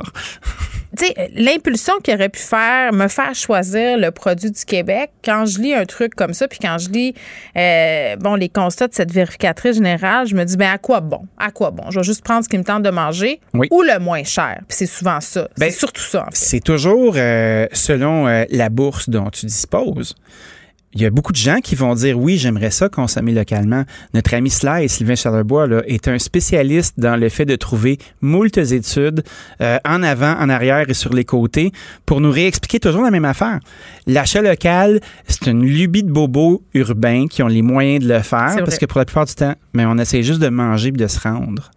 Tu 0.97 1.05
sais, 1.05 1.31
l'impulsion 1.35 1.93
qui 2.03 2.13
aurait 2.13 2.29
pu 2.29 2.39
faire, 2.41 2.91
me 2.93 3.07
faire 3.07 3.33
choisir 3.33 3.97
le 3.97 4.11
produit 4.11 4.51
du 4.51 4.65
Québec, 4.65 5.11
quand 5.23 5.45
je 5.45 5.59
lis 5.59 5.73
un 5.73 5.85
truc 5.85 6.15
comme 6.15 6.33
ça, 6.33 6.47
puis 6.47 6.59
quand 6.61 6.77
je 6.79 6.89
lis, 6.89 7.13
euh, 7.55 8.15
bon, 8.17 8.35
les 8.35 8.49
constats 8.49 8.87
de 8.87 8.93
cette 8.93 9.11
vérificatrice 9.11 9.75
générale, 9.75 10.27
je 10.27 10.35
me 10.35 10.43
dis, 10.43 10.57
ben 10.57 10.71
à 10.71 10.77
quoi 10.77 10.99
bon? 10.99 11.21
À 11.37 11.51
quoi 11.51 11.71
bon? 11.71 11.89
Je 11.91 11.99
vais 11.99 12.03
juste 12.03 12.23
prendre 12.23 12.43
ce 12.43 12.49
qui 12.49 12.57
me 12.57 12.63
tente 12.63 12.83
de 12.83 12.89
manger 12.89 13.39
Oui. 13.53 13.67
ou 13.71 13.81
le 13.83 13.99
moins 13.99 14.23
cher. 14.23 14.59
Puis 14.67 14.77
c'est 14.77 14.85
souvent 14.85 15.21
ça. 15.21 15.47
Ben, 15.57 15.71
c'est 15.71 15.77
surtout 15.79 16.01
ça, 16.03 16.23
en 16.23 16.25
fait. 16.25 16.35
C'est 16.35 16.59
toujours 16.59 17.13
euh, 17.15 17.67
selon 17.71 18.27
euh, 18.27 18.43
la 18.49 18.69
bourse 18.69 19.09
dont 19.09 19.29
tu 19.29 19.45
disposes. 19.45 20.15
Il 20.93 21.01
y 21.01 21.05
a 21.05 21.09
beaucoup 21.09 21.31
de 21.31 21.37
gens 21.37 21.59
qui 21.63 21.75
vont 21.75 21.95
dire 21.95 22.19
oui, 22.19 22.37
j'aimerais 22.37 22.71
ça 22.71 22.89
consommer 22.89 23.31
localement. 23.31 23.83
Notre 24.13 24.33
ami 24.33 24.49
Sly, 24.49 24.89
Sylvain 24.89 25.15
Charlebois, 25.15 25.67
là, 25.67 25.81
est 25.87 26.09
un 26.09 26.19
spécialiste 26.19 26.99
dans 26.99 27.15
le 27.15 27.29
fait 27.29 27.45
de 27.45 27.55
trouver 27.55 27.97
moultes 28.19 28.57
études 28.57 29.23
euh, 29.61 29.77
en 29.85 30.03
avant, 30.03 30.35
en 30.37 30.49
arrière 30.49 30.89
et 30.89 30.93
sur 30.93 31.13
les 31.13 31.23
côtés 31.23 31.71
pour 32.05 32.19
nous 32.19 32.31
réexpliquer 32.31 32.79
toujours 32.79 33.03
la 33.03 33.11
même 33.11 33.25
affaire. 33.25 33.59
L'achat 34.07 34.41
local, 34.41 34.99
c'est 35.27 35.47
une 35.47 35.63
lubie 35.63 36.03
de 36.03 36.11
bobos 36.11 36.63
urbains 36.73 37.27
qui 37.27 37.43
ont 37.43 37.47
les 37.47 37.61
moyens 37.61 38.03
de 38.03 38.11
le 38.11 38.19
faire 38.21 38.55
parce 38.57 38.77
que 38.77 38.85
pour 38.85 38.99
la 38.99 39.05
plupart 39.05 39.25
du 39.25 39.35
temps, 39.35 39.53
mais 39.73 39.85
on 39.85 39.97
essaie 39.97 40.23
juste 40.23 40.39
de 40.39 40.49
manger 40.49 40.89
et 40.89 40.91
de 40.91 41.07
se 41.07 41.19
rendre. 41.19 41.71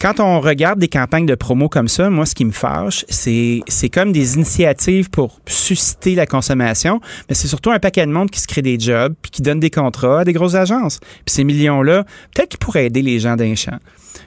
Quand 0.00 0.20
on 0.20 0.40
regarde 0.40 0.78
des 0.78 0.88
campagnes 0.88 1.26
de 1.26 1.34
promo 1.34 1.68
comme 1.68 1.88
ça, 1.88 2.10
moi, 2.10 2.26
ce 2.26 2.34
qui 2.34 2.44
me 2.44 2.50
fâche, 2.50 3.04
c'est, 3.08 3.60
c'est 3.68 3.88
comme 3.88 4.12
des 4.12 4.34
initiatives 4.34 5.10
pour 5.10 5.40
susciter 5.46 6.14
la 6.14 6.26
consommation, 6.26 7.00
mais 7.28 7.34
c'est 7.34 7.48
surtout 7.48 7.70
un 7.70 7.78
paquet 7.78 8.06
de 8.06 8.12
monde 8.12 8.30
qui 8.30 8.40
se 8.40 8.46
crée 8.46 8.62
des 8.62 8.78
jobs 8.78 9.14
puis 9.22 9.30
qui 9.30 9.42
donne 9.42 9.60
des 9.60 9.70
contrats 9.70 10.20
à 10.20 10.24
des 10.24 10.32
grosses 10.32 10.54
agences. 10.54 10.98
Puis 11.24 11.34
ces 11.34 11.44
millions-là, 11.44 12.04
peut-être 12.34 12.50
qu'ils 12.50 12.58
pourraient 12.58 12.86
aider 12.86 13.02
les 13.02 13.20
gens 13.20 13.36
d'un 13.36 13.54
champ. 13.54 13.78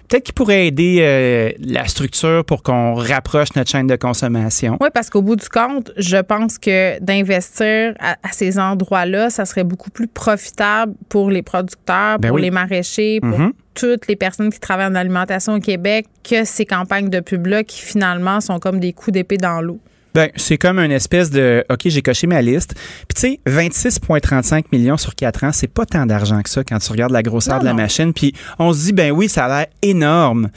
Peut-être 0.07 0.23
qu'ils 0.23 0.33
pourraient 0.33 0.67
aider 0.67 0.97
euh, 1.01 1.51
la 1.59 1.87
structure 1.87 2.43
pour 2.45 2.63
qu'on 2.63 2.93
rapproche 2.95 3.49
notre 3.55 3.69
chaîne 3.69 3.87
de 3.87 3.95
consommation. 3.95 4.77
Oui, 4.81 4.89
parce 4.93 5.09
qu'au 5.09 5.21
bout 5.21 5.35
du 5.35 5.49
compte, 5.49 5.91
je 5.97 6.17
pense 6.17 6.57
que 6.57 6.99
d'investir 7.01 7.93
à, 7.99 8.17
à 8.23 8.31
ces 8.31 8.59
endroits-là, 8.59 9.29
ça 9.29 9.45
serait 9.45 9.63
beaucoup 9.63 9.89
plus 9.89 10.07
profitable 10.07 10.93
pour 11.09 11.29
les 11.31 11.41
producteurs, 11.41 12.19
Ben 12.19 12.29
pour 12.29 12.35
oui. 12.35 12.43
les 12.43 12.51
maraîchers, 12.51 13.19
pour 13.21 13.37
Mhm. 13.39 13.53
toutes 13.73 14.07
les 14.07 14.15
personnes 14.15 14.51
qui 14.51 14.59
travaillent 14.59 14.87
en 14.87 14.95
alimentation 14.95 15.53
au 15.55 15.59
Québec 15.59 16.05
que 16.23 16.43
ces 16.45 16.65
campagnes 16.65 17.09
de 17.09 17.19
pub-là 17.19 17.63
qui 17.63 17.81
finalement 17.81 18.41
sont 18.41 18.59
comme 18.59 18.79
des 18.79 18.93
coups 18.93 19.13
d'épée 19.13 19.37
dans 19.37 19.61
l'eau. 19.61 19.79
Ben, 20.15 20.29
c'est 20.37 20.57
comme 20.57 20.79
une 20.79 20.93
espèce 20.93 21.29
de 21.29 21.65
OK, 21.69 21.81
j'ai 21.87 22.01
coché 22.01 22.25
ma 22.25 22.41
liste. 22.41 22.73
Puis 22.73 23.15
tu 23.15 23.21
sais, 23.21 23.39
26,35 23.45 24.63
millions 24.71 24.95
sur 24.95 25.13
4 25.13 25.43
ans, 25.43 25.51
c'est 25.51 25.67
pas 25.67 25.85
tant 25.85 26.05
d'argent 26.05 26.41
que 26.41 26.49
ça 26.49 26.63
quand 26.63 26.79
tu 26.79 26.89
regardes 26.89 27.11
la 27.11 27.21
grosseur 27.21 27.55
Non, 27.55 27.59
de 27.59 27.65
la 27.65 27.71
non. 27.71 27.81
machine. 27.81 28.13
Puis 28.13 28.33
on 28.57 28.71
se 28.71 28.85
dit, 28.85 28.93
ben 28.93 29.11
oui, 29.11 29.27
ça 29.27 29.45
a 29.45 29.49
l'air 29.49 29.67
énorme. 29.81 30.47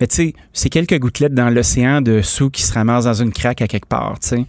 Mais 0.00 0.06
tu 0.06 0.16
sais, 0.16 0.34
c'est 0.52 0.68
quelques 0.68 0.98
gouttelettes 0.98 1.34
dans 1.34 1.50
l'océan 1.50 2.00
de 2.00 2.20
sous 2.22 2.50
qui 2.50 2.62
se 2.62 2.72
ramassent 2.72 3.04
dans 3.04 3.14
une 3.14 3.32
craque 3.32 3.62
à 3.62 3.68
quelque 3.68 3.88
part. 3.88 4.18
tu 4.20 4.28
sais. 4.28 4.44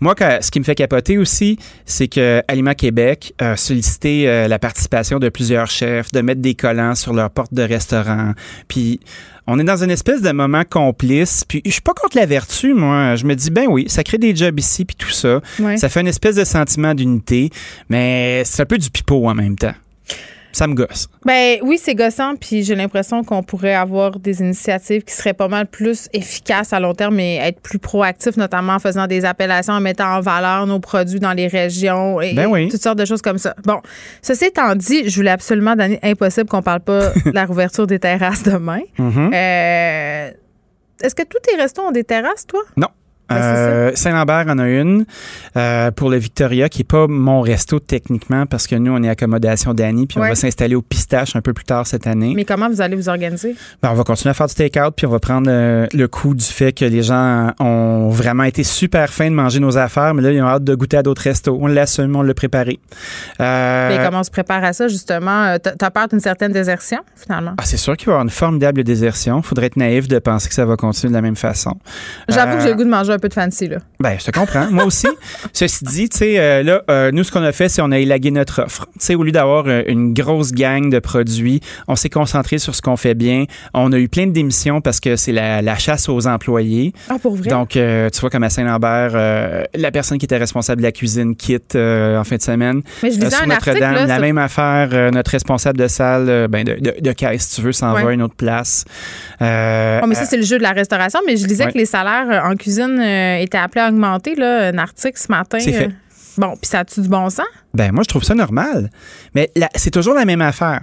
Moi, 0.00 0.14
ce 0.40 0.50
qui 0.50 0.58
me 0.58 0.64
fait 0.64 0.74
capoter 0.74 1.18
aussi, 1.18 1.58
c'est 1.84 2.08
que 2.08 2.42
Aliment 2.48 2.74
Québec 2.74 3.34
a 3.38 3.56
sollicité 3.56 4.28
euh, 4.28 4.48
la 4.48 4.58
participation 4.58 5.18
de 5.18 5.28
plusieurs 5.28 5.68
chefs, 5.68 6.12
de 6.12 6.20
mettre 6.20 6.40
des 6.40 6.54
collants 6.54 6.94
sur 6.94 7.12
leurs 7.12 7.30
portes 7.30 7.54
de 7.54 7.62
restaurants. 7.62 8.32
Puis 8.68 9.00
on 9.46 9.58
est 9.58 9.64
dans 9.64 9.82
une 9.82 9.90
espèce 9.90 10.20
de 10.20 10.30
moment 10.30 10.62
complice. 10.68 11.44
Puis 11.46 11.62
je 11.64 11.70
suis 11.70 11.80
pas 11.80 11.94
contre 11.94 12.16
la 12.16 12.26
vertu, 12.26 12.74
moi. 12.74 13.16
Je 13.16 13.24
me 13.24 13.34
dis, 13.34 13.50
ben 13.50 13.66
oui, 13.68 13.86
ça 13.88 14.04
crée 14.04 14.18
des 14.18 14.36
jobs 14.36 14.58
ici, 14.58 14.84
puis 14.84 14.96
tout 14.96 15.10
ça. 15.10 15.40
Ouais. 15.58 15.76
Ça 15.78 15.88
fait 15.88 16.00
une 16.00 16.06
espèce 16.06 16.36
de 16.36 16.44
sentiment 16.44 16.94
d'unité, 16.94 17.50
mais 17.88 18.42
c'est 18.44 18.62
un 18.62 18.66
peu 18.66 18.78
du 18.78 18.90
pipeau 18.90 19.28
en 19.28 19.34
même 19.34 19.56
temps. 19.56 19.74
Ça 20.52 20.66
me 20.66 20.74
gosse. 20.74 21.08
Ben 21.24 21.58
oui, 21.62 21.78
c'est 21.80 21.94
gossant, 21.94 22.34
puis 22.36 22.62
j'ai 22.64 22.74
l'impression 22.74 23.22
qu'on 23.22 23.42
pourrait 23.42 23.74
avoir 23.74 24.18
des 24.18 24.40
initiatives 24.40 25.02
qui 25.04 25.12
seraient 25.14 25.34
pas 25.34 25.46
mal 25.48 25.66
plus 25.66 26.08
efficaces 26.12 26.72
à 26.72 26.80
long 26.80 26.94
terme 26.94 27.20
et 27.20 27.36
être 27.36 27.60
plus 27.60 27.78
proactifs, 27.78 28.36
notamment 28.36 28.72
en 28.74 28.78
faisant 28.78 29.06
des 29.06 29.24
appellations, 29.24 29.74
en 29.74 29.80
mettant 29.80 30.16
en 30.16 30.20
valeur 30.20 30.66
nos 30.66 30.80
produits 30.80 31.20
dans 31.20 31.32
les 31.34 31.46
régions 31.48 32.20
et 32.20 32.34
Ben 32.34 32.46
oui. 32.46 32.68
toutes 32.68 32.82
sortes 32.82 32.98
de 32.98 33.04
choses 33.04 33.22
comme 33.22 33.38
ça. 33.38 33.54
Bon, 33.64 33.80
ceci 34.22 34.46
étant 34.46 34.74
dit, 34.74 35.08
je 35.08 35.14
voulais 35.16 35.30
absolument 35.30 35.76
donner 35.76 35.98
impossible 36.02 36.48
qu'on 36.48 36.62
parle 36.62 36.80
pas 36.80 37.10
de 37.26 37.30
la 37.32 37.44
rouverture 37.44 37.86
des 37.86 37.98
terrasses 37.98 38.42
demain. 38.42 38.80
Mhm. 38.98 39.30
Euh, 39.34 40.30
Est-ce 41.02 41.14
que 41.14 41.22
tous 41.24 41.38
tes 41.42 41.56
restos 41.56 41.82
ont 41.82 41.92
des 41.92 42.04
terrasses, 42.04 42.46
toi? 42.46 42.60
Non. 42.76 42.88
Ben, 43.28 43.36
Euh, 43.36 43.90
Saint-Lambert 43.94 44.46
en 44.48 44.58
a 44.58 44.68
une 44.68 45.04
euh, 45.56 45.90
pour 45.90 46.10
le 46.10 46.16
Victoria, 46.16 46.68
qui 46.68 46.80
n'est 46.80 46.84
pas 46.84 47.06
mon 47.08 47.40
resto 47.40 47.78
techniquement, 47.80 48.46
parce 48.46 48.66
que 48.66 48.74
nous, 48.76 48.92
on 48.92 49.02
est 49.02 49.08
accommodation 49.08 49.74
d'Annie, 49.74 50.06
puis 50.06 50.18
on 50.18 50.20
va 50.22 50.34
s'installer 50.34 50.74
au 50.74 50.82
Pistache 50.82 51.36
un 51.36 51.40
peu 51.40 51.52
plus 51.52 51.64
tard 51.64 51.86
cette 51.86 52.06
année. 52.06 52.32
Mais 52.34 52.44
comment 52.44 52.68
vous 52.68 52.80
allez 52.80 52.96
vous 52.96 53.08
organiser? 53.08 53.54
Ben, 53.82 53.90
on 53.90 53.94
va 53.94 54.04
continuer 54.04 54.30
à 54.30 54.34
faire 54.34 54.46
du 54.46 54.54
take-out, 54.54 54.94
puis 54.96 55.06
on 55.06 55.10
va 55.10 55.18
prendre 55.18 55.48
euh, 55.50 55.86
le 55.92 56.08
coup 56.08 56.34
du 56.34 56.44
fait 56.44 56.72
que 56.72 56.84
les 56.84 57.02
gens 57.02 57.52
ont 57.60 58.08
vraiment 58.10 58.44
été 58.44 58.62
super 58.64 59.12
fins 59.12 59.30
de 59.30 59.34
manger 59.34 59.60
nos 59.60 59.76
affaires, 59.78 60.14
mais 60.14 60.22
là, 60.22 60.32
ils 60.32 60.42
ont 60.42 60.46
hâte 60.46 60.64
de 60.64 60.74
goûter 60.74 60.96
à 60.96 61.02
d'autres 61.02 61.22
restos. 61.22 61.58
On 61.60 61.66
l'assume, 61.66 62.14
on 62.16 62.22
l'a 62.22 62.34
préparé. 62.34 62.78
Euh, 63.40 63.88
Mais 63.88 64.04
comment 64.04 64.20
on 64.20 64.24
se 64.24 64.30
prépare 64.30 64.64
à 64.64 64.72
ça, 64.72 64.88
justement? 64.88 65.56
T'as 65.58 65.90
peur 65.90 66.08
d'une 66.08 66.20
certaine 66.20 66.52
désertion, 66.52 66.98
finalement? 67.16 67.54
ah, 67.58 67.62
c'est 67.64 67.76
sûr 67.76 67.96
qu'il 67.96 68.06
va 68.06 68.12
y 68.12 68.14
avoir 68.14 68.24
une 68.24 68.30
formidable 68.30 68.84
désertion. 68.84 69.42
Faudrait 69.42 69.66
être 69.66 69.76
naïf 69.76 70.08
de 70.08 70.18
penser 70.18 70.48
que 70.48 70.54
ça 70.54 70.64
va 70.64 70.76
continuer 70.76 71.10
de 71.10 71.14
la 71.16 71.22
même 71.22 71.36
façon. 71.36 71.74
J'avoue 72.28 72.56
que 72.56 72.62
j'ai 72.62 72.70
le 72.70 72.74
goût 72.76 72.84
de 72.84 72.90
manger 72.90 73.12
un 73.12 73.17
peu 73.18 73.28
de 73.28 73.34
fancy, 73.34 73.68
là. 73.68 73.78
Ben, 74.00 74.16
je 74.18 74.24
te 74.26 74.30
comprends. 74.30 74.70
Moi 74.70 74.84
aussi. 74.84 75.06
Ceci 75.52 75.84
dit, 75.84 76.08
tu 76.08 76.18
sais, 76.18 76.38
euh, 76.38 76.62
là, 76.62 76.82
euh, 76.90 77.10
nous, 77.12 77.24
ce 77.24 77.32
qu'on 77.32 77.42
a 77.42 77.52
fait, 77.52 77.68
c'est 77.68 77.82
on 77.82 77.90
a 77.90 77.98
élagué 77.98 78.30
notre 78.30 78.62
offre. 78.62 78.86
Tu 78.94 79.06
sais, 79.06 79.14
au 79.14 79.22
lieu 79.22 79.32
d'avoir 79.32 79.64
euh, 79.66 79.82
une 79.86 80.12
grosse 80.14 80.52
gang 80.52 80.90
de 80.90 80.98
produits, 80.98 81.60
on 81.88 81.96
s'est 81.96 82.08
concentré 82.10 82.58
sur 82.58 82.74
ce 82.74 82.82
qu'on 82.82 82.96
fait 82.96 83.14
bien. 83.14 83.44
On 83.74 83.92
a 83.92 83.98
eu 83.98 84.08
plein 84.08 84.26
de 84.26 84.32
démissions 84.32 84.80
parce 84.80 85.00
que 85.00 85.16
c'est 85.16 85.32
la, 85.32 85.62
la 85.62 85.76
chasse 85.76 86.08
aux 86.08 86.26
employés. 86.26 86.92
Ah, 87.08 87.16
pour 87.20 87.34
vrai? 87.36 87.48
Donc, 87.50 87.70
tu 87.70 88.20
vois, 88.20 88.30
comme 88.30 88.42
à 88.44 88.50
Saint-Lambert, 88.50 89.12
la 89.74 89.90
personne 89.90 90.18
qui 90.18 90.24
était 90.26 90.36
responsable 90.36 90.80
de 90.80 90.86
la 90.86 90.92
cuisine 90.92 91.34
quitte 91.36 91.74
en 91.76 92.22
fin 92.24 92.36
de 92.36 92.42
semaine. 92.42 92.82
Mais 93.02 93.10
je 93.10 93.16
lisais 93.16 93.30
sur 93.30 93.42
un 93.42 93.46
Notre-Dame, 93.46 93.94
la 94.06 94.14
sur- 94.14 94.20
même 94.20 94.38
affaire. 94.38 95.10
notre 95.12 95.30
responsable 95.30 95.78
de 95.78 95.88
salle, 95.88 96.48
ben, 96.48 96.64
de, 96.64 96.74
de, 96.74 96.94
de 97.00 97.12
caisse, 97.12 97.48
si 97.48 97.56
tu 97.56 97.62
veux, 97.62 97.72
s'en 97.72 97.94
Ouais. 97.94 98.02
va 98.02 98.10
à 98.10 98.12
une 98.12 98.22
autre 98.22 98.34
place. 98.36 98.84
Oh, 99.40 99.44
mais 100.06 100.14
ça, 100.14 100.24
c'est 100.26 100.36
le 100.36 100.42
jeu 100.44 100.58
de 100.58 100.62
la 100.62 100.72
restauration. 100.72 101.20
Mais 101.26 101.36
je 101.36 101.46
disais 101.46 101.64
Ouais. 101.66 101.72
que 101.72 101.78
les 101.78 101.86
salaires 101.86 102.44
en 102.44 102.54
cuisine 102.54 102.98
euh, 103.08 103.42
étaient 103.42 103.58
appelés 103.58 103.82
à 103.82 103.88
augmenter. 103.88 104.34
Là, 104.34 104.68
un 104.68 104.78
article 104.78 105.18
ce 105.18 105.30
matin. 105.30 105.58
C'est 105.60 105.72
fait. 105.72 105.86
euh, 105.86 105.90
Bon, 106.36 106.50
puis 106.52 106.68
ça 106.70 106.80
a-tu 106.80 107.00
du 107.00 107.08
bon 107.08 107.28
sens? 107.30 107.46
Ben 107.74 107.90
moi, 107.92 108.04
je 108.04 108.08
trouve 108.08 108.22
ça 108.22 108.34
normal. 108.34 108.90
Mais 109.34 109.50
c'est 109.74 109.90
toujours 109.90 110.14
la 110.14 110.24
même 110.24 110.40
affaire. 110.42 110.82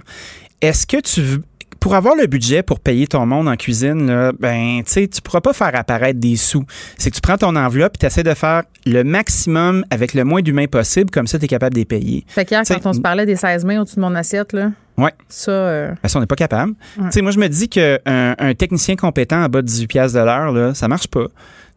Est-ce 0.60 0.86
que 0.86 1.00
tu 1.00 1.22
veux- 1.22 1.42
pour 1.80 1.94
avoir 1.94 2.14
le 2.16 2.26
budget 2.26 2.62
pour 2.62 2.80
payer 2.80 3.06
ton 3.06 3.24
monde 3.26 3.46
en 3.48 3.54
cuisine, 3.56 4.06
là, 4.06 4.32
ben, 4.38 4.82
tu 4.84 4.92
sais, 4.92 5.06
tu 5.08 5.20
pourras 5.22 5.40
pas 5.40 5.52
faire 5.52 5.70
apparaître 5.74 6.18
des 6.18 6.36
sous. 6.36 6.64
C'est 6.98 7.10
que 7.10 7.14
tu 7.14 7.20
prends 7.20 7.36
ton 7.36 7.54
enveloppe 7.54 7.92
et 7.94 7.98
tu 7.98 8.06
essaies 8.06 8.22
de 8.24 8.34
faire 8.34 8.64
le 8.86 9.02
maximum 9.04 9.84
avec 9.90 10.12
le 10.14 10.24
moins 10.24 10.42
d'humains 10.42 10.66
possible, 10.66 11.10
comme 11.10 11.26
ça, 11.26 11.38
tu 11.38 11.44
es 11.44 11.48
capable 11.48 11.74
de 11.74 11.78
les 11.80 11.84
payer. 11.84 12.24
Fait 12.28 12.44
qu'hier, 12.44 12.62
quand 12.66 12.84
on 12.86 12.92
se 12.92 13.00
parlait 13.00 13.24
des 13.26 13.36
16 13.36 13.64
mai 13.64 13.78
au-dessus 13.78 13.96
de 13.96 14.00
mon 14.00 14.14
assiette, 14.14 14.52
là, 14.52 14.72
Ouais. 14.98 15.12
ça. 15.28 15.50
euh, 15.52 15.90
Ben, 16.02 16.08
ça, 16.08 16.18
on 16.18 16.20
n'est 16.22 16.26
pas 16.26 16.34
capable. 16.36 16.72
Ouais. 16.98 17.04
Tu 17.06 17.12
sais, 17.12 17.22
moi, 17.22 17.30
je 17.30 17.38
me 17.38 17.48
dis 17.48 17.68
qu'un 17.68 17.98
un 18.06 18.54
technicien 18.54 18.96
compétent 18.96 19.42
à 19.42 19.48
bas 19.48 19.62
de 19.62 19.66
18 19.66 19.86
piastres 19.86 20.18
de 20.18 20.24
l'heure, 20.24 20.52
là, 20.52 20.74
ça 20.74 20.88
marche 20.88 21.08
pas. 21.08 21.26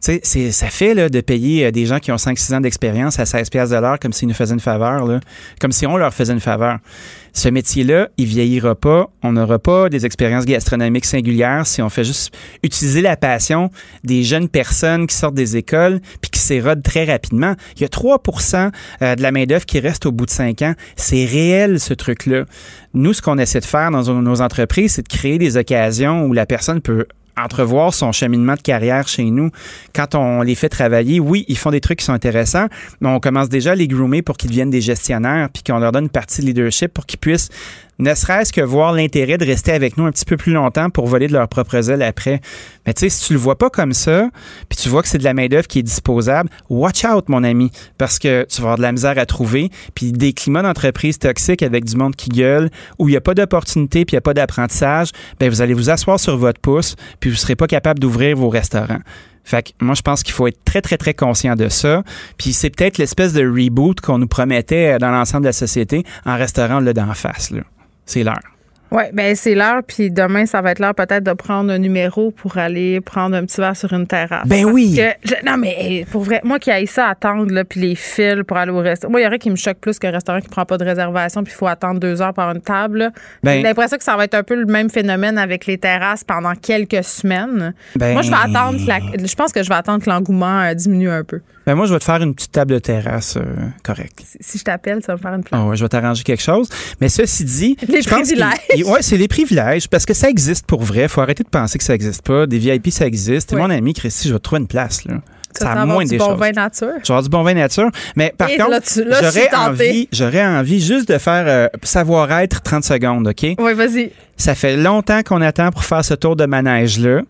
Tu 0.02 0.12
sais, 0.12 0.20
c'est- 0.22 0.50
ça 0.50 0.68
fait 0.68 0.94
là, 0.94 1.08
de 1.10 1.20
payer 1.20 1.66
euh, 1.66 1.70
des 1.70 1.84
gens 1.84 1.98
qui 1.98 2.10
ont 2.10 2.16
5-6 2.16 2.54
ans 2.54 2.60
d'expérience 2.62 3.18
à 3.18 3.26
16 3.26 3.50
piastres 3.50 3.74
de 3.76 3.80
l'heure 3.80 3.98
comme 3.98 4.14
s'ils 4.14 4.28
nous 4.28 4.34
faisaient 4.34 4.54
une 4.54 4.60
faveur, 4.60 5.04
là, 5.06 5.20
comme 5.60 5.72
si 5.72 5.86
on 5.86 5.96
leur 5.98 6.14
faisait 6.14 6.32
une 6.32 6.40
faveur. 6.40 6.78
Ce 7.34 7.48
métier-là, 7.50 8.08
il 8.16 8.24
vieillira 8.26 8.74
pas. 8.74 9.10
On 9.22 9.32
n'aura 9.32 9.58
pas 9.58 9.88
des 9.90 10.06
expériences 10.06 10.46
gastronomiques 10.46 11.04
singulières 11.04 11.66
si 11.66 11.80
on 11.82 11.88
fait 11.90 12.02
juste 12.02 12.34
utiliser 12.62 13.02
la 13.02 13.16
passion 13.16 13.70
des 14.02 14.22
jeunes 14.24 14.48
personnes 14.48 15.06
qui 15.06 15.14
sortent 15.14 15.34
des 15.34 15.56
écoles 15.58 16.00
puis 16.22 16.30
qui 16.30 16.40
s'érodent 16.40 16.82
très 16.82 17.04
rapidement. 17.04 17.54
Il 17.76 17.82
y 17.82 17.84
a 17.84 17.88
3% 17.88 18.70
euh, 19.02 19.14
de 19.14 19.22
la 19.22 19.32
main-d'œuvre 19.32 19.66
qui 19.66 19.80
reste 19.80 20.06
au 20.06 20.12
bout 20.12 20.24
de 20.26 20.30
5 20.30 20.62
ans. 20.62 20.74
C'est 20.96 21.24
réel, 21.26 21.78
ce 21.78 21.92
truc-là. 21.94 22.46
Nous, 22.94 23.12
ce 23.12 23.22
qu'on 23.22 23.38
essaie 23.38 23.60
de 23.60 23.64
faire 23.66 23.90
dans 23.90 24.02
nos 24.22 24.40
entreprises, 24.40 24.94
c'est 24.94 25.02
de 25.02 25.08
créer 25.08 25.38
des 25.38 25.56
occasions 25.56 26.24
où 26.24 26.32
la 26.32 26.46
personne 26.46 26.80
peut 26.80 27.06
entrevoir 27.44 27.94
son 27.94 28.12
cheminement 28.12 28.54
de 28.54 28.60
carrière 28.60 29.08
chez 29.08 29.24
nous. 29.24 29.50
Quand 29.94 30.14
on 30.14 30.42
les 30.42 30.54
fait 30.54 30.68
travailler, 30.68 31.20
oui, 31.20 31.44
ils 31.48 31.58
font 31.58 31.70
des 31.70 31.80
trucs 31.80 31.98
qui 31.98 32.04
sont 32.04 32.12
intéressants, 32.12 32.66
mais 33.00 33.08
on 33.08 33.20
commence 33.20 33.48
déjà 33.48 33.72
à 33.72 33.74
les 33.74 33.88
groomer 33.88 34.22
pour 34.22 34.36
qu'ils 34.36 34.50
deviennent 34.50 34.70
des 34.70 34.80
gestionnaires, 34.80 35.48
puis 35.52 35.62
qu'on 35.62 35.78
leur 35.78 35.92
donne 35.92 36.04
une 36.04 36.10
partie 36.10 36.40
de 36.42 36.46
leadership 36.46 36.92
pour 36.92 37.06
qu'ils 37.06 37.18
puissent 37.18 37.50
ne 38.00 38.14
serait-ce 38.14 38.52
que 38.52 38.60
voir 38.60 38.92
l'intérêt 38.92 39.36
de 39.36 39.44
rester 39.44 39.72
avec 39.72 39.96
nous 39.96 40.06
un 40.06 40.10
petit 40.10 40.24
peu 40.24 40.36
plus 40.36 40.52
longtemps 40.52 40.90
pour 40.90 41.06
voler 41.06 41.28
de 41.28 41.32
leurs 41.34 41.48
propres 41.48 41.90
ailes 41.90 42.02
après. 42.02 42.40
Mais 42.86 42.94
tu 42.94 43.00
sais, 43.00 43.08
si 43.10 43.26
tu 43.26 43.34
le 43.34 43.38
vois 43.38 43.58
pas 43.58 43.68
comme 43.68 43.92
ça, 43.92 44.30
puis 44.68 44.78
tu 44.78 44.88
vois 44.88 45.02
que 45.02 45.08
c'est 45.08 45.18
de 45.18 45.24
la 45.24 45.34
main-d'œuvre 45.34 45.66
qui 45.66 45.80
est 45.80 45.82
disposable, 45.82 46.48
watch 46.70 47.04
out, 47.04 47.28
mon 47.28 47.44
ami, 47.44 47.70
parce 47.98 48.18
que 48.18 48.46
tu 48.48 48.62
vas 48.62 48.68
avoir 48.68 48.76
de 48.78 48.82
la 48.82 48.92
misère 48.92 49.18
à 49.18 49.26
trouver. 49.26 49.70
Puis 49.94 50.12
des 50.12 50.32
climats 50.32 50.62
d'entreprise 50.62 51.18
toxiques 51.18 51.62
avec 51.62 51.84
du 51.84 51.96
monde 51.96 52.16
qui 52.16 52.30
gueule, 52.30 52.70
où 52.98 53.08
il 53.08 53.12
n'y 53.12 53.16
a 53.18 53.20
pas 53.20 53.34
d'opportunité, 53.34 54.04
puis 54.04 54.14
il 54.14 54.16
n'y 54.16 54.18
a 54.18 54.22
pas 54.22 54.34
d'apprentissage, 54.34 55.10
ben 55.38 55.50
vous 55.50 55.60
allez 55.60 55.74
vous 55.74 55.90
asseoir 55.90 56.18
sur 56.18 56.36
votre 56.38 56.60
pouce, 56.60 56.96
puis 57.20 57.30
vous 57.30 57.36
serez 57.36 57.54
pas 57.54 57.66
capable 57.66 58.00
d'ouvrir 58.00 58.36
vos 58.36 58.48
restaurants. 58.48 59.00
Fait 59.44 59.62
que 59.62 59.70
moi, 59.80 59.94
je 59.94 60.02
pense 60.02 60.22
qu'il 60.22 60.32
faut 60.32 60.46
être 60.46 60.62
très, 60.64 60.80
très, 60.80 60.96
très 60.96 61.14
conscient 61.14 61.56
de 61.56 61.68
ça. 61.68 62.02
Puis 62.38 62.52
c'est 62.52 62.70
peut-être 62.70 62.98
l'espèce 62.98 63.32
de 63.32 63.44
reboot 63.46 64.00
qu'on 64.00 64.18
nous 64.18 64.28
promettait 64.28 64.98
dans 64.98 65.10
l'ensemble 65.10 65.42
de 65.42 65.48
la 65.48 65.52
société 65.52 66.04
en 66.24 66.36
restaurant 66.36 66.80
là 66.80 66.92
d'en 66.92 67.12
face. 67.14 67.52
C'est 68.10 68.24
l'heure. 68.24 68.40
Oui, 68.90 69.04
ben 69.12 69.36
c'est 69.36 69.54
l'heure, 69.54 69.82
puis 69.86 70.10
demain, 70.10 70.46
ça 70.46 70.60
va 70.60 70.72
être 70.72 70.80
l'heure 70.80 70.96
peut-être 70.96 71.22
de 71.22 71.32
prendre 71.32 71.70
un 71.72 71.78
numéro 71.78 72.32
pour 72.32 72.58
aller 72.58 73.00
prendre 73.00 73.36
un 73.36 73.44
petit 73.44 73.60
verre 73.60 73.76
sur 73.76 73.92
une 73.92 74.08
terrasse. 74.08 74.48
Ben 74.48 74.64
oui. 74.64 75.00
non, 75.46 75.56
mais 75.56 76.04
pour 76.10 76.22
vrai, 76.22 76.40
moi 76.42 76.58
qui 76.58 76.72
aille 76.72 76.88
ça 76.88 77.06
attendre, 77.06 77.52
là, 77.52 77.64
puis 77.64 77.78
les 77.78 77.94
fils 77.94 78.42
pour 78.48 78.56
aller 78.56 78.72
au 78.72 78.78
restaurant. 78.78 79.12
Moi, 79.12 79.20
il 79.20 79.24
y 79.24 79.26
aurait 79.28 79.38
qui 79.38 79.48
me 79.48 79.54
choque 79.54 79.78
plus 79.78 80.00
qu'un 80.00 80.10
restaurant 80.10 80.40
qui 80.40 80.48
prend 80.48 80.64
pas 80.64 80.76
de 80.76 80.84
réservation, 80.84 81.44
puis 81.44 81.52
il 81.52 81.56
faut 81.56 81.68
attendre 81.68 82.00
deux 82.00 82.20
heures 82.20 82.34
par 82.34 82.50
une 82.50 82.62
table. 82.62 83.12
Ben, 83.44 83.58
J'ai 83.58 83.62
l'impression 83.62 83.96
que 83.96 84.02
ça 84.02 84.16
va 84.16 84.24
être 84.24 84.34
un 84.34 84.42
peu 84.42 84.56
le 84.56 84.66
même 84.66 84.90
phénomène 84.90 85.38
avec 85.38 85.66
les 85.66 85.78
terrasses 85.78 86.24
pendant 86.24 86.56
quelques 86.56 87.04
semaines. 87.04 87.74
Ben, 87.94 88.12
moi, 88.12 88.22
je 88.22 88.30
vais 88.30 88.36
attendre 88.36 88.76
que 88.76 89.24
je 89.24 89.34
pense 89.36 89.52
que 89.52 89.62
je 89.62 89.68
vais 89.68 89.76
attendre 89.76 90.02
que 90.04 90.10
l'engouement 90.10 90.62
euh, 90.62 90.74
diminue 90.74 91.10
un 91.10 91.22
peu. 91.22 91.40
Ben 91.70 91.76
moi, 91.76 91.86
je 91.86 91.92
vais 91.92 92.00
te 92.00 92.04
faire 92.04 92.20
une 92.20 92.34
petite 92.34 92.50
table 92.50 92.72
de 92.72 92.78
terrasse 92.80 93.36
euh, 93.36 93.44
correcte. 93.84 94.24
Si, 94.40 94.58
je 94.58 94.64
t'appelle, 94.64 95.04
ça 95.04 95.12
va 95.12 95.18
me 95.18 95.22
faire 95.22 95.34
une 95.34 95.44
place. 95.44 95.60
Ah 95.62 95.68
ouais, 95.68 95.76
je 95.76 95.84
vais 95.84 95.88
t'arranger 95.88 96.24
quelque 96.24 96.42
chose. 96.42 96.68
Mais 97.00 97.08
ceci 97.08 97.44
dit, 97.44 97.76
les 97.86 98.02
privilèges. 98.02 98.84
Oui, 98.86 98.98
c'est 99.02 99.16
les 99.16 99.28
privilèges 99.28 99.88
parce 99.88 100.04
que 100.04 100.12
ça 100.12 100.28
existe 100.28 100.66
pour 100.66 100.82
vrai. 100.82 101.06
Faut 101.06 101.20
arrêter 101.20 101.44
de 101.44 101.48
penser 101.48 101.78
que 101.78 101.84
ça 101.84 101.92
n'existe 101.92 102.22
pas. 102.22 102.48
Des 102.48 102.58
VIP, 102.58 102.90
ça 102.90 103.06
existe. 103.06 103.52
Et 103.52 103.56
mon 103.56 103.70
ami 103.70 103.94
Christy, 103.94 104.26
je 104.26 104.32
vais 104.32 104.40
te 104.40 104.42
trouver 104.42 104.62
une 104.62 104.66
place. 104.66 105.04
Là. 105.04 105.20
Ça, 105.56 105.70
a 105.70 105.86
moins 105.86 106.04
des 106.04 106.18
bon 106.18 106.34
vin 106.34 106.50
nature. 106.50 106.88
Je 107.02 107.06
vais 107.06 107.10
avoir 107.10 107.22
du 107.22 107.28
bon 107.28 107.44
vin 107.44 107.54
nature. 107.54 107.90
Mais 108.16 108.34
par 108.36 108.48
contre, 108.48 108.82
j'aurais 108.96 109.54
envie, 109.54 110.08
j'aurais 110.10 110.44
envie 110.44 110.80
juste 110.80 111.08
de 111.08 111.18
faire 111.18 111.44
euh, 111.46 111.68
savoir-être 111.84 112.62
30 112.62 112.82
secondes, 112.82 113.28
OK? 113.28 113.54
Oui, 113.60 113.74
vas-y. 113.74 114.10
Ça 114.36 114.56
fait 114.56 114.76
longtemps 114.76 115.22
qu'on 115.22 115.40
attend 115.40 115.70
pour 115.70 115.84
faire 115.84 116.04
ce 116.04 116.14
tour 116.14 116.34
de 116.34 116.46
manège-là. 116.46 117.20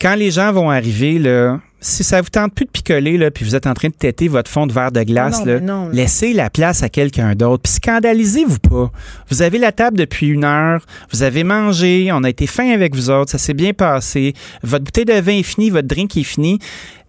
Quand 0.00 0.14
les 0.14 0.30
gens 0.30 0.52
vont 0.52 0.70
arriver, 0.70 1.18
là, 1.18 1.58
si 1.80 2.02
ça 2.02 2.20
vous 2.20 2.28
tente 2.28 2.54
plus 2.54 2.64
de 2.64 2.70
picoler, 2.70 3.16
là, 3.18 3.30
puis 3.30 3.44
vous 3.44 3.54
êtes 3.54 3.66
en 3.66 3.74
train 3.74 3.88
de 3.88 3.94
têter 3.94 4.26
votre 4.26 4.50
fond 4.50 4.66
de 4.66 4.72
verre 4.72 4.90
de 4.90 5.02
glace, 5.02 5.44
là, 5.44 5.60
laissez 5.92 6.32
la 6.32 6.50
place 6.50 6.82
à 6.82 6.88
quelqu'un 6.88 7.34
d'autre. 7.34 7.62
Puis 7.62 7.74
scandalisez-vous 7.74 8.58
pas. 8.58 8.90
Vous 9.30 9.42
avez 9.42 9.58
la 9.58 9.70
table 9.70 9.96
depuis 9.96 10.28
une 10.28 10.44
heure, 10.44 10.84
vous 11.12 11.22
avez 11.22 11.44
mangé, 11.44 12.10
on 12.12 12.24
a 12.24 12.30
été 12.30 12.46
fin 12.46 12.70
avec 12.70 12.94
vous 12.96 13.10
autres, 13.10 13.30
ça 13.30 13.38
s'est 13.38 13.54
bien 13.54 13.72
passé. 13.72 14.34
Votre 14.62 14.84
bouteille 14.84 15.04
de 15.04 15.20
vin 15.20 15.38
est 15.38 15.42
finie, 15.42 15.70
votre 15.70 15.88
drink 15.88 16.16
est 16.16 16.24
fini. 16.24 16.58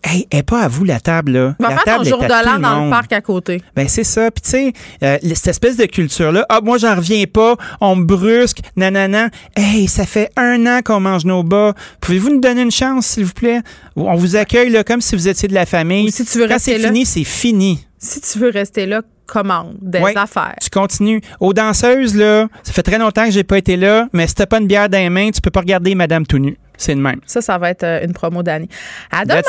Hey, 0.04 0.28
est 0.32 0.44
pas 0.44 0.62
à 0.62 0.68
vous 0.68 0.86
la 0.86 1.00
table 1.00 1.32
là. 1.34 1.56
Va 1.60 1.70
la 1.70 1.76
faire 1.76 1.84
table 1.84 2.04
ton 2.04 2.10
jour 2.10 2.20
de 2.20 2.46
l'an 2.46 2.60
dans 2.60 2.86
le 2.86 2.90
parc 2.90 3.12
à 3.12 3.22
côté. 3.22 3.62
Ben 3.76 3.88
c'est 3.88 4.04
ça. 4.04 4.32
Puis 4.32 4.42
tu 4.42 4.50
sais, 4.50 4.74
euh, 5.04 5.18
cette 5.22 5.48
espèce 5.48 5.78
de 5.78 5.86
culture 5.86 6.32
là. 6.32 6.46
Ah 6.50 6.62
moi 6.64 6.78
j'en 6.78 6.96
reviens 6.96 7.26
pas. 7.26 7.56
On 7.82 7.96
me 7.96 8.06
brusque. 8.06 8.60
Nanana. 8.76 9.30
Hey, 9.56 9.88
ça 9.88 10.06
fait 10.06 10.32
un 10.38 10.66
an 10.66 10.82
qu'on 10.84 11.00
mange 11.00 11.26
nos 11.26 11.44
bas. 11.44 11.74
Pouvez-vous 12.02 12.30
nous 12.30 12.40
donner 12.40 12.62
une 12.62 12.72
chance 12.72 13.08
s'il 13.08 13.26
vous 13.26 13.34
plaît? 13.34 13.62
On 13.96 14.16
vous 14.16 14.36
accueille 14.36 14.70
là 14.70 14.84
comme 14.84 15.02
si 15.02 15.16
vous 15.16 15.28
étiez 15.28 15.50
de 15.50 15.54
la 15.54 15.66
famille. 15.66 16.12
si 16.12 16.26
tu 16.26 16.40
veux 16.40 16.48
Quand 16.48 16.60
c'est 16.60 16.80
fini, 16.80 17.06
c'est 17.06 17.24
fini. 17.24 17.86
Si 17.98 18.22
tu 18.22 18.40
veux 18.40 18.50
rester 18.50 18.86
là, 18.86 19.02
commande 19.30 19.76
des 19.82 20.02
affaires. 20.16 20.56
Tu 20.62 20.70
continues. 20.70 21.22
Aux 21.40 21.54
danseuses, 21.54 22.16
là, 22.16 22.48
ça 22.64 22.74
fait 22.74 22.84
très 22.84 22.98
longtemps 22.98 23.26
que 23.26 23.32
j'ai 23.32 23.44
pas 23.44 23.58
été 23.58 23.78
là, 23.78 24.08
mais 24.14 24.28
si 24.28 24.36
t'as 24.36 24.46
pas 24.46 24.60
une 24.60 24.68
bière 24.68 24.90
dans 24.90 24.98
les 24.98 25.10
mains, 25.10 25.30
tu 25.32 25.42
peux 25.42 25.52
pas 25.52 25.60
regarder 25.60 25.96
Madame 25.96 26.26
tout 26.26 26.40
nu. 26.40 26.58
C'est 26.80 26.96
le 26.96 27.02
même. 27.02 27.20
Ça, 27.28 27.42
ça 27.42 27.58
va 27.60 27.70
être 27.70 27.84
euh, 27.84 28.04
une 28.04 28.14
promo 28.14 28.42
d'année. 28.42 28.70
À 29.12 29.26
demain! 29.26 29.42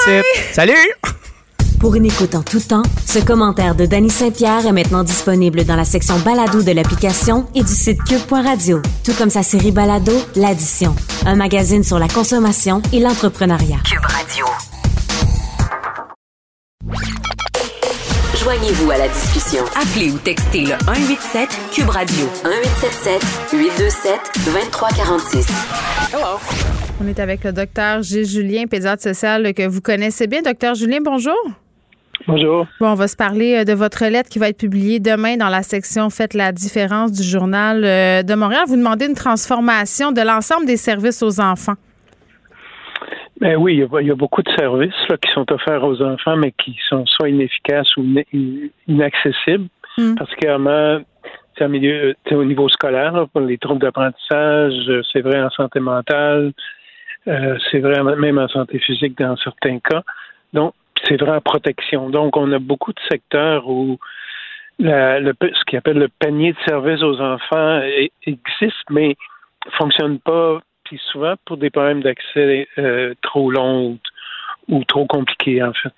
Salut! 0.52 0.74
Pour 1.78 1.94
une 1.94 2.04
écoute 2.04 2.34
en 2.34 2.42
tout 2.42 2.60
temps, 2.60 2.82
ce 3.06 3.20
commentaire 3.20 3.74
de 3.74 3.86
Danny 3.86 4.10
Saint-Pierre 4.10 4.66
est 4.66 4.72
maintenant 4.72 5.02
disponible 5.02 5.64
dans 5.64 5.76
la 5.76 5.86
section 5.86 6.18
balado 6.18 6.62
de 6.62 6.72
l'application 6.72 7.46
et 7.54 7.62
du 7.62 7.72
site 7.72 8.04
cube.radio, 8.04 8.82
tout 9.02 9.14
comme 9.14 9.30
sa 9.30 9.42
série 9.42 9.72
balado 9.72 10.12
L'Addition, 10.36 10.94
un 11.24 11.36
magazine 11.36 11.82
sur 11.82 11.98
la 11.98 12.08
consommation 12.08 12.82
et 12.92 13.00
l'entrepreneuriat. 13.00 13.78
Cube 13.86 14.04
Radio. 14.04 14.44
Joignez-vous 18.42 18.90
à 18.90 18.98
la 18.98 19.08
discussion. 19.08 19.64
Appelez 19.80 20.10
ou 20.10 20.18
textez 20.18 20.62
le 20.62 20.74
187 20.84 21.48
Cube 21.72 21.88
Radio 21.88 22.26
1877 22.44 23.22
827 23.52 24.20
2346. 24.44 25.46
Hello. 26.12 26.89
On 27.02 27.06
est 27.06 27.18
avec 27.18 27.44
le 27.44 27.52
docteur 27.52 28.02
Gilles 28.02 28.26
Julien, 28.26 28.66
pédiatre 28.66 29.02
social 29.02 29.54
que 29.54 29.66
vous 29.66 29.80
connaissez 29.80 30.26
bien. 30.26 30.42
Docteur 30.42 30.74
Julien, 30.74 30.98
bonjour. 31.02 31.38
Bonjour. 32.26 32.66
Bon, 32.78 32.88
on 32.88 32.94
va 32.94 33.08
se 33.08 33.16
parler 33.16 33.60
euh, 33.60 33.64
de 33.64 33.72
votre 33.72 34.04
lettre 34.04 34.28
qui 34.28 34.38
va 34.38 34.50
être 34.50 34.58
publiée 34.58 35.00
demain 35.00 35.38
dans 35.38 35.48
la 35.48 35.62
section 35.62 36.10
Faites 36.10 36.34
la 36.34 36.52
différence 36.52 37.12
du 37.12 37.22
journal 37.22 37.82
euh, 37.84 38.22
de 38.22 38.34
Montréal. 38.34 38.64
Vous 38.68 38.76
demandez 38.76 39.06
une 39.06 39.14
transformation 39.14 40.12
de 40.12 40.20
l'ensemble 40.20 40.66
des 40.66 40.76
services 40.76 41.22
aux 41.22 41.40
enfants. 41.40 41.76
Ben 43.40 43.56
oui, 43.56 43.82
il 44.00 44.06
y, 44.06 44.10
a, 44.10 44.14
beaucoup 44.14 44.42
de 44.42 44.50
services 44.50 44.92
qui 45.22 45.32
sont 45.32 45.50
offerts 45.50 45.82
aux 45.82 46.02
enfants, 46.02 46.36
mais 46.36 46.52
qui 46.52 46.76
sont 46.90 47.06
soit 47.06 47.30
inefficaces 47.30 47.96
ou 47.96 48.04
inaccessibles. 48.86 49.68
Hmm. 49.96 50.16
Particulièrement 50.16 51.00
milieu, 51.68 52.14
au 52.30 52.44
niveau 52.44 52.68
scolaire, 52.68 53.26
pour 53.32 53.42
les 53.42 53.58
troubles 53.58 53.80
d'apprentissage, 53.80 54.74
euh, 54.88 55.02
c'est 55.12 55.20
vrai 55.20 55.42
en 55.42 55.50
santé 55.50 55.80
mentale, 55.80 56.52
euh, 57.28 57.58
c'est 57.70 57.80
vrai 57.80 58.02
même 58.16 58.38
en 58.38 58.48
santé 58.48 58.78
physique 58.78 59.18
dans 59.18 59.36
certains 59.36 59.78
cas. 59.78 60.02
Donc, 60.52 60.74
c'est 61.06 61.20
vrai 61.20 61.32
en 61.32 61.40
protection. 61.40 62.10
Donc, 62.10 62.36
on 62.36 62.50
a 62.52 62.58
beaucoup 62.58 62.92
de 62.92 63.00
secteurs 63.10 63.68
où 63.68 63.98
la, 64.78 65.20
le, 65.20 65.34
ce 65.40 65.64
qu'on 65.70 65.78
appelle 65.78 65.98
le 65.98 66.08
panier 66.08 66.52
de 66.52 66.58
services 66.66 67.02
aux 67.02 67.20
enfants 67.20 67.82
existe, 68.26 68.90
mais 68.90 69.16
fonctionne 69.78 70.18
pas, 70.18 70.60
puis 70.84 71.00
souvent 71.12 71.34
pour 71.44 71.56
des 71.58 71.70
problèmes 71.70 72.02
d'accès 72.02 72.68
euh, 72.78 73.14
trop 73.22 73.50
longs 73.50 73.98
ou 74.68 74.84
trop 74.84 75.06
compliqués, 75.06 75.62
en 75.62 75.72
fait. 75.72 75.92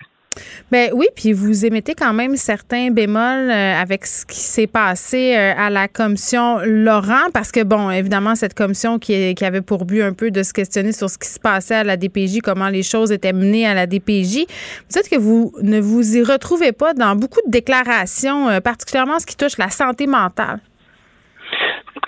Ben 0.71 0.91
oui, 0.93 1.07
puis 1.15 1.33
vous 1.33 1.65
émettez 1.65 1.93
quand 1.93 2.13
même 2.13 2.35
certains 2.35 2.89
bémols 2.89 3.51
euh, 3.51 3.81
avec 3.81 4.05
ce 4.05 4.25
qui 4.25 4.39
s'est 4.39 4.67
passé 4.67 5.35
euh, 5.35 5.53
à 5.55 5.69
la 5.69 5.87
commission 5.87 6.59
Laurent, 6.65 7.29
parce 7.33 7.51
que 7.51 7.63
bon, 7.63 7.91
évidemment, 7.91 8.35
cette 8.35 8.53
commission 8.53 8.99
qui, 8.99 9.35
avait 9.41 9.61
pour 9.61 9.85
but 9.85 10.01
un 10.01 10.13
peu 10.13 10.31
de 10.31 10.41
se 10.41 10.53
questionner 10.53 10.91
sur 10.91 11.09
ce 11.09 11.17
qui 11.17 11.27
se 11.27 11.39
passait 11.39 11.75
à 11.75 11.83
la 11.83 11.97
DPJ, 11.97 12.39
comment 12.43 12.69
les 12.69 12.83
choses 12.83 13.11
étaient 13.11 13.33
menées 13.33 13.67
à 13.67 13.73
la 13.73 13.85
DPJ. 13.85 14.45
Dites 14.89 15.09
que 15.11 15.17
vous 15.17 15.53
ne 15.61 15.79
vous 15.79 16.17
y 16.17 16.23
retrouvez 16.23 16.71
pas 16.71 16.93
dans 16.93 17.15
beaucoup 17.15 17.41
de 17.45 17.51
déclarations, 17.51 18.49
euh, 18.49 18.59
particulièrement 18.59 19.19
ce 19.19 19.25
qui 19.25 19.37
touche 19.37 19.57
la 19.57 19.69
santé 19.69 20.07
mentale. 20.07 20.59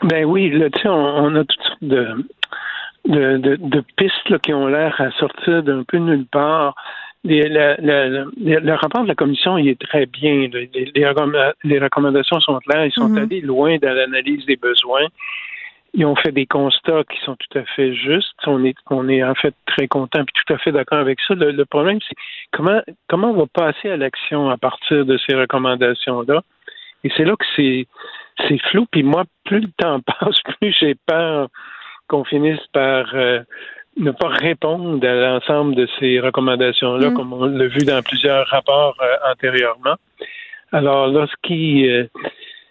Ben 0.04 0.26
oui, 0.26 0.50
là, 0.50 0.70
tu 0.70 0.82
sais, 0.82 0.90
on, 0.90 1.36
a 1.36 1.44
toutes 1.44 1.62
sortes 1.62 1.84
de, 1.84 3.82
pistes 3.98 4.38
qui 4.40 4.54
ont 4.54 4.68
l'air 4.68 5.00
à 5.00 5.12
sortir 5.12 5.64
d'un 5.64 5.84
peu 5.84 5.98
nulle 5.98 6.26
part 6.26 6.76
le, 7.26 8.74
rapport 8.74 9.04
de 9.04 9.08
la 9.08 9.16
commission 9.16 9.58
il 9.58 9.70
est 9.70 9.80
très 9.80 10.06
bien. 10.06 10.50
Les, 10.54 11.80
recommandations 11.80 12.40
sont 12.40 12.60
claires. 12.60 12.86
Ils 12.86 12.92
sont 12.92 13.10
mhm. 13.10 13.18
allés 13.18 13.42
loin 13.42 13.78
dans 13.78 13.94
l'analyse 13.94 14.46
des 14.46 14.56
besoins. 14.56 15.08
Ils 15.94 16.06
ont 16.06 16.16
fait 16.16 16.34
des 16.34 16.46
constats 16.46 17.04
qui 17.10 17.18
sont 17.24 17.36
tout 17.38 17.58
à 17.58 17.64
fait 17.64 17.94
justes. 17.94 18.36
On 18.48 18.64
est, 18.66 18.76
on 18.90 19.08
est 19.08 19.24
en 19.24 19.34
fait 19.34 19.56
très 19.66 19.88
content 19.88 20.22
et 20.22 20.26
tout 20.26 20.54
à 20.54 20.58
fait 20.58 20.72
d'accord 20.72 21.00
avec 21.00 21.20
ça. 21.26 21.36
Le, 21.36 21.64
problème, 21.66 22.00
c'est 22.08 22.16
comment, 22.52 22.82
comment 23.08 23.32
on 23.32 23.38
va 23.38 23.46
passer 23.48 23.90
à 23.90 23.98
l'action 23.98 24.50
à 24.50 24.58
partir 24.58 25.06
de 25.06 25.18
ces 25.18 25.36
recommandations-là? 25.36 26.42
Et 27.06 27.12
c'est 27.16 27.24
là 27.24 27.36
que 27.38 27.46
c'est, 27.56 27.88
c'est 28.48 28.60
flou. 28.70 28.86
Puis 28.92 29.04
moi, 29.04 29.24
plus 29.46 29.62
le 29.62 29.70
temps 29.78 30.00
passe, 30.20 30.40
plus 30.60 30.76
j'ai 30.78 30.96
peur 31.06 31.48
qu'on 32.08 32.26
finisse 32.26 32.66
par 32.74 33.16
euh, 33.16 33.42
ne 33.98 34.12
pas 34.12 34.28
répondre 34.28 35.06
à 35.08 35.14
l'ensemble 35.14 35.76
de 35.76 35.88
ces 36.00 36.20
recommandations-là, 36.20 37.10
mm. 37.10 37.14
comme 37.14 37.34
on 37.34 37.46
l'a 37.46 37.68
vu 37.68 37.86
dans 37.86 38.02
plusieurs 38.04 38.46
rapports 38.48 38.98
euh, 39.02 39.32
antérieurement. 39.32 39.96
Alors 40.72 41.08
là, 41.08 41.28
ce 41.28 41.36
qui, 41.48 41.90
euh, 41.90 42.06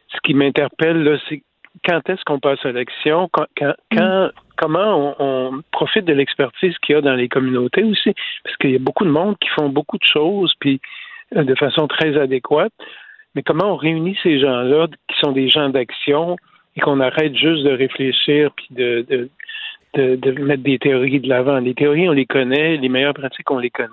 ce 0.09 0.19
qui 0.23 0.35
m'interpelle, 0.35 1.19
c'est 1.29 1.43
quand 1.85 2.09
est-ce 2.09 2.23
qu'on 2.25 2.41
passe 2.41 2.65
à 2.65 2.73
l'action, 2.73 3.29
quand, 3.33 3.47
quand, 3.57 3.75
mm. 3.93 4.33
comment 4.57 5.15
on, 5.19 5.63
profite 5.73 6.05
de 6.05 6.13
l'expertise 6.13 6.77
qu'il 6.79 6.95
y 6.95 6.99
a 6.99 7.01
dans 7.01 7.15
les 7.15 7.29
communautés 7.29 7.85
aussi, 7.85 8.15
parce 8.45 8.57
qu'il 8.59 8.71
y 8.71 8.77
a 8.77 8.81
beaucoup 8.81 9.05
de 9.05 9.11
monde 9.11 9.37
qui 9.41 9.49
font 9.49 9.69
beaucoup 9.69 9.99
de 9.99 10.05
choses, 10.05 10.53
puis 10.61 10.81
euh, 11.37 11.45
de 11.45 11.55
façon 11.55 11.89
très 11.89 12.19
adéquate. 12.19 12.73
Mais 13.35 13.43
comment 13.43 13.73
on 13.73 13.77
réunit 13.77 14.17
ces 14.23 14.39
gens-là, 14.39 14.87
qui 15.09 15.19
sont 15.19 15.33
des 15.33 15.49
gens 15.49 15.69
d'action, 15.71 16.37
et 16.77 16.81
qu'on 16.81 17.01
arrête 17.01 17.35
juste 17.37 17.63
de 17.65 17.71
réfléchir 17.71 18.51
puis 18.57 18.67
de, 18.71 19.07
de, 19.09 19.31
de, 19.95 20.43
mettre 20.43 20.63
des 20.63 20.79
théories 20.79 21.21
de 21.21 21.29
l'avant. 21.29 21.59
Les 21.59 21.75
théories, 21.75 22.09
on 22.09 22.13
les 22.13 22.27
connaît, 22.27 22.77
les 22.77 22.89
meilleures 22.89 23.15
pratiques, 23.15 23.51
on 23.51 23.59
les 23.59 23.71
connaît. 23.71 23.89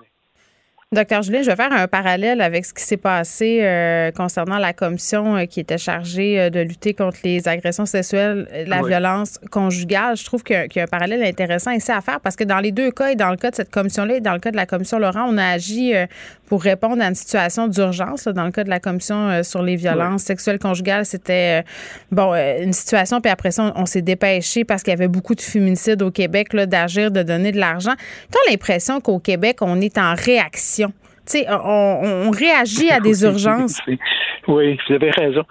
Docteur 0.93 1.21
Julien, 1.21 1.41
je 1.41 1.49
vais 1.49 1.55
faire 1.55 1.71
un 1.71 1.87
parallèle 1.87 2.41
avec 2.41 2.65
ce 2.65 2.73
qui 2.73 2.83
s'est 2.83 2.97
passé 2.97 3.61
euh, 3.61 4.11
concernant 4.11 4.57
la 4.57 4.73
commission 4.73 5.37
euh, 5.37 5.45
qui 5.45 5.61
était 5.61 5.77
chargée 5.77 6.37
euh, 6.37 6.49
de 6.49 6.59
lutter 6.59 6.93
contre 6.93 7.19
les 7.23 7.47
agressions 7.47 7.85
sexuelles, 7.85 8.45
la 8.67 8.81
violence 8.81 9.39
conjugale. 9.51 10.17
Je 10.17 10.25
trouve 10.25 10.43
qu'il 10.43 10.67
y, 10.75 10.79
a 10.79 10.83
un 10.83 10.87
parallèle 10.87 11.23
intéressant 11.23 11.71
ici 11.71 11.93
à 11.93 12.01
faire 12.01 12.19
parce 12.19 12.35
que 12.35 12.43
dans 12.43 12.59
les 12.59 12.73
deux 12.73 12.91
cas, 12.91 13.11
et 13.11 13.15
dans 13.15 13.29
le 13.29 13.37
cas 13.37 13.51
de 13.51 13.55
cette 13.55 13.71
commission-là 13.71 14.17
et 14.17 14.19
dans 14.19 14.33
le 14.33 14.39
cas 14.39 14.51
de 14.51 14.57
la 14.57 14.65
commission 14.65 14.99
Laurent, 14.99 15.27
on 15.29 15.37
a 15.37 15.45
agi 15.45 15.93
pour 16.51 16.63
répondre 16.63 17.01
à 17.01 17.07
une 17.07 17.15
situation 17.15 17.69
d'urgence. 17.69 18.27
Dans 18.27 18.43
le 18.43 18.51
cas 18.51 18.65
de 18.65 18.69
la 18.69 18.81
commission 18.81 19.41
sur 19.41 19.61
les 19.61 19.77
violences 19.77 20.23
sexuelles 20.23 20.59
conjugales, 20.59 21.05
c'était 21.05 21.63
bon 22.11 22.33
une 22.33 22.73
situation, 22.73 23.21
puis 23.21 23.31
après 23.31 23.51
ça, 23.51 23.71
on, 23.77 23.85
s'est 23.85 24.01
dépêché 24.01 24.65
parce 24.65 24.83
qu'il 24.83 24.91
y 24.91 24.93
avait 24.93 25.07
beaucoup 25.07 25.33
de 25.33 25.39
féminicides 25.39 26.01
au 26.01 26.11
Québec 26.11 26.53
d'agir, 26.53 27.09
de 27.09 27.23
donner 27.23 27.53
de 27.53 27.57
l'argent. 27.57 27.93
Tu 28.29 28.37
as 28.37 28.51
l'impression 28.51 28.99
qu'au 28.99 29.19
Québec, 29.19 29.59
on 29.61 29.79
est 29.79 29.97
en 29.97 30.13
réaction? 30.13 30.91
On, 31.47 32.31
réagit 32.31 32.91
à 32.91 32.99
des 32.99 33.23
urgences. 33.23 33.79
Oui, 34.49 34.77
vous 34.89 34.95
avez 34.95 35.11
raison. 35.11 35.43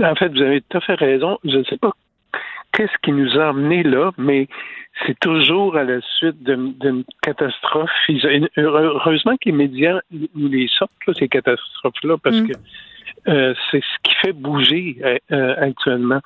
En 0.00 0.14
fait, 0.14 0.28
vous 0.28 0.42
avez 0.42 0.60
tout 0.60 0.78
à 0.78 0.80
fait 0.80 0.94
raison. 0.94 1.38
Je 1.42 1.56
ne 1.56 1.64
sais 1.64 1.78
pas 1.78 1.90
qu'est-ce 2.72 2.92
qui 3.02 3.10
nous 3.10 3.36
a 3.36 3.48
amenés 3.48 3.82
là, 3.82 4.12
mais 4.16 4.46
c'est 5.04 5.18
toujours 5.20 5.76
à 5.76 5.84
la 5.84 6.00
suite 6.00 6.42
d'une 6.42 7.04
catastrophe. 7.22 7.90
Heureusement 8.56 9.36
que 9.36 9.46
les 9.46 9.52
médias 9.52 10.00
nous 10.10 10.48
les 10.48 10.68
sortent, 10.68 10.90
ces 11.18 11.28
catastrophes-là, 11.28 12.16
parce 12.22 12.36
mm. 12.36 12.48
que 12.48 12.52
euh, 13.28 13.54
c'est 13.70 13.80
ce 13.82 13.98
qui 14.02 14.14
fait 14.16 14.32
bouger 14.32 14.96
euh, 15.02 15.18
euh, 15.32 15.54
actuellement. 15.58 16.20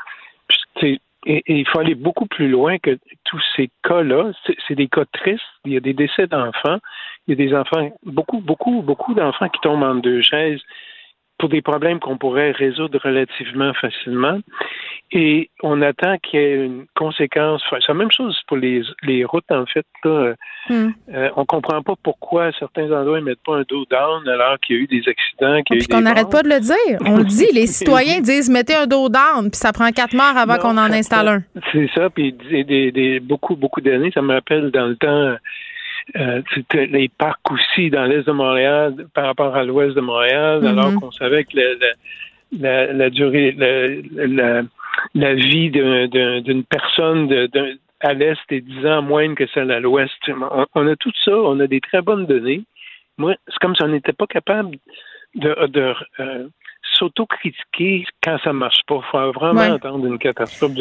Et, 0.82 1.00
il 1.26 1.68
faut 1.68 1.80
aller 1.80 1.94
beaucoup 1.94 2.24
plus 2.24 2.48
loin 2.48 2.78
que 2.78 2.98
tous 3.24 3.42
ces 3.54 3.70
cas-là. 3.82 4.32
C'est 4.66 4.74
des 4.74 4.88
cas 4.88 5.04
tristes. 5.04 5.42
Il 5.66 5.72
y 5.72 5.76
a 5.76 5.80
des 5.80 5.92
décès 5.92 6.26
d'enfants. 6.26 6.78
Il 7.26 7.38
y 7.38 7.42
a 7.42 7.46
des 7.46 7.54
enfants, 7.54 7.90
beaucoup, 8.04 8.40
beaucoup, 8.40 8.80
beaucoup 8.80 9.12
d'enfants 9.12 9.48
qui 9.50 9.60
tombent 9.60 9.82
en 9.82 9.96
deux 9.96 10.22
chaises 10.22 10.62
pour 11.40 11.48
des 11.48 11.62
problèmes 11.62 11.98
qu'on 12.00 12.18
pourrait 12.18 12.50
résoudre 12.50 13.00
relativement 13.02 13.72
facilement. 13.72 14.38
Et 15.10 15.50
on 15.62 15.80
attend 15.80 16.18
qu'il 16.18 16.38
y 16.38 16.42
ait 16.42 16.66
une 16.66 16.84
conséquence. 16.94 17.62
c'est 17.70 17.88
la 17.88 17.94
même 17.94 18.12
chose 18.12 18.38
pour 18.46 18.58
les, 18.58 18.82
les 19.02 19.24
routes, 19.24 19.50
en 19.50 19.64
fait. 19.64 19.86
Là. 20.04 20.34
Hmm. 20.68 20.90
Euh, 21.12 21.30
on 21.36 21.46
comprend 21.46 21.82
pas 21.82 21.94
pourquoi 22.02 22.52
certains 22.58 22.92
endroits 22.92 23.18
ne 23.20 23.24
mettent 23.24 23.42
pas 23.44 23.56
un 23.56 23.64
dos 23.68 23.86
down 23.90 24.28
alors 24.28 24.58
qu'il 24.60 24.76
y 24.76 24.78
a 24.78 24.82
eu 24.82 24.86
des 24.86 25.02
accidents. 25.08 25.62
Qu'il 25.62 25.78
y 25.78 25.80
a 25.80 25.82
eu 25.82 25.86
qu'on 25.88 26.02
n'arrête 26.02 26.30
pas 26.30 26.42
de 26.42 26.50
le 26.50 26.60
dire. 26.60 26.98
On 27.06 27.16
le 27.16 27.24
dit. 27.24 27.48
Les 27.54 27.66
citoyens 27.66 28.20
disent 28.20 28.50
mettez 28.50 28.74
un 28.74 28.86
dos 28.86 29.08
down, 29.08 29.50
puis 29.50 29.58
ça 29.58 29.72
prend 29.72 29.90
quatre 29.90 30.14
morts 30.14 30.36
avant 30.36 30.58
qu'on 30.58 30.76
en 30.76 30.92
installe 30.92 31.28
un. 31.28 31.42
C'est 31.72 31.88
ça. 31.94 32.10
Puis 32.10 32.32
des, 32.32 32.92
des, 32.92 33.18
beaucoup, 33.18 33.56
beaucoup 33.56 33.80
d'années, 33.80 34.10
ça 34.12 34.20
me 34.20 34.34
rappelle 34.34 34.70
dans 34.70 34.86
le 34.86 34.96
temps 34.96 35.36
euh, 36.16 36.42
les 36.74 37.08
parcs 37.08 37.50
aussi 37.50 37.90
dans 37.90 38.04
l'est 38.04 38.26
de 38.26 38.32
Montréal 38.32 39.06
par 39.14 39.26
rapport 39.26 39.54
à 39.56 39.64
l'ouest 39.64 39.94
de 39.94 40.00
Montréal, 40.00 40.66
alors 40.66 40.92
mhm. 40.92 41.00
qu'on 41.00 41.10
savait 41.12 41.44
que 41.44 41.58
la, 42.58 42.92
la, 42.92 43.10
durée, 43.10 43.52
la, 43.52 44.62
la 45.14 45.34
vie 45.34 45.70
d'une 45.70 46.64
personne 46.64 47.28
de, 47.28 47.78
à 48.00 48.14
l'est 48.14 48.40
est 48.50 48.60
10 48.60 48.86
ans 48.86 49.02
moindre 49.02 49.34
que 49.34 49.46
celle 49.48 49.70
à 49.70 49.80
l'ouest. 49.80 50.12
On, 50.74 50.86
a 50.86 50.96
tout 50.96 51.12
ça, 51.24 51.32
on 51.32 51.60
a 51.60 51.66
des 51.66 51.80
très 51.80 52.02
bonnes 52.02 52.26
données. 52.26 52.62
Moi, 53.18 53.34
c'est 53.46 53.58
comme 53.60 53.76
si 53.76 53.82
on 53.82 53.88
n'était 53.88 54.12
pas 54.12 54.26
capable 54.26 54.76
de, 55.34 55.66
de 55.66 55.94
euh, 56.20 56.48
s'autocritiquer 56.98 58.04
quand 58.22 58.36
ça 58.42 58.52
marche 58.52 58.80
pas. 58.86 58.96
Il 58.96 59.10
faut 59.10 59.32
vraiment 59.32 59.60
attendre 59.60 60.06
une 60.06 60.18
catastrophe. 60.18 60.72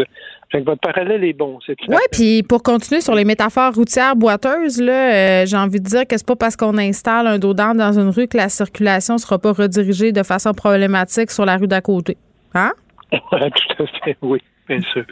votre 0.54 0.82
parallèle 0.82 1.24
est 1.24 1.34
bon. 1.34 1.60
Oui, 1.68 1.98
puis 2.12 2.44
pour 2.44 2.64
continuer 2.64 3.02
sur 3.02 3.16
les 3.16 3.26
métaphores 3.26 3.74
routières 3.74 4.16
boiteuses, 4.16 4.82
là, 4.82 5.42
euh, 5.42 5.46
j'ai 5.46 5.58
envie 5.58 5.80
de 5.80 5.86
dire 5.86 6.08
que 6.08 6.18
c'est 6.18 6.28
pas 6.28 6.36
parce 6.36 6.56
qu'on 6.56 6.78
installe 6.78 7.28
un 7.28 7.40
dos 7.40 7.54
dans 7.54 8.00
une 8.00 8.10
rue 8.10 8.28
que 8.28 8.38
la 8.38 8.50
circulation 8.50 9.18
sera 9.18 9.40
pas 9.40 9.52
redirigée 9.52 10.12
de 10.12 10.24
façon 10.24 10.54
problématique 10.54 11.32
sur 11.32 11.46
la 11.46 11.58
rue 11.58 11.68
d'à 11.68 11.82
côté. 11.82 12.18
Hein? 12.54 12.72
tout 13.12 13.84
à 13.84 13.88
fait, 14.04 14.18
oui 14.22 14.40
bien 14.70 14.82
sûr. 14.82 15.04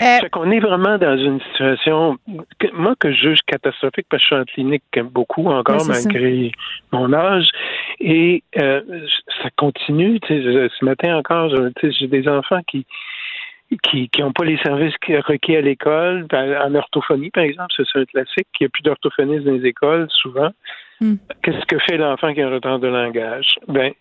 Euh, 0.00 0.28
qu'on 0.30 0.50
est 0.50 0.60
vraiment 0.60 0.96
dans 0.96 1.18
une 1.18 1.40
situation, 1.40 2.16
moi, 2.72 2.94
que 2.98 3.12
je 3.12 3.30
juge 3.30 3.40
catastrophique 3.46 4.06
parce 4.08 4.22
que 4.22 4.28
je 4.28 4.34
suis 4.34 4.42
en 4.42 4.44
clinique 4.44 4.84
beaucoup 5.10 5.46
encore, 5.46 5.84
malgré 5.86 6.52
mon 6.92 7.12
âge. 7.12 7.48
Et 8.00 8.44
euh, 8.60 8.80
ça 9.42 9.50
continue. 9.56 10.20
Ce 10.28 10.84
matin 10.84 11.16
encore, 11.16 11.52
j'ai 11.82 12.06
des 12.06 12.28
enfants 12.28 12.60
qui 12.66 12.86
qui 13.82 14.10
n'ont 14.18 14.32
pas 14.32 14.44
les 14.44 14.56
services 14.58 14.94
requis 15.26 15.56
à 15.56 15.60
l'école, 15.60 16.26
en 16.32 16.74
orthophonie, 16.74 17.30
par 17.30 17.44
exemple, 17.44 17.74
c'est 17.76 17.98
un 17.98 18.04
classique. 18.06 18.46
Il 18.60 18.62
n'y 18.62 18.66
a 18.66 18.68
plus 18.70 18.82
d'orthophonistes 18.82 19.44
dans 19.44 19.52
les 19.52 19.66
écoles, 19.66 20.06
souvent. 20.10 20.50
Hmm. 21.00 21.16
Qu'est-ce 21.42 21.64
que 21.66 21.78
fait 21.80 21.98
l'enfant 21.98 22.32
qui 22.32 22.40
a 22.40 22.46
un 22.46 22.50
retard 22.50 22.78
de 22.78 22.88
langage? 22.88 23.56
Ben, 23.68 23.92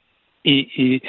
il, 0.47 1.01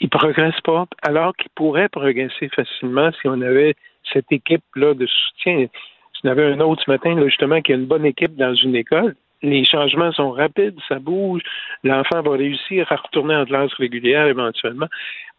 il, 0.00 0.08
progresse 0.08 0.60
pas, 0.62 0.86
alors 1.02 1.34
qu'il 1.36 1.50
pourrait 1.54 1.88
progresser 1.88 2.48
facilement 2.48 3.10
si 3.12 3.26
on 3.26 3.40
avait 3.40 3.74
cette 4.12 4.30
équipe-là 4.30 4.94
de 4.94 5.06
soutien. 5.06 5.66
Si 6.12 6.20
on 6.24 6.30
avait 6.30 6.44
un 6.44 6.60
autre 6.60 6.82
ce 6.84 6.90
matin, 6.90 7.20
justement, 7.24 7.60
qui 7.60 7.72
a 7.72 7.76
une 7.76 7.86
bonne 7.86 8.06
équipe 8.06 8.36
dans 8.36 8.54
une 8.54 8.76
école, 8.76 9.14
les 9.42 9.64
changements 9.64 10.12
sont 10.12 10.30
rapides, 10.30 10.78
ça 10.88 10.98
bouge, 10.98 11.42
l'enfant 11.82 12.22
va 12.22 12.32
réussir 12.32 12.90
à 12.90 12.96
retourner 12.96 13.36
en 13.36 13.44
classe 13.44 13.72
régulière 13.74 14.26
éventuellement, 14.26 14.88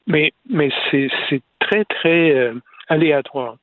mais, 0.08 0.32
mais 0.50 0.70
c'est 0.92 1.10
très, 1.60 1.86
très 1.86 2.32
euh, 2.36 2.54
aléatoire. 2.88 3.56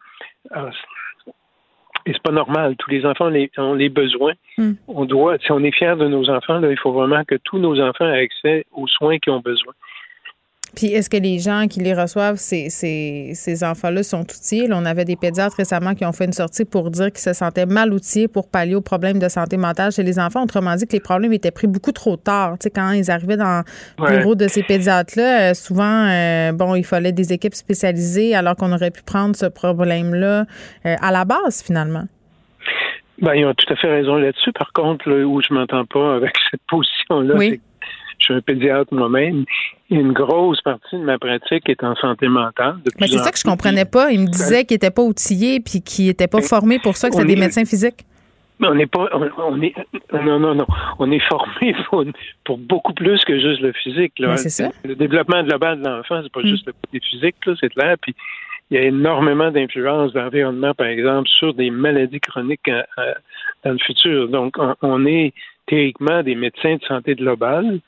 Et 2.07 2.13
c'est 2.13 2.23
pas 2.23 2.33
normal. 2.33 2.77
Tous 2.79 2.91
les 2.91 3.05
enfants 3.07 3.31
ont 3.59 3.75
les, 3.75 3.89
besoins. 3.89 4.33
Hmm. 4.59 4.73
On 4.89 5.05
doit, 5.05 5.39
si 5.39 5.53
on 5.53 5.61
est 5.61 5.71
fier 5.73 5.97
de 5.97 6.09
nos 6.09 6.29
enfants, 6.31 6.59
là, 6.59 6.71
il 6.71 6.79
faut 6.79 6.93
vraiment 6.93 7.25
que 7.25 7.37
tous 7.37 7.59
nos 7.59 7.81
enfants 7.81 8.07
aient 8.07 8.23
accès 8.23 8.67
aux 8.73 8.87
soins 8.87 9.19
qu'ils 9.19 9.33
ont 9.33 9.41
besoin. 9.41 9.73
Puis 10.75 10.87
est-ce 10.87 11.11
que 11.11 11.19
les 11.19 11.39
gens 11.39 11.67
qui 11.69 11.81
les 11.81 11.93
reçoivent, 11.93 12.37
ces, 12.37 12.71
ces, 12.71 13.65
enfants-là, 13.65 14.03
sont 14.03 14.23
outillés? 14.23 14.69
on 14.73 14.87
avait 14.87 15.05
des 15.05 15.17
pédiatres 15.17 15.57
récemment 15.57 15.95
qui 15.95 16.05
ont 16.07 16.13
fait 16.13 16.25
une 16.25 16.33
sortie 16.33 16.65
pour 16.65 16.91
dire 16.91 17.11
qu'ils 17.11 17.19
se 17.21 17.35
sentaient 17.35 17.67
mal 17.67 17.93
outillés 17.93 18.27
pour 18.27 18.49
pallier 18.49 18.75
aux 18.75 18.81
problèmes 18.81 19.19
de 19.19 19.29
santé 19.29 19.59
mentale 19.59 19.93
chez 19.93 20.03
les 20.03 20.19
enfants. 20.19 20.43
Autrement 20.43 20.75
dit, 20.77 20.87
que 20.87 20.93
les 20.93 21.01
problèmes 21.01 21.33
étaient 21.35 21.51
pris 21.51 21.67
beaucoup 21.67 21.93
trop 21.93 22.17
tard. 22.17 22.57
Tu 22.59 22.65
sais, 22.65 22.71
quand 22.71 22.93
ils 22.93 23.11
arrivaient 23.11 23.37
dans 23.37 23.63
le 23.99 24.19
bureau 24.19 24.35
de 24.35 24.49
ces 24.49 24.63
pédiatres-là, 24.63 25.51
euh, 25.51 25.55
souvent, 25.55 26.07
euh, 26.09 26.53
bon, 26.53 26.75
il 26.75 26.85
fallait 26.85 27.13
des 27.13 27.33
équipes 27.35 27.55
spécialisées 27.55 28.35
alors 28.35 28.57
qu'on 28.57 28.73
aurait 28.73 28.91
pu 28.91 29.03
prendre 29.03 29.37
ce 29.37 29.47
problème-là 29.47 30.47
euh, 30.87 30.97
à 31.01 31.11
la 31.13 31.27
base, 31.27 31.63
finalement. 31.63 32.05
Ben, 33.21 33.35
ils 33.35 33.45
ont 33.45 33.55
tout 33.55 33.71
à 33.73 33.77
fait 33.77 33.91
raison 33.91 34.17
là-dessus. 34.17 34.53
Par 34.53 34.73
contre, 34.73 35.09
là, 35.09 35.25
où 35.27 35.41
je 35.43 35.53
m'entends 35.53 35.85
pas 35.85 36.17
avec 36.17 36.33
cette 36.51 36.63
position-là, 36.67 37.35
oui 37.37 37.61
je 38.23 38.27
suis 38.27 38.35
un 38.35 38.41
pédiatre 38.41 38.95
moi-même. 38.95 39.45
Une 39.91 40.13
grosse 40.13 40.61
partie 40.63 40.97
de 40.97 41.03
ma 41.03 41.19
pratique 41.19 41.69
est 41.69 41.83
en 41.85 41.95
santé 41.97 42.29
mentale. 42.29 42.77
Mais 43.01 43.09
c'est 43.09 43.19
ça 43.19 43.31
que 43.31 43.39
je 43.39 43.45
comprenais 43.45 43.85
pas. 43.85 44.11
Il 44.11 44.21
me 44.21 44.27
disait 44.27 44.65
qu'il 44.65 44.77
n'était 44.77 44.91
pas 44.91 45.03
outillé 45.03 45.61
puis 45.61 45.83
qu'il 45.83 46.07
n'était 46.07 46.29
pas 46.29 46.41
formé 46.41 46.79
pour 46.79 46.97
ça, 46.97 47.09
que 47.09 47.17
c'était 47.17 47.35
des 47.35 47.41
médecins 47.41 47.65
physiques. 47.65 48.05
Mais 48.61 48.69
on 48.69 48.75
n'est 48.75 48.87
pas, 48.87 49.09
on, 49.13 49.61
est, 49.61 49.75
non, 50.13 50.39
non, 50.39 50.55
non, 50.55 50.67
on 51.01 51.11
est 51.11 51.23
formé 51.29 51.75
pour, 52.45 52.59
beaucoup 52.59 52.95
plus 52.95 53.25
que 53.25 53.39
juste 53.41 53.61
le 53.61 53.73
physique. 53.73 54.13
Là. 54.19 54.37
Ça. 54.37 54.71
Le 54.85 54.95
développement 54.95 55.43
global 55.43 55.81
de 55.81 55.89
l'enfant, 55.89 56.21
c'est 56.23 56.33
pas 56.33 56.43
mm. 56.43 56.47
juste 56.47 56.67
le 56.67 56.73
côté 56.73 57.01
physique, 57.01 57.35
c'est 57.61 57.71
clair. 57.71 57.97
Puis 58.01 58.15
il 58.71 58.77
y 58.77 58.79
a 58.79 58.85
énormément 58.85 59.51
d'influence 59.51 60.13
d'environnement, 60.13 60.73
par 60.75 60.87
exemple, 60.87 61.29
sur 61.29 61.53
des 61.53 61.71
maladies 61.71 62.21
chroniques 62.21 62.69
euh, 62.69 62.83
euh, 62.99 63.13
dans 63.65 63.73
le 63.73 63.79
futur. 63.79 64.29
Donc, 64.29 64.57
on 64.81 65.05
est 65.05 65.35
théoriquement 65.73 66.23
des 66.23 66.35
médecins 66.35 66.77
de 66.77 66.83
santé 66.85 67.15
globale. 67.15 67.81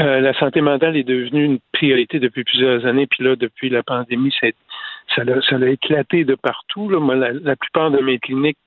Euh, 0.00 0.20
la 0.20 0.34
santé 0.34 0.60
mentale 0.60 0.96
est 0.96 1.04
devenue 1.04 1.44
une 1.44 1.58
priorité 1.72 2.18
depuis 2.18 2.42
plusieurs 2.42 2.84
années, 2.86 3.06
puis 3.06 3.22
là, 3.22 3.36
depuis 3.36 3.68
la 3.68 3.84
pandémie, 3.84 4.34
ça, 4.40 4.48
ça, 5.14 5.22
a, 5.22 5.68
éclaté 5.68 6.24
de 6.24 6.34
partout. 6.34 6.88
la, 6.90 7.56
plupart 7.56 7.92
de 7.92 8.00
mes 8.02 8.18
cliniques, 8.18 8.58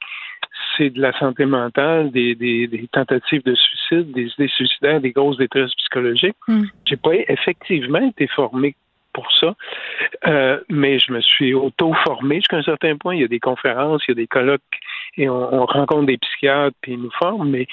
c'est 0.77 0.91
de 0.91 1.01
la 1.01 1.11
santé 1.19 1.45
mentale, 1.45 2.11
des, 2.11 2.87
tentatives 2.93 3.43
de 3.43 3.53
suicide, 3.55 4.11
des 4.13 4.27
idées 4.37 4.47
suicidaires, 4.47 5.01
des 5.01 5.11
grosses 5.11 5.37
détresses 5.37 5.75
psychologiques. 5.75 6.37
Hmm. 6.47 6.63
J'ai 6.85 6.97
pas 6.97 7.15
effectivement 7.27 8.07
été 8.07 8.27
formé 8.27 8.75
pour 9.13 9.31
ça. 9.39 9.55
Euh, 10.27 10.59
mais 10.69 10.99
je 10.99 11.11
me 11.11 11.21
suis 11.21 11.53
auto-formé 11.53 12.35
jusqu'à 12.37 12.57
un 12.57 12.63
certain 12.63 12.97
point. 12.97 13.15
Il 13.15 13.21
y 13.21 13.25
a 13.25 13.27
des 13.27 13.39
conférences, 13.39 14.01
il 14.07 14.11
y 14.11 14.13
a 14.13 14.15
des 14.15 14.27
colloques 14.27 14.61
et 15.17 15.29
on, 15.29 15.65
rencontre 15.65 16.07
des 16.07 16.17
psychiatres 16.17 16.75
puis 16.81 16.93
ils 16.93 17.01
nous 17.01 17.11
forment, 17.19 17.49
mais 17.49 17.67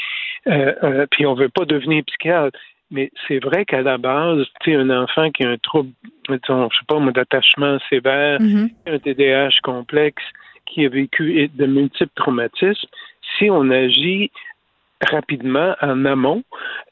euh, 0.47 0.75
euh, 0.83 1.07
puis 1.11 1.27
on 1.27 1.35
veut 1.35 1.49
pas 1.49 1.65
devenir 1.65 2.05
psychiatre. 2.05 2.59
Mais 2.93 3.11
c'est 3.29 3.39
vrai 3.39 3.65
qu'à 3.65 3.83
la 3.83 3.99
base, 3.99 4.45
tu 4.63 4.73
sais, 4.73 4.77
un 4.77 4.91
enfant 4.91 5.31
qui 5.31 5.45
a 5.45 5.51
un 5.51 5.59
trouble, 5.59 5.91
disons, 6.29 6.69
je 6.73 6.79
sais 6.79 6.85
pas, 6.89 6.99
d'attachement 7.13 7.79
sévère, 7.89 8.41
mm-hmm. 8.41 8.71
un 8.87 8.99
TDAH 8.99 9.61
complexe, 9.63 10.25
qui 10.67 10.85
a 10.87 10.89
vécu 10.89 11.49
de 11.55 11.67
multiples 11.67 12.11
traumatismes, 12.17 12.89
si 13.39 13.49
on 13.51 13.71
agit 13.71 14.31
rapidement 15.03 15.75
en 15.81 16.05
amont, 16.05 16.43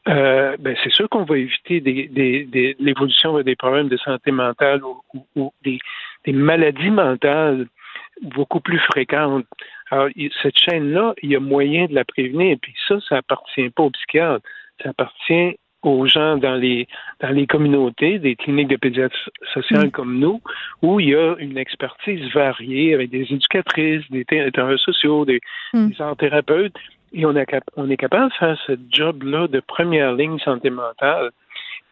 euh, 0.09 0.56
ben 0.59 0.76
c'est 0.82 0.93
sûr 0.93 1.09
qu'on 1.09 1.24
va 1.24 1.39
éviter 1.39 1.80
des, 1.80 2.09
des, 2.09 2.76
l'évolution 2.78 3.35
vers 3.35 3.44
des 3.44 3.56
problèmes 3.56 3.89
de 3.89 3.97
santé 3.98 4.30
mentale 4.30 4.80
ou, 5.36 5.52
des, 5.62 5.78
des, 6.24 6.32
maladies 6.32 6.90
mentales 6.90 7.66
beaucoup 8.22 8.60
plus 8.60 8.78
fréquentes. 8.78 9.47
Alors, 9.90 10.09
cette 10.43 10.59
chaîne-là, 10.59 11.14
il 11.22 11.30
y 11.30 11.36
a 11.36 11.40
moyen 11.40 11.86
de 11.86 11.94
la 11.94 12.05
prévenir, 12.05 12.52
et 12.52 12.56
puis 12.56 12.74
ça, 12.86 12.97
ça 13.09 13.16
appartient 13.18 13.70
pas 13.70 13.85
aux 13.85 13.90
psychiatres. 13.90 14.44
ça 14.82 14.90
appartient 14.90 15.56
aux 15.82 16.06
gens 16.06 16.36
dans 16.36 16.56
les 16.56 16.89
dans 17.20 17.30
les 17.30 17.47
communautés, 17.47 18.18
des 18.18 18.35
cliniques 18.35 18.68
de 18.68 18.76
pédiatrie 18.76 19.30
sociale 19.55 19.89
mm. 19.89 19.90
comme 19.90 20.18
nous, 20.18 20.40
où 20.82 20.98
il 20.98 21.10
y 21.10 21.14
a 21.14 21.36
une 21.39 21.56
expertise 21.56 22.32
variée 22.35 22.94
avec 22.94 23.10
des 23.10 23.32
éducatrices, 23.32 24.02
des 24.10 24.24
travailleurs 24.24 24.80
sociaux, 24.80 25.24
des, 25.24 25.40
mm. 25.74 25.89
des 25.89 26.16
thérapeutes, 26.18 26.74
et 27.12 27.26
on, 27.26 27.35
on 27.76 27.90
est 27.90 27.97
capable 27.97 28.30
de 28.30 28.35
faire 28.35 28.59
ce 28.66 28.72
job-là 28.90 29.48
de 29.48 29.60
première 29.60 30.12
ligne 30.14 30.39
santé 30.40 30.70
mentale. 30.70 31.30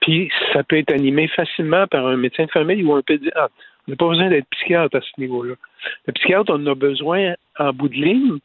Puis 0.00 0.30
ça 0.52 0.62
peut 0.62 0.76
être 0.76 0.92
animé 0.92 1.28
facilement 1.28 1.86
par 1.86 2.06
un 2.06 2.16
médecin 2.16 2.44
de 2.44 2.50
famille 2.50 2.82
ou 2.84 2.94
un 2.94 3.02
pédiatre. 3.02 3.52
On 3.86 3.92
n'a 3.92 3.96
pas 3.96 4.08
besoin 4.08 4.28
d'être 4.28 4.48
psychiatre 4.50 4.96
à 4.96 5.00
ce 5.00 5.20
niveau-là. 5.20 5.54
Le 6.06 6.12
psychiatre, 6.12 6.52
on 6.52 6.62
en 6.62 6.66
a 6.66 6.74
besoin 6.74 7.34
en 7.58 7.72
bout 7.72 7.88
de 7.88 7.94
ligne, 7.94 8.38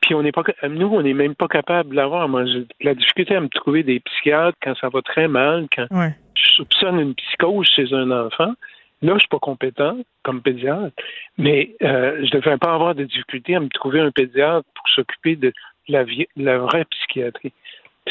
puis 0.00 0.14
on 0.14 0.22
n'est 0.22 0.32
pas, 0.32 0.44
nous, 0.68 0.86
on 0.86 1.02
n'est 1.02 1.14
même 1.14 1.34
pas 1.34 1.48
capable 1.48 1.90
de 1.90 1.96
l'avoir. 1.96 2.28
Moi, 2.28 2.46
j'ai 2.46 2.66
la 2.80 2.94
difficulté 2.94 3.34
à 3.34 3.40
me 3.40 3.48
trouver 3.48 3.82
des 3.82 4.00
psychiatres 4.00 4.56
quand 4.62 4.74
ça 4.76 4.88
va 4.88 5.02
très 5.02 5.28
mal, 5.28 5.66
quand 5.74 5.86
je 5.90 6.50
soupçonne 6.52 7.00
une 7.00 7.14
psychose 7.14 7.66
chez 7.74 7.92
un 7.92 8.10
enfant. 8.10 8.54
Là, 9.02 9.14
je 9.14 9.20
suis 9.20 9.28
pas 9.28 9.38
compétent 9.38 9.98
comme 10.22 10.40
pédiatre, 10.40 10.94
mais 11.36 11.74
euh, 11.82 12.16
je 12.18 12.34
ne 12.34 12.40
devrais 12.40 12.56
pas 12.56 12.72
avoir 12.72 12.94
de 12.94 13.04
difficulté 13.04 13.54
à 13.54 13.60
me 13.60 13.68
trouver 13.68 14.00
un 14.00 14.10
pédiatre 14.10 14.66
pour 14.74 14.88
s'occuper 14.88 15.36
de 15.36 15.52
la, 15.88 16.04
la 16.36 16.58
vraie 16.58 16.84
psychiatrie. 16.84 17.52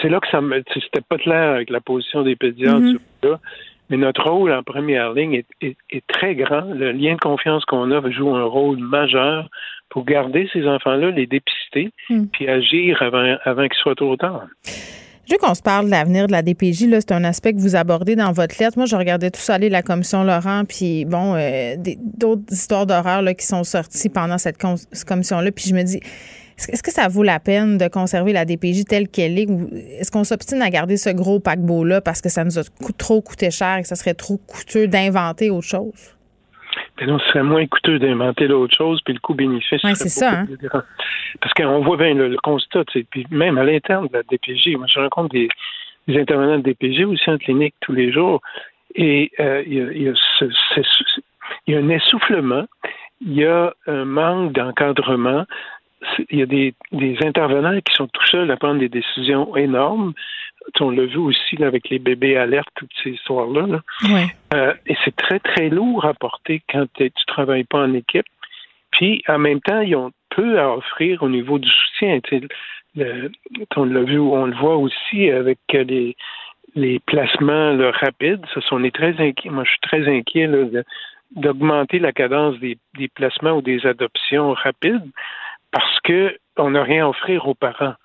C'est 0.02 0.10
là 0.10 0.19
que 0.19 0.27
ça 0.30 0.41
me, 0.41 0.64
c'était 0.73 1.02
pas 1.07 1.18
clair 1.18 1.53
avec 1.53 1.69
la 1.69 1.80
position 1.80 2.23
des 2.23 2.35
pédiatres 2.35 2.80
mm-hmm. 2.80 3.38
Mais 3.89 3.97
notre 3.97 4.27
rôle 4.27 4.52
en 4.52 4.64
première 4.64 5.14
ligne 5.14 5.43
est, 5.61 6.07
très 6.07 6.35
grand. 6.35 6.61
Le 6.73 6.91
lien 6.91 7.14
de 7.14 7.19
confiance 7.19 7.65
qu'on 7.65 7.91
a 7.91 8.10
joue 8.10 8.35
un 8.35 8.45
rôle 8.45 8.80
majeur 8.80 9.49
pour 9.89 10.06
garder 10.06 10.49
ces 10.52 10.68
enfants-là, 10.68 11.11
les 11.11 11.27
dépister, 11.27 11.91
mm. 12.10 12.26
puis 12.34 12.47
agir 12.47 13.02
avant, 13.02 13.38
avant 13.43 13.68
qu'il 13.68 13.77
soit 13.77 13.95
trop 13.95 14.15
tard. 14.15 14.47
Je 15.27 15.34
veux 15.34 15.39
qu'on 15.39 15.56
se 15.56 15.61
parle 15.61 15.85
de 15.85 15.91
l'avenir 15.91 16.27
de 16.27 16.31
la 16.31 16.41
DPJ. 16.41 16.85
C'est 16.99 17.11
un 17.11 17.23
aspect 17.23 17.53
que 17.53 17.60
vous 17.60 17.76
abordez 17.76 18.15
dans 18.15 18.31
votre 18.31 18.56
lettre. 18.60 18.77
Moi, 18.77 18.85
je 18.85 18.95
regardais 18.95 19.31
tout 19.31 19.39
ça 19.39 19.56
aller 19.56 19.69
la 19.69 19.81
commission 19.81 20.23
Laurent, 20.23 20.64
puis 20.68 21.06
bon, 21.06 21.35
euh, 21.35 21.76
d'autres 22.18 22.52
histoires 22.52 22.85
d'horreur 22.85 23.23
qui 23.38 23.45
sont 23.45 23.64
sorties 23.64 24.10
pendant 24.10 24.38
cette 24.38 24.57
commission-là. 24.57 25.52
Puis 25.52 25.65
je 25.69 25.76
me 25.76 25.84
dis, 25.84 25.99
est-ce 26.57 26.84
que 26.84 26.91
ça 26.91 27.07
vaut 27.07 27.23
la 27.23 27.40
peine 27.40 27.77
de 27.77 27.88
conserver 27.88 28.32
la 28.32 28.45
DPJ 28.45 28.86
telle 28.86 29.07
qu'elle 29.10 29.38
est 29.38 29.49
ou 29.49 29.69
est-ce 29.99 30.10
qu'on 30.10 30.23
s'obstine 30.23 30.61
à 30.61 30.69
garder 30.69 30.98
ce 30.98 31.10
gros 31.10 31.40
paquebot-là 31.40 32.02
parce 32.02 32.22
que 32.22 32.30
ça 32.30 32.44
nous 32.44 32.57
a 32.57 32.64
trop 32.98 33.22
coûté 33.22 33.52
cher 33.52 33.77
et 33.77 33.82
que 33.82 33.88
ça 33.88 33.95
serait 33.95 34.14
trop 34.14 34.38
coûteux 34.38 34.88
d'inventer 34.88 35.49
autre 35.49 35.68
chose? 35.68 36.15
Mais 36.99 37.07
non, 37.07 37.19
ce 37.19 37.27
serait 37.27 37.44
moins 37.44 37.65
coûteux 37.68 37.99
d'inventer 37.99 38.48
l'autre 38.48 38.76
chose, 38.76 39.02
puis 39.03 39.14
le 39.14 39.19
coût-bénéfice. 39.19 39.82
Oui, 39.84 39.95
c'est 39.95 40.10
ça. 40.10 40.41
Hein? 40.41 40.48
Parce 41.41 41.53
qu'on 41.53 41.82
voit 41.82 41.98
bien 41.98 42.14
le, 42.14 42.38
constat, 42.38 42.84
puis 43.10 43.27
même 43.32 43.57
à 43.57 43.64
l'interne 43.64 44.07
de 44.07 44.14
la 44.14 44.23
DPJ, 44.23 44.77
moi 44.77 44.88
je 44.88 44.99
rencontre 44.99 45.30
des, 45.30 45.49
intervenants 46.07 46.60
de 46.60 46.64
DPJ 46.64 47.03
aussi 47.03 47.30
en 47.30 47.38
clinique 47.38 47.76
tous 47.82 47.91
les 47.91 48.11
jours, 48.14 48.41
et 48.95 49.32
euh, 49.40 49.64
il 49.68 50.14
y 51.68 51.76
a 51.76 51.80
un 51.80 51.90
essoufflement, 51.90 52.65
il 53.22 53.34
y 53.34 53.45
a 53.45 53.73
un 53.88 54.06
manque 54.06 54.53
d'encadrement, 54.53 55.45
il 56.30 56.40
y 56.40 56.42
a 56.42 56.46
des, 56.46 56.74
intervenants 57.24 57.80
qui 57.82 57.94
sont 57.94 58.08
tout 58.08 58.26
seuls 58.28 58.52
à 58.52 58.58
prendre 58.58 58.80
des 58.80 58.90
décisions 58.90 59.56
énormes. 59.56 60.14
On 60.80 60.90
l'a 60.90 61.06
vu 61.06 61.18
aussi 61.18 61.64
avec 61.64 61.90
les 61.90 62.00
bébés 62.00 62.38
alertes, 62.38 62.70
toutes 62.76 62.92
ces 63.04 63.12
histoires-là. 63.12 63.82
Euh, 64.54 64.74
et 64.88 64.96
c'est 65.04 65.16
très, 65.16 65.40
très 65.40 65.70
lourd 65.70 66.06
à 66.06 66.14
porter 66.14 66.62
quand 66.70 66.86
tu 66.94 67.04
ne 67.04 67.10
travailles 67.28 67.66
pas 67.66 67.84
en 67.84 67.94
équipe. 67.94 68.26
Puis, 68.92 69.24
en 69.28 69.38
même 69.38 69.62
temps, 69.62 69.82
ils 69.82 69.96
ont 69.96 70.12
peu 70.30 70.60
à 70.60 70.76
offrir 70.76 71.24
au 71.24 71.30
niveau 71.30 71.60
du 71.60 71.70
soutien. 71.70 72.20
on 73.76 73.86
l'a 73.86 74.02
vu, 74.04 74.20
on 74.20 74.46
le 74.46 74.56
voit 74.56 74.78
aussi 74.78 75.30
avec 75.30 75.60
les, 75.72 76.16
les 76.76 77.00
placements 77.00 77.78
rapides. 78.02 78.46
Ça, 78.54 78.62
on 78.72 78.84
est 78.84 78.96
très 78.96 79.20
inquiet. 79.20 79.50
Moi, 79.50 79.64
je 79.66 79.70
suis 79.70 79.82
très 79.82 80.08
inquiet 80.08 80.50
d'augmenter 81.36 82.00
la 82.00 82.12
cadence 82.12 82.58
des, 82.60 82.78
des 82.98 83.08
placements 83.08 83.58
ou 83.58 83.62
des 83.62 83.86
adoptions 83.86 84.54
rapides 84.54 85.12
parce 85.76 85.99
qu'on 86.56 86.69
n'a 86.69 86.84
rien 86.84 87.06
à 87.06 87.10
offrir 87.10 87.45
aux 87.49 87.53
parents. 87.53 87.95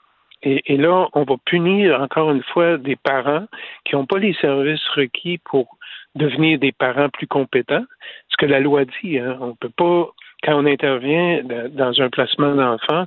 Et, 0.42 0.76
là, 0.76 1.06
on 1.12 1.22
va 1.22 1.36
punir 1.44 2.01
encore 2.01 2.32
une 2.32 2.42
fois 2.42 2.78
des 2.78 2.97
parents 2.97 3.47
qui 3.84 3.94
n'ont 3.94 4.06
pas 4.06 4.18
les 4.18 4.32
services 4.34 4.84
requis 4.97 5.38
pour 5.44 5.76
devenir 6.16 6.59
des 6.59 6.72
parents 6.72 7.10
plus 7.10 7.28
compétents. 7.28 7.84
Ce 8.28 8.36
que 8.38 8.47
la 8.47 8.59
loi 8.59 8.84
dit, 8.86 9.18
hein, 9.18 9.36
on 9.40 9.48
ne 9.48 9.52
peut 9.52 9.70
pas, 9.76 10.09
quand 10.42 10.55
on 10.55 10.66
intervient 10.66 11.42
dans 11.44 12.01
un 12.01 12.09
placement 12.09 12.55
d'enfants, 12.56 13.05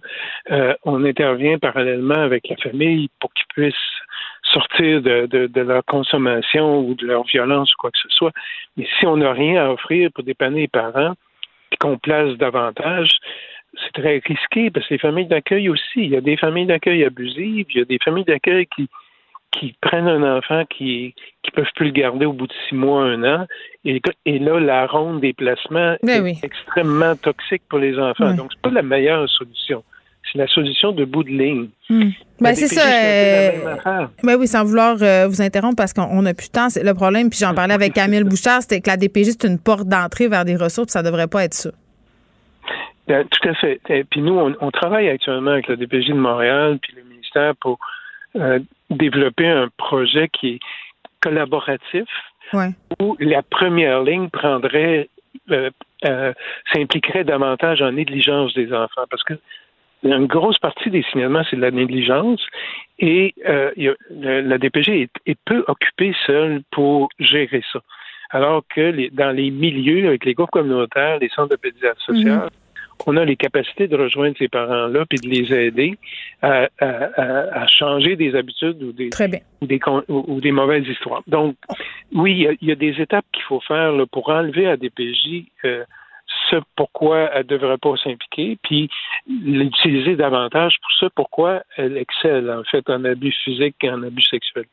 euh, 0.52 0.76
on 0.84 1.04
intervient 1.04 1.58
parallèlement 1.58 2.22
avec 2.22 2.48
la 2.48 2.56
famille 2.58 3.10
pour 3.20 3.34
qu'ils 3.34 3.48
puissent 3.48 3.76
sortir 4.44 5.02
de, 5.02 5.26
de, 5.26 5.62
leur 5.62 5.84
consommation 5.86 6.80
ou 6.82 6.94
de 6.94 7.08
leur 7.08 7.24
violence 7.24 7.74
ou 7.74 7.78
quoi 7.80 7.92
que 7.92 7.98
ce 7.98 8.10
soit. 8.10 8.32
Mais 8.78 8.88
si 9.00 9.08
on 9.08 9.18
n'a 9.18 9.34
rien 9.34 9.66
à 9.66 9.70
offrir 9.72 10.10
pour 10.14 10.24
dépanner 10.24 10.62
les 10.62 10.68
parents, 10.68 11.16
qu'on 11.80 11.98
place 11.98 12.38
davantage, 12.38 13.18
c'est 13.82 14.02
très 14.02 14.22
risqué 14.26 14.70
parce 14.70 14.88
que 14.88 14.94
les 14.94 15.00
familles 15.00 15.28
d'accueil 15.28 15.70
aussi, 15.70 15.98
il 15.98 16.10
y 16.10 16.16
a 16.16 16.22
des 16.22 16.38
familles 16.38 16.66
d'accueil 16.66 17.04
abusives, 17.04 17.66
il 17.70 17.78
y 17.78 17.82
a 17.82 17.86
des 17.86 18.00
familles 18.04 18.26
d'accueil 18.26 18.68
qui, 18.68 18.88
qui 19.52 19.76
prennent 19.82 20.08
un 20.08 20.38
enfant 20.38 20.64
qui 20.66 21.16
qui 21.44 21.52
peuvent 21.52 21.66
plus 21.76 21.88
le 21.88 21.92
garder 21.92 22.26
au 22.26 22.34
bout 22.34 22.48
de 22.48 22.54
six 22.68 22.76
mois, 22.76 23.04
un 23.04 23.24
an. 23.24 23.46
Et, 23.84 24.02
et 24.26 24.40
là, 24.40 24.60
la 24.60 24.88
ronde 24.88 25.22
des 25.22 25.34
placements 25.34 25.96
ben 26.02 26.26
est 26.26 26.44
extrêmement 26.44 27.16
toxique 27.16 27.64
pour 27.70 27.80
les 27.80 27.98
enfants. 28.00 28.34
Donc, 28.34 28.52
c'est 28.54 28.62
pas 28.62 28.72
la 28.72 28.82
meilleure 28.82 29.30
solution. 29.30 29.84
C'est 30.32 30.38
la 30.38 30.48
solution 30.48 30.94
de 30.94 31.04
bout 31.04 31.24
de 31.24 31.30
ligne. 31.30 31.68
Hmm. 31.90 32.10
Ben, 32.40 32.56
c'est 32.56 32.70
ça. 32.70 32.88
Euh, 32.88 34.08
ben 34.24 34.38
oui, 34.40 34.48
sans 34.48 34.64
vouloir 34.64 34.96
euh, 35.02 35.28
vous 35.28 35.42
interrompre 35.42 35.76
parce 35.76 35.92
qu'on 35.92 36.22
n'a 36.22 36.34
plus 36.34 36.48
de 36.48 36.54
temps. 36.54 36.68
Le 36.82 36.94
problème, 36.94 37.30
puis 37.30 37.40
j'en 37.40 37.54
parlais 37.56 37.74
avec 37.74 37.94
Camille 37.94 38.24
Bouchard, 38.24 38.62
c'était 38.62 38.80
que 38.80 38.90
la 38.90 38.96
DPJ, 38.96 39.32
c'est 39.40 39.48
une 39.48 39.60
porte 39.60 39.88
d'entrée 39.88 40.30
vers 40.30 40.46
des 40.46 40.56
ressources, 40.56 40.94
ça 40.94 41.04
devrait 41.04 41.28
pas 41.28 41.44
être 41.44 41.54
ça. 41.54 41.72
Ben, 43.08 43.28
tout 43.28 43.50
à 43.50 43.54
fait. 43.56 43.82
Et 43.90 44.04
puis 44.06 44.22
nous, 44.22 44.38
on, 44.38 44.72
travaille 44.72 45.10
actuellement 45.10 45.52
avec 45.52 45.68
la 45.68 45.76
DPJ 45.76 46.10
de 46.10 46.14
Montréal 46.14 46.80
puis 46.82 46.94
le 46.96 47.04
ministère 47.04 47.54
pour 47.58 47.78
euh, 48.38 48.60
développer 48.90 49.48
un 49.48 49.68
projet 49.78 50.30
qui 50.30 50.48
est 50.50 50.60
collaboratif 51.20 52.06
où 53.00 53.16
la 53.20 53.42
première 53.42 54.04
ligne 54.04 54.30
prendrait 54.30 55.10
euh, 55.52 55.70
euh, 56.06 56.34
s'impliquerait 56.72 57.24
davantage 57.24 57.82
en 57.82 57.92
négligence 57.92 58.54
des 58.54 58.72
enfants 58.74 59.06
parce 59.10 59.24
que 59.24 59.34
une 60.04 60.28
grosse 60.28 60.60
partie 60.60 60.90
des 60.90 61.04
signalements, 61.04 61.44
c'est 61.50 61.56
de 61.56 61.62
la 61.62 61.72
négligence 61.72 62.46
et 63.00 63.34
la 63.40 64.58
DPJ 64.58 64.90
est, 64.90 65.12
est, 65.26 65.40
peu 65.46 65.64
occupée 65.68 66.14
seule 66.28 66.62
pour 66.72 67.08
gérer 67.20 67.64
ça. 67.72 67.80
Alors 68.30 68.64
que 68.68 68.82
les, 68.82 69.10
dans 69.12 69.32
les 69.32 69.50
milieux, 69.50 70.08
avec 70.08 70.26
les 70.26 70.34
groupes 70.34 70.52
communautaires, 70.52 71.20
les 71.20 71.30
centres 71.30 71.52
de 71.52 71.56
pédiatrie 71.56 72.04
sociale, 72.04 72.48
mm-hmm 72.48 72.63
on 73.06 73.18
a 73.18 73.26
les 73.26 73.36
capacités 73.36 73.88
de 73.88 73.96
rejoindre 73.96 74.36
ces 74.38 74.48
parents-là 74.48 75.06
puis 75.10 75.20
de 75.20 75.28
les 75.28 75.54
aider 75.54 75.98
à, 76.42 76.68
changer 77.68 78.16
des 78.16 78.36
habitudes 78.36 78.82
ou 78.84 78.92
des, 78.92 79.10
Ou, 80.10 80.42
des, 80.42 80.52
mauvaises 80.52 80.88
histoires. 80.88 81.24
Donc, 81.28 81.56
oui, 82.14 82.48
il 82.62 82.68
y, 82.68 82.72
a 82.72 82.76
des 82.76 83.02
étapes 83.02 83.26
qu'il 83.32 83.44
faut 83.44 83.62
faire 83.62 83.94
pour 84.12 84.30
enlever 84.30 84.68
à 84.68 84.78
DPJ 84.78 85.46
euh, 85.66 85.84
ce 86.50 86.58
pourquoi 86.76 87.30
elle 87.34 87.44
ne 87.44 87.58
devrait 87.58 87.78
pas 87.78 87.94
s'impliquer, 88.04 88.58
puis 88.64 88.90
l'utiliser 89.28 90.16
davantage 90.16 90.76
pour 90.82 90.92
ce 91.00 91.06
pourquoi 91.16 91.64
elle 91.78 91.98
excelle, 91.98 92.50
en 92.50 92.64
fait, 92.64 92.90
en 92.90 93.04
abus 93.06 93.34
physique 93.44 93.76
et 93.84 93.90
en 93.90 94.04
abus 94.04 94.24
sexuel. 94.24 94.66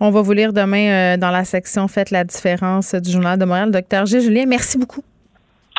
On 0.00 0.10
va 0.10 0.22
vous 0.22 0.32
lire 0.32 0.52
demain 0.52 1.14
euh, 1.14 1.16
dans 1.16 1.30
la 1.30 1.44
section 1.44 1.88
Faites 1.88 2.10
la 2.10 2.24
différence 2.24 2.94
du 2.94 3.10
Journal 3.10 3.38
de 3.38 3.44
Montréal. 3.44 3.70
Docteur 3.70 4.06
G. 4.06 4.20
Julien, 4.20 4.44
merci 4.46 4.78
beaucoup. 4.78 5.02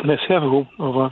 Merci 0.03 0.31
à 0.33 0.39
vous. 0.39 0.65
Au 0.77 0.87
revoir. 0.87 1.11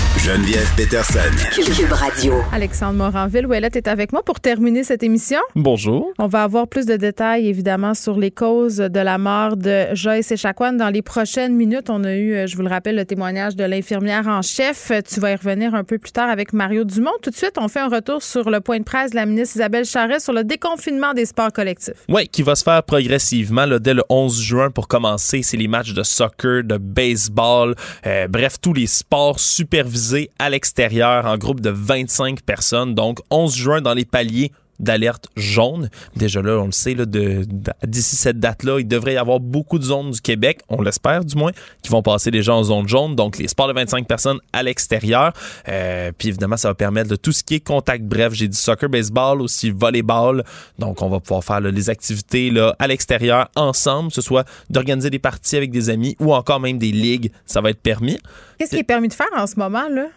Geneviève 0.23 0.71
Peterson. 0.77 1.19
Cube 1.51 1.91
Radio. 1.93 2.35
Alexandre 2.53 2.93
Moranville, 2.93 3.47
Ouellette 3.47 3.75
est 3.75 3.87
avec 3.87 4.11
moi 4.13 4.21
pour 4.21 4.39
terminer 4.39 4.83
cette 4.83 5.01
émission. 5.01 5.39
Bonjour. 5.55 6.13
On 6.19 6.27
va 6.27 6.43
avoir 6.43 6.67
plus 6.67 6.85
de 6.85 6.95
détails, 6.95 7.47
évidemment, 7.47 7.95
sur 7.95 8.19
les 8.19 8.29
causes 8.29 8.77
de 8.77 8.99
la 8.99 9.17
mort 9.17 9.57
de 9.57 9.87
Joyce 9.95 10.31
Echaquan 10.31 10.73
dans 10.73 10.89
les 10.89 11.01
prochaines 11.01 11.55
minutes. 11.55 11.89
On 11.89 12.03
a 12.03 12.15
eu, 12.15 12.47
je 12.47 12.55
vous 12.55 12.61
le 12.61 12.69
rappelle, 12.69 12.97
le 12.97 13.05
témoignage 13.05 13.55
de 13.55 13.63
l'infirmière 13.63 14.27
en 14.27 14.43
chef. 14.43 14.91
Tu 15.11 15.19
vas 15.19 15.31
y 15.31 15.35
revenir 15.35 15.73
un 15.73 15.83
peu 15.83 15.97
plus 15.97 16.11
tard 16.11 16.29
avec 16.29 16.53
Mario 16.53 16.83
Dumont. 16.83 17.17
Tout 17.23 17.31
de 17.31 17.35
suite, 17.35 17.55
on 17.57 17.67
fait 17.67 17.79
un 17.79 17.89
retour 17.89 18.21
sur 18.21 18.51
le 18.51 18.61
point 18.61 18.77
de 18.77 18.83
presse 18.83 19.09
de 19.09 19.15
la 19.15 19.25
ministre 19.25 19.55
Isabelle 19.55 19.85
Charret 19.85 20.19
sur 20.19 20.33
le 20.33 20.43
déconfinement 20.43 21.15
des 21.15 21.25
sports 21.25 21.51
collectifs. 21.51 22.05
Oui, 22.09 22.27
qui 22.27 22.43
va 22.43 22.53
se 22.53 22.63
faire 22.63 22.83
progressivement 22.83 23.65
là, 23.65 23.79
dès 23.79 23.95
le 23.95 24.03
11 24.07 24.39
juin 24.39 24.69
pour 24.69 24.87
commencer. 24.87 25.41
C'est 25.41 25.57
les 25.57 25.67
matchs 25.67 25.95
de 25.95 26.03
soccer, 26.03 26.63
de 26.63 26.77
baseball, 26.77 27.73
euh, 28.05 28.27
bref, 28.27 28.57
tous 28.61 28.73
les 28.73 28.85
sports 28.85 29.39
supervisés 29.39 30.10
à 30.39 30.49
l'extérieur 30.49 31.25
en 31.25 31.37
groupe 31.37 31.59
de 31.61 31.69
25 31.69 32.41
personnes. 32.41 32.95
Donc, 32.95 33.19
11 33.29 33.55
juin 33.55 33.81
dans 33.81 33.93
les 33.93 34.05
paliers 34.05 34.51
d'alerte 34.81 35.29
jaune. 35.37 35.89
Déjà 36.15 36.41
là, 36.41 36.57
on 36.57 36.65
le 36.65 36.71
sait, 36.71 36.95
d'ici 36.95 38.15
cette 38.15 38.39
date-là, 38.39 38.79
il 38.79 38.87
devrait 38.87 39.13
y 39.13 39.17
avoir 39.17 39.39
beaucoup 39.39 39.79
de 39.79 39.83
zones 39.83 40.11
du 40.11 40.21
Québec, 40.21 40.61
on 40.67 40.81
l'espère 40.81 41.23
du 41.23 41.35
moins, 41.35 41.51
qui 41.81 41.89
vont 41.89 42.01
passer 42.01 42.31
déjà 42.31 42.53
en 42.53 42.63
zone 42.63 42.87
jaune. 42.87 43.15
Donc, 43.15 43.37
les 43.37 43.47
sports 43.47 43.67
de 43.67 43.73
25 43.73 44.07
personnes 44.07 44.39
à 44.51 44.63
l'extérieur. 44.63 45.33
Euh, 45.69 46.11
puis 46.17 46.29
évidemment, 46.29 46.57
ça 46.57 46.69
va 46.69 46.75
permettre 46.75 47.09
de 47.09 47.15
tout 47.15 47.31
ce 47.31 47.43
qui 47.43 47.55
est 47.55 47.59
contact 47.59 48.03
bref. 48.03 48.33
J'ai 48.33 48.47
dit 48.47 48.57
soccer, 48.57 48.89
baseball, 48.89 49.41
aussi 49.41 49.71
volleyball. 49.71 50.43
Donc, 50.79 51.01
on 51.01 51.09
va 51.09 51.19
pouvoir 51.19 51.43
faire 51.43 51.61
les 51.61 51.89
activités 51.89 52.49
là, 52.49 52.75
à 52.79 52.87
l'extérieur 52.87 53.49
ensemble, 53.55 54.11
ce 54.11 54.21
soit 54.21 54.47
d'organiser 54.69 55.09
des 55.09 55.19
parties 55.19 55.57
avec 55.57 55.71
des 55.71 55.89
amis 55.89 56.15
ou 56.19 56.33
encore 56.33 56.59
même 56.59 56.77
des 56.77 56.91
ligues. 56.91 57.31
Ça 57.45 57.61
va 57.61 57.69
être 57.69 57.81
permis. 57.81 58.17
Qu'est-ce 58.57 58.71
qui 58.71 58.77
est 58.77 58.83
permis 58.83 59.07
de 59.07 59.13
faire 59.13 59.27
en 59.35 59.47
ce 59.47 59.55
moment, 59.57 59.87
là? 59.89 60.07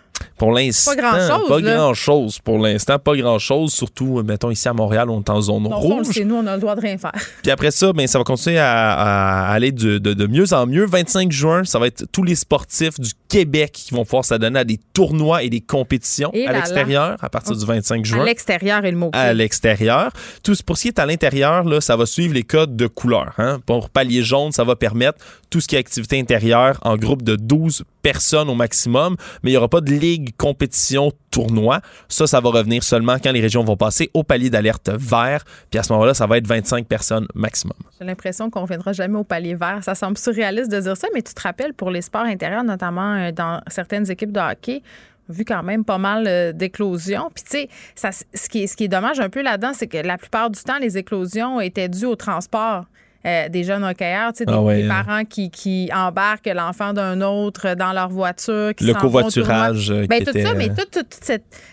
Pour 0.45 0.53
l'instant, 0.53 0.91
pas 0.95 1.01
grand-chose. 1.01 1.49
Pas 1.49 1.61
grand-chose 1.63 2.39
pour 2.41 2.59
l'instant, 2.59 2.99
pas 2.99 3.17
grand-chose. 3.17 3.73
Surtout, 3.73 4.23
mettons, 4.23 4.51
ici 4.51 4.69
à 4.69 4.75
Montréal, 4.75 5.09
on 5.09 5.21
est 5.21 5.31
en 5.31 5.41
zone 5.41 5.67
rouge. 5.69 6.09
C'est 6.13 6.25
nous, 6.25 6.35
on 6.35 6.47
a 6.47 6.57
le 6.57 6.61
droit 6.61 6.75
de 6.75 6.83
rien 6.83 6.99
faire. 6.99 7.15
Puis 7.43 7.51
après 7.51 7.71
ça, 7.71 7.95
ben, 7.95 8.07
ça 8.07 8.19
va 8.19 8.25
continuer 8.25 8.59
à, 8.59 9.49
aller 9.49 9.73
de, 9.73 9.97
de, 9.97 10.27
mieux 10.27 10.53
en 10.53 10.67
mieux. 10.67 10.85
25 10.85 11.33
juin, 11.33 11.65
ça 11.65 11.79
va 11.79 11.87
être 11.87 12.05
tous 12.13 12.23
les 12.23 12.35
sportifs 12.35 13.01
du 13.01 13.13
Québec 13.27 13.73
qui 13.73 13.95
vont 13.95 14.05
pouvoir 14.05 14.27
s'adonner 14.27 14.59
à 14.59 14.65
des 14.65 14.79
tournois 14.93 15.43
et 15.43 15.49
des 15.49 15.63
compétitions 15.63 16.31
à 16.47 16.53
l'extérieur 16.53 17.17
à 17.23 17.31
partir 17.31 17.57
du 17.57 17.65
25 17.65 18.05
juin. 18.05 18.21
À 18.21 18.25
l'extérieur 18.27 18.85
et 18.85 18.91
le 18.91 18.99
mot 18.99 19.09
À 19.15 19.33
l'extérieur. 19.33 20.13
Tout 20.43 20.55
pour 20.67 20.77
ce 20.77 20.83
qui 20.83 20.89
est 20.89 20.99
à 20.99 21.07
l'intérieur, 21.07 21.65
là, 21.65 21.81
ça 21.81 21.97
va 21.97 22.05
suivre 22.05 22.35
les 22.35 22.43
codes 22.43 22.77
de 22.77 22.87
couleur. 22.87 23.33
Hein. 23.39 23.61
Pour 23.65 23.89
palier 23.89 24.23
jaune, 24.23 24.53
ça 24.53 24.65
va 24.65 24.77
permettre 24.77 25.19
tout 25.49 25.63
ce 25.63 25.69
qui 25.69 25.77
est 25.77 25.79
activité 25.79 26.21
intérieure 26.21 26.79
en 26.83 26.99
groupe 26.99 27.23
de 27.23 27.37
12 27.37 27.85
personnes 28.05 28.51
au 28.51 28.55
maximum, 28.55 29.17
mais 29.43 29.51
il 29.51 29.55
n'y 29.55 29.57
aura 29.57 29.69
pas 29.69 29.81
de 29.81 29.91
ligue, 29.91 30.37
compétition, 30.37 31.11
tournoi. 31.31 31.81
Ça, 32.09 32.27
ça 32.27 32.39
va 32.39 32.51
revenir 32.51 32.85
seulement 32.85 33.17
quand 33.19 33.33
les 33.33 33.41
régions 33.41 33.65
vont 33.65 33.79
passer 33.79 34.11
au 34.13 34.23
palier 34.23 34.51
d'alerte 34.51 34.91
vert. 34.91 35.43
Puis 35.71 35.81
à 35.81 35.83
ce 35.83 35.93
moment-là, 35.95 36.13
ça 36.13 36.27
va 36.27 36.37
être 36.37 36.47
25 36.47 36.87
personnes 36.87 37.27
maximum. 37.35 37.77
J'ai 37.99 38.05
l'impression 38.05 38.51
qu'on 38.51 38.61
ne 38.61 38.65
reviendra 38.65 38.93
jamais 38.93 39.19
au 39.19 39.25
palier 39.25 39.55
vert. 39.55 39.79
Ça 39.83 39.95
semble 39.95 40.19
surréaliste 40.19 40.71
de 40.71 40.81
dire 40.81 40.97
ça, 40.97 41.09
mais 41.15 41.23
tu 41.23 41.33
te 41.33 41.41
rappelles 41.41 41.73
pour 41.73 41.91
les 41.91 42.03
sports 42.03 42.27
intérieurs, 42.27 42.63
notamment 42.63 43.15
euh, 43.15 43.33
dans 43.33 43.63
certaines 43.69 44.11
équipes 44.11 44.33
de 44.33 44.41
hockey, 44.41 44.83
vu 45.31 45.47
quand 45.47 45.63
même 45.63 45.85
pas 45.85 45.99
mal 45.99 46.27
euh, 46.27 46.53
d'éclosions. 46.53 47.31
Puis, 47.35 47.45
tu 47.45 47.69
sais, 47.97 48.25
ce, 48.35 48.49
qui 48.51 48.65
est, 48.65 48.67
ce 48.67 48.77
qui 48.77 48.85
est 48.85 48.89
dommage 48.89 49.19
un 49.19 49.31
peu 49.31 49.43
là-dedans, 49.43 49.73
c'est 49.75 49.87
que 49.87 49.97
la 49.97 50.19
plupart 50.19 50.51
du 50.51 50.61
temps, 50.63 50.79
les 50.79 50.99
éclosions 50.99 51.59
étaient 51.61 51.89
dues 51.89 52.05
au 52.05 52.17
transport. 52.17 52.85
Euh, 53.27 53.49
des 53.49 53.65
jeunes 53.65 53.83
hockeyeurs, 53.85 54.35
tu 54.35 54.39
sais, 54.41 54.45
des, 54.45 54.53
ah 54.53 55.03
parents 55.03 55.25
qui, 55.25 55.49
qui 55.49 55.89
embarquent 55.95 56.51
l'enfant 56.55 56.93
d'un 56.93 57.23
autre 57.23 57.75
dans 57.75 57.95
leur 57.95 58.11
voiture. 58.11 58.75
Qui 58.77 58.85
le 58.85 58.93
covoiturage. 58.93 59.91
Euh, 59.91 60.07
ben, 60.07 60.23
tout 60.23 60.39
ça, 60.39 60.53
mais 60.53 60.69
tout, 60.69 60.85
tout, 60.93 61.07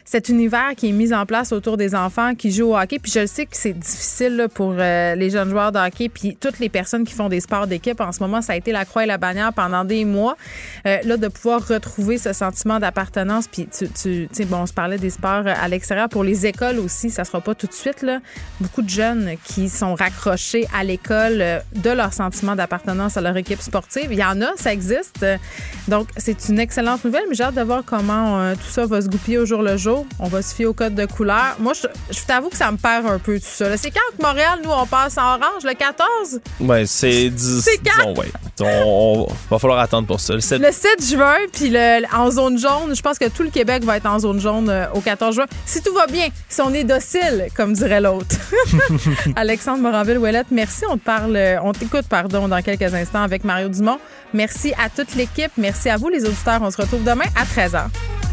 cet 0.05 0.29
univers 0.29 0.75
qui 0.77 0.87
est 0.87 0.93
mis 0.93 1.13
en 1.13 1.25
place 1.25 1.51
autour 1.51 1.75
des 1.75 1.93
enfants 1.93 2.35
qui 2.35 2.51
jouent 2.51 2.71
au 2.71 2.77
hockey. 2.77 2.99
Puis 2.99 3.11
je 3.13 3.25
sais 3.25 3.45
que 3.45 3.57
c'est 3.57 3.77
difficile 3.77 4.47
pour 4.53 4.75
euh, 4.77 5.15
les 5.15 5.29
jeunes 5.29 5.49
joueurs 5.49 5.73
de 5.73 5.79
hockey, 5.79 6.07
puis 6.07 6.37
toutes 6.39 6.59
les 6.59 6.69
personnes 6.69 7.03
qui 7.03 7.13
font 7.13 7.27
des 7.27 7.41
sports 7.41 7.67
d'équipe. 7.67 7.99
En 7.99 8.13
ce 8.13 8.21
moment, 8.21 8.41
ça 8.41 8.53
a 8.53 8.55
été 8.55 8.71
la 8.71 8.85
croix 8.85 9.03
et 9.03 9.07
la 9.07 9.17
bannière 9.17 9.51
pendant 9.51 9.83
des 9.83 10.05
mois. 10.05 10.37
là, 10.85 11.17
de 11.17 11.27
pouvoir 11.27 11.67
retrouver 11.67 12.17
ce 12.17 12.31
sentiment 12.31 12.79
d'appartenance. 12.79 13.49
Puis 13.49 13.67
tu, 13.67 13.89
tu 13.89 14.29
sais, 14.31 14.45
bon, 14.45 14.59
on 14.59 14.65
se 14.67 14.73
parlait 14.73 14.97
des 14.97 15.09
sports 15.09 15.43
à 15.45 15.67
l'extérieur. 15.67 16.07
Pour 16.07 16.23
les 16.23 16.45
écoles 16.45 16.79
aussi, 16.79 17.09
ça 17.09 17.25
sera 17.25 17.41
pas 17.41 17.55
tout 17.55 17.67
de 17.67 17.73
suite. 17.73 18.03
Là. 18.03 18.19
Beaucoup 18.61 18.83
de 18.83 18.89
jeunes 18.89 19.31
qui 19.43 19.67
sont 19.67 19.95
raccrochés 19.95 20.65
à 20.73 20.85
l'école 20.85 21.40
de 21.41 21.89
leur 21.89 22.13
sentiment 22.13 22.55
d'appartenance 22.55 23.17
à 23.17 23.21
leur 23.21 23.35
équipe 23.37 23.61
sportive. 23.61 24.07
Il 24.11 24.17
y 24.17 24.23
en 24.23 24.41
a, 24.41 24.51
ça 24.55 24.73
existe. 24.73 25.25
Donc, 25.87 26.07
c'est 26.17 26.49
une 26.49 26.59
excellente 26.59 27.03
nouvelle, 27.03 27.23
mais 27.29 27.35
j'ai 27.35 27.43
hâte 27.43 27.55
de 27.55 27.61
voir 27.61 27.83
comment 27.85 28.39
euh, 28.39 28.55
tout 28.55 28.69
ça 28.69 28.85
va 28.85 29.01
se 29.01 29.07
goupiller 29.07 29.37
au 29.37 29.45
jour 29.45 29.61
le 29.61 29.77
jour. 29.77 30.05
On 30.19 30.27
va 30.27 30.41
se 30.41 30.53
fier 30.53 30.65
au 30.65 30.73
code 30.73 30.95
de 30.95 31.05
couleur. 31.05 31.55
Moi, 31.59 31.73
je, 31.73 32.19
t'avoue 32.25 32.49
que 32.49 32.57
ça 32.57 32.71
me 32.71 32.77
perd 32.77 33.05
un 33.05 33.19
peu 33.19 33.39
tout 33.39 33.45
ça. 33.45 33.75
C'est 33.77 33.91
quand 33.91 33.99
que 34.17 34.23
Montréal, 34.23 34.59
nous, 34.63 34.69
on 34.69 34.85
passe 34.85 35.17
en 35.17 35.35
orange, 35.35 35.63
le 35.63 35.73
14? 35.73 36.39
Oui, 36.59 36.87
c'est 36.87 37.29
10. 37.29 37.61
C'est 37.61 37.77
quand? 37.77 38.13
ouais. 38.17 38.31
On, 38.63 39.27
va 39.49 39.57
falloir 39.59 39.79
attendre 39.79 40.07
pour 40.07 40.19
ça. 40.19 40.35
Le 40.35 40.41
7, 40.41 41.03
juin, 41.03 41.35
puis 41.51 41.73
en 42.13 42.29
zone 42.29 42.59
jaune, 42.59 42.95
je 42.95 43.01
pense 43.01 43.17
que 43.17 43.27
tout 43.27 43.43
le 43.43 43.49
Québec 43.49 43.83
va 43.83 43.97
être 43.97 44.05
en 44.05 44.19
zone 44.19 44.39
jaune 44.39 44.69
euh, 44.69 44.85
au 44.93 45.01
14 45.01 45.35
juin. 45.35 45.45
Si 45.65 45.81
tout 45.81 45.93
va 45.93 46.05
bien, 46.05 46.27
si 46.47 46.61
on 46.61 46.73
est 46.73 46.83
docile, 46.83 47.47
comme 47.55 47.73
dirait 47.73 48.01
l'autre. 48.01 48.35
Alexandre 49.35 49.81
Moranville-Ouellette, 49.81 50.47
merci. 50.51 50.83
On 50.89 50.97
te 50.97 51.03
parle 51.03 51.30
euh, 51.35 51.57
on 51.63 51.71
t'écoute, 51.73 52.05
pardon, 52.09 52.47
dans 52.47 52.61
quelques 52.61 52.93
instants 52.93 53.23
avec 53.23 53.43
Mario 53.43 53.69
Dumont. 53.69 53.99
Merci 54.33 54.73
à 54.83 54.89
toute 54.89 55.15
l'équipe. 55.15 55.51
Merci 55.57 55.89
à 55.89 55.97
vous, 55.97 56.09
les 56.09 56.25
auditeurs. 56.25 56.61
On 56.61 56.71
se 56.71 56.77
retrouve 56.81 57.03
demain 57.03 57.25
à 57.35 57.43
13h. 57.43 58.30